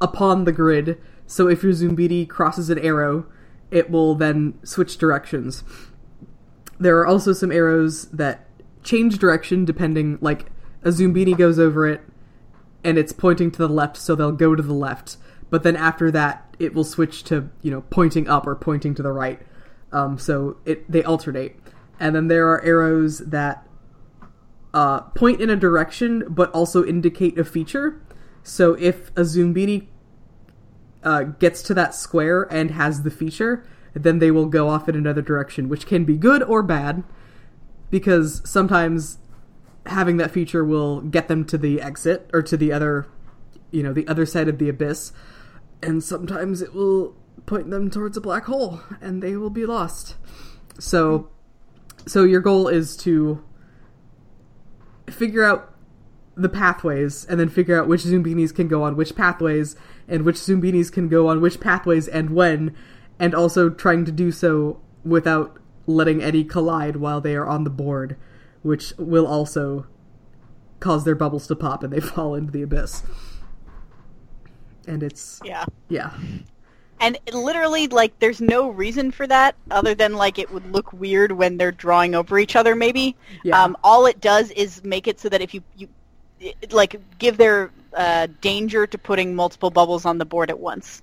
upon 0.00 0.44
the 0.44 0.52
grid. 0.52 1.00
So 1.26 1.48
if 1.48 1.62
your 1.62 1.72
Zoombini 1.72 2.28
crosses 2.28 2.70
an 2.70 2.78
arrow, 2.78 3.26
it 3.70 3.90
will 3.90 4.14
then 4.14 4.58
switch 4.64 4.96
directions. 4.96 5.64
There 6.78 6.98
are 6.98 7.06
also 7.06 7.32
some 7.32 7.52
arrows 7.52 8.06
that 8.06 8.46
change 8.82 9.18
direction 9.18 9.64
depending. 9.64 10.18
Like 10.20 10.46
a 10.82 10.88
Zoombini 10.88 11.36
goes 11.36 11.58
over 11.58 11.86
it, 11.86 12.00
and 12.84 12.98
it's 12.98 13.12
pointing 13.12 13.50
to 13.52 13.58
the 13.58 13.68
left, 13.68 13.96
so 13.96 14.14
they'll 14.14 14.32
go 14.32 14.54
to 14.54 14.62
the 14.62 14.74
left. 14.74 15.16
But 15.50 15.62
then 15.62 15.76
after 15.76 16.10
that, 16.10 16.54
it 16.58 16.74
will 16.74 16.84
switch 16.84 17.24
to 17.24 17.50
you 17.62 17.70
know 17.70 17.82
pointing 17.90 18.28
up 18.28 18.46
or 18.46 18.54
pointing 18.54 18.94
to 18.96 19.02
the 19.02 19.12
right. 19.12 19.40
Um, 19.92 20.18
so 20.18 20.58
it 20.64 20.90
they 20.90 21.02
alternate, 21.02 21.56
and 21.98 22.14
then 22.14 22.28
there 22.28 22.48
are 22.48 22.62
arrows 22.62 23.18
that 23.18 23.66
uh, 24.72 25.00
point 25.00 25.40
in 25.40 25.50
a 25.50 25.56
direction 25.56 26.24
but 26.28 26.50
also 26.50 26.84
indicate 26.84 27.38
a 27.38 27.44
feature. 27.44 28.00
So 28.42 28.74
if 28.74 29.08
a 29.10 29.22
Zoombini 29.22 29.86
uh, 31.02 31.22
gets 31.22 31.62
to 31.62 31.74
that 31.74 31.94
square 31.94 32.42
and 32.50 32.72
has 32.72 33.02
the 33.02 33.10
feature, 33.10 33.64
then 33.94 34.18
they 34.18 34.30
will 34.30 34.46
go 34.46 34.68
off 34.68 34.88
in 34.88 34.96
another 34.96 35.22
direction, 35.22 35.68
which 35.68 35.86
can 35.86 36.04
be 36.04 36.16
good 36.16 36.42
or 36.42 36.62
bad, 36.62 37.04
because 37.90 38.42
sometimes 38.48 39.18
having 39.86 40.16
that 40.16 40.30
feature 40.30 40.64
will 40.64 41.00
get 41.00 41.28
them 41.28 41.44
to 41.44 41.58
the 41.58 41.80
exit 41.80 42.30
or 42.32 42.42
to 42.42 42.56
the 42.56 42.72
other, 42.72 43.06
you 43.70 43.82
know, 43.82 43.92
the 43.92 44.06
other 44.08 44.26
side 44.26 44.48
of 44.48 44.58
the 44.58 44.68
abyss, 44.68 45.12
and 45.82 46.02
sometimes 46.02 46.62
it 46.62 46.74
will 46.74 47.16
point 47.46 47.70
them 47.70 47.90
towards 47.90 48.16
a 48.16 48.20
black 48.20 48.44
hole 48.44 48.80
and 49.00 49.22
they 49.22 49.36
will 49.36 49.50
be 49.50 49.66
lost. 49.66 50.16
So, 50.78 51.30
so 52.06 52.24
your 52.24 52.40
goal 52.40 52.68
is 52.68 52.96
to 52.98 53.44
figure 55.10 55.44
out 55.44 55.70
the 56.36 56.48
pathways 56.48 57.24
and 57.26 57.38
then 57.38 57.48
figure 57.48 57.80
out 57.80 57.86
which 57.86 58.02
Zoombinis 58.02 58.54
can 58.54 58.66
go 58.66 58.82
on 58.82 58.96
which 58.96 59.14
pathways 59.14 59.76
and 60.08 60.24
which 60.24 60.36
Zoombinis 60.36 60.90
can 60.90 61.08
go 61.08 61.28
on 61.28 61.40
which 61.40 61.60
pathways 61.60 62.08
and 62.08 62.30
when, 62.30 62.74
and 63.18 63.34
also 63.34 63.70
trying 63.70 64.04
to 64.04 64.12
do 64.12 64.32
so 64.32 64.80
without 65.04 65.58
letting 65.86 66.22
any 66.22 66.44
collide 66.44 66.96
while 66.96 67.20
they 67.20 67.36
are 67.36 67.46
on 67.46 67.64
the 67.64 67.70
board, 67.70 68.16
which 68.64 68.94
will 68.98 69.26
also 69.26 69.86
cause 70.80 71.04
their 71.04 71.14
bubbles 71.14 71.46
to 71.46 71.54
pop 71.54 71.84
and 71.84 71.92
they 71.92 72.00
fall 72.14 72.34
into 72.34 72.50
the 72.50 72.62
abyss. 72.62 73.02
And 74.88 75.02
it's 75.02 75.40
Yeah. 75.44 75.64
yeah. 75.88 76.12
And 77.00 77.18
it 77.26 77.34
literally, 77.34 77.86
like, 77.88 78.18
there's 78.18 78.40
no 78.40 78.68
reason 78.70 79.10
for 79.10 79.26
that 79.26 79.56
other 79.70 79.94
than, 79.94 80.14
like, 80.14 80.38
it 80.38 80.50
would 80.50 80.70
look 80.72 80.92
weird 80.92 81.32
when 81.32 81.56
they're 81.58 81.72
drawing 81.72 82.14
over 82.14 82.38
each 82.38 82.56
other, 82.56 82.74
maybe. 82.74 83.16
Yeah. 83.42 83.62
Um, 83.62 83.76
all 83.84 84.06
it 84.06 84.20
does 84.20 84.50
is 84.52 84.82
make 84.84 85.06
it 85.06 85.20
so 85.20 85.28
that 85.28 85.42
if 85.42 85.52
you, 85.52 85.62
you 85.76 85.88
it, 86.40 86.72
like, 86.72 87.00
give 87.18 87.36
their 87.36 87.70
uh, 87.94 88.28
danger 88.40 88.86
to 88.86 88.96
putting 88.96 89.34
multiple 89.34 89.70
bubbles 89.70 90.06
on 90.06 90.18
the 90.18 90.24
board 90.24 90.48
at 90.50 90.58
once, 90.58 91.02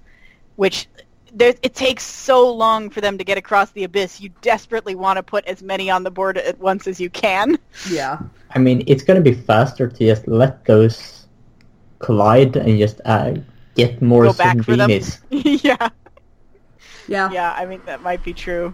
which 0.55 0.87
there, 1.33 1.53
it 1.61 1.73
takes 1.75 2.03
so 2.03 2.51
long 2.53 2.89
for 2.89 3.01
them 3.01 3.17
to 3.17 3.23
get 3.23 3.37
across 3.37 3.71
the 3.71 3.83
abyss. 3.83 4.19
You 4.21 4.29
desperately 4.41 4.95
want 4.95 5.17
to 5.17 5.23
put 5.23 5.45
as 5.45 5.61
many 5.63 5.89
on 5.89 6.03
the 6.03 6.11
board 6.11 6.37
at 6.37 6.59
once 6.59 6.87
as 6.87 6.99
you 6.99 7.09
can. 7.09 7.57
Yeah. 7.89 8.19
I 8.53 8.59
mean, 8.59 8.83
it's 8.87 9.03
gonna 9.03 9.21
be 9.21 9.33
faster 9.33 9.87
to 9.87 9.97
just 10.05 10.27
let 10.27 10.65
those 10.65 11.27
collide 11.99 12.55
and 12.55 12.77
just 12.77 12.99
uh, 13.05 13.35
get 13.75 14.01
more 14.01 14.23
Go 14.23 14.33
back 14.33 14.61
for 14.63 14.75
them. 14.75 14.89
Yeah. 15.29 15.89
Yeah. 17.07 17.31
Yeah, 17.31 17.53
I 17.57 17.65
mean, 17.65 17.81
that 17.85 18.01
might 18.01 18.23
be 18.23 18.33
true. 18.33 18.73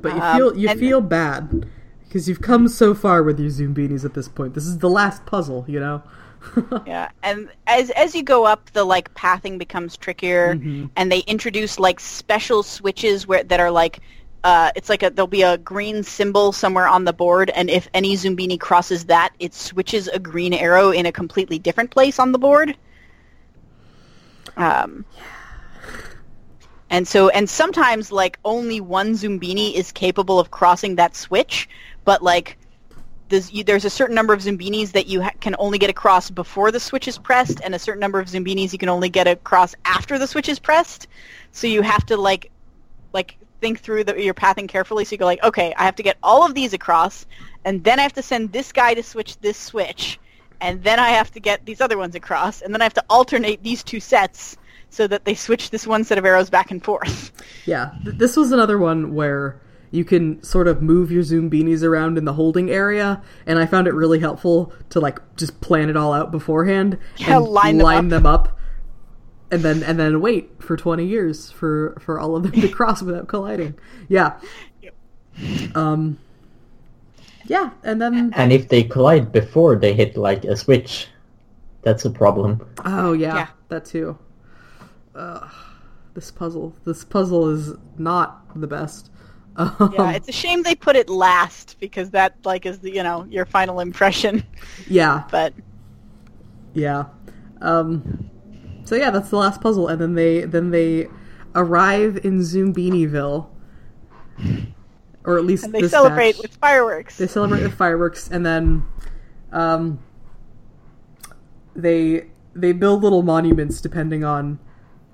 But 0.00 0.14
you 0.14 0.20
Um, 0.22 0.36
feel 0.36 0.56
you 0.58 0.68
and- 0.68 0.80
feel 0.80 1.00
bad 1.00 1.66
because 2.04 2.28
you've 2.28 2.42
come 2.42 2.68
so 2.68 2.94
far 2.94 3.22
with 3.22 3.40
your 3.40 3.50
Zoombinis 3.50 4.04
at 4.04 4.14
this 4.14 4.28
point. 4.28 4.54
This 4.54 4.66
is 4.66 4.78
the 4.78 4.88
last 4.90 5.24
puzzle, 5.26 5.64
you 5.66 5.80
know. 5.80 6.02
Yeah, 6.86 7.10
and 7.22 7.48
as 7.66 7.90
as 7.90 8.14
you 8.14 8.22
go 8.22 8.44
up, 8.44 8.70
the 8.72 8.84
like 8.84 9.12
pathing 9.14 9.58
becomes 9.58 9.96
trickier, 9.96 10.54
Mhm. 10.54 10.90
and 10.96 11.10
they 11.10 11.20
introduce 11.20 11.78
like 11.78 12.00
special 12.00 12.62
switches 12.62 13.26
where 13.26 13.42
that 13.44 13.60
are 13.60 13.70
like, 13.70 14.00
uh, 14.44 14.70
it's 14.76 14.88
like 14.88 15.02
a 15.02 15.10
there'll 15.10 15.26
be 15.26 15.42
a 15.42 15.58
green 15.58 16.02
symbol 16.02 16.52
somewhere 16.52 16.86
on 16.86 17.04
the 17.04 17.12
board, 17.12 17.50
and 17.50 17.70
if 17.70 17.88
any 17.94 18.14
Zoombini 18.14 18.58
crosses 18.60 19.06
that, 19.06 19.32
it 19.38 19.54
switches 19.54 20.08
a 20.08 20.18
green 20.18 20.52
arrow 20.52 20.90
in 20.90 21.06
a 21.06 21.12
completely 21.12 21.58
different 21.58 21.90
place 21.90 22.18
on 22.18 22.32
the 22.32 22.38
board. 22.38 22.76
Um, 24.56 25.04
and 26.90 27.08
so, 27.08 27.28
and 27.30 27.48
sometimes 27.48 28.12
like 28.12 28.38
only 28.44 28.80
one 28.80 29.14
Zoombini 29.14 29.74
is 29.74 29.90
capable 29.90 30.38
of 30.38 30.50
crossing 30.50 30.96
that 30.96 31.16
switch, 31.16 31.68
but 32.04 32.22
like 32.22 32.56
there's, 33.34 33.52
you, 33.52 33.64
there's 33.64 33.84
a 33.84 33.90
certain 33.90 34.14
number 34.14 34.32
of 34.32 34.40
Zoombinis 34.40 34.92
that 34.92 35.08
you 35.08 35.22
ha- 35.22 35.32
can 35.40 35.56
only 35.58 35.78
get 35.78 35.90
across 35.90 36.30
before 36.30 36.70
the 36.70 36.78
switch 36.78 37.08
is 37.08 37.18
pressed, 37.18 37.60
and 37.64 37.74
a 37.74 37.78
certain 37.78 38.00
number 38.00 38.20
of 38.20 38.28
Zoombinis 38.28 38.72
you 38.72 38.78
can 38.78 38.88
only 38.88 39.08
get 39.08 39.26
across 39.26 39.74
after 39.84 40.18
the 40.18 40.26
switch 40.26 40.48
is 40.48 40.60
pressed. 40.60 41.08
So 41.50 41.66
you 41.66 41.82
have 41.82 42.06
to 42.06 42.16
like, 42.16 42.52
like 43.12 43.36
think 43.60 43.80
through 43.80 44.04
the, 44.04 44.22
your 44.22 44.34
pathing 44.34 44.68
carefully. 44.68 45.04
So 45.04 45.12
you 45.12 45.18
go 45.18 45.24
like, 45.24 45.42
okay, 45.42 45.74
I 45.76 45.84
have 45.84 45.96
to 45.96 46.02
get 46.02 46.16
all 46.22 46.46
of 46.46 46.54
these 46.54 46.72
across, 46.72 47.26
and 47.64 47.82
then 47.82 47.98
I 47.98 48.02
have 48.02 48.12
to 48.12 48.22
send 48.22 48.52
this 48.52 48.72
guy 48.72 48.94
to 48.94 49.02
switch 49.02 49.36
this 49.40 49.58
switch, 49.58 50.20
and 50.60 50.82
then 50.84 51.00
I 51.00 51.10
have 51.10 51.32
to 51.32 51.40
get 51.40 51.66
these 51.66 51.80
other 51.80 51.98
ones 51.98 52.14
across, 52.14 52.62
and 52.62 52.72
then 52.72 52.80
I 52.80 52.84
have 52.84 52.94
to 52.94 53.04
alternate 53.10 53.64
these 53.64 53.82
two 53.82 53.98
sets 53.98 54.56
so 54.90 55.08
that 55.08 55.24
they 55.24 55.34
switch 55.34 55.70
this 55.70 55.88
one 55.88 56.04
set 56.04 56.18
of 56.18 56.24
arrows 56.24 56.50
back 56.50 56.70
and 56.70 56.84
forth. 56.84 57.32
Yeah, 57.66 57.90
th- 58.04 58.16
this 58.16 58.36
was 58.36 58.52
another 58.52 58.78
one 58.78 59.12
where 59.12 59.60
you 59.94 60.04
can 60.04 60.42
sort 60.42 60.66
of 60.66 60.82
move 60.82 61.10
your 61.12 61.22
zoombinis 61.22 61.82
around 61.84 62.18
in 62.18 62.24
the 62.24 62.32
holding 62.32 62.70
area, 62.70 63.22
and 63.46 63.58
I 63.58 63.66
found 63.66 63.86
it 63.86 63.94
really 63.94 64.18
helpful 64.18 64.72
to 64.90 64.98
like 65.00 65.20
just 65.36 65.60
plan 65.60 65.88
it 65.88 65.96
all 65.96 66.12
out 66.12 66.30
beforehand 66.32 66.98
Yeah, 67.16 67.36
and 67.36 67.46
line 67.46 67.78
them 67.78 67.86
up. 67.86 68.10
them 68.10 68.26
up, 68.26 68.58
and 69.50 69.62
then 69.62 69.82
and 69.84 69.98
then 69.98 70.20
wait 70.20 70.50
for 70.62 70.76
twenty 70.76 71.06
years 71.06 71.50
for 71.50 71.96
for 72.00 72.18
all 72.18 72.34
of 72.36 72.42
them 72.42 72.52
to 72.60 72.68
cross 72.78 73.02
without 73.02 73.28
colliding. 73.28 73.74
Yeah. 74.08 74.38
Yep. 74.82 74.94
Um. 75.76 76.18
Yeah, 77.46 77.70
and 77.82 78.00
then 78.00 78.32
And 78.34 78.52
if 78.52 78.68
they 78.68 78.82
collide 78.84 79.30
before 79.30 79.76
they 79.76 79.92
hit 79.92 80.16
like 80.16 80.44
a 80.44 80.56
switch, 80.56 81.08
that's 81.82 82.04
a 82.06 82.10
problem. 82.10 82.66
oh 82.84 83.12
yeah, 83.12 83.34
Yeah. 83.36 83.46
that 83.68 83.84
too. 83.84 84.18
Ugh, 85.14 85.50
this 86.14 86.30
puzzle, 86.30 86.74
this 86.84 87.04
puzzle 87.04 87.50
is 87.50 87.74
not 87.98 88.42
the 88.58 88.66
best. 88.66 89.10
Um, 89.56 89.94
Yeah, 89.94 90.12
it's 90.12 90.28
a 90.28 90.32
shame 90.32 90.62
they 90.62 90.74
put 90.74 90.96
it 90.96 91.08
last 91.08 91.76
because 91.80 92.10
that 92.10 92.36
like 92.44 92.66
is 92.66 92.78
the 92.80 92.90
you 92.90 93.02
know 93.02 93.24
your 93.24 93.44
final 93.44 93.80
impression. 93.80 94.44
yeah. 94.88 95.24
But 95.30 95.54
Yeah. 96.72 97.06
Um 97.60 98.30
so 98.84 98.94
yeah, 98.96 99.10
that's 99.10 99.30
the 99.30 99.36
last 99.36 99.60
puzzle 99.60 99.88
and 99.88 100.00
then 100.00 100.14
they 100.14 100.40
then 100.42 100.70
they 100.70 101.08
arrive 101.54 102.18
in 102.24 102.40
Zoombiniville. 102.40 103.48
Or 105.24 105.38
at 105.38 105.44
least 105.44 105.64
and 105.64 105.72
they 105.72 105.88
celebrate 105.88 106.32
batch. 106.32 106.42
with 106.42 106.56
fireworks. 106.56 107.16
they 107.16 107.26
celebrate 107.26 107.62
with 107.62 107.74
fireworks 107.74 108.28
and 108.28 108.44
then 108.44 108.84
um 109.52 110.00
they 111.74 112.26
they 112.54 112.72
build 112.72 113.02
little 113.02 113.22
monuments 113.22 113.80
depending 113.80 114.24
on 114.24 114.58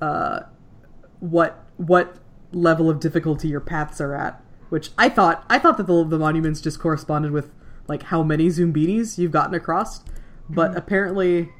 uh, 0.01 0.41
what 1.21 1.67
what 1.77 2.17
level 2.52 2.90
of 2.90 3.01
difficulty 3.01 3.48
your 3.48 3.60
paths 3.60 4.01
are 4.01 4.14
at. 4.14 4.43
Which 4.68 4.90
I 4.97 5.09
thought 5.09 5.44
I 5.51 5.59
thought 5.59 5.77
that 5.78 5.86
the, 5.86 6.05
the 6.05 6.18
monuments 6.18 6.60
just 6.60 6.78
corresponded 6.78 7.32
with 7.32 7.51
like 7.89 8.05
how 8.05 8.22
many 8.22 8.47
Zoombinis 8.47 9.18
you've 9.18 9.32
gotten 9.32 9.55
across, 9.55 10.02
but 10.48 10.77
apparently 10.77 11.51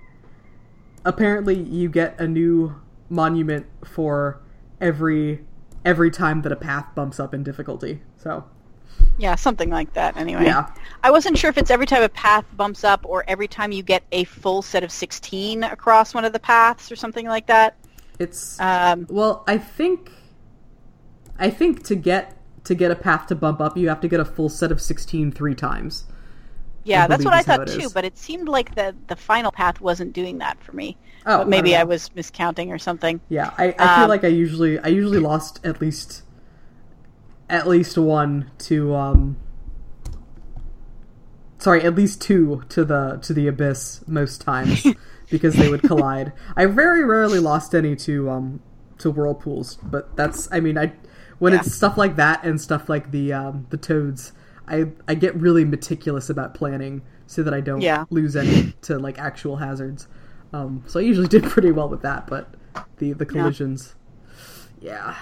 apparently 1.05 1.57
you 1.59 1.89
get 1.89 2.19
a 2.21 2.29
new 2.29 2.81
monument 3.09 3.67
for 3.85 4.41
every 4.81 5.45
every 5.85 6.11
time 6.11 6.43
that 6.43 6.53
a 6.53 6.57
path 6.57 6.87
bumps 6.95 7.19
up 7.19 7.35
in 7.35 7.43
difficulty. 7.43 8.01
So 8.17 8.45
Yeah, 9.19 9.35
something 9.35 9.71
like 9.71 9.93
that. 9.95 10.17
Anyway. 10.17 10.45
yeah, 10.45 10.71
I 11.03 11.11
wasn't 11.11 11.39
sure 11.39 11.51
if 11.51 11.59
it's 11.59 11.71
every 11.71 11.87
time 11.87 12.03
a 12.03 12.09
path 12.09 12.45
bumps 12.57 12.85
up 12.85 13.05
or 13.05 13.25
every 13.27 13.49
time 13.49 13.73
you 13.73 13.83
get 13.83 14.03
a 14.13 14.25
full 14.25 14.63
set 14.63 14.85
of 14.85 14.93
16 14.93 15.65
across 15.65 16.15
one 16.15 16.25
of 16.25 16.33
the 16.33 16.39
paths 16.39 16.93
or 16.93 16.97
something 16.97 17.27
like 17.27 17.47
that. 17.47 17.77
it's 18.19 18.61
Um, 18.61 19.07
well, 19.09 19.43
I 19.47 19.59
think 19.59 20.13
I 21.41 21.51
think 21.51 21.85
to 21.85 21.97
get 21.97 22.37
to 22.65 22.75
get 22.75 22.91
a 22.91 22.97
path 22.97 23.27
to 23.29 23.35
bump 23.35 23.61
up, 23.61 23.77
you 23.77 23.89
have 23.89 24.01
to 24.03 24.09
get 24.09 24.21
a 24.21 24.25
full 24.25 24.49
set 24.51 24.71
of 24.73 24.81
16 24.81 25.33
three 25.33 25.55
times. 25.57 26.07
yeah, 26.85 27.07
that's 27.07 27.25
what 27.25 27.35
I 27.35 27.43
thought 27.43 27.67
too, 27.67 27.89
is. 27.89 27.93
but 27.93 28.05
it 28.05 28.17
seemed 28.19 28.49
like 28.49 28.75
the 28.75 28.97
the 29.09 29.17
final 29.17 29.53
path 29.53 29.81
wasn't 29.81 30.13
doing 30.13 30.39
that 30.39 30.63
for 30.63 30.73
me. 30.73 30.99
Oh, 31.27 31.39
but 31.39 31.49
maybe 31.49 31.77
I 31.77 31.77
I, 31.77 31.85
was 31.85 32.09
miscounting 32.11 32.69
or 32.71 32.79
something. 32.79 33.21
Yeah, 33.29 33.53
I, 33.59 33.75
I 33.79 33.89
feel 33.89 34.05
Um, 34.05 34.09
like 34.09 34.25
I 34.25 34.29
usually 34.29 34.79
I 34.79 34.89
usually 34.89 35.19
lost 35.21 35.61
at 35.65 35.81
least 35.81 36.23
at 37.49 37.67
least 37.69 37.99
one 37.99 38.51
to 38.59 38.95
um 38.95 39.37
sorry, 41.59 41.83
at 41.83 41.95
least 41.95 42.21
two 42.21 42.63
to 42.71 42.85
the 42.85 43.19
to 43.23 43.33
the 43.35 43.47
abyss 43.47 44.05
most 44.07 44.41
times 44.41 44.95
because 45.31 45.57
they 45.57 45.69
would 45.69 45.85
collide. 45.85 46.33
I 46.57 46.67
very 46.67 47.05
rarely 47.05 47.39
lost 47.39 47.75
any 47.75 47.97
to 47.97 48.31
um 48.31 48.63
to 48.99 49.11
whirlpools, 49.11 49.79
but 49.83 50.17
that's 50.17 50.49
I 50.53 50.61
mean 50.61 50.79
I 50.79 50.93
when 51.41 51.53
Yeah. 51.53 51.59
it's 51.61 51.75
stuff 51.75 51.99
like 51.99 52.15
that 52.17 52.45
and 52.45 52.61
stuff 52.61 52.89
like 52.89 53.11
the 53.11 53.33
um 53.33 53.67
the 53.71 53.77
toads, 53.77 54.33
I 54.69 54.87
I 55.09 55.15
get 55.17 55.35
really 55.35 55.65
meticulous 55.65 56.31
about 56.31 56.55
planning 56.55 57.03
so 57.27 57.43
that 57.43 57.53
I 57.53 57.61
don't 57.61 57.81
Yeah. 57.81 58.05
lose 58.11 58.37
any 58.37 58.73
to 58.83 58.99
like 58.99 59.19
actual 59.19 59.57
hazards. 59.57 60.07
Um, 60.53 60.85
so 60.87 61.01
I 61.01 61.03
usually 61.03 61.29
did 61.37 61.43
pretty 61.45 61.73
well 61.73 61.89
with 61.89 62.03
that, 62.03 62.27
but 62.29 62.55
the 62.99 63.13
the 63.15 63.27
collisions, 63.27 63.95
yeah. 64.81 65.15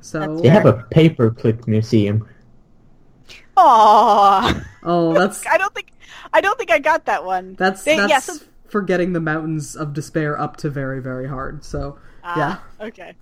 So 0.00 0.18
That's 0.20 0.42
They 0.42 0.48
have 0.48 0.66
a 0.66 0.84
paperclip 0.94 1.66
museum. 1.66 2.26
Aww. 3.56 4.64
oh, 4.82 5.12
that's 5.18 5.46
I 5.46 5.58
don't 5.58 5.74
think 5.74 5.92
I 6.32 6.40
don't 6.40 6.56
think 6.58 6.70
I 6.70 6.78
got 6.78 7.04
that 7.06 7.24
one. 7.24 7.54
that's 7.58 7.84
They- 7.84 7.96
that's 7.96 8.10
yeah, 8.10 8.18
so- 8.20 8.44
for 8.66 8.80
getting 8.82 9.12
the 9.12 9.20
mountains 9.20 9.74
of 9.74 9.92
despair 9.92 10.40
up 10.40 10.56
to 10.58 10.70
very 10.70 11.00
very 11.02 11.28
hard. 11.28 11.64
So 11.64 11.98
yeah, 12.22 12.56
Ah, 12.58 12.62
Okay. 12.80 13.14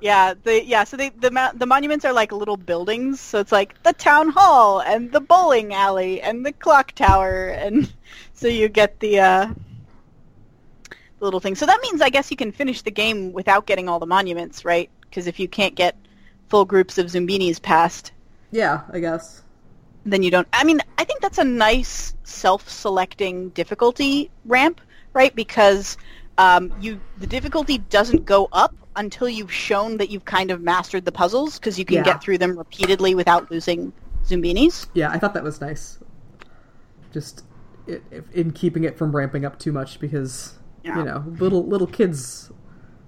Yeah, 0.00 0.34
the 0.42 0.64
yeah, 0.64 0.84
so 0.84 0.96
they 0.96 1.08
the 1.08 1.30
mo- 1.30 1.52
the 1.54 1.66
monuments 1.66 2.04
are 2.04 2.12
like 2.12 2.30
little 2.30 2.56
buildings, 2.56 3.20
so 3.20 3.38
it's 3.38 3.52
like 3.52 3.82
the 3.82 3.92
town 3.94 4.28
hall 4.28 4.80
and 4.80 5.10
the 5.10 5.20
bowling 5.20 5.72
alley 5.72 6.20
and 6.20 6.44
the 6.44 6.52
clock 6.52 6.92
tower 6.92 7.48
and 7.48 7.92
so 8.34 8.46
you 8.46 8.68
get 8.68 9.00
the 9.00 9.20
uh 9.20 9.46
the 11.18 11.24
little 11.24 11.40
thing. 11.40 11.54
So 11.54 11.66
that 11.66 11.80
means 11.82 12.02
I 12.02 12.10
guess 12.10 12.30
you 12.30 12.36
can 12.36 12.52
finish 12.52 12.82
the 12.82 12.90
game 12.90 13.32
without 13.32 13.66
getting 13.66 13.88
all 13.88 13.98
the 13.98 14.06
monuments, 14.06 14.64
right? 14.64 14.90
Because 15.02 15.26
if 15.26 15.40
you 15.40 15.48
can't 15.48 15.74
get 15.74 15.96
full 16.48 16.64
groups 16.64 16.98
of 16.98 17.06
Zoombinis 17.06 17.60
past, 17.60 18.12
yeah, 18.50 18.82
I 18.92 19.00
guess. 19.00 19.42
then 20.04 20.22
you 20.22 20.30
don't. 20.30 20.46
I 20.52 20.64
mean, 20.64 20.80
I 20.98 21.04
think 21.04 21.20
that's 21.20 21.38
a 21.38 21.44
nice 21.44 22.14
self-selecting 22.24 23.50
difficulty 23.50 24.30
ramp, 24.44 24.80
right? 25.14 25.34
Because 25.34 25.96
um, 26.38 26.72
you 26.80 27.00
the 27.18 27.26
difficulty 27.26 27.78
doesn't 27.78 28.24
go 28.24 28.48
up 28.52 28.74
until 28.96 29.28
you've 29.28 29.52
shown 29.52 29.96
that 29.98 30.10
you've 30.10 30.24
kind 30.24 30.50
of 30.50 30.60
mastered 30.62 31.04
the 31.04 31.12
puzzles, 31.12 31.58
because 31.58 31.78
you 31.78 31.84
can 31.84 31.96
Yeah. 31.96 32.02
get 32.04 32.22
through 32.22 32.38
them 32.38 32.56
repeatedly 32.56 33.14
without 33.14 33.50
losing 33.50 33.92
Zoombinis. 34.24 34.86
Yeah, 34.94 35.10
I 35.10 35.18
thought 35.18 35.34
that 35.34 35.44
was 35.44 35.60
nice. 35.60 35.98
Just 37.12 37.44
i 37.88 38.00
if- 38.10 38.30
in 38.32 38.50
keeping 38.52 38.84
it 38.84 38.98
from 38.98 39.14
ramping 39.14 39.44
up 39.44 39.58
too 39.58 39.72
much 39.72 40.00
because 40.00 40.54
Yeah. 40.82 40.98
you 40.98 41.04
know 41.04 41.24
little 41.38 41.64
little 41.66 41.86
kids 41.86 42.50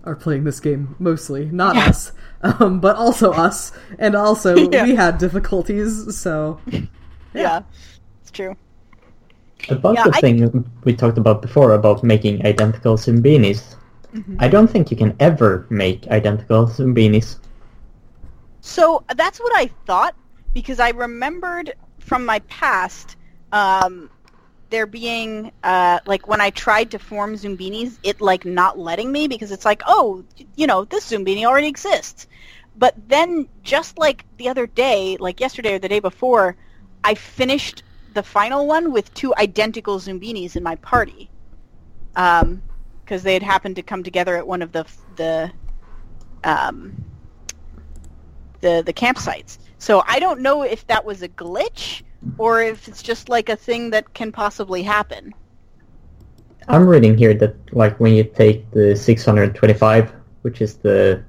are 0.05 0.15
playing 0.15 0.45
this 0.45 0.61
game 0.61 0.95
mostly, 0.99 1.47
not 1.47 1.75
Yeah. 1.77 1.89
us, 1.89 2.13
um, 2.43 2.81
but 2.81 2.97
also 2.97 3.33
us, 3.33 3.73
and 3.99 4.15
also 4.15 4.55
we 4.85 4.95
had 4.95 5.19
difficulties. 5.19 6.17
So 6.17 6.61
Yeah, 7.35 7.63
it's 8.23 8.31
true. 8.31 8.57
About 9.69 9.95
Yeah, 9.95 10.05
the 10.05 10.17
I- 10.17 10.21
thing 10.21 10.65
we 10.85 10.95
talked 10.95 11.19
about 11.19 11.43
before 11.43 11.73
about 11.73 12.03
making 12.03 12.45
identical 12.47 12.97
Zoombinis, 12.97 13.75
Mm-hmm. 14.15 14.37
I 14.39 14.49
don't 14.49 14.69
think 14.69 14.91
you 14.91 14.97
can 14.97 15.15
ever 15.21 15.67
make 15.69 16.07
identical 16.09 16.67
Zoombinis. 16.67 17.37
So 18.61 19.05
that's 19.15 19.39
what 19.39 19.53
I 19.55 19.71
thought 19.87 20.15
because 20.55 20.81
I 20.81 20.91
remembered 20.91 21.75
from 21.99 22.25
my 22.25 22.39
past 22.41 23.17
um, 23.53 24.11
there 24.71 24.87
being 24.87 25.53
uh, 25.63 26.01
like 26.07 26.27
when 26.27 26.41
I 26.41 26.51
tried 26.51 26.91
to 26.93 26.99
form 26.99 27.35
Zoombinis, 27.35 27.99
it 28.03 28.21
like 28.21 28.45
not 28.45 28.79
letting 28.79 29.13
me 29.13 29.29
because 29.29 29.53
it's 29.53 29.65
like, 29.65 29.83
oh, 29.87 30.25
you 30.57 30.67
know, 30.67 30.85
this 30.85 31.11
Zoombini 31.11 31.45
already 31.45 31.69
exists. 31.69 32.27
But 32.77 32.95
then 33.09 33.49
just 33.63 33.99
like 33.99 34.25
the 34.39 34.49
other 34.49 34.67
day, 34.67 35.17
like 35.21 35.41
yesterday 35.41 35.75
or 35.75 35.79
the 35.79 35.89
day 35.89 36.01
before, 36.01 36.57
I 37.05 37.15
finished 37.15 37.83
the 38.19 38.23
final 38.25 38.67
one 38.67 38.91
with 38.91 39.15
two 39.15 39.33
identical 39.37 40.01
Zoombinis 40.01 40.57
in 40.57 40.63
my 40.65 40.75
party. 40.77 41.31
Um, 42.17 42.61
because 43.05 43.23
they 43.23 43.33
had 43.33 43.45
happened 43.45 43.77
to 43.77 43.83
come 43.83 44.03
together 44.03 44.37
at 44.37 44.47
one 44.47 44.61
of 44.61 44.73
the 44.73 44.85
the 45.15 45.51
um, 46.43 46.77
the 48.61 48.83
the 48.85 48.93
campsites. 48.93 49.59
So 49.79 50.03
I 50.15 50.19
don't 50.19 50.41
know 50.41 50.63
if 50.63 50.85
that 50.89 51.05
was 51.05 51.23
a 51.23 51.29
glitch 51.29 52.03
or 52.39 52.61
if 52.61 52.89
it's 52.89 53.03
just 53.03 53.29
like 53.29 53.49
a 53.49 53.57
thing 53.57 53.91
that 53.91 54.13
can 54.15 54.33
possibly 54.33 54.83
happen. 54.83 55.33
I'm 56.67 56.87
reading 56.87 57.17
here 57.17 57.35
that 57.35 57.55
like 57.73 57.99
when 58.01 58.13
you 58.15 58.25
take 58.25 58.69
the 58.73 58.97
625, 58.97 60.13
which 60.43 60.61
is 60.61 60.75
the 60.75 61.23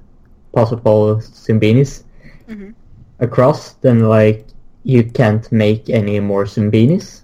possible 0.52 1.16
Zoombinis, 1.16 2.02
Mhm. 2.48 2.74
across, 3.20 3.74
then 3.84 4.00
like 4.00 4.49
you 4.84 5.04
can't 5.04 5.50
make 5.52 5.88
any 5.90 6.20
more 6.20 6.44
Zoombinis. 6.44 7.22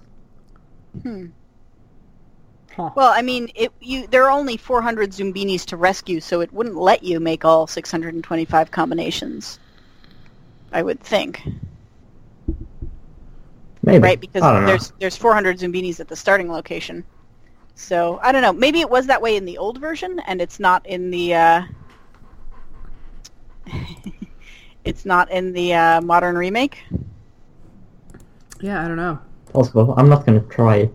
Hmm. 1.01 1.27
huh. 2.75 2.91
Well, 2.95 3.11
I 3.11 3.21
mean, 3.21 3.49
it 3.55 3.71
you 3.79 4.07
there 4.07 4.25
are 4.25 4.31
only 4.31 4.57
400 4.57 5.11
Zoombinis 5.11 5.65
to 5.65 5.77
rescue, 5.77 6.19
so 6.19 6.41
it 6.41 6.51
wouldn't 6.53 6.75
let 6.75 7.03
you 7.03 7.19
make 7.19 7.45
all 7.45 7.67
625 7.67 8.71
combinations. 8.71 9.59
I 10.71 10.81
would 10.81 10.99
think, 10.99 11.41
Maybe. 13.83 13.99
right? 13.99 14.19
Because 14.19 14.43
I 14.43 14.51
don't 14.51 14.61
know. 14.63 14.67
there's 14.67 14.91
there's 14.99 15.17
400 15.17 15.59
Zoombinis 15.59 15.99
at 15.99 16.07
the 16.07 16.15
starting 16.15 16.51
location. 16.51 17.03
So 17.75 18.19
I 18.23 18.31
don't 18.31 18.41
know. 18.41 18.53
Maybe 18.53 18.81
it 18.81 18.89
was 18.89 19.05
that 19.05 19.21
way 19.21 19.35
in 19.37 19.45
the 19.45 19.57
old 19.59 19.79
version, 19.79 20.19
and 20.25 20.41
it's 20.41 20.59
not 20.59 20.85
in 20.85 21.11
the. 21.11 21.35
Uh, 21.35 21.61
it's 24.83 25.05
not 25.05 25.29
in 25.31 25.53
the 25.53 25.73
uh, 25.73 26.01
modern 26.01 26.37
remake. 26.37 26.79
Yeah, 28.61 28.83
I 28.83 28.87
don't 28.87 28.97
know. 28.97 29.19
possible. 29.53 29.93
I'm 29.97 30.09
not 30.09 30.25
gonna 30.25 30.41
try 30.41 30.77
it. 30.77 30.93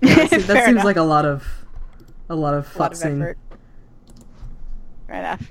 That, 0.00 0.30
se- 0.30 0.36
that 0.38 0.64
seems 0.64 0.68
enough. 0.68 0.84
like 0.84 0.96
a 0.96 1.02
lot 1.02 1.24
of 1.24 1.44
a 2.28 2.34
lot 2.34 2.54
of 2.54 2.74
a 2.74 2.78
lot 2.78 2.92
of 2.92 2.92
futzing. 2.98 3.20
effort. 3.20 3.38
Fair 5.06 5.16
enough. 5.16 5.42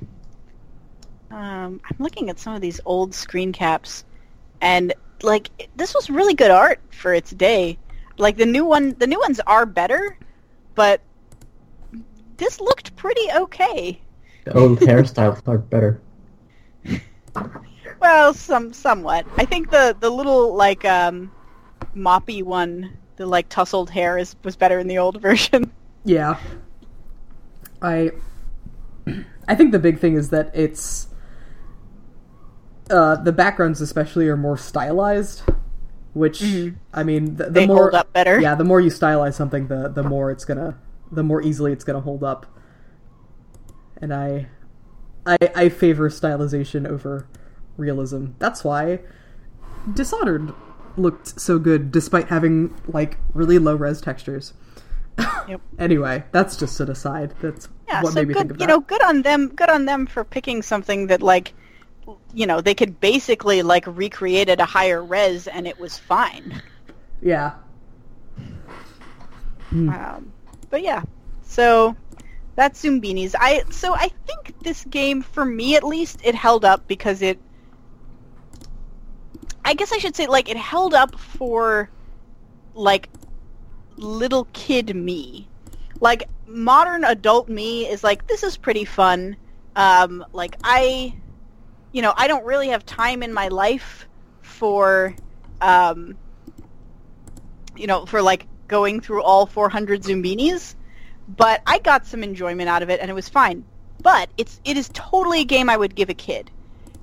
Um, 1.32 1.82
I'm 1.84 1.98
looking 2.00 2.30
at 2.30 2.40
some 2.40 2.54
of 2.54 2.62
these 2.62 2.80
old 2.86 3.14
screen 3.14 3.52
caps, 3.52 4.06
and 4.62 4.94
like 5.24 5.50
this 5.76 5.94
was 5.96 6.10
really 6.10 6.34
good 6.36 6.52
art 6.52 6.80
for 6.92 7.14
its 7.14 7.32
day. 7.32 7.78
Like 8.18 8.38
the 8.38 8.46
new 8.46 8.66
one, 8.66 8.96
the 9.00 9.08
new 9.08 9.20
ones 9.20 9.40
are 9.48 9.66
better, 9.66 10.18
but 10.76 11.02
this 12.38 12.60
looked 12.60 12.96
pretty 12.96 13.26
okay. 13.36 14.00
The 14.46 14.54
old 14.58 14.80
hairstyles 14.80 15.42
are 15.48 15.58
better. 15.58 16.02
Well, 18.00 18.34
some 18.34 18.74
somewhat. 18.74 19.26
I 19.38 19.46
think 19.46 19.72
the 19.72 19.96
the 20.00 20.10
little 20.10 20.56
like 20.56 20.86
um, 20.86 21.32
moppy 21.96 22.44
one, 22.44 22.98
the 23.16 23.26
like 23.26 23.50
tousled 23.50 23.90
hair, 23.90 24.18
is 24.18 24.36
was 24.44 24.56
better 24.56 24.80
in 24.80 24.88
the 24.88 24.98
old 24.98 25.22
version. 25.22 25.72
Yeah. 26.04 26.40
I 27.82 28.12
I 29.48 29.56
think 29.56 29.72
the 29.72 29.80
big 29.80 30.00
thing 30.00 30.16
is 30.16 30.30
that 30.30 30.52
it's 30.54 31.08
uh, 32.90 33.16
the 33.18 33.32
backgrounds 33.32 33.82
especially 33.82 34.28
are 34.28 34.38
more 34.38 34.58
stylized, 34.58 35.44
which 36.14 36.44
I 36.94 37.04
mean 37.04 37.36
the, 37.36 37.46
the 37.46 37.50
They 37.52 37.68
more 37.68 37.84
hold 37.84 37.96
up 37.96 38.14
better. 38.14 38.40
Yeah, 38.40 38.56
the 38.56 38.64
more 38.64 38.80
you 38.80 38.90
stylize 38.90 39.34
something, 39.34 39.68
the 39.68 39.90
the 39.90 40.04
more 40.04 40.32
it's 40.32 40.46
gonna 40.46 40.80
the 41.12 41.24
more 41.24 41.42
easily 41.42 41.72
it's 41.72 41.84
gonna 41.84 42.02
hold 42.02 42.24
up. 42.24 42.46
And 43.98 44.14
I 44.14 44.48
I 45.26 45.38
I 45.56 45.70
favor 45.70 46.10
stylization 46.10 46.88
over 46.88 47.28
realism. 47.78 48.28
That's 48.40 48.64
why 48.64 49.00
Dishonored 49.94 50.54
looked 50.98 51.40
so 51.40 51.58
good 51.60 51.92
despite 51.92 52.28
having 52.28 52.74
like 52.88 53.18
really 53.34 53.60
low 53.60 53.76
res 53.76 54.02
textures. 54.02 54.54
Yep. 55.46 55.62
anyway, 55.78 56.24
that's 56.32 56.56
just 56.58 56.80
an 56.80 56.90
aside. 56.90 57.34
That's 57.42 57.68
Yeah, 57.88 58.04
what 58.04 58.14
so 58.14 58.20
made 58.20 58.28
me 58.28 58.34
think 58.34 58.50
good. 58.50 58.52
of 58.52 58.58
You 58.60 58.68
know, 58.68 58.80
good 58.80 59.02
on 59.04 59.22
them. 59.22 59.50
Good 59.50 59.70
on 59.70 59.86
them 59.86 60.06
for 60.06 60.24
picking 60.24 60.62
something 60.62 61.08
that, 61.08 61.22
like, 61.22 61.54
you 62.34 62.46
know, 62.48 62.62
they 62.62 62.76
could 62.76 63.00
basically 63.00 63.62
like 63.64 63.86
recreate 63.88 64.50
at 64.50 64.60
a 64.62 64.66
higher 64.66 65.04
res, 65.04 65.48
and 65.48 65.68
it 65.68 65.80
was 65.80 65.98
fine. 65.98 66.62
yeah. 67.22 67.54
Hmm. 69.70 69.90
Um, 69.90 70.34
but 70.70 70.82
yeah, 70.84 71.04
so 71.42 71.96
that's 72.56 72.84
Zoombinis. 72.84 73.36
I 73.40 73.64
so 73.70 73.94
I 73.96 74.10
think 74.28 74.56
this 74.62 74.86
game, 74.86 75.22
for 75.22 75.46
me 75.46 75.76
at 75.76 75.84
least, 75.84 76.22
it 76.24 76.36
held 76.36 76.66
up 76.66 76.88
because 76.88 77.22
it. 77.22 77.40
I 79.66 79.74
guess 79.74 79.92
I 79.92 79.98
should 79.98 80.16
say 80.16 80.28
like 80.28 80.50
it 80.50 80.58
held 80.58 80.94
up 80.94 81.20
for, 81.20 81.90
like, 82.74 83.10
little 83.98 84.48
kid 84.54 84.96
me. 84.96 85.48
Like 86.00 86.28
modern 86.48 87.04
adult 87.04 87.50
me 87.50 87.88
is 87.88 88.04
like 88.04 88.28
this 88.28 88.44
is 88.44 88.58
pretty 88.58 88.86
fun. 88.86 89.38
Um, 89.76 90.26
like 90.34 90.58
I, 90.64 91.16
you 91.92 92.02
know, 92.02 92.14
I 92.16 92.28
don't 92.28 92.46
really 92.46 92.70
have 92.70 92.86
time 92.86 93.24
in 93.24 93.34
my 93.34 93.48
life 93.48 94.08
for, 94.42 95.16
um, 95.62 96.18
you 97.76 97.88
know, 97.88 98.06
for 98.06 98.22
like 98.22 98.48
going 98.68 99.02
through 99.02 99.24
all 99.24 99.46
400 99.46 100.04
Zoombinis, 100.04 100.76
but 101.28 101.62
I 101.66 101.80
got 101.80 102.06
some 102.06 102.24
enjoyment 102.24 102.70
out 102.70 102.84
of 102.84 102.90
it 102.90 103.00
and 103.00 103.10
it 103.10 103.14
was 103.14 103.30
fine. 103.30 103.66
But 104.02 104.30
it's 104.38 104.60
it 104.66 104.78
is 104.78 104.90
totally 104.94 105.42
a 105.42 105.46
game 105.46 105.70
I 105.70 105.78
would 105.78 105.96
give 105.96 106.10
a 106.10 106.14
kid. 106.14 106.52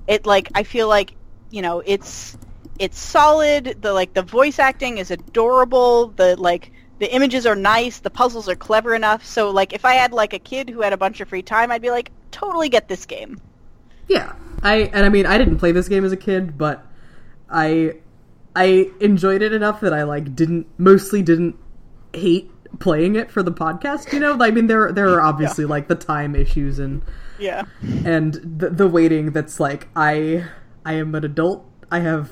It 0.07 0.25
like 0.25 0.49
I 0.53 0.63
feel 0.63 0.87
like, 0.87 1.13
you 1.49 1.61
know, 1.61 1.81
it's 1.83 2.37
it's 2.81 2.99
solid, 2.99 3.77
the 3.81 3.93
like 3.93 4.13
the 4.15 4.23
voice 4.23 4.57
acting 4.57 4.97
is 4.97 5.11
adorable, 5.11 6.07
the 6.07 6.35
like 6.35 6.71
the 6.97 7.13
images 7.13 7.45
are 7.45 7.55
nice, 7.55 7.99
the 7.99 8.09
puzzles 8.09 8.49
are 8.49 8.55
clever 8.55 8.95
enough. 8.95 9.23
So 9.23 9.51
like 9.51 9.71
if 9.71 9.85
I 9.85 9.93
had 9.93 10.13
like 10.13 10.33
a 10.33 10.39
kid 10.39 10.69
who 10.69 10.81
had 10.81 10.91
a 10.91 10.97
bunch 10.97 11.21
of 11.21 11.29
free 11.29 11.43
time, 11.43 11.71
I'd 11.71 11.81
be 11.81 11.91
like, 11.91 12.11
totally 12.31 12.69
get 12.69 12.87
this 12.87 13.05
game. 13.05 13.39
Yeah, 14.07 14.33
I 14.63 14.89
and 14.93 15.05
I 15.05 15.09
mean 15.09 15.27
I 15.27 15.37
didn't 15.37 15.57
play 15.57 15.71
this 15.71 15.87
game 15.87 16.03
as 16.03 16.11
a 16.11 16.17
kid, 16.17 16.57
but 16.57 16.85
I 17.49 17.97
I 18.55 18.89
enjoyed 18.99 19.43
it 19.43 19.53
enough 19.53 19.79
that 19.81 19.93
I 19.93 20.03
like 20.03 20.35
didn't 20.35 20.67
mostly 20.79 21.21
didn't 21.21 21.55
hate 22.13 22.49
playing 22.79 23.15
it 23.15 23.29
for 23.31 23.43
the 23.43 23.51
podcast. 23.51 24.11
You 24.11 24.19
know, 24.19 24.37
I 24.41 24.49
mean 24.49 24.65
there 24.65 24.91
there 24.91 25.09
are 25.09 25.21
obviously 25.21 25.65
like 25.65 25.87
the 25.87 25.95
time 25.95 26.35
issues 26.35 26.79
and 26.79 27.03
Yeah. 27.37 27.63
and 28.05 28.33
the 28.59 28.69
the 28.71 28.87
waiting 28.87 29.31
that's 29.31 29.59
like 29.59 29.87
I 29.95 30.45
I 30.83 30.93
am 30.93 31.13
an 31.13 31.23
adult. 31.23 31.63
I 31.91 31.99
have 31.99 32.31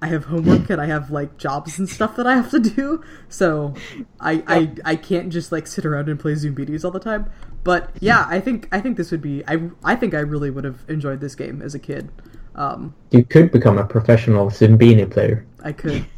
I 0.00 0.06
have 0.08 0.26
homework 0.26 0.70
and 0.70 0.80
I 0.80 0.86
have 0.86 1.10
like 1.10 1.36
jobs 1.38 1.78
and 1.78 1.88
stuff 1.88 2.16
that 2.16 2.26
I 2.26 2.36
have 2.36 2.50
to 2.52 2.60
do. 2.60 3.02
So 3.28 3.74
I 4.20 4.42
I, 4.46 4.72
I 4.84 4.96
can't 4.96 5.30
just 5.30 5.50
like 5.52 5.66
sit 5.66 5.84
around 5.84 6.08
and 6.08 6.18
play 6.20 6.34
Zombies 6.34 6.84
all 6.84 6.90
the 6.92 7.00
time. 7.00 7.30
But 7.64 7.90
yeah, 8.00 8.24
I 8.28 8.40
think 8.40 8.68
I 8.72 8.80
think 8.80 8.96
this 8.96 9.10
would 9.10 9.22
be 9.22 9.42
I 9.48 9.70
I 9.84 9.96
think 9.96 10.14
I 10.14 10.20
really 10.20 10.50
would 10.50 10.64
have 10.64 10.84
enjoyed 10.88 11.20
this 11.20 11.34
game 11.34 11.60
as 11.62 11.74
a 11.74 11.78
kid. 11.78 12.10
Um, 12.54 12.94
You 13.10 13.24
could 13.24 13.52
become 13.52 13.78
a 13.78 13.84
professional 13.86 14.50
Zoombini 14.50 15.10
player. 15.10 15.46
I 15.62 15.72
could. 15.72 16.06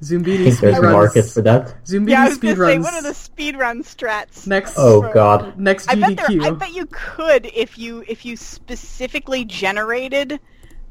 I 0.00 0.04
Zoombini 0.04 0.44
think 0.44 0.58
there's 0.60 0.78
a 0.78 0.82
market 0.82 1.26
for 1.30 1.42
that. 1.42 1.74
Zoombini 1.84 2.10
Yeah, 2.10 2.24
I 2.24 2.28
was 2.28 2.38
gonna 2.38 2.56
say, 2.56 2.76
speedruns. 2.78 2.82
what 2.82 2.94
are 2.94 3.02
the 3.02 3.10
speedrun 3.10 3.84
strats? 3.84 4.46
Next 4.46 4.74
Oh 4.76 5.02
god. 5.12 5.58
next 5.58 5.88
I 5.88 5.94
bet 5.94 6.16
there. 6.16 6.26
I 6.40 6.50
bet 6.50 6.74
you 6.74 6.86
could 6.90 7.46
if 7.54 7.78
you 7.78 8.04
if 8.08 8.24
you 8.24 8.36
specifically 8.36 9.44
generated 9.44 10.40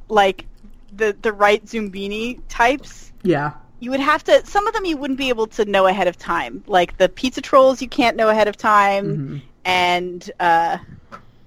like 0.08 0.46
the 0.96 1.16
the 1.22 1.32
right 1.34 1.64
Zoombini 1.66 2.40
types. 2.50 3.12
Yeah. 3.24 3.52
You 3.80 3.90
would 3.92 4.00
have 4.00 4.24
to. 4.26 4.46
Some 4.46 4.68
of 4.68 4.74
them 4.74 4.86
you 4.86 4.98
wouldn't 4.98 5.18
be 5.18 5.30
able 5.30 5.48
to 5.48 5.66
know 5.66 5.88
ahead 5.88 6.08
of 6.08 6.18
time. 6.18 6.64
Like 6.68 6.98
the 6.98 7.10
pizza 7.10 7.42
trolls, 7.42 7.82
you 7.82 7.88
can't 7.88 8.16
know 8.16 8.30
ahead 8.30 8.48
of 8.48 8.56
time, 8.56 9.06
Mhm. 9.18 9.42
and 9.66 10.32
uh, 10.40 10.78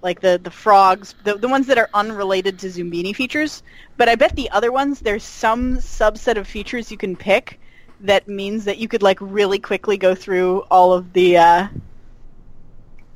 like 0.03 0.21
the 0.21 0.41
the 0.43 0.51
frogs, 0.51 1.15
the 1.25 1.35
the 1.37 1.47
ones 1.49 1.69
that 1.69 1.79
are 1.79 1.89
unrelated 1.95 2.59
to 2.61 2.67
Zoombini 2.69 3.15
features. 3.15 3.63
But 3.97 4.09
I 4.09 4.17
bet 4.17 4.35
the 4.35 4.51
other 4.51 4.73
ones, 4.73 4.99
there's 5.01 5.23
some 5.23 5.77
subset 5.79 6.37
of 6.37 6.49
features 6.49 6.91
you 6.91 6.97
can 6.97 7.15
pick 7.15 7.61
that 8.01 8.27
means 8.27 8.65
that 8.65 8.79
you 8.79 8.89
could 8.89 9.03
like 9.03 9.19
really 9.21 9.61
quickly 9.61 9.97
go 9.97 10.15
through 10.17 10.61
all 10.71 10.93
of 10.93 11.13
the 11.13 11.37
uh, 11.37 11.69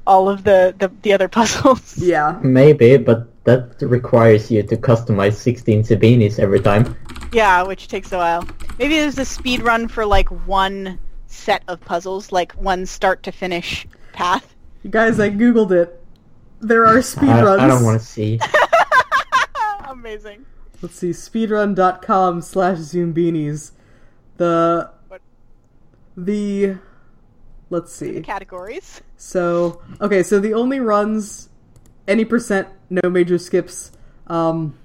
all 0.06 0.28
of 0.28 0.44
the, 0.44 0.74
the 0.78 0.90
the 1.02 1.12
other 1.12 1.28
puzzles. 1.38 1.98
Yeah. 1.98 2.38
Maybe, 2.42 2.96
but 2.96 3.28
that 3.48 3.80
requires 3.80 4.50
you 4.50 4.62
to 4.62 4.76
customize 4.76 5.32
16 5.34 5.84
Zoombinis 5.84 6.38
every 6.38 6.60
time. 6.60 6.94
Yeah, 7.32 7.62
which 7.62 7.88
takes 7.88 8.12
a 8.12 8.18
while. 8.18 8.46
Maybe 8.78 8.96
there's 8.96 9.18
a 9.18 9.24
speed 9.24 9.62
run 9.62 9.88
for 9.88 10.04
like 10.04 10.28
one 10.46 10.98
set 11.26 11.62
of 11.66 11.80
puzzles, 11.80 12.30
like 12.30 12.52
one 12.52 12.84
start 12.84 13.22
to 13.22 13.32
finish 13.32 13.86
path. 14.12 14.54
You 14.82 14.90
guys, 14.90 15.18
I 15.18 15.30
googled 15.30 15.70
it. 15.70 15.98
There 16.60 16.84
are 16.84 16.98
I, 16.98 17.00
speedruns. 17.00 17.58
I 17.60 17.66
don't 17.66 17.84
want 17.84 17.98
to 18.00 18.06
see. 18.06 18.38
Amazing. 19.88 20.44
Let's 20.82 20.96
see, 20.96 21.10
speedrun.com 21.10 22.42
slash 22.42 22.78
zoombinis. 22.78 23.72
The 24.36 24.90
What? 25.08 25.22
the 26.16 26.76
let's 27.70 27.92
see. 27.94 28.20
Categories. 28.20 29.00
So 29.16 29.80
okay, 30.00 30.22
so 30.22 30.38
the 30.38 30.52
only 30.52 30.80
runs 30.80 31.48
any 32.09 32.24
percent, 32.24 32.66
no 32.90 33.09
major 33.09 33.39
skips. 33.39 33.93
Um 34.26 34.76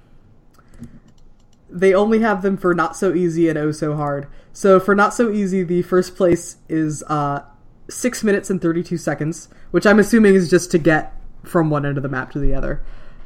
they 1.68 1.92
only 1.92 2.20
have 2.20 2.42
them 2.42 2.56
for 2.56 2.72
not 2.74 2.96
so 2.96 3.12
easy 3.14 3.48
and 3.48 3.58
oh 3.58 3.72
so 3.72 3.96
hard. 3.96 4.28
So 4.52 4.78
for 4.78 4.94
not 4.94 5.12
so 5.12 5.30
easy, 5.32 5.64
the 5.64 5.82
first 5.82 6.14
place 6.16 6.58
is 6.68 7.02
uh 7.08 7.42
six 7.90 8.22
minutes 8.22 8.48
and 8.50 8.60
thirty 8.62 8.82
two 8.82 8.96
seconds, 8.98 9.48
which 9.72 9.86
I'm 9.86 9.98
assuming 9.98 10.34
is 10.36 10.48
just 10.50 10.70
to 10.72 10.78
get 10.78 11.12
from 11.42 11.70
one 11.70 11.84
end 11.84 11.96
of 11.96 12.02
the 12.02 12.08
map 12.08 12.30
to 12.32 12.38
the 12.38 12.54
other. 12.54 12.82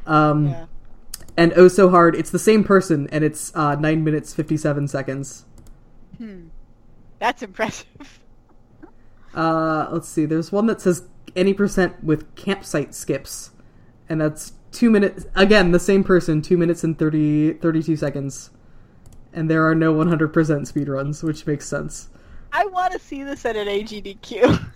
Um 0.06 0.46
Yeah. 0.46 0.66
and 1.36 1.52
oh 1.56 1.68
so 1.68 1.90
hard 1.90 2.14
it's 2.16 2.30
the 2.30 2.38
same 2.38 2.64
person 2.64 3.08
and 3.12 3.22
it's 3.22 3.54
uh, 3.54 3.74
9 3.76 4.02
minutes 4.02 4.32
57 4.34 4.88
seconds 4.88 5.44
Hmm, 6.16 6.46
That's 7.20 7.42
impressive. 7.42 8.20
uh, 9.34 9.88
let's 9.92 10.08
see 10.08 10.24
there's 10.24 10.50
one 10.50 10.66
that 10.66 10.80
says 10.80 11.04
any 11.36 11.52
percent 11.54 12.02
with 12.02 12.34
campsite 12.34 12.94
skips 12.94 13.50
and 14.08 14.20
that's 14.20 14.52
2 14.72 14.90
minutes 14.90 15.26
again 15.34 15.72
the 15.72 15.78
same 15.80 16.04
person 16.04 16.42
2 16.42 16.56
minutes 16.56 16.84
and 16.84 16.98
30 16.98 17.54
32 17.54 17.96
seconds 17.96 18.50
and 19.32 19.50
there 19.50 19.66
are 19.68 19.74
no 19.74 19.92
100% 19.94 20.30
speedruns 20.32 21.22
which 21.22 21.46
makes 21.46 21.66
sense 21.66 22.08
I 22.52 22.64
want 22.66 22.92
to 22.94 22.98
see 22.98 23.22
this 23.22 23.44
at 23.44 23.56
an 23.56 23.66
AGDQ. 23.68 24.70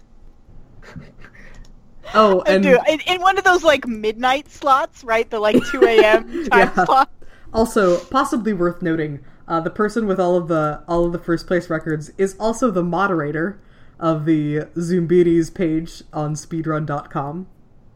oh 2.14 2.42
and 2.42 2.62
do. 2.62 2.78
In, 2.88 3.00
in 3.06 3.20
one 3.22 3.38
of 3.38 3.44
those 3.44 3.64
like 3.64 3.86
midnight 3.86 4.50
slots, 4.50 5.02
right? 5.04 5.28
The 5.30 5.40
like 5.40 5.56
2 5.70 5.82
a.m. 5.82 6.22
time 6.50 6.70
Yeah. 6.76 6.84
slot. 6.84 7.10
also 7.52 7.98
possibly 8.06 8.52
worth 8.52 8.82
noting 8.82 9.20
uh, 9.48 9.60
the 9.60 9.70
person 9.70 10.06
with 10.06 10.20
all 10.20 10.36
of 10.36 10.48
the 10.48 10.82
all 10.88 11.06
of 11.06 11.12
the 11.12 11.18
first 11.18 11.46
place 11.46 11.70
records 11.70 12.10
is 12.18 12.36
also 12.38 12.70
the 12.70 12.82
moderator 12.82 13.60
of 13.98 14.24
the 14.26 14.60
Zoombinis 14.76 15.52
page 15.54 16.02
on 16.12 16.34
speedrun.com 16.34 17.46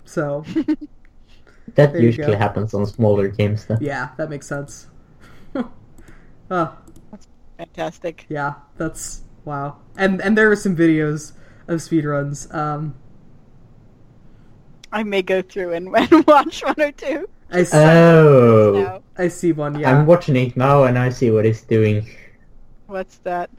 so 0.04 0.44
That 1.74 1.92
There 1.92 2.02
usually 2.02 2.36
happens 2.36 2.74
on 2.74 2.86
smaller 2.86 3.28
games. 3.28 3.66
Then. 3.66 3.78
Yeah, 3.80 4.10
that 4.16 4.30
makes 4.30 4.46
sense. 4.46 4.86
oh, 5.54 5.66
that's 6.50 7.28
Fantastic. 7.58 8.26
yeah, 8.28 8.54
that's 8.76 9.22
wow. 9.44 9.78
And 9.96 10.20
and 10.22 10.36
there 10.38 10.50
are 10.50 10.56
some 10.56 10.76
videos 10.76 11.32
of 11.68 11.80
speedruns. 11.80 12.52
Um, 12.54 12.94
I 14.92 15.02
may 15.02 15.22
go 15.22 15.42
through 15.42 15.72
and, 15.72 15.88
and 15.96 16.26
watch 16.26 16.62
one 16.64 16.80
or 16.80 16.92
two. 16.92 17.28
I 17.50 17.62
see, 17.62 17.76
Oh, 17.78 19.02
I 19.18 19.28
see 19.28 19.52
one. 19.52 19.78
Yeah, 19.78 19.90
I'm 19.90 20.06
watching 20.06 20.36
it 20.36 20.56
now 20.56 20.84
and 20.84 20.98
I 20.98 21.10
see 21.10 21.30
what 21.30 21.44
he's 21.44 21.62
doing. 21.62 22.06
what's 22.86 23.18
that? 23.18 23.50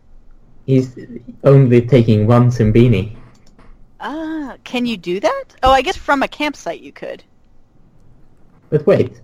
He's 0.65 0.95
only 1.43 1.81
taking 1.81 2.27
one 2.27 2.49
Zoombini. 2.49 3.15
Ah, 3.99 4.57
can 4.63 4.85
you 4.85 4.97
do 4.97 5.19
that? 5.21 5.45
Oh, 5.63 5.71
I 5.71 5.81
guess 5.81 5.95
from 5.95 6.21
a 6.23 6.27
campsite 6.27 6.81
you 6.81 6.91
could. 6.91 7.23
But 8.69 8.85
wait. 8.85 9.22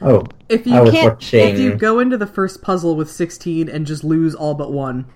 Oh, 0.00 0.24
if 0.48 0.66
you 0.66 0.74
I 0.74 0.80
was 0.80 0.90
can't, 0.92 1.14
watching. 1.14 1.48
if 1.48 1.58
you 1.58 1.74
go 1.74 1.98
into 1.98 2.16
the 2.16 2.26
first 2.26 2.62
puzzle 2.62 2.96
with 2.96 3.10
sixteen 3.10 3.68
and 3.68 3.86
just 3.86 4.02
lose 4.02 4.34
all 4.34 4.54
but 4.54 4.72
one, 4.72 5.06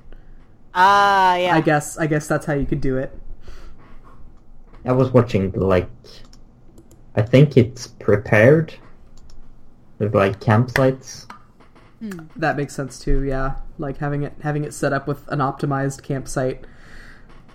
Ah, 0.75 1.37
yeah. 1.37 1.55
I 1.57 1.61
guess 1.61 1.97
I 1.97 2.07
guess 2.07 2.27
that's 2.27 2.47
how 2.47 2.53
you 2.55 2.67
could 2.67 2.81
do 2.81 2.99
it. 2.99 3.17
I 4.85 4.93
was 4.93 5.11
watching 5.13 5.53
like. 5.53 5.89
I 7.17 7.23
think 7.23 7.57
it's 7.57 7.87
prepared. 7.87 8.75
With 9.99 10.15
like 10.15 10.41
campsites. 10.41 11.27
That 12.37 12.57
makes 12.57 12.75
sense 12.75 12.99
too. 12.99 13.23
Yeah, 13.23 13.55
like 13.79 13.99
having 13.99 14.25
it 14.25 14.35
having 14.43 14.65
it 14.65 14.75
set 14.75 14.93
up 14.93 15.07
with 15.07 15.27
an 15.29 15.39
optimized 15.39 16.03
campsite. 16.03 16.65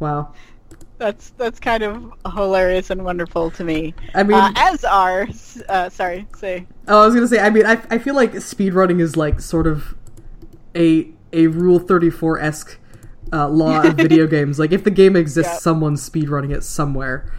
wow. 0.00 0.32
That's 1.02 1.30
that's 1.30 1.58
kind 1.58 1.82
of 1.82 2.12
hilarious 2.34 2.90
and 2.90 3.04
wonderful 3.04 3.50
to 3.52 3.64
me. 3.64 3.92
I 4.14 4.22
mean, 4.22 4.38
uh, 4.38 4.52
as 4.54 4.84
are 4.84 5.26
uh, 5.68 5.88
sorry, 5.90 6.28
say 6.36 6.68
Oh, 6.86 7.02
I 7.02 7.06
was 7.06 7.14
gonna 7.14 7.26
say. 7.26 7.40
I 7.40 7.50
mean, 7.50 7.66
I 7.66 7.82
I 7.90 7.98
feel 7.98 8.14
like 8.14 8.32
speedrunning 8.34 9.00
is 9.00 9.16
like 9.16 9.40
sort 9.40 9.66
of 9.66 9.96
a 10.76 11.08
a 11.32 11.48
Rule 11.48 11.80
Thirty 11.80 12.08
Four 12.10 12.38
esque 12.38 12.78
uh, 13.32 13.48
law 13.48 13.82
of 13.82 13.96
video 14.00 14.28
games. 14.28 14.60
Like 14.60 14.70
if 14.70 14.84
the 14.84 14.92
game 14.92 15.16
exists, 15.16 15.52
Yep. 15.54 15.62
someone's 15.62 16.08
speedrunning 16.08 16.54
it 16.54 16.62
somewhere. 16.62 17.32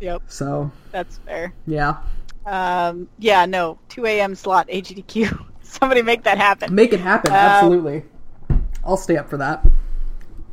Yep, 0.00 0.22
So 0.26 0.70
that's 0.92 1.18
fair. 1.18 1.54
yeah, 1.66 1.98
Um, 2.46 3.08
yeah, 3.18 3.46
no, 3.46 3.78
2 3.88 4.06
a.m. 4.06 4.34
slot 4.34 4.68
AGDQ. 4.68 5.46
Somebody 5.62 6.02
make 6.02 6.22
that 6.24 6.38
happen. 6.38 6.74
make 6.74 6.92
it 6.92 7.00
happen. 7.00 7.30
Um, 7.30 7.38
absolutely, 7.38 8.04
I'll 8.84 8.96
stay 8.96 9.16
up 9.16 9.28
for 9.30 9.36
that. 9.38 9.64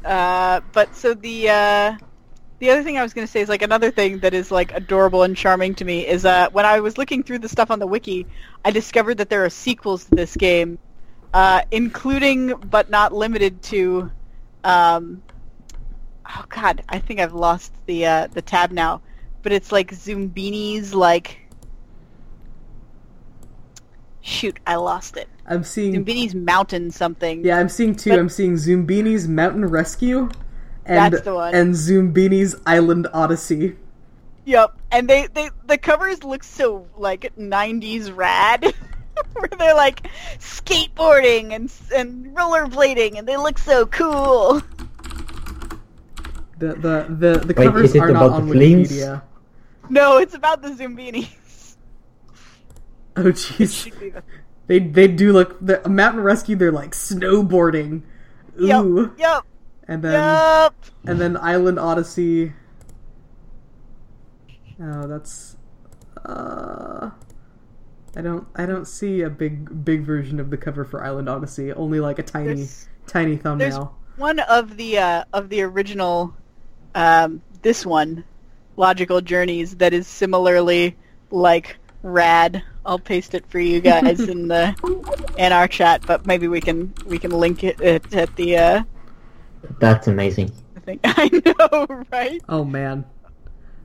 Uh, 0.04 0.62
but 0.74 0.96
so 0.96 1.14
the 1.14 1.50
uh, 1.50 1.98
the 2.66 2.72
other 2.72 2.82
thing 2.82 2.98
I 2.98 3.04
was 3.04 3.14
going 3.14 3.28
to 3.28 3.32
say 3.32 3.42
is 3.42 3.50
like 3.50 3.62
another 3.62 3.92
thing 3.92 4.20
that 4.20 4.34
is 4.34 4.50
like 4.50 4.74
adorable 4.74 5.22
and 5.22 5.38
charming 5.38 5.76
to 5.76 5.86
me 5.86 6.08
is 6.08 6.26
uh, 6.26 6.50
when 6.52 6.66
I 6.66 6.80
was 6.80 6.98
looking 6.98 7.22
through 7.22 7.40
the 7.40 7.48
stuff 7.48 7.70
on 7.70 7.78
the 7.78 7.86
wiki, 7.86 8.26
I 8.64 8.72
discovered 8.72 9.20
that 9.20 9.30
there 9.30 9.46
are 9.46 9.52
sequels 9.52 10.06
to 10.06 10.16
this 10.16 10.36
game, 10.36 10.80
uh, 11.32 11.62
including 11.70 12.56
but 12.56 12.90
not 12.90 13.14
limited 13.14 13.62
to. 13.64 14.10
Um, 14.64 15.22
oh 16.28 16.46
God, 16.50 16.84
I 16.90 16.98
think 16.98 17.20
I've 17.20 17.36
lost 17.36 17.72
the 17.86 18.08
uh, 18.08 18.28
the 18.34 18.42
tab 18.42 18.72
now, 18.72 19.02
but 19.44 19.52
it's 19.52 19.72
like 19.72 19.92
Zoombinis 19.92 20.96
like. 20.96 21.38
Shoot, 24.22 24.60
I 24.66 24.78
lost 24.78 25.18
it. 25.18 25.30
I'm 25.46 25.64
seeing. 25.64 26.04
Zoombini's 26.04 26.34
Mountain 26.34 26.90
something. 26.90 27.46
Yeah, 27.46 27.60
I'm 27.60 27.70
seeing 27.70 27.96
two. 27.96 28.10
But- 28.10 28.18
I'm 28.18 28.30
seeing 28.30 28.54
Zoombini's 28.54 29.28
Mountain 29.28 29.68
Rescue, 29.68 30.30
and 30.86 31.14
That's 31.14 31.24
the 31.26 31.34
one. 31.36 31.54
and 31.56 31.74
Zoombini's 31.74 32.56
Island 32.66 33.08
Odyssey. 33.14 33.76
Yep, 34.46 34.78
and 34.92 35.08
they, 35.10 35.28
they 35.28 35.50
the 35.66 35.78
covers 35.78 36.24
look 36.24 36.44
so 36.44 36.88
like 36.98 37.34
'90s 37.38 38.16
rad, 38.16 38.64
where 39.34 39.50
they're 39.58 39.74
like 39.76 40.08
skateboarding 40.40 41.52
and 41.54 41.72
and 41.96 42.36
rollerblading, 42.36 43.18
and 43.18 43.28
they 43.28 43.38
look 43.38 43.58
so 43.58 43.86
cool. 43.88 44.62
The 46.60 46.68
the 46.76 47.06
the, 47.10 47.40
the 47.40 47.54
Wait, 47.58 47.66
covers 47.66 47.96
are 47.96 48.12
not 48.12 48.26
about 48.28 48.32
on 48.34 48.48
the 48.48 48.54
flames? 48.54 48.92
Wikipedia. 48.92 49.22
No, 49.90 50.18
it's 50.18 50.34
about 50.36 50.62
the 50.62 50.70
Zoombinis. 50.70 51.28
Oh 53.18 53.32
jeez, 53.32 53.84
Should 53.84 53.98
be 53.98 54.10
the- 54.10 54.24
they 54.68 54.80
they 54.80 55.08
do 55.08 55.32
look 55.32 55.58
the 55.66 55.82
Mountain 55.88 56.22
Rescue. 56.22 56.58
They're 56.58 56.72
like 56.74 56.92
snowboarding. 56.92 58.02
Ooh, 58.60 59.12
Yep, 59.16 59.20
yep, 59.20 59.44
and 59.88 60.02
then 60.02 60.14
yep. 60.14 60.74
and 61.06 61.20
then 61.20 61.38
Island 61.38 61.80
Odyssey. 61.80 62.54
Oh, 64.82 65.08
that's. 65.08 65.58
Uh, 66.24 67.12
I 68.16 68.22
don't. 68.22 68.48
I 68.56 68.66
don't 68.66 68.86
see 68.88 69.22
a 69.22 69.30
big 69.30 69.86
big 69.86 70.02
version 70.04 70.40
of 70.40 70.50
the 70.50 70.58
cover 70.58 70.86
for 70.86 71.04
Island 71.04 71.30
Odyssey. 71.30 71.72
Only 71.72 72.00
like 72.00 72.20
a 72.20 72.24
tiny 72.24 72.56
There's- 72.56 72.88
tiny 73.08 73.32
There's 73.36 73.44
thumbnail. 73.44 73.96
one 74.18 74.40
of 74.40 74.76
the 74.78 74.98
uh, 74.98 75.24
of 75.34 75.50
the 75.50 75.62
original, 75.62 76.34
um, 76.96 77.42
this 77.62 77.86
one, 77.86 78.24
Logical 78.78 79.22
Journeys, 79.22 79.76
that 79.78 79.94
is 79.94 80.08
similarly 80.08 80.96
like 81.32 81.78
rad. 82.02 82.64
I'll 82.86 83.00
paste 83.00 83.34
it 83.34 83.46
for 83.48 83.60
you 83.60 83.82
guys 83.82 84.20
in 84.30 84.48
the 84.48 84.76
in 85.38 85.52
our 85.54 85.68
chat, 85.68 86.04
but 86.06 86.26
maybe 86.26 86.48
we 86.48 86.60
can 86.62 86.94
we 87.06 87.20
can 87.20 87.32
link 87.32 87.64
it 87.64 87.80
at, 87.82 88.14
at 88.14 88.36
the. 88.36 88.58
Uh, 88.58 88.84
That's 89.80 90.08
amazing. 90.08 90.52
I 90.76 90.80
think 90.80 91.02
I 91.06 91.30
know, 91.46 92.04
right? 92.12 92.42
Oh 92.50 92.64
man. 92.64 93.06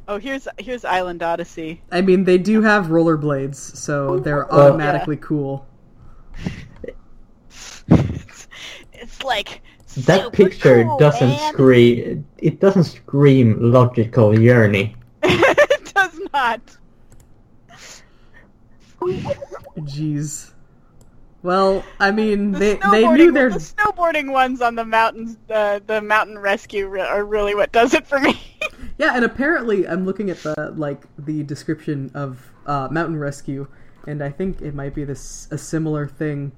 Oh, 0.08 0.18
here's 0.18 0.48
here's 0.58 0.84
Island 0.84 1.22
Odyssey. 1.22 1.82
I 1.92 2.00
mean, 2.00 2.24
they 2.24 2.36
do 2.38 2.62
have 2.62 2.86
rollerblades, 2.86 3.54
so 3.56 4.08
oh, 4.14 4.18
they're 4.18 4.46
Well- 4.50 4.72
automatically 4.72 5.16
cool. 5.18 5.66
it's, 6.82 7.84
it's 8.92 9.22
like 9.24 9.62
That 10.06 10.24
super 10.24 10.30
picture 10.30 10.84
cool, 10.84 10.98
doesn't 10.98 11.28
man. 11.28 11.52
scream. 11.52 12.26
It 12.38 12.60
doesn't 12.60 12.84
scream 12.84 13.56
logical 13.60 14.34
journey. 14.34 14.96
it 15.22 15.94
does 15.94 16.20
not. 16.32 16.60
Jeez. 19.80 20.52
Well, 21.42 21.84
I 21.98 22.10
mean, 22.10 22.52
The 22.52 22.58
they 22.58 23.02
they 23.02 23.08
knew 23.08 23.32
their 23.32 23.50
the 23.50 23.58
snowboarding 23.58 24.30
ones 24.30 24.60
on 24.60 24.74
the 24.74 24.84
mountains, 24.84 25.38
uh, 25.48 25.80
the 25.86 26.02
mountain 26.02 26.38
rescue 26.38 26.86
re- 26.86 27.00
are 27.00 27.24
really 27.24 27.54
what 27.54 27.72
does 27.72 27.94
it 27.94 28.06
for 28.06 28.20
me. 28.20 28.38
yeah, 28.98 29.12
and 29.14 29.24
apparently 29.24 29.88
I'm 29.88 30.04
looking 30.04 30.28
at 30.28 30.42
the 30.42 30.74
like 30.76 31.02
the 31.18 31.42
description 31.42 32.10
of 32.14 32.52
uh, 32.66 32.88
Mountain 32.90 33.18
Rescue, 33.18 33.68
and 34.06 34.22
I 34.22 34.30
think 34.30 34.60
it 34.60 34.74
might 34.74 34.94
be 34.94 35.04
this 35.04 35.48
a 35.50 35.56
similar 35.56 36.06
thing. 36.06 36.52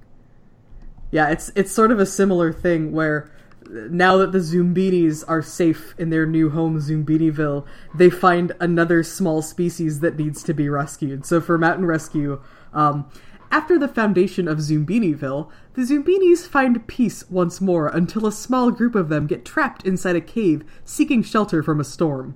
Yeah, 1.13 1.29
it's 1.31 1.53
it's 1.55 1.71
sort 1.71 1.93
of 1.93 2.01
a 2.01 2.07
similar 2.07 2.53
thing 2.53 2.91
where 2.91 3.31
now 3.71 4.17
that 4.17 4.33
the 4.33 4.39
Zoombinis 4.39 5.25
are 5.29 5.43
safe 5.43 5.95
in 5.99 6.11
their 6.11 6.27
new 6.27 6.51
home, 6.51 6.79
Zoombiniville, 6.79 7.65
they 7.95 8.11
find 8.11 8.53
another 8.61 9.03
small 9.03 9.43
species 9.43 10.01
that 10.01 10.19
needs 10.19 10.43
to 10.45 10.55
be 10.55 10.69
rescued. 10.69 11.25
So 11.25 11.41
for 11.41 11.57
Mountain 11.59 11.87
Rescue, 11.87 12.43
um, 12.73 13.11
after 13.53 13.79
the 13.79 13.87
foundation 13.87 14.49
of 14.49 14.59
Zoombiniville, 14.59 15.49
the 15.75 15.83
Zoombinis 15.83 16.49
find 16.49 16.85
peace 16.89 17.23
once 17.31 17.61
more 17.61 17.87
until 17.89 18.27
a 18.27 18.33
small 18.33 18.71
group 18.71 18.95
of 18.95 19.09
them 19.09 19.27
get 19.29 19.45
trapped 19.45 19.87
inside 19.87 20.17
a 20.17 20.21
cave 20.21 20.65
seeking 20.85 21.23
shelter 21.23 21.63
from 21.63 21.79
a 21.79 21.85
storm. 21.85 22.35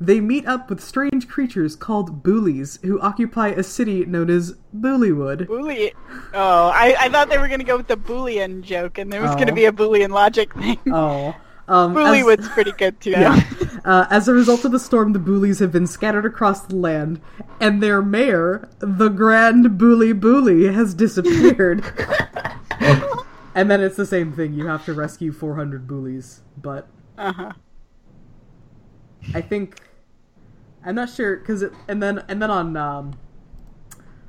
They 0.00 0.20
meet 0.20 0.44
up 0.46 0.68
with 0.70 0.80
strange 0.82 1.28
creatures 1.28 1.76
called 1.76 2.22
Boolies, 2.24 2.80
who 2.82 3.00
occupy 3.00 3.48
a 3.48 3.62
city 3.62 4.04
known 4.04 4.28
as 4.28 4.54
Boollywood. 4.76 5.46
Boolean. 5.46 5.92
Oh, 6.34 6.68
I, 6.74 6.96
I 6.98 7.08
thought 7.10 7.28
they 7.28 7.38
were 7.38 7.46
going 7.46 7.60
to 7.60 7.64
go 7.64 7.76
with 7.76 7.86
the 7.86 7.96
Boolean 7.96 8.60
joke, 8.62 8.98
and 8.98 9.12
there 9.12 9.22
was 9.22 9.30
going 9.36 9.46
to 9.46 9.52
Oh. 9.52 9.56
be 9.56 9.66
a 9.66 9.72
Boolean 9.72 10.10
logic 10.10 10.52
thing. 10.54 10.78
Oh. 10.90 11.34
Um, 11.68 11.96
as- 11.96 12.48
pretty 12.48 12.72
good 12.72 13.00
too. 13.00 13.10
Yeah. 13.10 13.40
Uh, 13.84 14.06
as 14.10 14.28
a 14.28 14.32
result 14.32 14.64
of 14.64 14.72
the 14.72 14.78
storm, 14.78 15.12
the 15.12 15.18
Boolies 15.18 15.58
have 15.58 15.70
been 15.70 15.86
scattered 15.86 16.24
across 16.24 16.62
the 16.62 16.74
land, 16.76 17.20
and 17.60 17.82
their 17.82 18.00
mayor, 18.00 18.68
the 18.78 19.08
Grand 19.10 19.76
Booley 19.78 20.18
Booley, 20.18 20.72
has 20.72 20.94
disappeared. 20.94 21.84
and 23.54 23.70
then 23.70 23.82
it's 23.82 23.96
the 23.96 24.06
same 24.06 24.32
thing. 24.32 24.54
You 24.54 24.66
have 24.68 24.84
to 24.86 24.94
rescue 24.94 25.32
400 25.32 25.86
Boolies, 25.86 26.40
but 26.56 26.88
Uh-huh. 27.18 27.52
I 29.34 29.40
think 29.40 29.80
I'm 30.84 30.94
not 30.94 31.08
sure 31.10 31.36
because 31.36 31.62
it 31.62 31.72
and 31.88 32.02
then 32.02 32.22
and 32.28 32.42
then 32.42 32.50
on 32.50 32.76
um, 32.76 33.14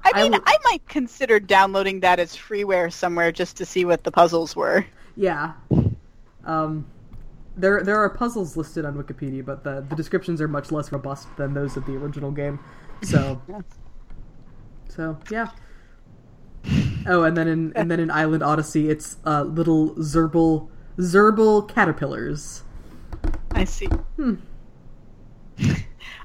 I 0.06 0.12
I 0.16 0.24
mean, 0.24 0.34
I, 0.36 0.38
w- 0.38 0.60
might 0.64 0.88
consider 0.88 1.40
downloading 1.40 2.00
that 2.02 2.20
as 2.20 2.36
freeware 2.36 2.92
somewhere 2.92 3.32
just 3.32 3.58
to 3.58 3.66
see 3.66 3.84
what 3.86 4.04
the 4.06 4.12
puzzles 4.12 4.56
were. 4.56 4.86
yeah, 5.18 5.54
um, 6.46 6.86
there 7.58 7.84
there 7.84 7.98
are 7.98 8.10
puzzles 8.10 8.58
listed 8.58 8.86
on 8.86 8.96
Wikipedia, 8.96 9.46
but 9.46 9.64
the 9.64 9.86
the 9.88 9.96
descriptions 9.96 10.42
are 10.42 10.48
much 10.48 10.72
less 10.72 10.92
robust 10.92 11.28
than 11.38 11.54
those 11.54 11.78
of 11.78 11.86
the 11.86 11.94
original 11.94 12.32
game. 12.32 12.60
So 13.04 13.42
so 14.90 15.18
yeah. 15.30 15.50
Oh, 17.08 17.24
and 17.24 17.38
then 17.38 17.48
in 17.48 17.74
and 17.76 17.90
then 17.90 18.00
in 18.00 18.10
Island 18.10 18.44
Odyssey, 18.44 18.90
it's 18.90 19.18
uh, 19.26 19.44
little 19.44 19.92
Zerbil 19.96 20.70
Zerbil 20.98 21.68
caterpillars. 21.70 22.64
I 23.52 23.64
see. 23.64 23.88
Hmm. 24.18 24.36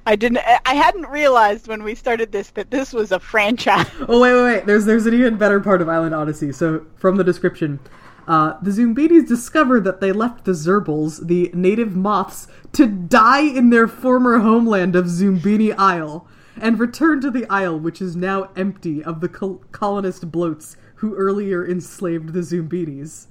I 0.06 0.16
didn't. 0.16 0.38
I 0.64 0.74
hadn't 0.74 1.06
realized 1.08 1.68
when 1.68 1.82
we 1.82 1.94
started 1.94 2.32
this 2.32 2.50
that 2.52 2.70
this 2.70 2.92
was 2.92 3.12
a 3.12 3.20
franchise. 3.20 3.86
Oh 4.08 4.20
wait, 4.20 4.32
wait, 4.32 4.42
wait! 4.42 4.66
There's 4.66 4.86
there's 4.86 5.06
an 5.06 5.14
even 5.14 5.36
better 5.36 5.60
part 5.60 5.82
of 5.82 5.88
Island 5.88 6.14
Odyssey. 6.14 6.52
So 6.52 6.86
from 6.96 7.16
the 7.16 7.24
description, 7.24 7.78
uh, 8.26 8.54
the 8.62 8.70
Zoombinis 8.70 9.26
discover 9.26 9.80
that 9.80 10.00
they 10.00 10.12
left 10.12 10.44
the 10.44 10.52
Zerbals, 10.52 11.26
the 11.26 11.50
native 11.54 11.96
moths, 11.96 12.46
to 12.72 12.86
die 12.86 13.42
in 13.42 13.70
their 13.70 13.88
former 13.88 14.38
homeland 14.38 14.94
of 14.96 15.06
Zoombini 15.06 15.74
Isle, 15.76 16.26
and 16.60 16.78
return 16.78 17.20
to 17.22 17.30
the 17.30 17.46
isle, 17.48 17.78
which 17.78 18.02
is 18.02 18.16
now 18.16 18.50
empty 18.56 19.02
of 19.02 19.20
the 19.20 19.28
col- 19.28 19.62
colonist 19.72 20.30
bloats 20.30 20.76
who 20.96 21.14
earlier 21.14 21.66
enslaved 21.66 22.32
the 22.32 22.40
Zoombinis. 22.40 23.28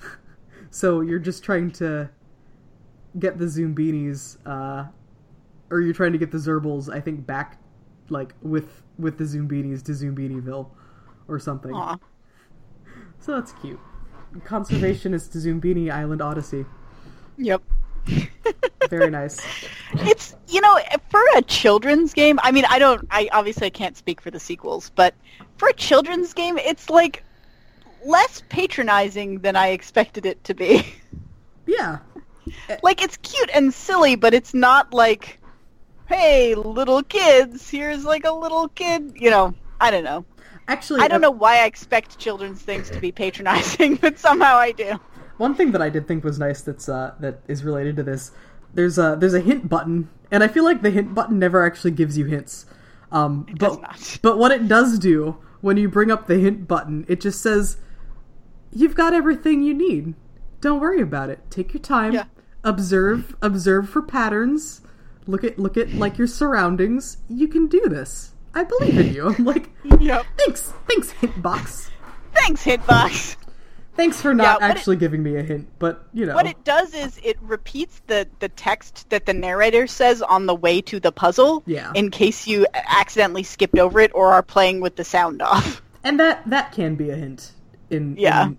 so 0.70 1.00
you're 1.00 1.18
just 1.18 1.44
trying 1.44 1.70
to 1.72 2.10
get 3.18 3.38
the 3.38 3.44
Zoombinis, 3.44 4.38
uh, 4.46 4.88
or 5.70 5.80
you're 5.80 5.94
trying 5.94 6.12
to 6.12 6.18
get 6.18 6.30
the 6.30 6.38
Zerbals, 6.38 6.92
I 6.92 7.00
think, 7.00 7.26
back 7.26 7.58
like 8.10 8.34
with 8.42 8.82
with 8.98 9.18
the 9.18 9.24
Zoombinis 9.24 9.82
to 9.84 9.92
Zoombiniville 9.92 10.68
or 11.28 11.38
something. 11.38 11.74
Aw. 11.74 11.98
So 13.18 13.32
that's 13.32 13.52
cute. 13.52 13.80
Conservationist 14.40 15.36
Zoombini 15.36 15.90
Island 15.90 16.22
Odyssey. 16.22 16.64
Yep. 17.38 17.62
Very 18.90 19.10
nice. 19.10 19.40
It's 19.94 20.36
you 20.48 20.60
know 20.60 20.78
for 21.08 21.22
a 21.36 21.42
children's 21.42 22.12
game. 22.12 22.38
I 22.42 22.52
mean, 22.52 22.64
I 22.68 22.78
don't. 22.78 23.06
I 23.10 23.28
obviously 23.32 23.66
I 23.66 23.70
can't 23.70 23.96
speak 23.96 24.20
for 24.20 24.30
the 24.30 24.40
sequels, 24.40 24.90
but 24.94 25.14
for 25.56 25.68
a 25.68 25.72
children's 25.72 26.34
game, 26.34 26.58
it's 26.58 26.90
like 26.90 27.24
less 28.04 28.42
patronizing 28.48 29.38
than 29.38 29.56
I 29.56 29.68
expected 29.68 30.26
it 30.26 30.42
to 30.44 30.54
be. 30.54 30.86
Yeah. 31.66 32.00
like 32.82 33.02
it's 33.02 33.16
cute 33.18 33.50
and 33.54 33.72
silly, 33.72 34.16
but 34.16 34.34
it's 34.34 34.52
not 34.52 34.92
like, 34.92 35.40
hey, 36.06 36.54
little 36.54 37.02
kids, 37.02 37.70
here's 37.70 38.04
like 38.04 38.24
a 38.24 38.32
little 38.32 38.68
kid. 38.68 39.12
You 39.16 39.30
know, 39.30 39.54
I 39.80 39.90
don't 39.90 40.04
know. 40.04 40.24
Actually, 40.68 41.00
I 41.00 41.08
don't 41.08 41.22
uh, 41.22 41.28
know 41.28 41.30
why 41.30 41.62
I 41.62 41.64
expect 41.66 42.18
children's 42.18 42.62
things 42.62 42.90
to 42.90 43.00
be 43.00 43.12
patronizing, 43.12 43.96
but 44.00 44.18
somehow 44.18 44.56
I 44.56 44.72
do. 44.72 44.98
One 45.36 45.54
thing 45.54 45.72
that 45.72 45.82
I 45.82 45.90
did 45.90 46.08
think 46.08 46.24
was 46.24 46.38
nice 46.38 46.62
that's 46.62 46.88
uh, 46.88 47.14
that 47.20 47.40
is 47.48 47.64
related 47.64 47.96
to 47.96 48.02
this. 48.02 48.32
There's 48.72 48.98
a 48.98 49.16
there's 49.18 49.34
a 49.34 49.40
hint 49.40 49.68
button, 49.68 50.08
and 50.30 50.42
I 50.42 50.48
feel 50.48 50.64
like 50.64 50.82
the 50.82 50.90
hint 50.90 51.14
button 51.14 51.38
never 51.38 51.64
actually 51.64 51.90
gives 51.90 52.16
you 52.16 52.24
hints. 52.24 52.66
Um, 53.12 53.46
but 53.58 53.58
does 53.58 53.78
not. 53.78 54.18
but 54.22 54.38
what 54.38 54.52
it 54.52 54.68
does 54.68 54.98
do 54.98 55.36
when 55.60 55.76
you 55.76 55.88
bring 55.88 56.10
up 56.10 56.26
the 56.26 56.38
hint 56.38 56.66
button, 56.66 57.04
it 57.08 57.20
just 57.20 57.42
says, 57.42 57.76
"You've 58.72 58.94
got 58.94 59.12
everything 59.12 59.62
you 59.62 59.74
need. 59.74 60.14
Don't 60.60 60.80
worry 60.80 61.02
about 61.02 61.30
it. 61.30 61.40
Take 61.50 61.74
your 61.74 61.82
time. 61.82 62.12
Yeah. 62.12 62.24
Observe 62.62 63.36
observe 63.42 63.88
for 63.88 64.00
patterns. 64.00 64.80
Look 65.26 65.44
at 65.44 65.58
look 65.58 65.76
at 65.76 65.92
like 65.92 66.16
your 66.16 66.26
surroundings. 66.26 67.18
You 67.28 67.48
can 67.48 67.66
do 67.66 67.88
this. 67.88 68.33
I 68.54 68.64
believe 68.64 68.98
in 68.98 69.12
you." 69.14 69.28
I'm 69.34 69.44
like, 69.52 69.70
Yep. 70.00 70.24
thanks 70.38 70.72
thanks 70.88 71.10
hint 71.10 71.42
box. 71.42 71.90
Thanks, 72.34 72.64
Hitbox. 72.64 73.36
Thanks 73.96 74.20
for 74.20 74.34
not 74.34 74.60
what 74.60 74.70
it- 74.70 74.76
actually 74.76 74.96
giving 74.96 75.22
me 75.22 75.36
a 75.36 75.42
hint, 75.42 75.68
but 75.78 76.08
you 76.12 76.26
know. 76.26 76.34
What 76.34 76.46
it 76.46 76.64
does 76.64 76.92
is 76.94 77.20
it 77.22 77.38
repeats 77.40 78.02
the, 78.08 78.26
the 78.40 78.48
text 78.48 79.08
that 79.10 79.24
the 79.26 79.32
narrator 79.32 79.86
says 79.86 80.20
on 80.20 80.46
the 80.46 80.54
way 80.54 80.80
to 80.82 80.98
the 80.98 81.12
puzzle 81.12 81.62
Yeah. 81.64 81.92
in 81.94 82.10
case 82.10 82.48
you 82.48 82.66
accidentally 82.74 83.44
skipped 83.44 83.78
over 83.78 84.00
it 84.00 84.10
or 84.14 84.32
are 84.32 84.42
playing 84.42 84.80
with 84.80 84.96
the 84.96 85.04
sound 85.04 85.42
off. 85.42 85.80
and 86.02 86.18
that 86.18 86.42
that 86.50 86.72
can 86.72 86.96
be 86.96 87.10
a 87.10 87.16
hint 87.16 87.52
in 87.88 88.16
Yeah. 88.18 88.46
in 88.46 88.58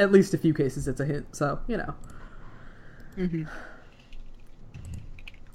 at 0.00 0.10
least 0.10 0.34
a 0.34 0.38
few 0.38 0.52
cases 0.54 0.88
it's 0.88 1.00
a 1.00 1.04
hint 1.06 1.36
so 1.36 1.60
you 1.68 1.76
know 1.76 1.94
Mm-hmm. 3.16 3.44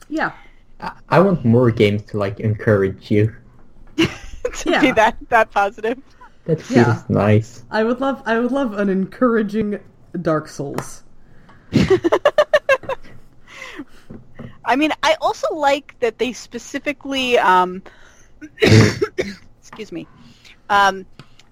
yeah 0.10 0.32
I, 0.80 0.92
I 1.10 1.20
want 1.20 1.44
more 1.46 1.72
games 1.72 2.04
to 2.04 2.18
like 2.18 2.40
encourage 2.40 3.10
you. 3.12 3.36
to 3.98 4.70
Yeah. 4.70 4.82
be 4.82 4.92
that, 4.92 5.18
that 5.30 5.52
positive. 5.52 5.98
That 6.46 6.62
feels 6.62 6.88
Yeah. 6.88 7.04
nice. 7.10 7.64
i 7.72 7.84
would 7.84 8.00
love 8.00 8.22
i 8.26 8.40
would 8.40 8.52
love 8.52 8.74
an 8.80 8.90
encouraging 8.90 9.80
dark 10.22 10.48
souls 10.48 11.04
I 14.66 14.76
mean, 14.76 14.92
I 15.04 15.16
also 15.22 15.54
like 15.56 15.96
that 16.00 16.18
they 16.18 16.34
specifically, 16.34 17.38
um, 17.40 17.82
excuse 18.62 19.92
me, 19.92 20.08
um, 20.70 21.06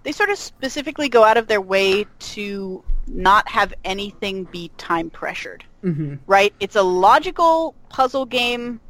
they 0.03 0.11
sort 0.11 0.29
of 0.29 0.37
specifically 0.37 1.09
go 1.09 1.23
out 1.23 1.37
of 1.37 1.47
their 1.47 1.61
way 1.61 2.05
to 2.19 2.83
not 3.07 3.47
have 3.47 3.73
anything 3.85 4.43
be 4.45 4.69
time 4.77 5.09
pressured. 5.09 5.63
hmm 5.81 6.15
right? 6.27 6.53
It's 6.59 6.75
a 6.75 6.83
logical 6.83 7.75
puzzle 7.89 8.25
game. 8.25 8.81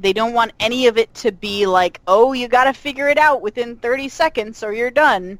They 0.00 0.12
don't 0.12 0.32
want 0.32 0.52
any 0.58 0.86
of 0.88 0.98
it 0.98 1.12
to 1.16 1.30
be 1.30 1.66
like, 1.66 2.00
oh, 2.06 2.32
you 2.32 2.48
got 2.48 2.64
to 2.64 2.72
figure 2.72 3.08
it 3.08 3.18
out 3.18 3.42
within 3.42 3.76
30 3.76 4.08
seconds 4.08 4.62
or 4.62 4.72
you're 4.72 4.90
done. 4.90 5.38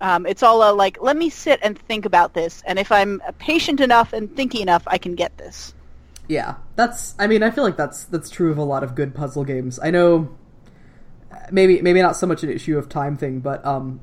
Um, 0.00 0.26
it's 0.26 0.42
all 0.42 0.62
a, 0.62 0.72
like, 0.72 1.02
let 1.02 1.16
me 1.16 1.28
sit 1.28 1.60
and 1.62 1.78
think 1.78 2.06
about 2.06 2.32
this, 2.32 2.62
and 2.66 2.78
if 2.78 2.90
I'm 2.90 3.20
patient 3.38 3.80
enough 3.80 4.14
and 4.14 4.30
thinky 4.30 4.60
enough, 4.60 4.82
I 4.86 4.96
can 4.98 5.14
get 5.14 5.36
this. 5.36 5.74
yeah 6.28 6.54
that's 6.76 7.14
i 7.18 7.26
mean 7.26 7.42
i 7.42 7.50
feel 7.50 7.64
like 7.64 7.76
that's 7.76 8.04
that's 8.04 8.30
true 8.30 8.52
of 8.52 8.58
a 8.58 8.62
lot 8.62 8.84
of 8.84 8.94
good 8.94 9.14
puzzle 9.14 9.44
games 9.44 9.80
i 9.82 9.90
know 9.90 10.28
maybe 11.50 11.82
maybe 11.82 12.00
not 12.00 12.14
so 12.16 12.24
much 12.26 12.44
an 12.44 12.50
issue 12.50 12.78
of 12.78 12.88
time 12.88 13.16
thing 13.16 13.40
but 13.40 13.64
um 13.66 14.00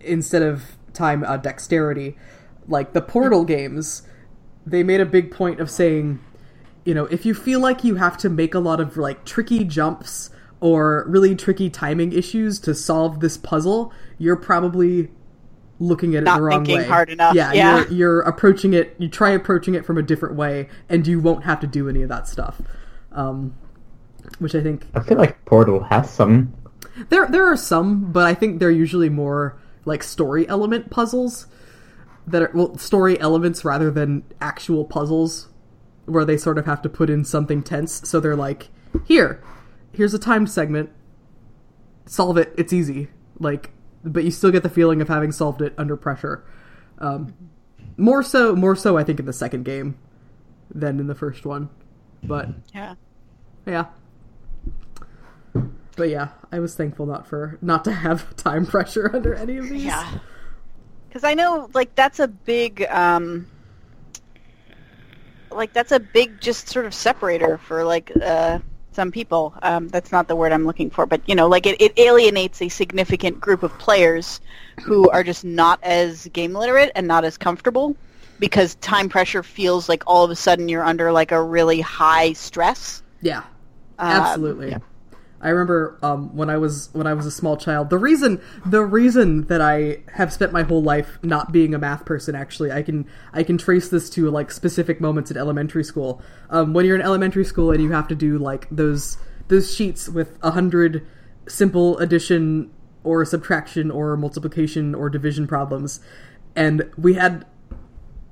instead 0.00 0.40
of 0.42 0.76
time 0.92 1.24
uh, 1.24 1.36
dexterity 1.36 2.16
like 2.68 2.92
the 2.92 3.02
portal 3.02 3.44
games 3.44 4.02
they 4.64 4.82
made 4.84 5.00
a 5.00 5.04
big 5.06 5.30
point 5.32 5.58
of 5.60 5.68
saying 5.68 6.20
you 6.86 6.94
know 6.94 7.04
if 7.06 7.26
you 7.26 7.34
feel 7.34 7.60
like 7.60 7.84
you 7.84 7.96
have 7.96 8.16
to 8.16 8.30
make 8.30 8.54
a 8.54 8.58
lot 8.58 8.80
of 8.80 8.96
like 8.96 9.24
tricky 9.24 9.64
jumps 9.64 10.30
or 10.60 11.04
really 11.08 11.34
tricky 11.34 11.68
timing 11.68 12.12
issues 12.12 12.58
to 12.60 12.74
solve 12.74 13.20
this 13.20 13.36
puzzle 13.36 13.92
you're 14.18 14.36
probably 14.36 15.10
looking 15.78 16.14
at 16.14 16.22
it 16.22 16.24
Not 16.24 16.36
the 16.38 16.42
wrong 16.42 16.64
thinking 16.64 16.84
way 16.84 16.88
hard 16.88 17.10
enough, 17.10 17.34
yeah, 17.34 17.52
yeah. 17.52 17.76
You're, 17.76 17.92
you're 17.92 18.20
approaching 18.20 18.72
it 18.72 18.94
you 18.98 19.08
try 19.08 19.30
approaching 19.30 19.74
it 19.74 19.84
from 19.84 19.98
a 19.98 20.02
different 20.02 20.36
way 20.36 20.68
and 20.88 21.06
you 21.06 21.20
won't 21.20 21.44
have 21.44 21.60
to 21.60 21.66
do 21.66 21.88
any 21.88 22.02
of 22.02 22.08
that 22.08 22.26
stuff 22.26 22.62
um 23.12 23.54
which 24.38 24.54
i 24.54 24.62
think 24.62 24.86
I 24.94 25.00
feel 25.00 25.18
like 25.18 25.44
Portal 25.44 25.82
has 25.84 26.10
some. 26.10 26.54
there 27.08 27.26
there 27.26 27.46
are 27.46 27.56
some, 27.56 28.12
but 28.12 28.26
I 28.26 28.34
think 28.34 28.58
they're 28.58 28.70
usually 28.70 29.08
more 29.08 29.56
like 29.84 30.02
story 30.02 30.48
element 30.48 30.90
puzzles 30.90 31.46
that 32.26 32.42
are 32.42 32.50
well 32.54 32.76
story 32.76 33.18
elements 33.20 33.64
rather 33.64 33.90
than 33.90 34.24
actual 34.40 34.84
puzzles 34.84 35.48
where 36.06 36.24
they 36.24 36.36
sort 36.36 36.58
of 36.58 36.66
have 36.66 36.80
to 36.82 36.88
put 36.88 37.10
in 37.10 37.24
something 37.24 37.62
tense. 37.62 38.08
So 38.08 38.20
they're 38.20 38.36
like, 38.36 38.68
here, 39.04 39.42
here's 39.92 40.14
a 40.14 40.18
timed 40.18 40.50
segment. 40.50 40.90
Solve 42.06 42.36
it. 42.38 42.54
It's 42.56 42.72
easy. 42.72 43.08
Like, 43.38 43.70
but 44.04 44.24
you 44.24 44.30
still 44.30 44.50
get 44.50 44.62
the 44.62 44.68
feeling 44.70 45.00
of 45.02 45.08
having 45.08 45.32
solved 45.32 45.60
it 45.62 45.74
under 45.76 45.96
pressure. 45.96 46.44
Um, 46.98 47.34
more 47.96 48.22
so, 48.22 48.54
more 48.54 48.76
so, 48.76 48.96
I 48.96 49.04
think 49.04 49.18
in 49.20 49.26
the 49.26 49.32
second 49.32 49.64
game 49.64 49.98
than 50.72 51.00
in 51.00 51.06
the 51.08 51.14
first 51.14 51.44
one. 51.44 51.68
But 52.22 52.48
Yeah. 52.72 52.94
yeah. 53.66 53.86
But 55.96 56.10
yeah, 56.10 56.28
I 56.52 56.58
was 56.58 56.74
thankful 56.74 57.06
not 57.06 57.26
for 57.26 57.58
not 57.62 57.84
to 57.84 57.92
have 57.92 58.36
time 58.36 58.66
pressure 58.66 59.10
under 59.14 59.34
any 59.34 59.56
of 59.56 59.68
these. 59.68 59.84
Yeah. 59.84 60.18
Because 61.08 61.24
I 61.24 61.34
know, 61.34 61.70
like, 61.72 61.94
that's 61.94 62.20
a 62.20 62.28
big, 62.28 62.82
um, 62.90 63.46
like, 65.56 65.72
that's 65.72 65.92
a 65.92 66.00
big 66.00 66.40
just 66.40 66.68
sort 66.68 66.86
of 66.86 66.94
separator 66.94 67.58
for, 67.58 67.84
like, 67.84 68.12
uh, 68.22 68.58
some 68.92 69.10
people. 69.10 69.54
Um, 69.62 69.88
that's 69.88 70.12
not 70.12 70.28
the 70.28 70.36
word 70.36 70.52
I'm 70.52 70.64
looking 70.64 70.90
for, 70.90 71.06
but, 71.06 71.20
you 71.26 71.34
know, 71.34 71.48
like, 71.48 71.66
it, 71.66 71.80
it 71.80 71.98
alienates 71.98 72.62
a 72.62 72.68
significant 72.68 73.40
group 73.40 73.62
of 73.62 73.76
players 73.78 74.40
who 74.84 75.10
are 75.10 75.22
just 75.22 75.44
not 75.44 75.82
as 75.82 76.26
game 76.28 76.52
literate 76.52 76.92
and 76.94 77.06
not 77.06 77.24
as 77.24 77.36
comfortable 77.36 77.96
because 78.38 78.74
time 78.76 79.08
pressure 79.08 79.42
feels 79.42 79.88
like 79.88 80.02
all 80.06 80.24
of 80.24 80.30
a 80.30 80.36
sudden 80.36 80.68
you're 80.68 80.84
under, 80.84 81.12
like, 81.12 81.32
a 81.32 81.42
really 81.42 81.80
high 81.80 82.32
stress. 82.32 83.02
Yeah. 83.22 83.42
Um, 83.98 84.10
Absolutely. 84.10 84.70
yeah. 84.70 84.78
I 85.40 85.50
remember 85.50 85.98
um, 86.02 86.34
when 86.34 86.48
I 86.48 86.56
was 86.56 86.88
when 86.92 87.06
I 87.06 87.14
was 87.14 87.26
a 87.26 87.30
small 87.30 87.56
child. 87.56 87.90
The 87.90 87.98
reason 87.98 88.40
the 88.64 88.82
reason 88.82 89.42
that 89.44 89.60
I 89.60 89.98
have 90.14 90.32
spent 90.32 90.52
my 90.52 90.62
whole 90.62 90.82
life 90.82 91.18
not 91.22 91.52
being 91.52 91.74
a 91.74 91.78
math 91.78 92.04
person 92.04 92.34
actually 92.34 92.72
I 92.72 92.82
can 92.82 93.06
I 93.32 93.42
can 93.42 93.58
trace 93.58 93.88
this 93.88 94.08
to 94.10 94.30
like 94.30 94.50
specific 94.50 95.00
moments 95.00 95.30
in 95.30 95.36
elementary 95.36 95.84
school. 95.84 96.22
Um, 96.50 96.72
when 96.72 96.86
you're 96.86 96.96
in 96.96 97.02
elementary 97.02 97.44
school 97.44 97.70
and 97.70 97.82
you 97.82 97.92
have 97.92 98.08
to 98.08 98.14
do 98.14 98.38
like 98.38 98.66
those 98.70 99.18
those 99.48 99.74
sheets 99.74 100.08
with 100.08 100.38
a 100.42 100.52
hundred 100.52 101.06
simple 101.48 101.98
addition 101.98 102.70
or 103.04 103.24
subtraction 103.24 103.90
or 103.90 104.16
multiplication 104.16 104.94
or 104.94 105.08
division 105.10 105.46
problems, 105.46 106.00
and 106.56 106.90
we 106.96 107.14
had 107.14 107.46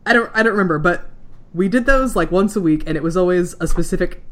I 0.07 0.13
don't 0.13 0.31
I 0.35 0.43
don't 0.43 0.53
remember, 0.53 0.79
but 0.79 1.11
we 1.53 1.69
did 1.69 1.87
those 1.87 2.17
like 2.17 2.33
once 2.33 2.57
a 2.57 2.61
week, 2.61 2.83
and 2.87 2.97
it 2.97 3.03
was 3.03 3.17
always 3.17 3.55
a 3.61 3.69
specific 3.69 4.23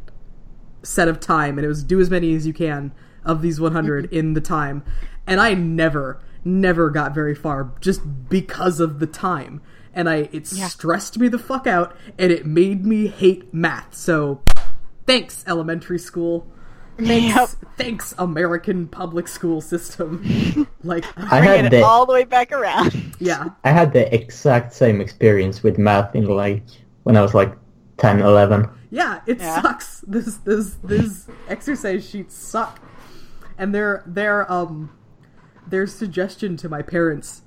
set 0.82 1.08
of 1.08 1.20
time, 1.20 1.58
and 1.58 1.64
it 1.64 1.68
was 1.68 1.82
do 1.82 2.00
as 2.00 2.10
many 2.10 2.34
as 2.34 2.46
you 2.46 2.52
can 2.52 2.92
of 3.24 3.42
these 3.42 3.60
100 3.60 4.06
in 4.12 4.34
the 4.34 4.40
time. 4.40 4.82
And 5.26 5.40
I 5.40 5.54
never, 5.54 6.18
never 6.44 6.90
got 6.90 7.14
very 7.14 7.34
far 7.34 7.72
just 7.80 8.00
because 8.28 8.80
of 8.80 8.98
the 8.98 9.06
time. 9.06 9.60
And 9.94 10.08
I 10.08 10.28
it 10.32 10.50
Yeah. 10.52 10.68
stressed 10.68 11.18
me 11.18 11.28
the 11.28 11.38
fuck 11.38 11.66
out, 11.66 11.94
and 12.18 12.32
it 12.32 12.46
made 12.46 12.84
me 12.86 13.06
hate 13.08 13.52
math. 13.54 13.94
So, 13.94 14.40
thanks 15.06 15.44
elementary 15.46 15.98
school. 15.98 16.46
Thanks, 16.98 17.34
Yep. 17.34 17.48
thanks 17.78 18.14
American 18.18 18.86
public 18.86 19.26
school 19.28 19.60
system. 19.60 20.66
like, 20.84 21.04
I 21.16 21.40
Bring 21.40 21.42
had 21.44 21.64
it 21.66 21.70
the 21.70 21.82
all 21.82 22.06
the 22.06 22.12
way 22.12 22.24
back 22.24 22.52
around. 22.58 23.14
yeah, 23.18 23.50
I 23.64 23.70
had 23.70 23.92
the 23.92 24.12
exact 24.14 24.72
same 24.74 25.00
experience 25.00 25.62
with 25.62 25.78
math 25.78 26.14
in 26.14 26.26
like 26.26 26.62
when 27.04 27.16
I 27.16 27.22
was 27.22 27.34
like 27.34 27.54
10, 28.02 28.20
11. 28.20 28.68
Yeah, 28.90 29.20
it 29.26 29.38
Yeah. 29.38 29.62
sucks. 29.62 30.00
This 30.00 30.36
this 30.38 30.74
these 30.84 31.28
exercise 31.48 32.06
sheets 32.08 32.34
suck. 32.36 32.80
And 33.56 33.72
their 33.74 34.02
their 34.06 34.50
um 34.52 34.90
their 35.66 35.86
suggestion 35.86 36.56
to 36.58 36.68
my 36.68 36.82
parents 36.82 37.42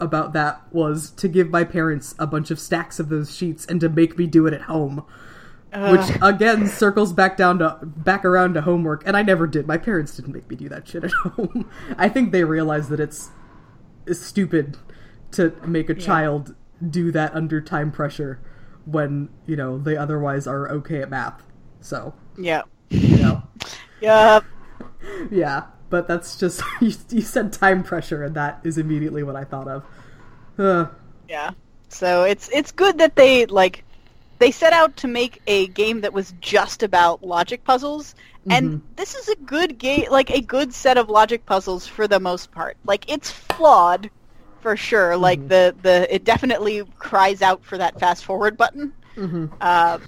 about 0.00 0.32
that 0.32 0.62
was 0.72 1.10
to 1.10 1.28
give 1.28 1.50
my 1.50 1.62
parents 1.64 2.14
a 2.18 2.26
bunch 2.26 2.50
of 2.50 2.58
stacks 2.58 2.98
of 2.98 3.10
those 3.10 3.36
sheets 3.36 3.66
and 3.66 3.80
to 3.80 3.88
make 3.88 4.16
me 4.18 4.26
do 4.26 4.46
it 4.46 4.54
at 4.54 4.62
home. 4.62 5.04
Which 5.90 6.10
again 6.22 6.66
circles 6.66 7.12
back 7.12 7.36
down 7.36 7.58
to 7.58 7.78
back 7.84 8.24
around 8.24 8.54
to 8.54 8.62
homework, 8.62 9.06
and 9.06 9.14
I 9.14 9.22
never 9.22 9.46
did. 9.46 9.66
My 9.66 9.76
parents 9.76 10.16
didn't 10.16 10.32
make 10.32 10.48
me 10.48 10.56
do 10.56 10.70
that 10.70 10.88
shit 10.88 11.04
at 11.04 11.10
home. 11.36 11.68
I 11.98 12.08
think 12.08 12.32
they 12.32 12.42
realize 12.44 12.88
that 12.88 12.98
it's, 13.00 13.28
it's 14.06 14.18
stupid 14.20 14.78
to 15.32 15.52
make 15.66 15.90
a 15.90 15.94
child 15.94 16.54
do 16.88 17.12
that 17.12 17.34
under 17.34 17.60
time 17.60 17.92
pressure 17.92 18.40
when 18.90 19.28
you 19.46 19.56
know 19.56 19.78
they 19.78 19.96
otherwise 19.96 20.46
are 20.46 20.68
okay 20.70 21.02
at 21.02 21.10
math. 21.10 21.42
So 21.80 22.14
Yeah. 22.38 22.62
you 22.90 23.16
know, 23.18 23.42
Yep. 24.00 24.44
yeah. 25.30 25.64
But 25.90 26.06
that's 26.06 26.36
just 26.36 26.62
you, 26.80 26.92
you 27.10 27.22
said 27.22 27.52
time 27.52 27.82
pressure, 27.82 28.22
and 28.24 28.34
that 28.34 28.60
is 28.64 28.78
immediately 28.78 29.22
what 29.22 29.36
I 29.36 29.44
thought 29.44 29.68
of. 29.68 29.84
Uh, 30.58 30.86
Yeah. 31.28 31.50
So 31.88 32.24
it's 32.24 32.48
it's 32.50 32.72
good 32.72 32.98
that 32.98 33.16
they 33.16 33.46
like 33.46 33.84
they 34.38 34.50
set 34.50 34.72
out 34.72 34.96
to 34.98 35.08
make 35.08 35.40
a 35.46 35.68
game 35.68 36.02
that 36.02 36.12
was 36.12 36.34
just 36.40 36.82
about 36.82 37.24
logic 37.24 37.64
puzzles, 37.64 38.14
and 38.50 38.82
this 38.96 39.14
is 39.14 39.28
a 39.28 39.36
good 39.36 39.78
game, 39.78 40.06
like 40.10 40.30
a 40.30 40.40
good 40.40 40.72
set 40.72 40.96
of 40.96 41.08
logic 41.10 41.44
puzzles 41.46 41.86
for 41.86 42.06
the 42.06 42.20
most 42.20 42.52
part. 42.52 42.76
Like 42.84 43.10
it's 43.10 43.30
flawed, 43.30 44.10
for 44.60 44.76
sure. 44.76 45.16
Like 45.16 45.48
the 45.48 45.74
the 45.82 46.12
it 46.14 46.24
definitely 46.24 46.82
cries 46.98 47.42
out 47.42 47.64
for 47.64 47.78
that 47.78 47.98
fast 48.00 48.24
forward 48.24 48.56
button. 48.56 48.92
Uh, 49.60 49.98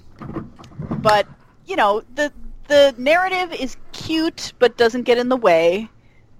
but 0.97 1.27
you 1.65 1.75
know 1.75 2.01
the 2.15 2.31
the 2.67 2.95
narrative 2.97 3.51
is 3.59 3.75
cute, 3.91 4.53
but 4.59 4.77
doesn't 4.77 5.03
get 5.03 5.17
in 5.17 5.27
the 5.29 5.35
way. 5.37 5.89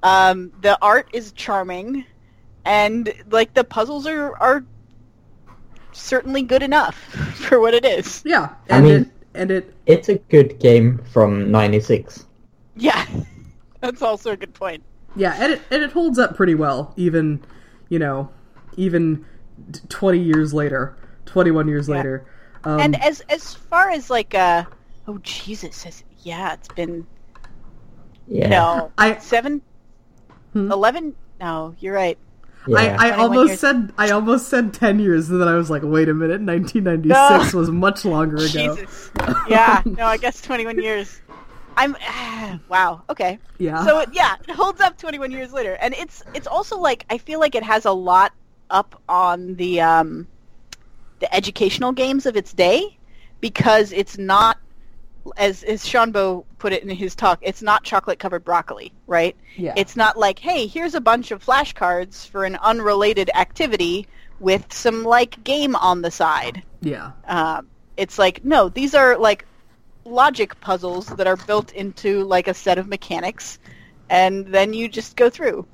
Um, 0.04 0.52
the 0.62 0.78
art 0.82 1.10
is 1.14 1.32
charming, 1.34 2.06
and 2.66 3.14
like 3.30 3.54
the 3.54 3.64
puzzles 3.64 4.08
are 4.08 4.36
are 4.38 4.64
certainly 5.92 6.42
good 6.42 6.64
enough 6.64 6.96
for 7.36 7.60
what 7.60 7.74
it 7.74 7.86
is. 7.86 8.24
Yeah, 8.26 8.50
I 8.70 8.82
mean- 8.82 8.94
it 9.02 9.08
and 9.34 9.52
it 9.52 9.74
It's 9.86 10.10
a 10.10 10.16
good 10.16 10.60
game 10.60 11.00
from 11.12 11.52
'96. 11.52 12.26
Yeah, 12.76 13.06
that's 13.82 14.02
also 14.02 14.32
a 14.32 14.38
good 14.38 14.54
point. 14.54 14.84
yeah, 15.16 15.36
and 15.40 15.54
it 15.54 15.62
and 15.72 15.84
it 15.84 15.92
holds 15.92 16.18
up 16.20 16.36
pretty 16.36 16.56
well, 16.56 16.94
even 16.98 17.44
you 17.92 18.00
know, 18.00 18.30
even 18.78 19.24
twenty 19.90 20.20
years 20.20 20.54
later, 20.54 20.96
twenty 21.26 21.52
one 21.52 21.68
years 21.68 21.90
Yeah. 21.90 21.96
later. 21.98 22.26
Um, 22.64 22.80
and 22.80 23.04
as 23.04 23.20
as 23.30 23.54
far 23.54 23.90
as 23.92 24.10
like 24.10 24.34
uh 24.34 24.64
oh 25.08 25.20
Jesus, 25.24 25.84
has, 25.84 26.04
yeah, 26.24 26.54
it's 26.54 26.70
been 26.70 27.06
Yeah. 28.28 28.48
no 28.50 28.92
I- 28.98 29.18
seven, 29.18 29.62
Hmm? 30.54 30.72
eleven. 30.72 31.14
No, 31.42 31.76
you're 31.80 31.94
right. 31.94 32.18
Yeah. 32.68 32.96
I, 33.00 33.10
I 33.10 33.12
almost 33.18 33.48
years. 33.50 33.60
said 33.60 33.92
I 33.98 34.12
almost 34.12 34.48
said 34.48 34.74
ten 34.74 35.00
years, 35.00 35.30
and 35.30 35.42
then 35.42 35.48
I 35.50 35.56
was 35.56 35.70
like, 35.70 35.82
wait 35.84 36.08
a 36.08 36.14
minute, 36.14 36.40
nineteen 36.40 36.86
ninety 36.86 37.10
six 37.10 37.54
No. 37.54 37.60
was 37.60 37.70
much 37.72 38.06
longer 38.06 38.38
ago. 38.38 38.46
Jesus. 38.78 39.12
Yeah, 39.50 39.82
no, 39.86 40.06
I 40.06 40.16
guess 40.18 40.42
21 40.42 40.82
years. 40.82 41.20
I'm 41.77 41.95
wow. 42.69 43.03
Okay. 43.10 43.39
Yeah. 43.57 43.85
So 43.85 43.99
it, 43.99 44.10
yeah, 44.14 44.35
it 44.48 44.52
holds 44.52 44.81
up 44.81 44.98
21 44.98 45.31
years 45.31 45.53
later, 45.53 45.77
and 45.81 45.93
it's 45.93 46.23
it's 46.34 46.48
also 46.48 46.77
like 46.77 47.06
I 47.10 47.18
feel 47.18 47.39
like 47.39 47.56
it 47.56 47.64
has 47.64 47.85
a 47.85 47.91
lot 47.91 48.34
up 48.69 49.02
on 49.07 49.56
the 49.56 49.81
um, 49.81 50.27
the 51.19 51.34
educational 51.34 51.91
games 51.91 52.26
of 52.26 52.35
its 52.35 52.53
day 52.53 52.98
because 53.39 53.91
it's 53.91 54.18
not 54.18 54.57
as 55.38 55.64
as 55.64 55.88
Sean 55.88 56.11
Bo 56.11 56.45
put 56.57 56.73
it 56.73 56.84
in 56.84 56.89
his 56.89 57.15
talk. 57.15 57.39
It's 57.41 57.61
not 57.61 57.84
chocolate 57.84 58.19
covered 58.19 58.43
broccoli, 58.43 58.91
right? 59.07 59.35
yeah. 59.56 59.73
It's 59.76 59.95
not 59.95 60.18
like, 60.18 60.39
hey, 60.39 60.68
here's 60.68 60.95
a 60.95 61.02
bunch 61.02 61.31
of 61.31 61.43
flashcards 61.43 62.27
for 62.27 62.45
an 62.45 62.56
unrelated 62.57 63.30
activity 63.35 64.07
with 64.39 64.73
some 64.73 65.03
like 65.03 65.43
game 65.43 65.76
on 65.76 66.02
the 66.02 66.11
side. 66.11 66.64
yeah. 66.81 67.11
Um, 67.27 67.68
it's 67.98 68.18
like 68.18 68.43
no, 68.43 68.69
these 68.69 68.95
are 68.95 69.18
like 69.18 69.45
logic 70.06 70.60
puzzles 70.61 71.07
that 71.07 71.28
are 71.28 71.38
built 71.38 71.72
into 71.73 72.23
like 72.23 72.48
a 72.48 72.53
set 72.53 72.78
of 72.78 72.88
mechanics, 72.88 73.60
and 74.10 74.48
then 74.48 74.73
you 74.73 74.88
just 74.90 75.15
go 75.15 75.30
through. 75.30 75.65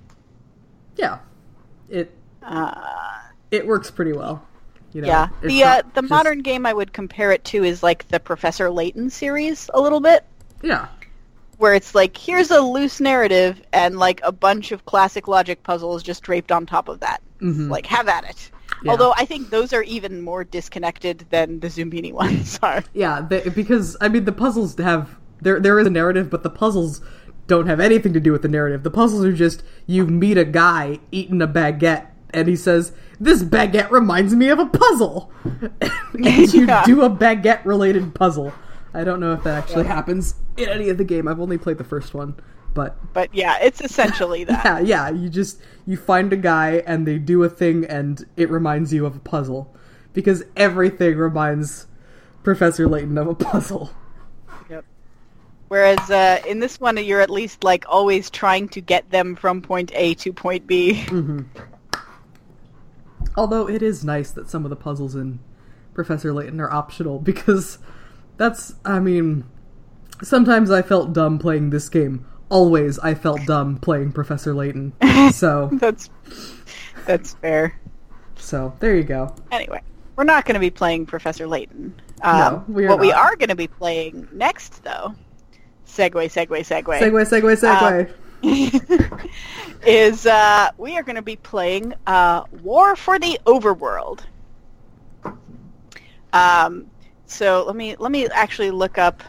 Yeah. 0.95 1.19
It 1.89 2.11
Uh, 2.43 2.73
it 3.51 3.65
works 3.67 3.89
pretty 3.91 4.13
well. 4.13 4.43
You 4.93 5.01
know, 5.01 5.07
yeah, 5.07 5.27
the 5.41 5.63
uh, 5.63 5.81
the 5.93 6.01
just- 6.01 6.09
modern 6.09 6.39
game 6.41 6.65
I 6.65 6.73
would 6.73 6.93
compare 6.93 7.31
it 7.31 7.43
to 7.45 7.63
is 7.63 7.83
like 7.83 8.07
the 8.07 8.19
Professor 8.19 8.69
Layton 8.69 9.09
series 9.09 9.69
a 9.73 9.81
little 9.81 9.99
bit, 9.99 10.23
Yeah. 10.63 10.87
where 11.57 11.73
it's 11.73 11.93
like 11.93 12.15
here's 12.17 12.51
a 12.51 12.61
loose 12.61 12.99
narrative 12.99 13.61
and 13.73 13.97
like 13.99 14.21
a 14.23 14.31
bunch 14.31 14.71
of 14.71 14.85
classic 14.85 15.27
logic 15.27 15.61
puzzles 15.63 16.03
just 16.03 16.23
draped 16.23 16.51
on 16.51 16.65
top 16.65 16.87
of 16.87 17.01
that. 17.01 17.21
Mhm. 17.41 17.69
Like 17.69 17.85
have 17.87 18.07
at 18.07 18.23
it. 18.29 18.49
Yeah. 18.83 18.91
Although 18.91 19.13
I 19.17 19.25
think 19.25 19.49
those 19.49 19.73
are 19.73 19.83
even 19.83 20.21
more 20.21 20.43
disconnected 20.43 21.25
than 21.29 21.59
the 21.59 21.67
Zoombini 21.67 22.13
ones 22.23 22.59
are. 22.61 22.83
Yeah, 22.93 23.21
they, 23.27 23.47
because 23.49 23.97
I 24.01 24.07
mean 24.07 24.25
the 24.25 24.31
puzzles 24.31 24.77
have 24.77 25.17
there 25.41 25.59
there 25.59 25.79
is 25.79 25.87
a 25.87 25.91
narrative, 25.91 26.29
but 26.29 26.43
the 26.43 26.49
puzzles 26.49 27.01
don't 27.47 27.67
have 27.67 27.79
anything 27.79 28.13
to 28.13 28.19
do 28.19 28.31
with 28.31 28.41
the 28.41 28.47
narrative. 28.49 28.83
The 28.83 28.91
puzzles 28.91 29.23
are 29.25 29.33
just 29.33 29.63
you 29.85 30.05
meet 30.05 30.37
a 30.37 30.45
guy 30.45 30.99
eating 31.11 31.41
a 31.41 31.47
baguette, 31.47 32.07
and 32.31 32.47
he 32.47 32.55
says, 32.55 32.91
"This 33.19 33.41
baguette 33.43 33.89
reminds 33.89 34.35
me 34.35 34.49
of 34.49 34.59
a 34.59 34.65
puzzle," 34.65 35.31
and 36.13 36.53
you 36.53 36.65
Yeah. 36.67 36.83
do 36.85 37.01
a 37.03 37.09
baguette 37.09 37.63
related 37.65 38.13
puzzle. 38.15 38.53
I 38.93 39.03
don't 39.03 39.19
know 39.19 39.33
if 39.33 39.43
that 39.43 39.57
actually 39.63 39.85
happens 39.85 40.35
in 40.57 40.69
any 40.69 40.89
of 40.89 40.97
the 40.97 41.03
game. 41.03 41.27
I've 41.27 41.39
only 41.39 41.57
played 41.57 41.77
the 41.77 41.83
first 41.83 42.13
one, 42.13 42.35
but 42.77 42.95
But 43.13 43.33
yeah, 43.33 43.57
it's 43.59 43.81
essentially 43.81 44.43
that. 44.45 44.63
yeah, 44.63 44.79
yeah, 44.79 45.09
you 45.09 45.29
just 45.29 45.59
you 45.87 45.97
find 45.97 46.31
a 46.31 46.37
guy 46.37 46.83
and 46.85 47.07
they 47.07 47.17
do 47.17 47.43
a 47.43 47.49
thing 47.49 47.83
and 47.85 48.23
it 48.37 48.51
reminds 48.51 48.93
you 48.93 49.05
of 49.07 49.15
a 49.15 49.19
puzzle 49.19 49.75
because 50.13 50.43
everything 50.55 51.17
reminds 51.17 51.87
Professor 52.43 52.87
Layton 52.87 53.17
of 53.17 53.27
a 53.27 53.33
puzzle. 53.35 53.89
Yep. 54.69 54.85
Whereas 55.69 56.09
uh, 56.11 56.39
in 56.47 56.59
this 56.59 56.79
one, 56.79 56.97
you're 57.03 57.19
at 57.21 57.31
least 57.31 57.63
like 57.63 57.83
always 57.89 58.29
trying 58.29 58.69
to 58.69 58.79
get 58.81 59.09
them 59.09 59.35
from 59.35 59.63
point 59.63 59.91
A 59.95 60.13
to 60.13 60.31
point 60.31 60.67
B. 60.67 61.03
Although 63.35 63.67
it 63.67 63.81
is 63.81 64.05
nice 64.05 64.29
that 64.31 64.49
some 64.49 64.65
of 64.65 64.69
the 64.69 64.75
puzzles 64.75 65.15
in 65.15 65.39
Professor 65.95 66.31
Layton 66.31 66.61
are 66.61 66.71
optional 66.71 67.17
because 67.19 67.79
that's 68.37 68.75
I 68.85 68.99
mean 68.99 69.45
sometimes 70.21 70.69
I 70.69 70.83
felt 70.83 71.13
dumb 71.13 71.39
playing 71.39 71.71
this 71.71 71.89
game. 71.89 72.25
Always 72.49 72.97
I 72.99 73.13
felt 73.13 73.45
dumb 73.45 73.77
playing 73.77 74.11
Professor 74.13 74.53
Layton. 74.53 74.93
So 75.33 75.69
that's 75.73 76.09
that's 77.05 77.33
fair. 77.35 77.77
so 78.37 78.73
there 78.79 78.95
you 78.95 79.03
go. 79.03 79.35
Anyway, 79.51 79.81
we're 80.15 80.23
not 80.23 80.45
going 80.45 80.53
to 80.53 80.59
be 80.59 80.69
playing 80.69 81.05
Professor 81.05 81.45
Layton. 81.47 81.93
Um, 82.21 82.37
No, 82.39 82.63
we 82.69 82.87
what 82.87 82.99
we 82.99 83.11
are 83.11 83.35
going 83.35 83.49
to 83.49 83.55
be 83.55 83.67
playing 83.67 84.27
next, 84.31 84.83
though, 84.83 85.13
segue, 85.85 86.11
segue, 86.11 86.47
segue, 86.47 86.83
Segue, 86.83 87.25
segue, 87.27 88.09
segue. 88.39 89.29
is 89.85 90.25
uh, 90.25 90.69
we 90.77 90.95
are 90.95 91.03
going 91.03 91.15
to 91.17 91.21
be 91.21 91.35
playing 91.35 91.93
uh, 92.05 92.43
War 92.63 92.95
for 92.95 93.19
the 93.19 93.37
Overworld. 93.45 94.21
Um, 96.33 96.87
so 97.25 97.65
let 97.65 97.75
me 97.75 97.95
let 97.97 98.11
me 98.11 98.27
actually 98.27 98.71
look 98.71 98.97
up 98.97 99.23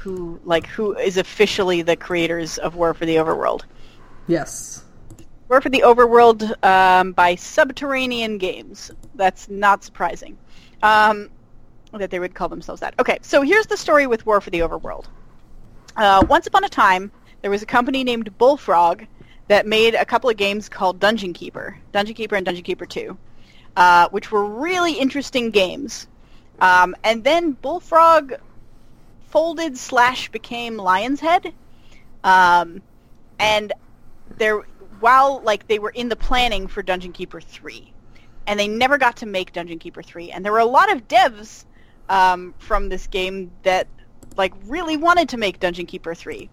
who 0.00 0.40
like 0.44 0.66
who 0.66 0.96
is 0.96 1.18
officially 1.18 1.82
the 1.82 1.94
creators 1.94 2.56
of 2.58 2.74
War 2.74 2.94
for 2.94 3.04
the 3.04 3.16
Overworld. 3.16 3.62
yes. 4.26 4.84
War 5.48 5.60
for 5.60 5.68
the 5.68 5.82
Overworld 5.84 6.64
um, 6.64 7.12
by 7.12 7.34
Subterranean 7.34 8.38
Games. 8.38 8.92
That's 9.16 9.48
not 9.48 9.82
surprising 9.82 10.38
um, 10.82 11.28
that 11.92 12.10
they 12.10 12.20
would 12.20 12.34
call 12.34 12.48
themselves 12.48 12.80
that. 12.80 12.94
Okay, 13.00 13.18
so 13.20 13.42
here's 13.42 13.66
the 13.66 13.76
story 13.76 14.06
with 14.06 14.24
War 14.24 14.40
for 14.40 14.50
the 14.50 14.60
Overworld. 14.60 15.06
Uh, 15.96 16.24
once 16.28 16.46
upon 16.46 16.62
a 16.64 16.68
time, 16.68 17.10
there 17.42 17.50
was 17.50 17.62
a 17.62 17.66
company 17.66 18.04
named 18.04 18.38
Bullfrog 18.38 19.02
that 19.48 19.66
made 19.66 19.94
a 19.94 20.04
couple 20.04 20.30
of 20.30 20.36
games 20.36 20.68
called 20.68 21.00
Dungeon 21.00 21.32
Keeper, 21.32 21.76
Dungeon 21.92 22.14
Keeper 22.14 22.36
and 22.36 22.46
Dungeon 22.46 22.62
Keeper 22.62 22.86
2, 22.86 23.18
uh, 23.76 24.08
which 24.10 24.30
were 24.30 24.44
really 24.46 24.92
interesting 24.92 25.50
games. 25.50 26.06
Um, 26.60 26.94
and 27.02 27.24
then 27.24 27.52
Bullfrog 27.52 28.34
folded 29.30 29.78
slash 29.78 30.28
became 30.30 30.76
Lion's 30.76 31.20
Head. 31.20 31.54
Um, 32.22 32.82
and 33.38 33.72
there 34.36 34.60
while 35.00 35.40
like 35.42 35.66
they 35.66 35.78
were 35.78 35.90
in 35.90 36.08
the 36.08 36.16
planning 36.16 36.66
for 36.66 36.82
Dungeon 36.82 37.12
Keeper 37.12 37.40
3 37.40 37.92
and 38.46 38.60
they 38.60 38.68
never 38.68 38.98
got 38.98 39.16
to 39.16 39.26
make 39.26 39.52
Dungeon 39.52 39.78
Keeper 39.78 40.02
3 40.02 40.30
and 40.30 40.44
there 40.44 40.52
were 40.52 40.58
a 40.58 40.64
lot 40.64 40.92
of 40.92 41.08
devs 41.08 41.64
um, 42.08 42.54
from 42.58 42.88
this 42.88 43.06
game 43.06 43.50
that 43.62 43.88
like 44.36 44.52
really 44.66 44.96
wanted 44.96 45.28
to 45.30 45.36
make 45.38 45.58
Dungeon 45.58 45.86
Keeper 45.86 46.14
3 46.14 46.48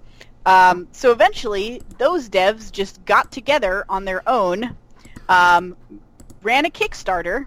um, 0.46 0.88
so 0.94 1.12
eventually 1.12 1.82
those 1.98 2.30
devs 2.30 2.72
just 2.72 3.04
got 3.06 3.32
together 3.32 3.86
on 3.90 4.06
their 4.06 4.28
own 4.28 4.76
um, 5.28 5.76
ran 6.42 6.66
a 6.66 6.70
Kickstarter 6.70 7.46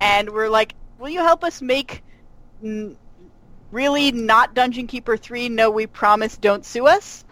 and 0.00 0.28
were 0.28 0.50
like 0.50 0.74
will 0.98 1.08
you 1.08 1.20
help 1.20 1.42
us 1.42 1.62
make 1.62 2.02
really 3.70 4.12
not 4.12 4.54
Dungeon 4.54 4.86
Keeper 4.86 5.16
3 5.16 5.48
no 5.48 5.70
we 5.70 5.86
promise 5.86 6.36
don't 6.36 6.64
sue 6.64 6.86
us 6.86 7.24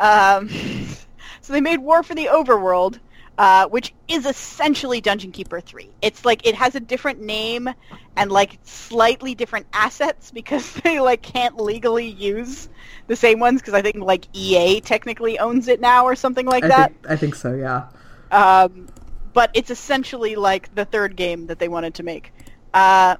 um, 0.00 0.48
so 1.40 1.52
they 1.52 1.60
made 1.60 1.78
War 1.78 2.02
for 2.02 2.14
the 2.14 2.26
Overworld, 2.26 2.98
uh, 3.38 3.68
which 3.68 3.94
is 4.08 4.26
essentially 4.26 5.00
Dungeon 5.00 5.30
Keeper 5.30 5.60
3. 5.60 5.88
It's 6.02 6.24
like 6.24 6.46
it 6.46 6.54
has 6.56 6.74
a 6.74 6.80
different 6.80 7.20
name 7.20 7.68
and 8.16 8.32
like 8.32 8.58
slightly 8.64 9.34
different 9.34 9.66
assets 9.72 10.30
because 10.30 10.72
they 10.84 10.98
like 11.00 11.22
can't 11.22 11.60
legally 11.60 12.08
use 12.08 12.68
the 13.06 13.16
same 13.16 13.38
ones 13.38 13.60
because 13.60 13.74
I 13.74 13.82
think 13.82 13.96
like 13.96 14.26
EA 14.32 14.80
technically 14.80 15.38
owns 15.38 15.68
it 15.68 15.80
now 15.80 16.04
or 16.04 16.16
something 16.16 16.46
like 16.46 16.64
I 16.64 16.68
that. 16.68 16.92
think 16.92 17.10
I 17.10 17.16
think 17.16 17.34
so, 17.34 17.54
yeah. 17.54 17.88
Um, 18.30 18.88
but 19.32 19.50
it's 19.54 19.70
essentially 19.70 20.34
like 20.34 20.74
the 20.74 20.84
third 20.84 21.14
game 21.14 21.46
that 21.46 21.58
they 21.58 21.68
wanted 21.68 21.94
to 21.94 22.02
make. 22.02 22.32
Uh, 22.72 23.16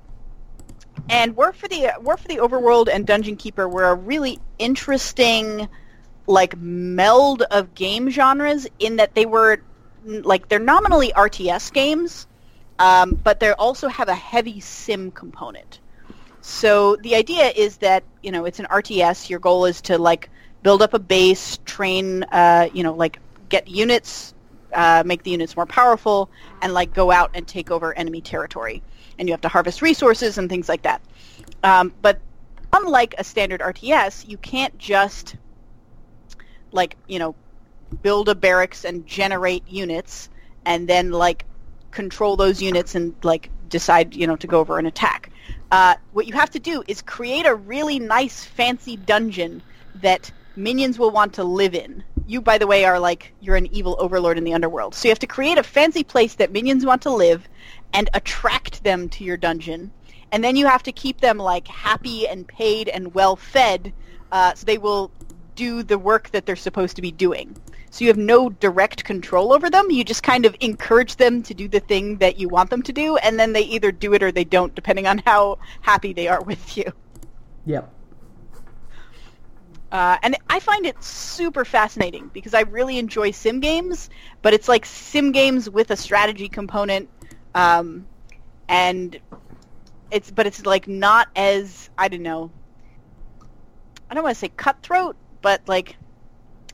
and 1.10 1.36
War 1.36 1.52
for 1.52 1.68
the 1.68 1.92
War 2.00 2.16
for 2.16 2.28
the 2.28 2.36
Overworld 2.36 2.88
and 2.88 3.06
Dungeon 3.06 3.36
Keeper 3.36 3.68
were 3.68 3.84
a 3.84 3.94
really 3.94 4.38
interesting 4.58 5.68
like 6.26 6.56
meld 6.56 7.42
of 7.50 7.74
game 7.74 8.08
genres 8.08 8.66
in 8.78 8.96
that 8.96 9.14
they 9.14 9.26
were 9.26 9.60
like 10.04 10.48
they're 10.48 10.58
nominally 10.60 11.12
RTS 11.12 11.72
games, 11.72 12.28
um, 12.78 13.18
but 13.24 13.40
they 13.40 13.50
also 13.52 13.88
have 13.88 14.08
a 14.08 14.14
heavy 14.14 14.60
sim 14.60 15.10
component. 15.10 15.80
So 16.42 16.96
the 16.96 17.16
idea 17.16 17.52
is 17.56 17.78
that 17.78 18.04
you 18.22 18.30
know 18.30 18.44
it's 18.44 18.60
an 18.60 18.66
RTS. 18.66 19.28
Your 19.28 19.40
goal 19.40 19.64
is 19.66 19.80
to 19.82 19.98
like 19.98 20.30
build 20.62 20.80
up 20.80 20.94
a 20.94 20.98
base, 20.98 21.58
train, 21.64 22.22
uh, 22.24 22.68
you 22.72 22.82
know, 22.82 22.94
like 22.94 23.18
get 23.48 23.66
units, 23.66 24.32
uh, 24.72 25.02
make 25.04 25.24
the 25.24 25.32
units 25.32 25.56
more 25.56 25.66
powerful, 25.66 26.30
and 26.62 26.72
like 26.72 26.94
go 26.94 27.10
out 27.10 27.30
and 27.34 27.48
take 27.48 27.70
over 27.70 27.92
enemy 27.94 28.20
territory. 28.20 28.82
And 29.20 29.28
you 29.28 29.32
have 29.32 29.42
to 29.42 29.48
harvest 29.48 29.82
resources 29.82 30.38
and 30.38 30.48
things 30.48 30.68
like 30.68 30.82
that. 30.82 31.00
Um, 31.62 31.92
but 32.02 32.18
unlike 32.72 33.14
a 33.18 33.22
standard 33.22 33.60
RTS, 33.60 34.26
you 34.26 34.38
can't 34.38 34.76
just 34.78 35.36
like 36.72 36.96
you 37.06 37.18
know 37.18 37.34
build 38.02 38.28
a 38.28 38.34
barracks 38.34 38.84
and 38.84 39.06
generate 39.06 39.66
units 39.68 40.30
and 40.64 40.88
then 40.88 41.10
like 41.10 41.44
control 41.90 42.36
those 42.36 42.62
units 42.62 42.94
and 42.94 43.14
like 43.22 43.50
decide 43.68 44.14
you 44.14 44.26
know 44.26 44.36
to 44.36 44.46
go 44.46 44.60
over 44.60 44.78
an 44.78 44.86
attack. 44.86 45.30
Uh, 45.70 45.94
what 46.12 46.26
you 46.26 46.34
have 46.34 46.50
to 46.50 46.58
do 46.58 46.82
is 46.88 47.02
create 47.02 47.46
a 47.46 47.54
really 47.54 47.98
nice 47.98 48.44
fancy 48.44 48.96
dungeon 48.96 49.62
that 49.96 50.32
minions 50.56 50.98
will 50.98 51.10
want 51.10 51.34
to 51.34 51.44
live 51.44 51.74
in. 51.74 52.02
You, 52.30 52.40
by 52.40 52.58
the 52.58 52.66
way, 52.68 52.84
are 52.84 53.00
like 53.00 53.32
you're 53.40 53.56
an 53.56 53.66
evil 53.74 53.96
overlord 53.98 54.38
in 54.38 54.44
the 54.44 54.54
underworld, 54.54 54.94
so 54.94 55.08
you 55.08 55.10
have 55.10 55.18
to 55.18 55.26
create 55.26 55.58
a 55.58 55.64
fancy 55.64 56.04
place 56.04 56.34
that 56.36 56.52
minions 56.52 56.86
want 56.86 57.02
to 57.02 57.10
live 57.10 57.48
and 57.92 58.08
attract 58.14 58.84
them 58.84 59.08
to 59.08 59.24
your 59.24 59.36
dungeon. 59.36 59.90
And 60.30 60.44
then 60.44 60.54
you 60.54 60.68
have 60.68 60.84
to 60.84 60.92
keep 60.92 61.20
them 61.20 61.38
like 61.38 61.66
happy 61.66 62.28
and 62.28 62.46
paid 62.46 62.88
and 62.88 63.12
well 63.14 63.34
fed, 63.34 63.92
uh, 64.30 64.54
so 64.54 64.64
they 64.64 64.78
will 64.78 65.10
do 65.56 65.82
the 65.82 65.98
work 65.98 66.30
that 66.30 66.46
they're 66.46 66.54
supposed 66.54 66.94
to 66.94 67.02
be 67.02 67.10
doing. 67.10 67.56
So 67.90 68.04
you 68.04 68.08
have 68.10 68.16
no 68.16 68.48
direct 68.48 69.02
control 69.02 69.52
over 69.52 69.68
them. 69.68 69.90
You 69.90 70.04
just 70.04 70.22
kind 70.22 70.46
of 70.46 70.54
encourage 70.60 71.16
them 71.16 71.42
to 71.42 71.52
do 71.52 71.66
the 71.66 71.80
thing 71.80 72.18
that 72.18 72.38
you 72.38 72.48
want 72.48 72.70
them 72.70 72.82
to 72.82 72.92
do, 72.92 73.16
and 73.16 73.40
then 73.40 73.54
they 73.54 73.62
either 73.62 73.90
do 73.90 74.14
it 74.14 74.22
or 74.22 74.30
they 74.30 74.44
don't, 74.44 74.72
depending 74.76 75.08
on 75.08 75.18
how 75.26 75.58
happy 75.80 76.12
they 76.12 76.28
are 76.28 76.42
with 76.50 76.76
you. 76.76 76.92
Yep. 77.66 77.92
Uh, 79.92 80.16
and 80.22 80.36
I 80.48 80.60
find 80.60 80.86
it 80.86 81.02
super 81.02 81.64
fascinating 81.64 82.30
because 82.32 82.54
I 82.54 82.60
really 82.60 82.98
enjoy 82.98 83.32
sim 83.32 83.58
games, 83.60 84.08
but 84.40 84.54
it's 84.54 84.68
like 84.68 84.86
sim 84.86 85.32
games 85.32 85.68
with 85.68 85.90
a 85.90 85.96
strategy 85.96 86.48
component, 86.48 87.08
um, 87.56 88.06
and 88.68 89.18
it's 90.12 90.30
but 90.30 90.46
it's 90.46 90.64
like 90.64 90.86
not 90.86 91.28
as 91.34 91.90
I 91.98 92.08
don't 92.08 92.22
know. 92.22 92.50
I 94.08 94.14
don't 94.14 94.22
want 94.22 94.34
to 94.34 94.38
say 94.38 94.48
cutthroat, 94.56 95.16
but 95.42 95.60
like 95.66 95.96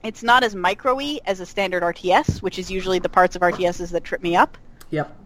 it's 0.02 0.22
not 0.22 0.44
as 0.44 0.54
micro-y 0.54 1.18
as 1.24 1.40
a 1.40 1.46
standard 1.46 1.82
RTS, 1.82 2.42
which 2.42 2.58
is 2.58 2.70
usually 2.70 2.98
the 2.98 3.08
parts 3.08 3.34
of 3.34 3.42
RTSs 3.42 3.90
that 3.92 4.04
trip 4.04 4.22
me 4.22 4.36
up. 4.36 4.58
Yep. 4.90 5.16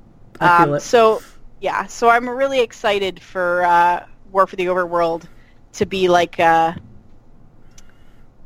I 0.40 0.58
feel 0.58 0.68
Um, 0.70 0.74
it. 0.76 0.80
so 0.80 1.22
yeah, 1.60 1.86
so 1.86 2.08
I'm 2.08 2.28
really 2.28 2.60
excited 2.60 3.20
for 3.20 3.64
uh, 3.64 4.06
War 4.30 4.46
for 4.46 4.56
the 4.56 4.66
Overworld 4.66 5.24
to 5.74 5.86
be 5.86 6.08
like 6.08 6.38
uh, 6.40 6.72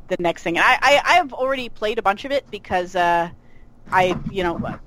the 0.07 0.17
next 0.19 0.43
thing. 0.43 0.57
And 0.57 0.65
I, 0.65 0.77
I 0.81 1.01
I 1.05 1.13
have 1.15 1.33
already 1.33 1.69
played 1.69 1.99
a 1.99 2.01
bunch 2.01 2.25
of 2.25 2.31
it 2.31 2.49
because 2.51 2.95
uh, 2.95 3.29
I 3.91 4.17
you 4.31 4.43
know 4.43 4.79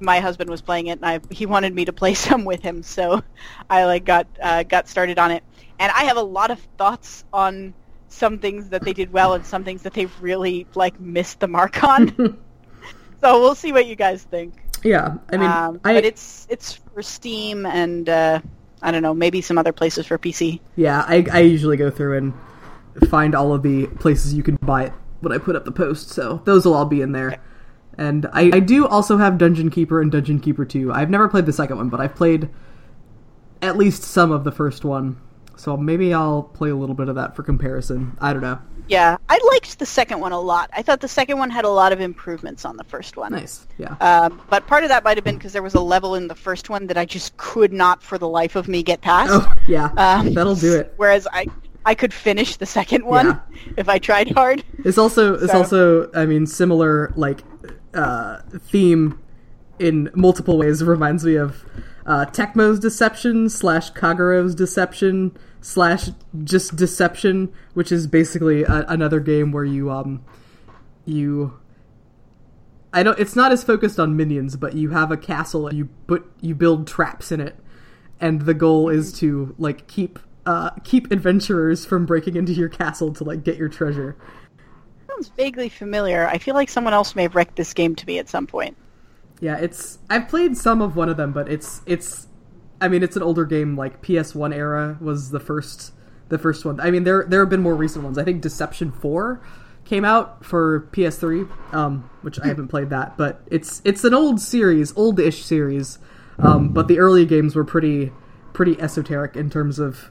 my 0.00 0.18
husband 0.20 0.50
was 0.50 0.60
playing 0.62 0.88
it 0.88 0.98
and 1.00 1.06
I 1.06 1.20
he 1.30 1.46
wanted 1.46 1.74
me 1.74 1.84
to 1.84 1.92
play 1.92 2.14
some 2.28 2.44
with 2.44 2.62
him, 2.62 2.82
so 2.82 3.22
I 3.70 3.84
like 3.84 4.04
got 4.04 4.26
uh, 4.42 4.62
got 4.64 4.88
started 4.88 5.18
on 5.18 5.30
it. 5.30 5.42
And 5.78 5.90
I 5.92 6.04
have 6.04 6.16
a 6.16 6.22
lot 6.22 6.50
of 6.50 6.60
thoughts 6.78 7.24
on 7.32 7.74
some 8.08 8.38
things 8.38 8.68
that 8.68 8.82
they 8.82 8.92
did 8.92 9.12
well 9.12 9.32
and 9.34 9.44
some 9.44 9.64
things 9.64 9.82
that 9.82 9.94
they 9.94 10.06
really 10.20 10.66
like 10.74 11.00
missed 11.00 11.40
the 11.40 11.48
mark 11.48 11.82
on. 11.82 12.08
so 13.20 13.40
we'll 13.40 13.54
see 13.54 13.72
what 13.72 13.86
you 13.86 13.96
guys 13.96 14.22
think. 14.22 14.54
yeah. 14.84 15.16
I 15.32 15.36
mean, 15.38 15.50
Um, 15.50 15.80
I 15.84 15.94
but 15.94 16.04
it's 16.04 16.46
it's 16.50 16.74
for 16.74 17.02
Steam 17.02 17.64
and 17.66 18.08
uh, 18.08 18.40
I 18.82 18.90
don't 18.90 19.02
know, 19.02 19.14
maybe 19.14 19.40
some 19.40 19.56
other 19.58 19.72
places 19.72 20.06
for 20.06 20.18
PC. 20.18 20.60
yeah. 20.76 21.04
I 21.08 21.26
I 21.32 21.38
usually 21.40 21.76
go 21.76 21.90
through 21.90 22.18
and 22.18 22.32
find 23.08 23.34
all 23.34 23.52
of 23.52 23.62
the 23.62 23.86
places 23.86 24.34
you 24.34 24.42
can 24.42 24.56
buy 24.56 24.84
it 24.84 24.92
when 25.20 25.32
I 25.32 25.38
put 25.38 25.56
up 25.56 25.64
the 25.64 25.72
post. 25.72 26.10
So 26.10 26.42
those 26.44 26.64
will 26.64 26.74
all 26.74 26.86
be 26.86 27.00
in 27.00 27.12
there. 27.12 27.40
And 27.98 28.26
I, 28.32 28.50
I 28.54 28.60
do 28.60 28.86
also 28.86 29.18
have 29.18 29.38
Dungeon 29.38 29.70
Keeper 29.70 30.00
and 30.00 30.10
Dungeon 30.10 30.40
Keeper 30.40 30.64
2. 30.64 30.92
I've 30.92 31.10
never 31.10 31.28
played 31.28 31.46
the 31.46 31.52
second 31.52 31.76
one, 31.76 31.88
but 31.88 32.00
I've 32.00 32.14
played 32.14 32.48
at 33.60 33.76
least 33.76 34.02
some 34.02 34.32
of 34.32 34.44
the 34.44 34.52
first 34.52 34.84
one. 34.84 35.20
So 35.56 35.76
maybe 35.76 36.14
I'll 36.14 36.42
play 36.42 36.70
a 36.70 36.74
little 36.74 36.94
bit 36.94 37.08
of 37.08 37.16
that 37.16 37.36
for 37.36 37.42
comparison. 37.42 38.16
I 38.20 38.32
don't 38.32 38.42
know. 38.42 38.58
Yeah, 38.88 39.16
I 39.28 39.38
liked 39.52 39.78
the 39.78 39.86
second 39.86 40.18
one 40.18 40.32
a 40.32 40.40
lot. 40.40 40.70
I 40.72 40.82
thought 40.82 41.00
the 41.00 41.08
second 41.08 41.38
one 41.38 41.50
had 41.50 41.64
a 41.64 41.68
lot 41.68 41.92
of 41.92 42.00
improvements 42.00 42.64
on 42.64 42.76
the 42.76 42.84
first 42.84 43.16
one. 43.16 43.32
Nice. 43.32 43.66
Yeah. 43.78 43.94
Um, 44.00 44.42
but 44.50 44.66
part 44.66 44.82
of 44.82 44.88
that 44.88 45.04
might 45.04 45.16
have 45.16 45.24
been 45.24 45.36
because 45.36 45.52
there 45.52 45.62
was 45.62 45.74
a 45.74 45.80
level 45.80 46.16
in 46.16 46.26
the 46.26 46.34
first 46.34 46.68
one 46.68 46.88
that 46.88 46.96
I 46.98 47.04
just 47.04 47.36
could 47.36 47.72
not, 47.72 48.02
for 48.02 48.18
the 48.18 48.28
life 48.28 48.56
of 48.56 48.66
me, 48.66 48.82
get 48.82 49.00
past. 49.00 49.30
oh, 49.32 49.52
yeah. 49.68 49.92
Um, 49.96 50.34
That'll 50.34 50.56
do 50.56 50.74
it. 50.74 50.94
Whereas 50.96 51.28
I, 51.32 51.46
I 51.84 51.94
could 51.94 52.12
finish 52.14 52.56
the 52.56 52.66
second 52.66 53.04
one 53.04 53.26
Yeah. 53.26 53.38
if 53.76 53.88
I 53.88 53.98
tried 53.98 54.30
hard. 54.32 54.64
It's 54.84 54.98
also 54.98 55.34
it's 55.34 55.52
So- 55.52 55.58
also 55.58 56.10
I 56.14 56.26
mean 56.26 56.46
similar 56.46 57.12
like 57.16 57.42
uh, 57.94 58.38
theme 58.70 59.18
in 59.78 60.10
multiple 60.14 60.58
ways. 60.58 60.82
Reminds 60.82 61.24
me 61.24 61.36
of 61.36 61.64
uh, 62.06 62.26
Tecmo's 62.26 62.78
Deception 62.80 63.48
slash 63.48 63.92
Kagero's 63.92 64.54
Deception 64.54 65.36
slash 65.60 66.10
just 66.44 66.74
Deception, 66.76 67.52
which 67.74 67.92
is 67.92 68.06
basically 68.06 68.64
a, 68.64 68.84
another 68.88 69.20
game 69.20 69.52
where 69.52 69.64
you 69.64 69.90
um 69.90 70.24
you 71.04 71.58
I 72.92 73.02
don't. 73.02 73.18
It's 73.18 73.34
not 73.34 73.52
as 73.52 73.64
focused 73.64 73.98
on 73.98 74.16
minions, 74.16 74.56
but 74.56 74.74
you 74.74 74.90
have 74.90 75.10
a 75.10 75.16
castle 75.16 75.66
and 75.66 75.78
you 75.78 75.88
put 76.06 76.30
you 76.40 76.54
build 76.54 76.86
traps 76.86 77.32
in 77.32 77.40
it, 77.40 77.56
and 78.20 78.42
the 78.42 78.54
goal 78.54 78.88
is 78.90 79.12
to 79.20 79.54
like 79.58 79.86
keep 79.88 80.18
uh 80.46 80.70
keep 80.84 81.10
adventurers 81.12 81.84
from 81.84 82.06
breaking 82.06 82.36
into 82.36 82.52
your 82.52 82.68
castle 82.68 83.12
to 83.14 83.24
like 83.24 83.44
get 83.44 83.56
your 83.56 83.68
treasure. 83.68 84.16
Sounds 85.08 85.28
vaguely 85.36 85.68
familiar. 85.68 86.26
I 86.26 86.38
feel 86.38 86.54
like 86.54 86.68
someone 86.68 86.94
else 86.94 87.14
may 87.14 87.22
have 87.22 87.34
wrecked 87.34 87.56
this 87.56 87.74
game 87.74 87.94
to 87.96 88.06
me 88.06 88.18
at 88.18 88.28
some 88.28 88.46
point. 88.46 88.76
Yeah, 89.40 89.56
it's 89.56 89.98
I've 90.08 90.28
played 90.28 90.56
some 90.56 90.80
of 90.80 90.96
one 90.96 91.08
of 91.08 91.16
them, 91.16 91.32
but 91.32 91.50
it's 91.50 91.82
it's 91.86 92.28
I 92.80 92.88
mean 92.88 93.02
it's 93.02 93.16
an 93.16 93.22
older 93.22 93.44
game 93.44 93.76
like 93.76 94.02
PS1 94.02 94.54
era 94.54 94.96
was 95.00 95.30
the 95.30 95.40
first 95.40 95.92
the 96.28 96.38
first 96.38 96.64
one. 96.64 96.80
I 96.80 96.90
mean 96.90 97.04
there 97.04 97.24
there 97.24 97.40
have 97.40 97.50
been 97.50 97.62
more 97.62 97.74
recent 97.74 98.04
ones. 98.04 98.18
I 98.18 98.24
think 98.24 98.40
Deception 98.40 98.92
4 98.92 99.42
came 99.84 100.04
out 100.04 100.44
for 100.44 100.88
PS3, 100.92 101.74
um, 101.74 102.08
which 102.22 102.38
I 102.40 102.46
haven't 102.46 102.68
played 102.68 102.90
that, 102.90 103.16
but 103.16 103.42
it's 103.50 103.82
it's 103.84 104.04
an 104.04 104.14
old 104.14 104.40
series, 104.40 104.96
old-ish 104.96 105.44
series. 105.44 105.98
Um, 106.38 106.70
but 106.70 106.88
the 106.88 106.98
early 106.98 107.26
games 107.26 107.54
were 107.54 107.64
pretty 107.64 108.12
pretty 108.52 108.80
esoteric 108.80 109.36
in 109.36 109.50
terms 109.50 109.78
of 109.78 110.10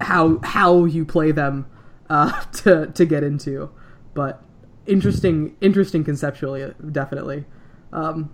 how 0.00 0.38
how 0.42 0.84
you 0.84 1.04
play 1.04 1.32
them 1.32 1.66
uh, 2.10 2.40
to 2.64 2.86
to 2.88 3.04
get 3.04 3.22
into. 3.24 3.70
But 4.14 4.42
interesting 4.86 5.56
interesting 5.60 6.04
conceptually, 6.04 6.72
definitely. 6.92 7.44
Um, 7.92 8.30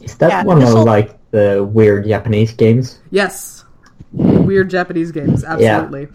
Is 0.00 0.16
that 0.18 0.30
Yeah, 0.30 0.44
one 0.44 0.58
of 0.58 0.64
this'll- 0.64 0.84
like 0.84 1.18
the 1.30 1.62
weird 1.64 2.06
Japanese 2.06 2.52
games? 2.52 3.00
Yes. 3.10 3.64
Weird 4.12 4.70
Japanese 4.70 5.12
games, 5.12 5.44
absolutely. 5.44 6.08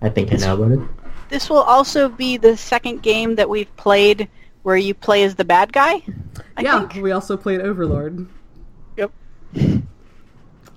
I 0.00 0.08
think 0.08 0.32
I 0.32 0.36
know 0.36 0.54
about 0.54 0.70
it. 0.72 0.80
This 1.28 1.50
will 1.50 1.62
also 1.62 2.08
be 2.08 2.36
the 2.36 2.56
second 2.56 3.02
game 3.02 3.34
that 3.36 3.48
we've 3.48 3.74
played 3.76 4.28
where 4.62 4.76
you 4.76 4.94
play 4.94 5.24
as 5.24 5.34
the 5.34 5.44
bad 5.44 5.72
guy. 5.72 6.02
I 6.56 6.62
yeah, 6.62 6.86
think. 6.86 7.02
we 7.02 7.10
also 7.10 7.36
played 7.36 7.60
Overlord. 7.60 8.26
Yep. 8.96 9.10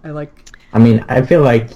I 0.03 0.09
like 0.09 0.49
I 0.73 0.79
mean, 0.79 1.05
I 1.07 1.21
feel 1.21 1.41
like 1.41 1.69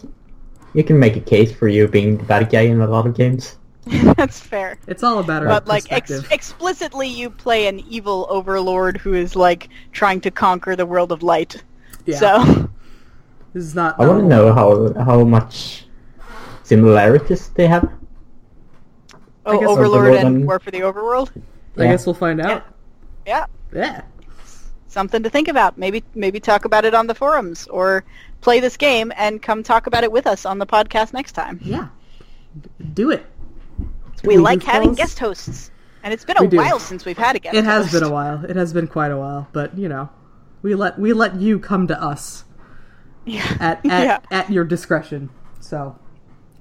you 0.73 0.83
can 0.83 0.99
make 0.99 1.15
a 1.15 1.19
case 1.21 1.51
for 1.51 1.67
you 1.67 1.87
being 1.87 2.17
the 2.17 2.23
bad 2.23 2.49
guy 2.49 2.61
in 2.61 2.79
a 2.81 2.87
lot 2.87 3.05
of 3.07 3.15
games. 3.15 3.57
That's 4.17 4.39
fair. 4.39 4.77
it's 4.87 5.01
all 5.03 5.19
about 5.19 5.41
our 5.43 5.47
But 5.47 5.67
like 5.67 5.91
ex- 5.91 6.23
explicitly, 6.31 7.07
you 7.07 7.29
play 7.29 7.67
an 7.67 7.79
evil 7.81 8.27
overlord 8.29 8.97
who 8.97 9.13
is 9.13 9.35
like 9.35 9.69
trying 9.91 10.21
to 10.21 10.31
conquer 10.31 10.75
the 10.75 10.85
world 10.85 11.11
of 11.11 11.23
light. 11.23 11.63
yeah. 12.05 12.17
So 12.19 12.43
this 13.53 13.63
is 13.65 13.75
not 13.75 13.99
I 13.99 14.05
want 14.07 14.21
to 14.21 14.27
know 14.27 14.53
how 14.53 14.93
how 15.03 15.23
much 15.23 15.85
similarities 16.63 17.49
they 17.49 17.65
have. 17.67 17.89
oh, 19.45 19.57
Overlord 19.57 19.79
Overlord 19.79 20.15
and 20.15 20.27
and- 20.27 20.45
War 20.45 20.59
for 20.59 20.69
the 20.71 20.81
Overworld. 20.81 21.31
I 21.77 21.83
Yeah. 21.83 21.91
guess 21.91 22.05
we'll 22.05 22.13
find 22.13 22.41
out. 22.41 22.63
Yeah, 23.25 23.45
Yeah. 23.73 24.01
Something 24.89 25.23
to 25.23 25.29
think 25.29 25.47
about. 25.47 25.77
Maybe 25.77 26.03
maybe 26.15 26.39
talk 26.41 26.65
about 26.65 26.83
it 26.83 26.93
on 26.93 27.07
the 27.07 27.15
forums 27.15 27.67
or 27.67 28.03
play 28.41 28.59
this 28.59 28.75
game 28.75 29.13
and 29.15 29.41
come 29.41 29.63
talk 29.63 29.87
about 29.87 30.03
it 30.03 30.11
with 30.11 30.27
us 30.27 30.45
on 30.45 30.59
the 30.59 30.65
podcast 30.67 31.13
next 31.13 31.31
time. 31.31 31.59
Yeah. 31.63 31.87
Do 32.93 33.11
it. 33.11 33.25
We 34.23 34.35
Ooh, 34.35 34.41
like 34.41 34.61
having 34.63 34.89
Goofballs. 34.91 34.97
guest 34.97 35.19
hosts, 35.19 35.71
and 36.03 36.13
it's 36.13 36.25
been 36.25 36.37
a 36.43 36.47
do. 36.47 36.57
while 36.57 36.79
since 36.79 37.05
we've 37.05 37.17
had 37.17 37.35
a 37.37 37.39
guest. 37.39 37.55
It 37.55 37.63
has 37.63 37.85
host. 37.85 37.93
been 37.93 38.03
a 38.03 38.11
while. 38.11 38.43
It 38.43 38.55
has 38.57 38.73
been 38.73 38.87
quite 38.87 39.11
a 39.11 39.17
while, 39.17 39.47
but 39.53 39.77
you 39.77 39.87
know, 39.87 40.09
we 40.61 40.75
let 40.75 40.99
we 40.99 41.13
let 41.13 41.35
you 41.35 41.57
come 41.59 41.87
to 41.87 42.01
us 42.01 42.43
Yeah. 43.25 43.45
at 43.61 43.85
at, 43.85 43.85
yeah. 43.85 44.19
at 44.31 44.49
your 44.51 44.65
discretion. 44.65 45.29
So 45.61 45.97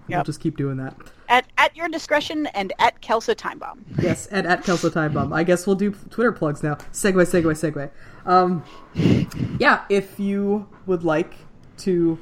we'll 0.09 0.23
just 0.25 0.41
keep 0.41 0.57
doing 0.57 0.77
that. 0.77 0.95
At 1.29 1.47
at 1.59 1.77
your 1.77 1.89
discretion 1.89 2.47
and 2.49 2.73
at 2.79 3.01
Kelso 3.03 3.35
Time 3.35 3.59
Bomb. 3.59 3.85
Yes, 4.01 4.27
and 4.29 4.47
at 4.47 4.65
Kelso 4.65 4.89
Time 4.89 5.13
Bomb. 5.13 5.33
I 5.33 5.45
guess 5.45 5.67
we'll 5.67 5.77
do 5.77 5.91
Twitter 5.91 6.33
plugs 6.33 6.63
now. 6.63 6.77
Segue, 6.93 7.25
segue, 7.27 7.53
segue. 7.53 7.91
Um, 8.25 8.65
yeah, 9.61 9.85
if 9.91 10.19
you 10.19 10.69
would 10.87 11.05
like 11.05 11.35
to 11.79 12.19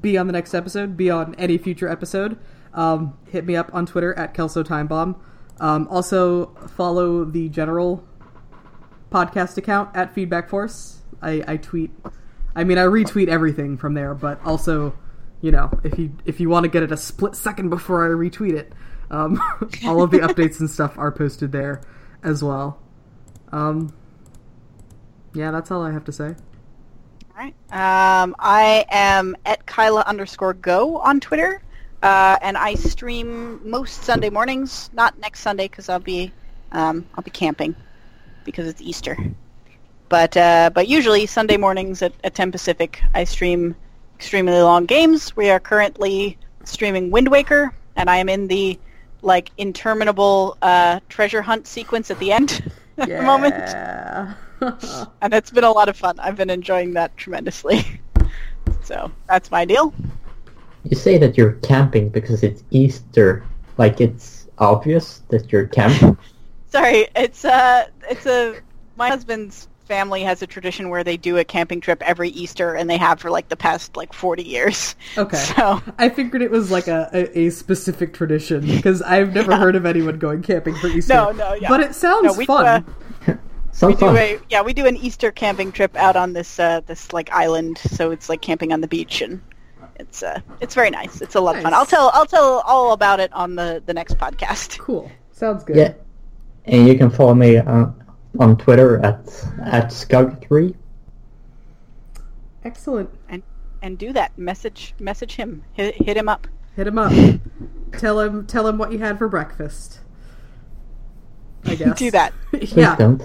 be 0.00 0.16
on 0.18 0.26
the 0.26 0.32
next 0.32 0.54
episode, 0.54 0.96
be 0.96 1.10
on 1.10 1.34
any 1.36 1.58
future 1.58 1.88
episode, 1.88 2.38
um, 2.74 3.18
hit 3.26 3.44
me 3.44 3.56
up 3.56 3.70
on 3.74 3.86
Twitter 3.86 4.14
at 4.14 4.34
Kelso 4.34 4.62
Time 4.62 4.86
Bomb. 4.86 5.20
Um, 5.60 5.86
also 5.90 6.54
follow 6.76 7.24
the 7.24 7.48
general 7.48 8.04
podcast 9.10 9.56
account 9.56 9.94
at 9.94 10.14
Feedback 10.14 10.48
Force. 10.48 11.02
I, 11.20 11.42
I 11.46 11.56
tweet. 11.56 11.90
I 12.54 12.64
mean, 12.64 12.78
I 12.78 12.82
retweet 12.84 13.28
everything 13.28 13.76
from 13.76 13.94
there, 13.94 14.14
but 14.14 14.40
also, 14.44 14.94
you 15.42 15.50
know, 15.50 15.70
if 15.82 15.98
you 15.98 16.12
if 16.24 16.40
you 16.40 16.48
want 16.48 16.64
to 16.64 16.70
get 16.70 16.82
it 16.82 16.92
a 16.92 16.96
split 16.96 17.34
second 17.34 17.68
before 17.68 18.06
I 18.06 18.08
retweet 18.08 18.54
it, 18.54 18.72
um, 19.10 19.42
all 19.86 20.02
of 20.02 20.10
the 20.10 20.20
updates 20.20 20.60
and 20.60 20.70
stuff 20.70 20.96
are 20.96 21.12
posted 21.12 21.52
there 21.52 21.82
as 22.22 22.42
well. 22.42 22.80
Um, 23.50 23.92
yeah, 25.34 25.50
that's 25.50 25.70
all 25.70 25.82
I 25.82 25.90
have 25.90 26.04
to 26.04 26.12
say. 26.12 26.28
All 26.28 27.36
right. 27.36 27.54
Um, 27.72 28.36
I 28.38 28.86
am 28.90 29.36
at 29.44 29.66
Kyla 29.66 30.02
underscore 30.06 30.54
go 30.54 30.98
on 30.98 31.18
Twitter, 31.18 31.60
uh, 32.02 32.38
and 32.40 32.56
I 32.56 32.74
stream 32.74 33.60
most 33.68 34.04
Sunday 34.04 34.30
mornings. 34.30 34.90
Not 34.92 35.18
next 35.18 35.40
Sunday 35.40 35.66
because 35.66 35.88
I'll 35.88 35.98
be 35.98 36.32
um, 36.70 37.04
I'll 37.16 37.24
be 37.24 37.30
camping 37.30 37.74
because 38.44 38.68
it's 38.68 38.80
Easter. 38.80 39.18
But 40.08 40.36
uh, 40.36 40.70
but 40.72 40.86
usually 40.86 41.26
Sunday 41.26 41.56
mornings 41.56 42.00
at, 42.00 42.12
at 42.22 42.34
10 42.34 42.52
Pacific, 42.52 43.02
I 43.12 43.24
stream 43.24 43.74
extremely 44.22 44.62
long 44.62 44.86
games. 44.86 45.34
We 45.34 45.50
are 45.50 45.58
currently 45.58 46.38
streaming 46.62 47.10
Wind 47.10 47.26
Waker, 47.26 47.74
and 47.96 48.08
I 48.08 48.18
am 48.18 48.28
in 48.28 48.46
the 48.46 48.78
like 49.20 49.50
interminable 49.58 50.56
uh, 50.62 51.00
treasure 51.08 51.42
hunt 51.42 51.66
sequence 51.66 52.08
at 52.08 52.20
the 52.20 52.30
end 52.30 52.72
at 52.98 53.08
the 53.08 53.22
moment 53.22 53.56
Yeah. 53.56 54.34
and 55.22 55.34
it's 55.34 55.50
been 55.50 55.64
a 55.64 55.72
lot 55.72 55.88
of 55.88 55.96
fun. 55.96 56.20
I've 56.20 56.36
been 56.36 56.50
enjoying 56.50 56.92
that 56.92 57.16
tremendously. 57.16 58.00
so 58.84 59.10
that's 59.26 59.50
my 59.50 59.64
deal. 59.64 59.92
You 60.84 60.96
say 60.96 61.18
that 61.18 61.36
you're 61.36 61.54
camping 61.54 62.08
because 62.08 62.44
it's 62.44 62.62
Easter. 62.70 63.44
Like 63.76 64.00
it's 64.00 64.46
obvious 64.58 65.22
that 65.30 65.50
you're 65.50 65.66
camping. 65.66 66.16
Sorry, 66.68 67.08
it's 67.16 67.44
uh, 67.44 67.88
it's 68.08 68.26
a 68.26 68.60
my 68.96 69.08
husband's 69.08 69.66
family 69.92 70.22
has 70.22 70.40
a 70.40 70.46
tradition 70.46 70.88
where 70.88 71.04
they 71.04 71.18
do 71.18 71.36
a 71.36 71.44
camping 71.44 71.78
trip 71.78 72.00
every 72.02 72.30
Easter, 72.30 72.74
and 72.74 72.88
they 72.88 72.96
have 72.96 73.20
for 73.20 73.30
like 73.30 73.50
the 73.50 73.56
past 73.56 73.94
like 73.94 74.14
forty 74.14 74.42
years. 74.42 74.96
Okay. 75.18 75.36
So 75.36 75.82
I 75.98 76.08
figured 76.08 76.40
it 76.40 76.50
was 76.50 76.70
like 76.70 76.88
a, 76.88 77.10
a, 77.12 77.38
a 77.40 77.50
specific 77.50 78.14
tradition 78.14 78.66
because 78.66 79.02
I've 79.02 79.34
never 79.34 79.54
heard 79.54 79.76
of 79.76 79.84
anyone 79.84 80.18
going 80.18 80.40
camping 80.42 80.74
for 80.76 80.86
Easter. 80.86 81.12
No, 81.12 81.30
no, 81.32 81.52
yeah. 81.52 81.68
But 81.68 81.80
it 81.80 81.94
sounds 81.94 82.24
No, 82.24 82.32
we 82.32 82.44
do 82.44 82.46
fun. 82.46 82.86
Some 83.72 83.88
we 83.92 83.96
do 83.96 84.16
a 84.16 84.38
yeah 84.48 84.62
we 84.62 84.72
do 84.72 84.86
an 84.86 84.96
Easter 84.96 85.30
camping 85.30 85.70
trip 85.72 85.94
out 85.96 86.16
on 86.16 86.32
this 86.32 86.58
uh, 86.58 86.80
this 86.86 87.12
like 87.12 87.30
island, 87.30 87.76
so 87.76 88.10
it's 88.10 88.30
like 88.30 88.40
camping 88.40 88.72
on 88.72 88.80
the 88.80 88.88
beach 88.88 89.20
and. 89.20 89.42
It's 89.96 90.22
uh, 90.22 90.40
it's 90.60 90.74
very 90.74 90.90
nice. 90.90 91.20
It's 91.20 91.34
a 91.34 91.40
lot 91.40 91.54
of 91.54 91.62
fun. 91.62 91.74
I'll 91.74 91.86
tell 91.86 92.10
I'll 92.14 92.26
tell 92.26 92.60
all 92.66 92.92
about 92.92 93.20
it 93.20 93.30
on 93.34 93.56
the 93.56 93.82
the 93.84 93.92
next 93.92 94.16
podcast. 94.16 94.78
Cool. 94.78 95.12
Sounds 95.32 95.62
good. 95.64 95.76
Yeah. 95.76 95.92
And 96.64 96.88
you 96.88 96.96
can 96.96 97.10
follow 97.10 97.34
me 97.34 97.58
uh, 97.58 97.86
on 98.38 98.56
Twitter 98.56 98.98
at 99.04 99.18
at 99.62 99.86
Skug3. 99.88 100.74
Excellent. 102.64 103.10
and 103.28 103.42
and 103.82 103.98
do 103.98 104.12
that. 104.12 104.36
Message 104.38 104.94
message 105.00 105.34
him. 105.36 105.64
Hit, 105.72 105.96
hit 105.96 106.16
him 106.16 106.28
up. 106.28 106.46
Hit 106.76 106.86
him 106.86 106.98
up. 106.98 107.12
tell 107.98 108.20
him 108.20 108.46
tell 108.46 108.66
him 108.66 108.78
what 108.78 108.92
you 108.92 108.98
had 108.98 109.18
for 109.18 109.28
breakfast. 109.28 110.00
I 111.64 111.74
guess. 111.74 111.98
Do 111.98 112.10
that. 112.10 112.32
Yeah. 112.52 112.96
don't. 112.96 113.22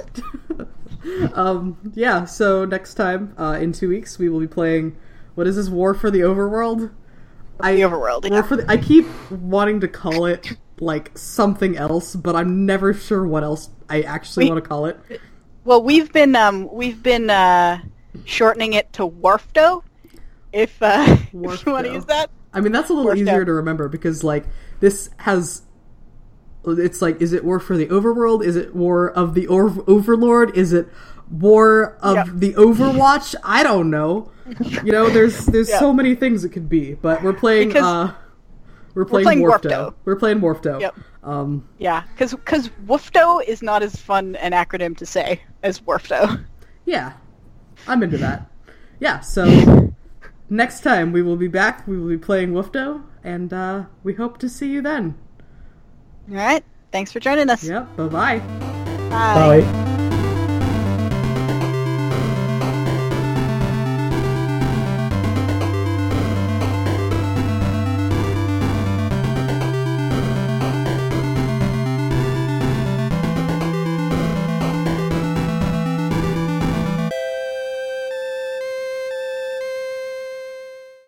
um 1.38 1.78
yeah, 1.96 2.26
so 2.26 2.66
next 2.66 2.96
time, 2.96 3.34
uh, 3.38 3.58
in 3.60 3.72
two 3.72 3.90
weeks, 3.90 4.20
we 4.20 4.30
will 4.30 4.40
be 4.40 4.48
playing 4.48 4.96
what 5.36 5.48
is 5.48 5.56
this, 5.56 5.70
War 5.70 5.94
for 5.94 6.10
the 6.12 6.20
Overworld? 6.22 6.92
I 7.60 7.76
The 7.76 7.82
overworld. 7.82 8.30
War 8.30 8.40
Yeah. 8.40 8.42
for 8.42 8.58
the, 8.58 8.70
I 8.70 8.78
keep 8.78 9.06
wanting 9.32 9.80
to 9.82 9.88
call 9.88 10.26
it 10.26 10.58
like 10.80 11.18
something 11.18 11.76
else, 11.78 12.16
but 12.16 12.36
I'm 12.36 12.66
never 12.66 12.94
sure 12.94 13.26
what 13.28 13.44
else 13.44 13.70
I 13.90 14.02
actually 14.02 14.46
We- 14.46 14.52
want 14.52 14.64
to 14.64 14.68
call 14.68 14.86
it. 14.86 15.00
Well, 15.66 15.84
we've 15.84 16.12
been 16.14 16.36
um 16.36 16.70
we've 16.72 17.02
been 17.04 17.30
uh, 17.30 17.82
shortening 18.26 18.74
it 18.74 18.94
to 18.94 19.08
Warfdo. 19.08 19.84
If 20.54 20.82
uh, 20.82 21.06
if 21.34 21.66
you 21.66 21.72
want 21.74 21.86
to 21.88 21.94
use 21.94 22.06
that. 22.06 22.30
I 22.54 22.62
mean, 22.62 22.72
that's 22.72 22.90
a 22.90 22.94
little 22.94 23.06
War 23.12 23.16
easier 23.18 23.44
to 23.44 23.52
remember 23.54 23.90
because 23.90 24.24
like 24.24 24.46
this 24.80 25.10
has. 25.18 25.64
It's 26.66 27.02
like, 27.02 27.22
is 27.22 27.32
it 27.34 27.46
War 27.46 27.60
for 27.60 27.78
the 27.78 27.88
Overworld? 27.88 28.44
Is 28.44 28.56
it 28.58 28.76
War 28.76 29.10
of 29.12 29.34
the 29.34 29.48
Or- 29.48 29.84
Overlord? 29.90 30.58
Is 30.58 30.74
it 30.74 30.90
War 31.32 31.98
of 32.02 32.16
Yep. 32.16 32.28
the 32.34 32.54
Overwatch? 32.56 33.36
I 33.44 33.64
don't 33.64 33.90
know. 33.90 34.32
You 34.84 34.92
know, 34.94 35.10
there's 35.10 35.46
there's 35.48 35.70
Yep. 35.70 35.80
so 35.80 35.92
many 35.94 36.16
things 36.16 36.46
it 36.46 36.50
could 36.50 36.70
be, 36.70 36.94
but 36.94 37.22
we're 37.24 37.34
playing. 37.34 37.70
Because- 37.70 37.84
uh 37.84 38.14
We're 38.98 39.06
playing, 39.06 39.26
playing 39.26 39.42
Warfdo. 39.44 39.70
Warfdo. 39.70 39.94
We're 40.06 40.16
playing 40.16 40.40
Warfdo. 40.42 40.82
Yep. 40.82 40.96
Um, 41.22 41.70
Yeah, 41.78 42.02
because 42.14 42.32
because 42.32 42.70
Woofdo 42.88 43.44
is 43.46 43.62
not 43.62 43.84
as 43.84 43.96
fun 43.96 44.36
an 44.38 44.54
acronym 44.54 44.98
to 44.98 45.06
say 45.06 45.40
as 45.62 45.80
Warfdo. 45.82 46.44
yeah, 46.86 47.14
I'm 47.88 48.02
into 48.02 48.18
that. 48.18 48.50
Yeah, 49.00 49.20
so 49.20 49.94
next 50.50 50.82
time 50.82 51.12
we 51.12 51.22
will 51.22 51.36
be 51.38 51.48
back. 51.48 51.88
We 51.88 52.00
will 52.00 52.10
be 52.10 52.18
playing 52.18 52.54
Woofdo, 52.54 53.04
and 53.24 53.54
uh, 53.54 53.84
we 54.04 54.16
hope 54.16 54.40
to 54.40 54.50
see 54.50 54.72
you 54.72 54.82
then. 54.82 55.16
All 56.30 56.36
right. 56.36 56.64
Thanks 56.92 57.12
for 57.12 57.20
joining 57.20 57.52
us. 57.52 57.64
Yep. 57.64 57.96
Bye 57.98 58.08
bye. 58.08 58.40
Bye. 59.10 59.62
Bye. 59.62 59.97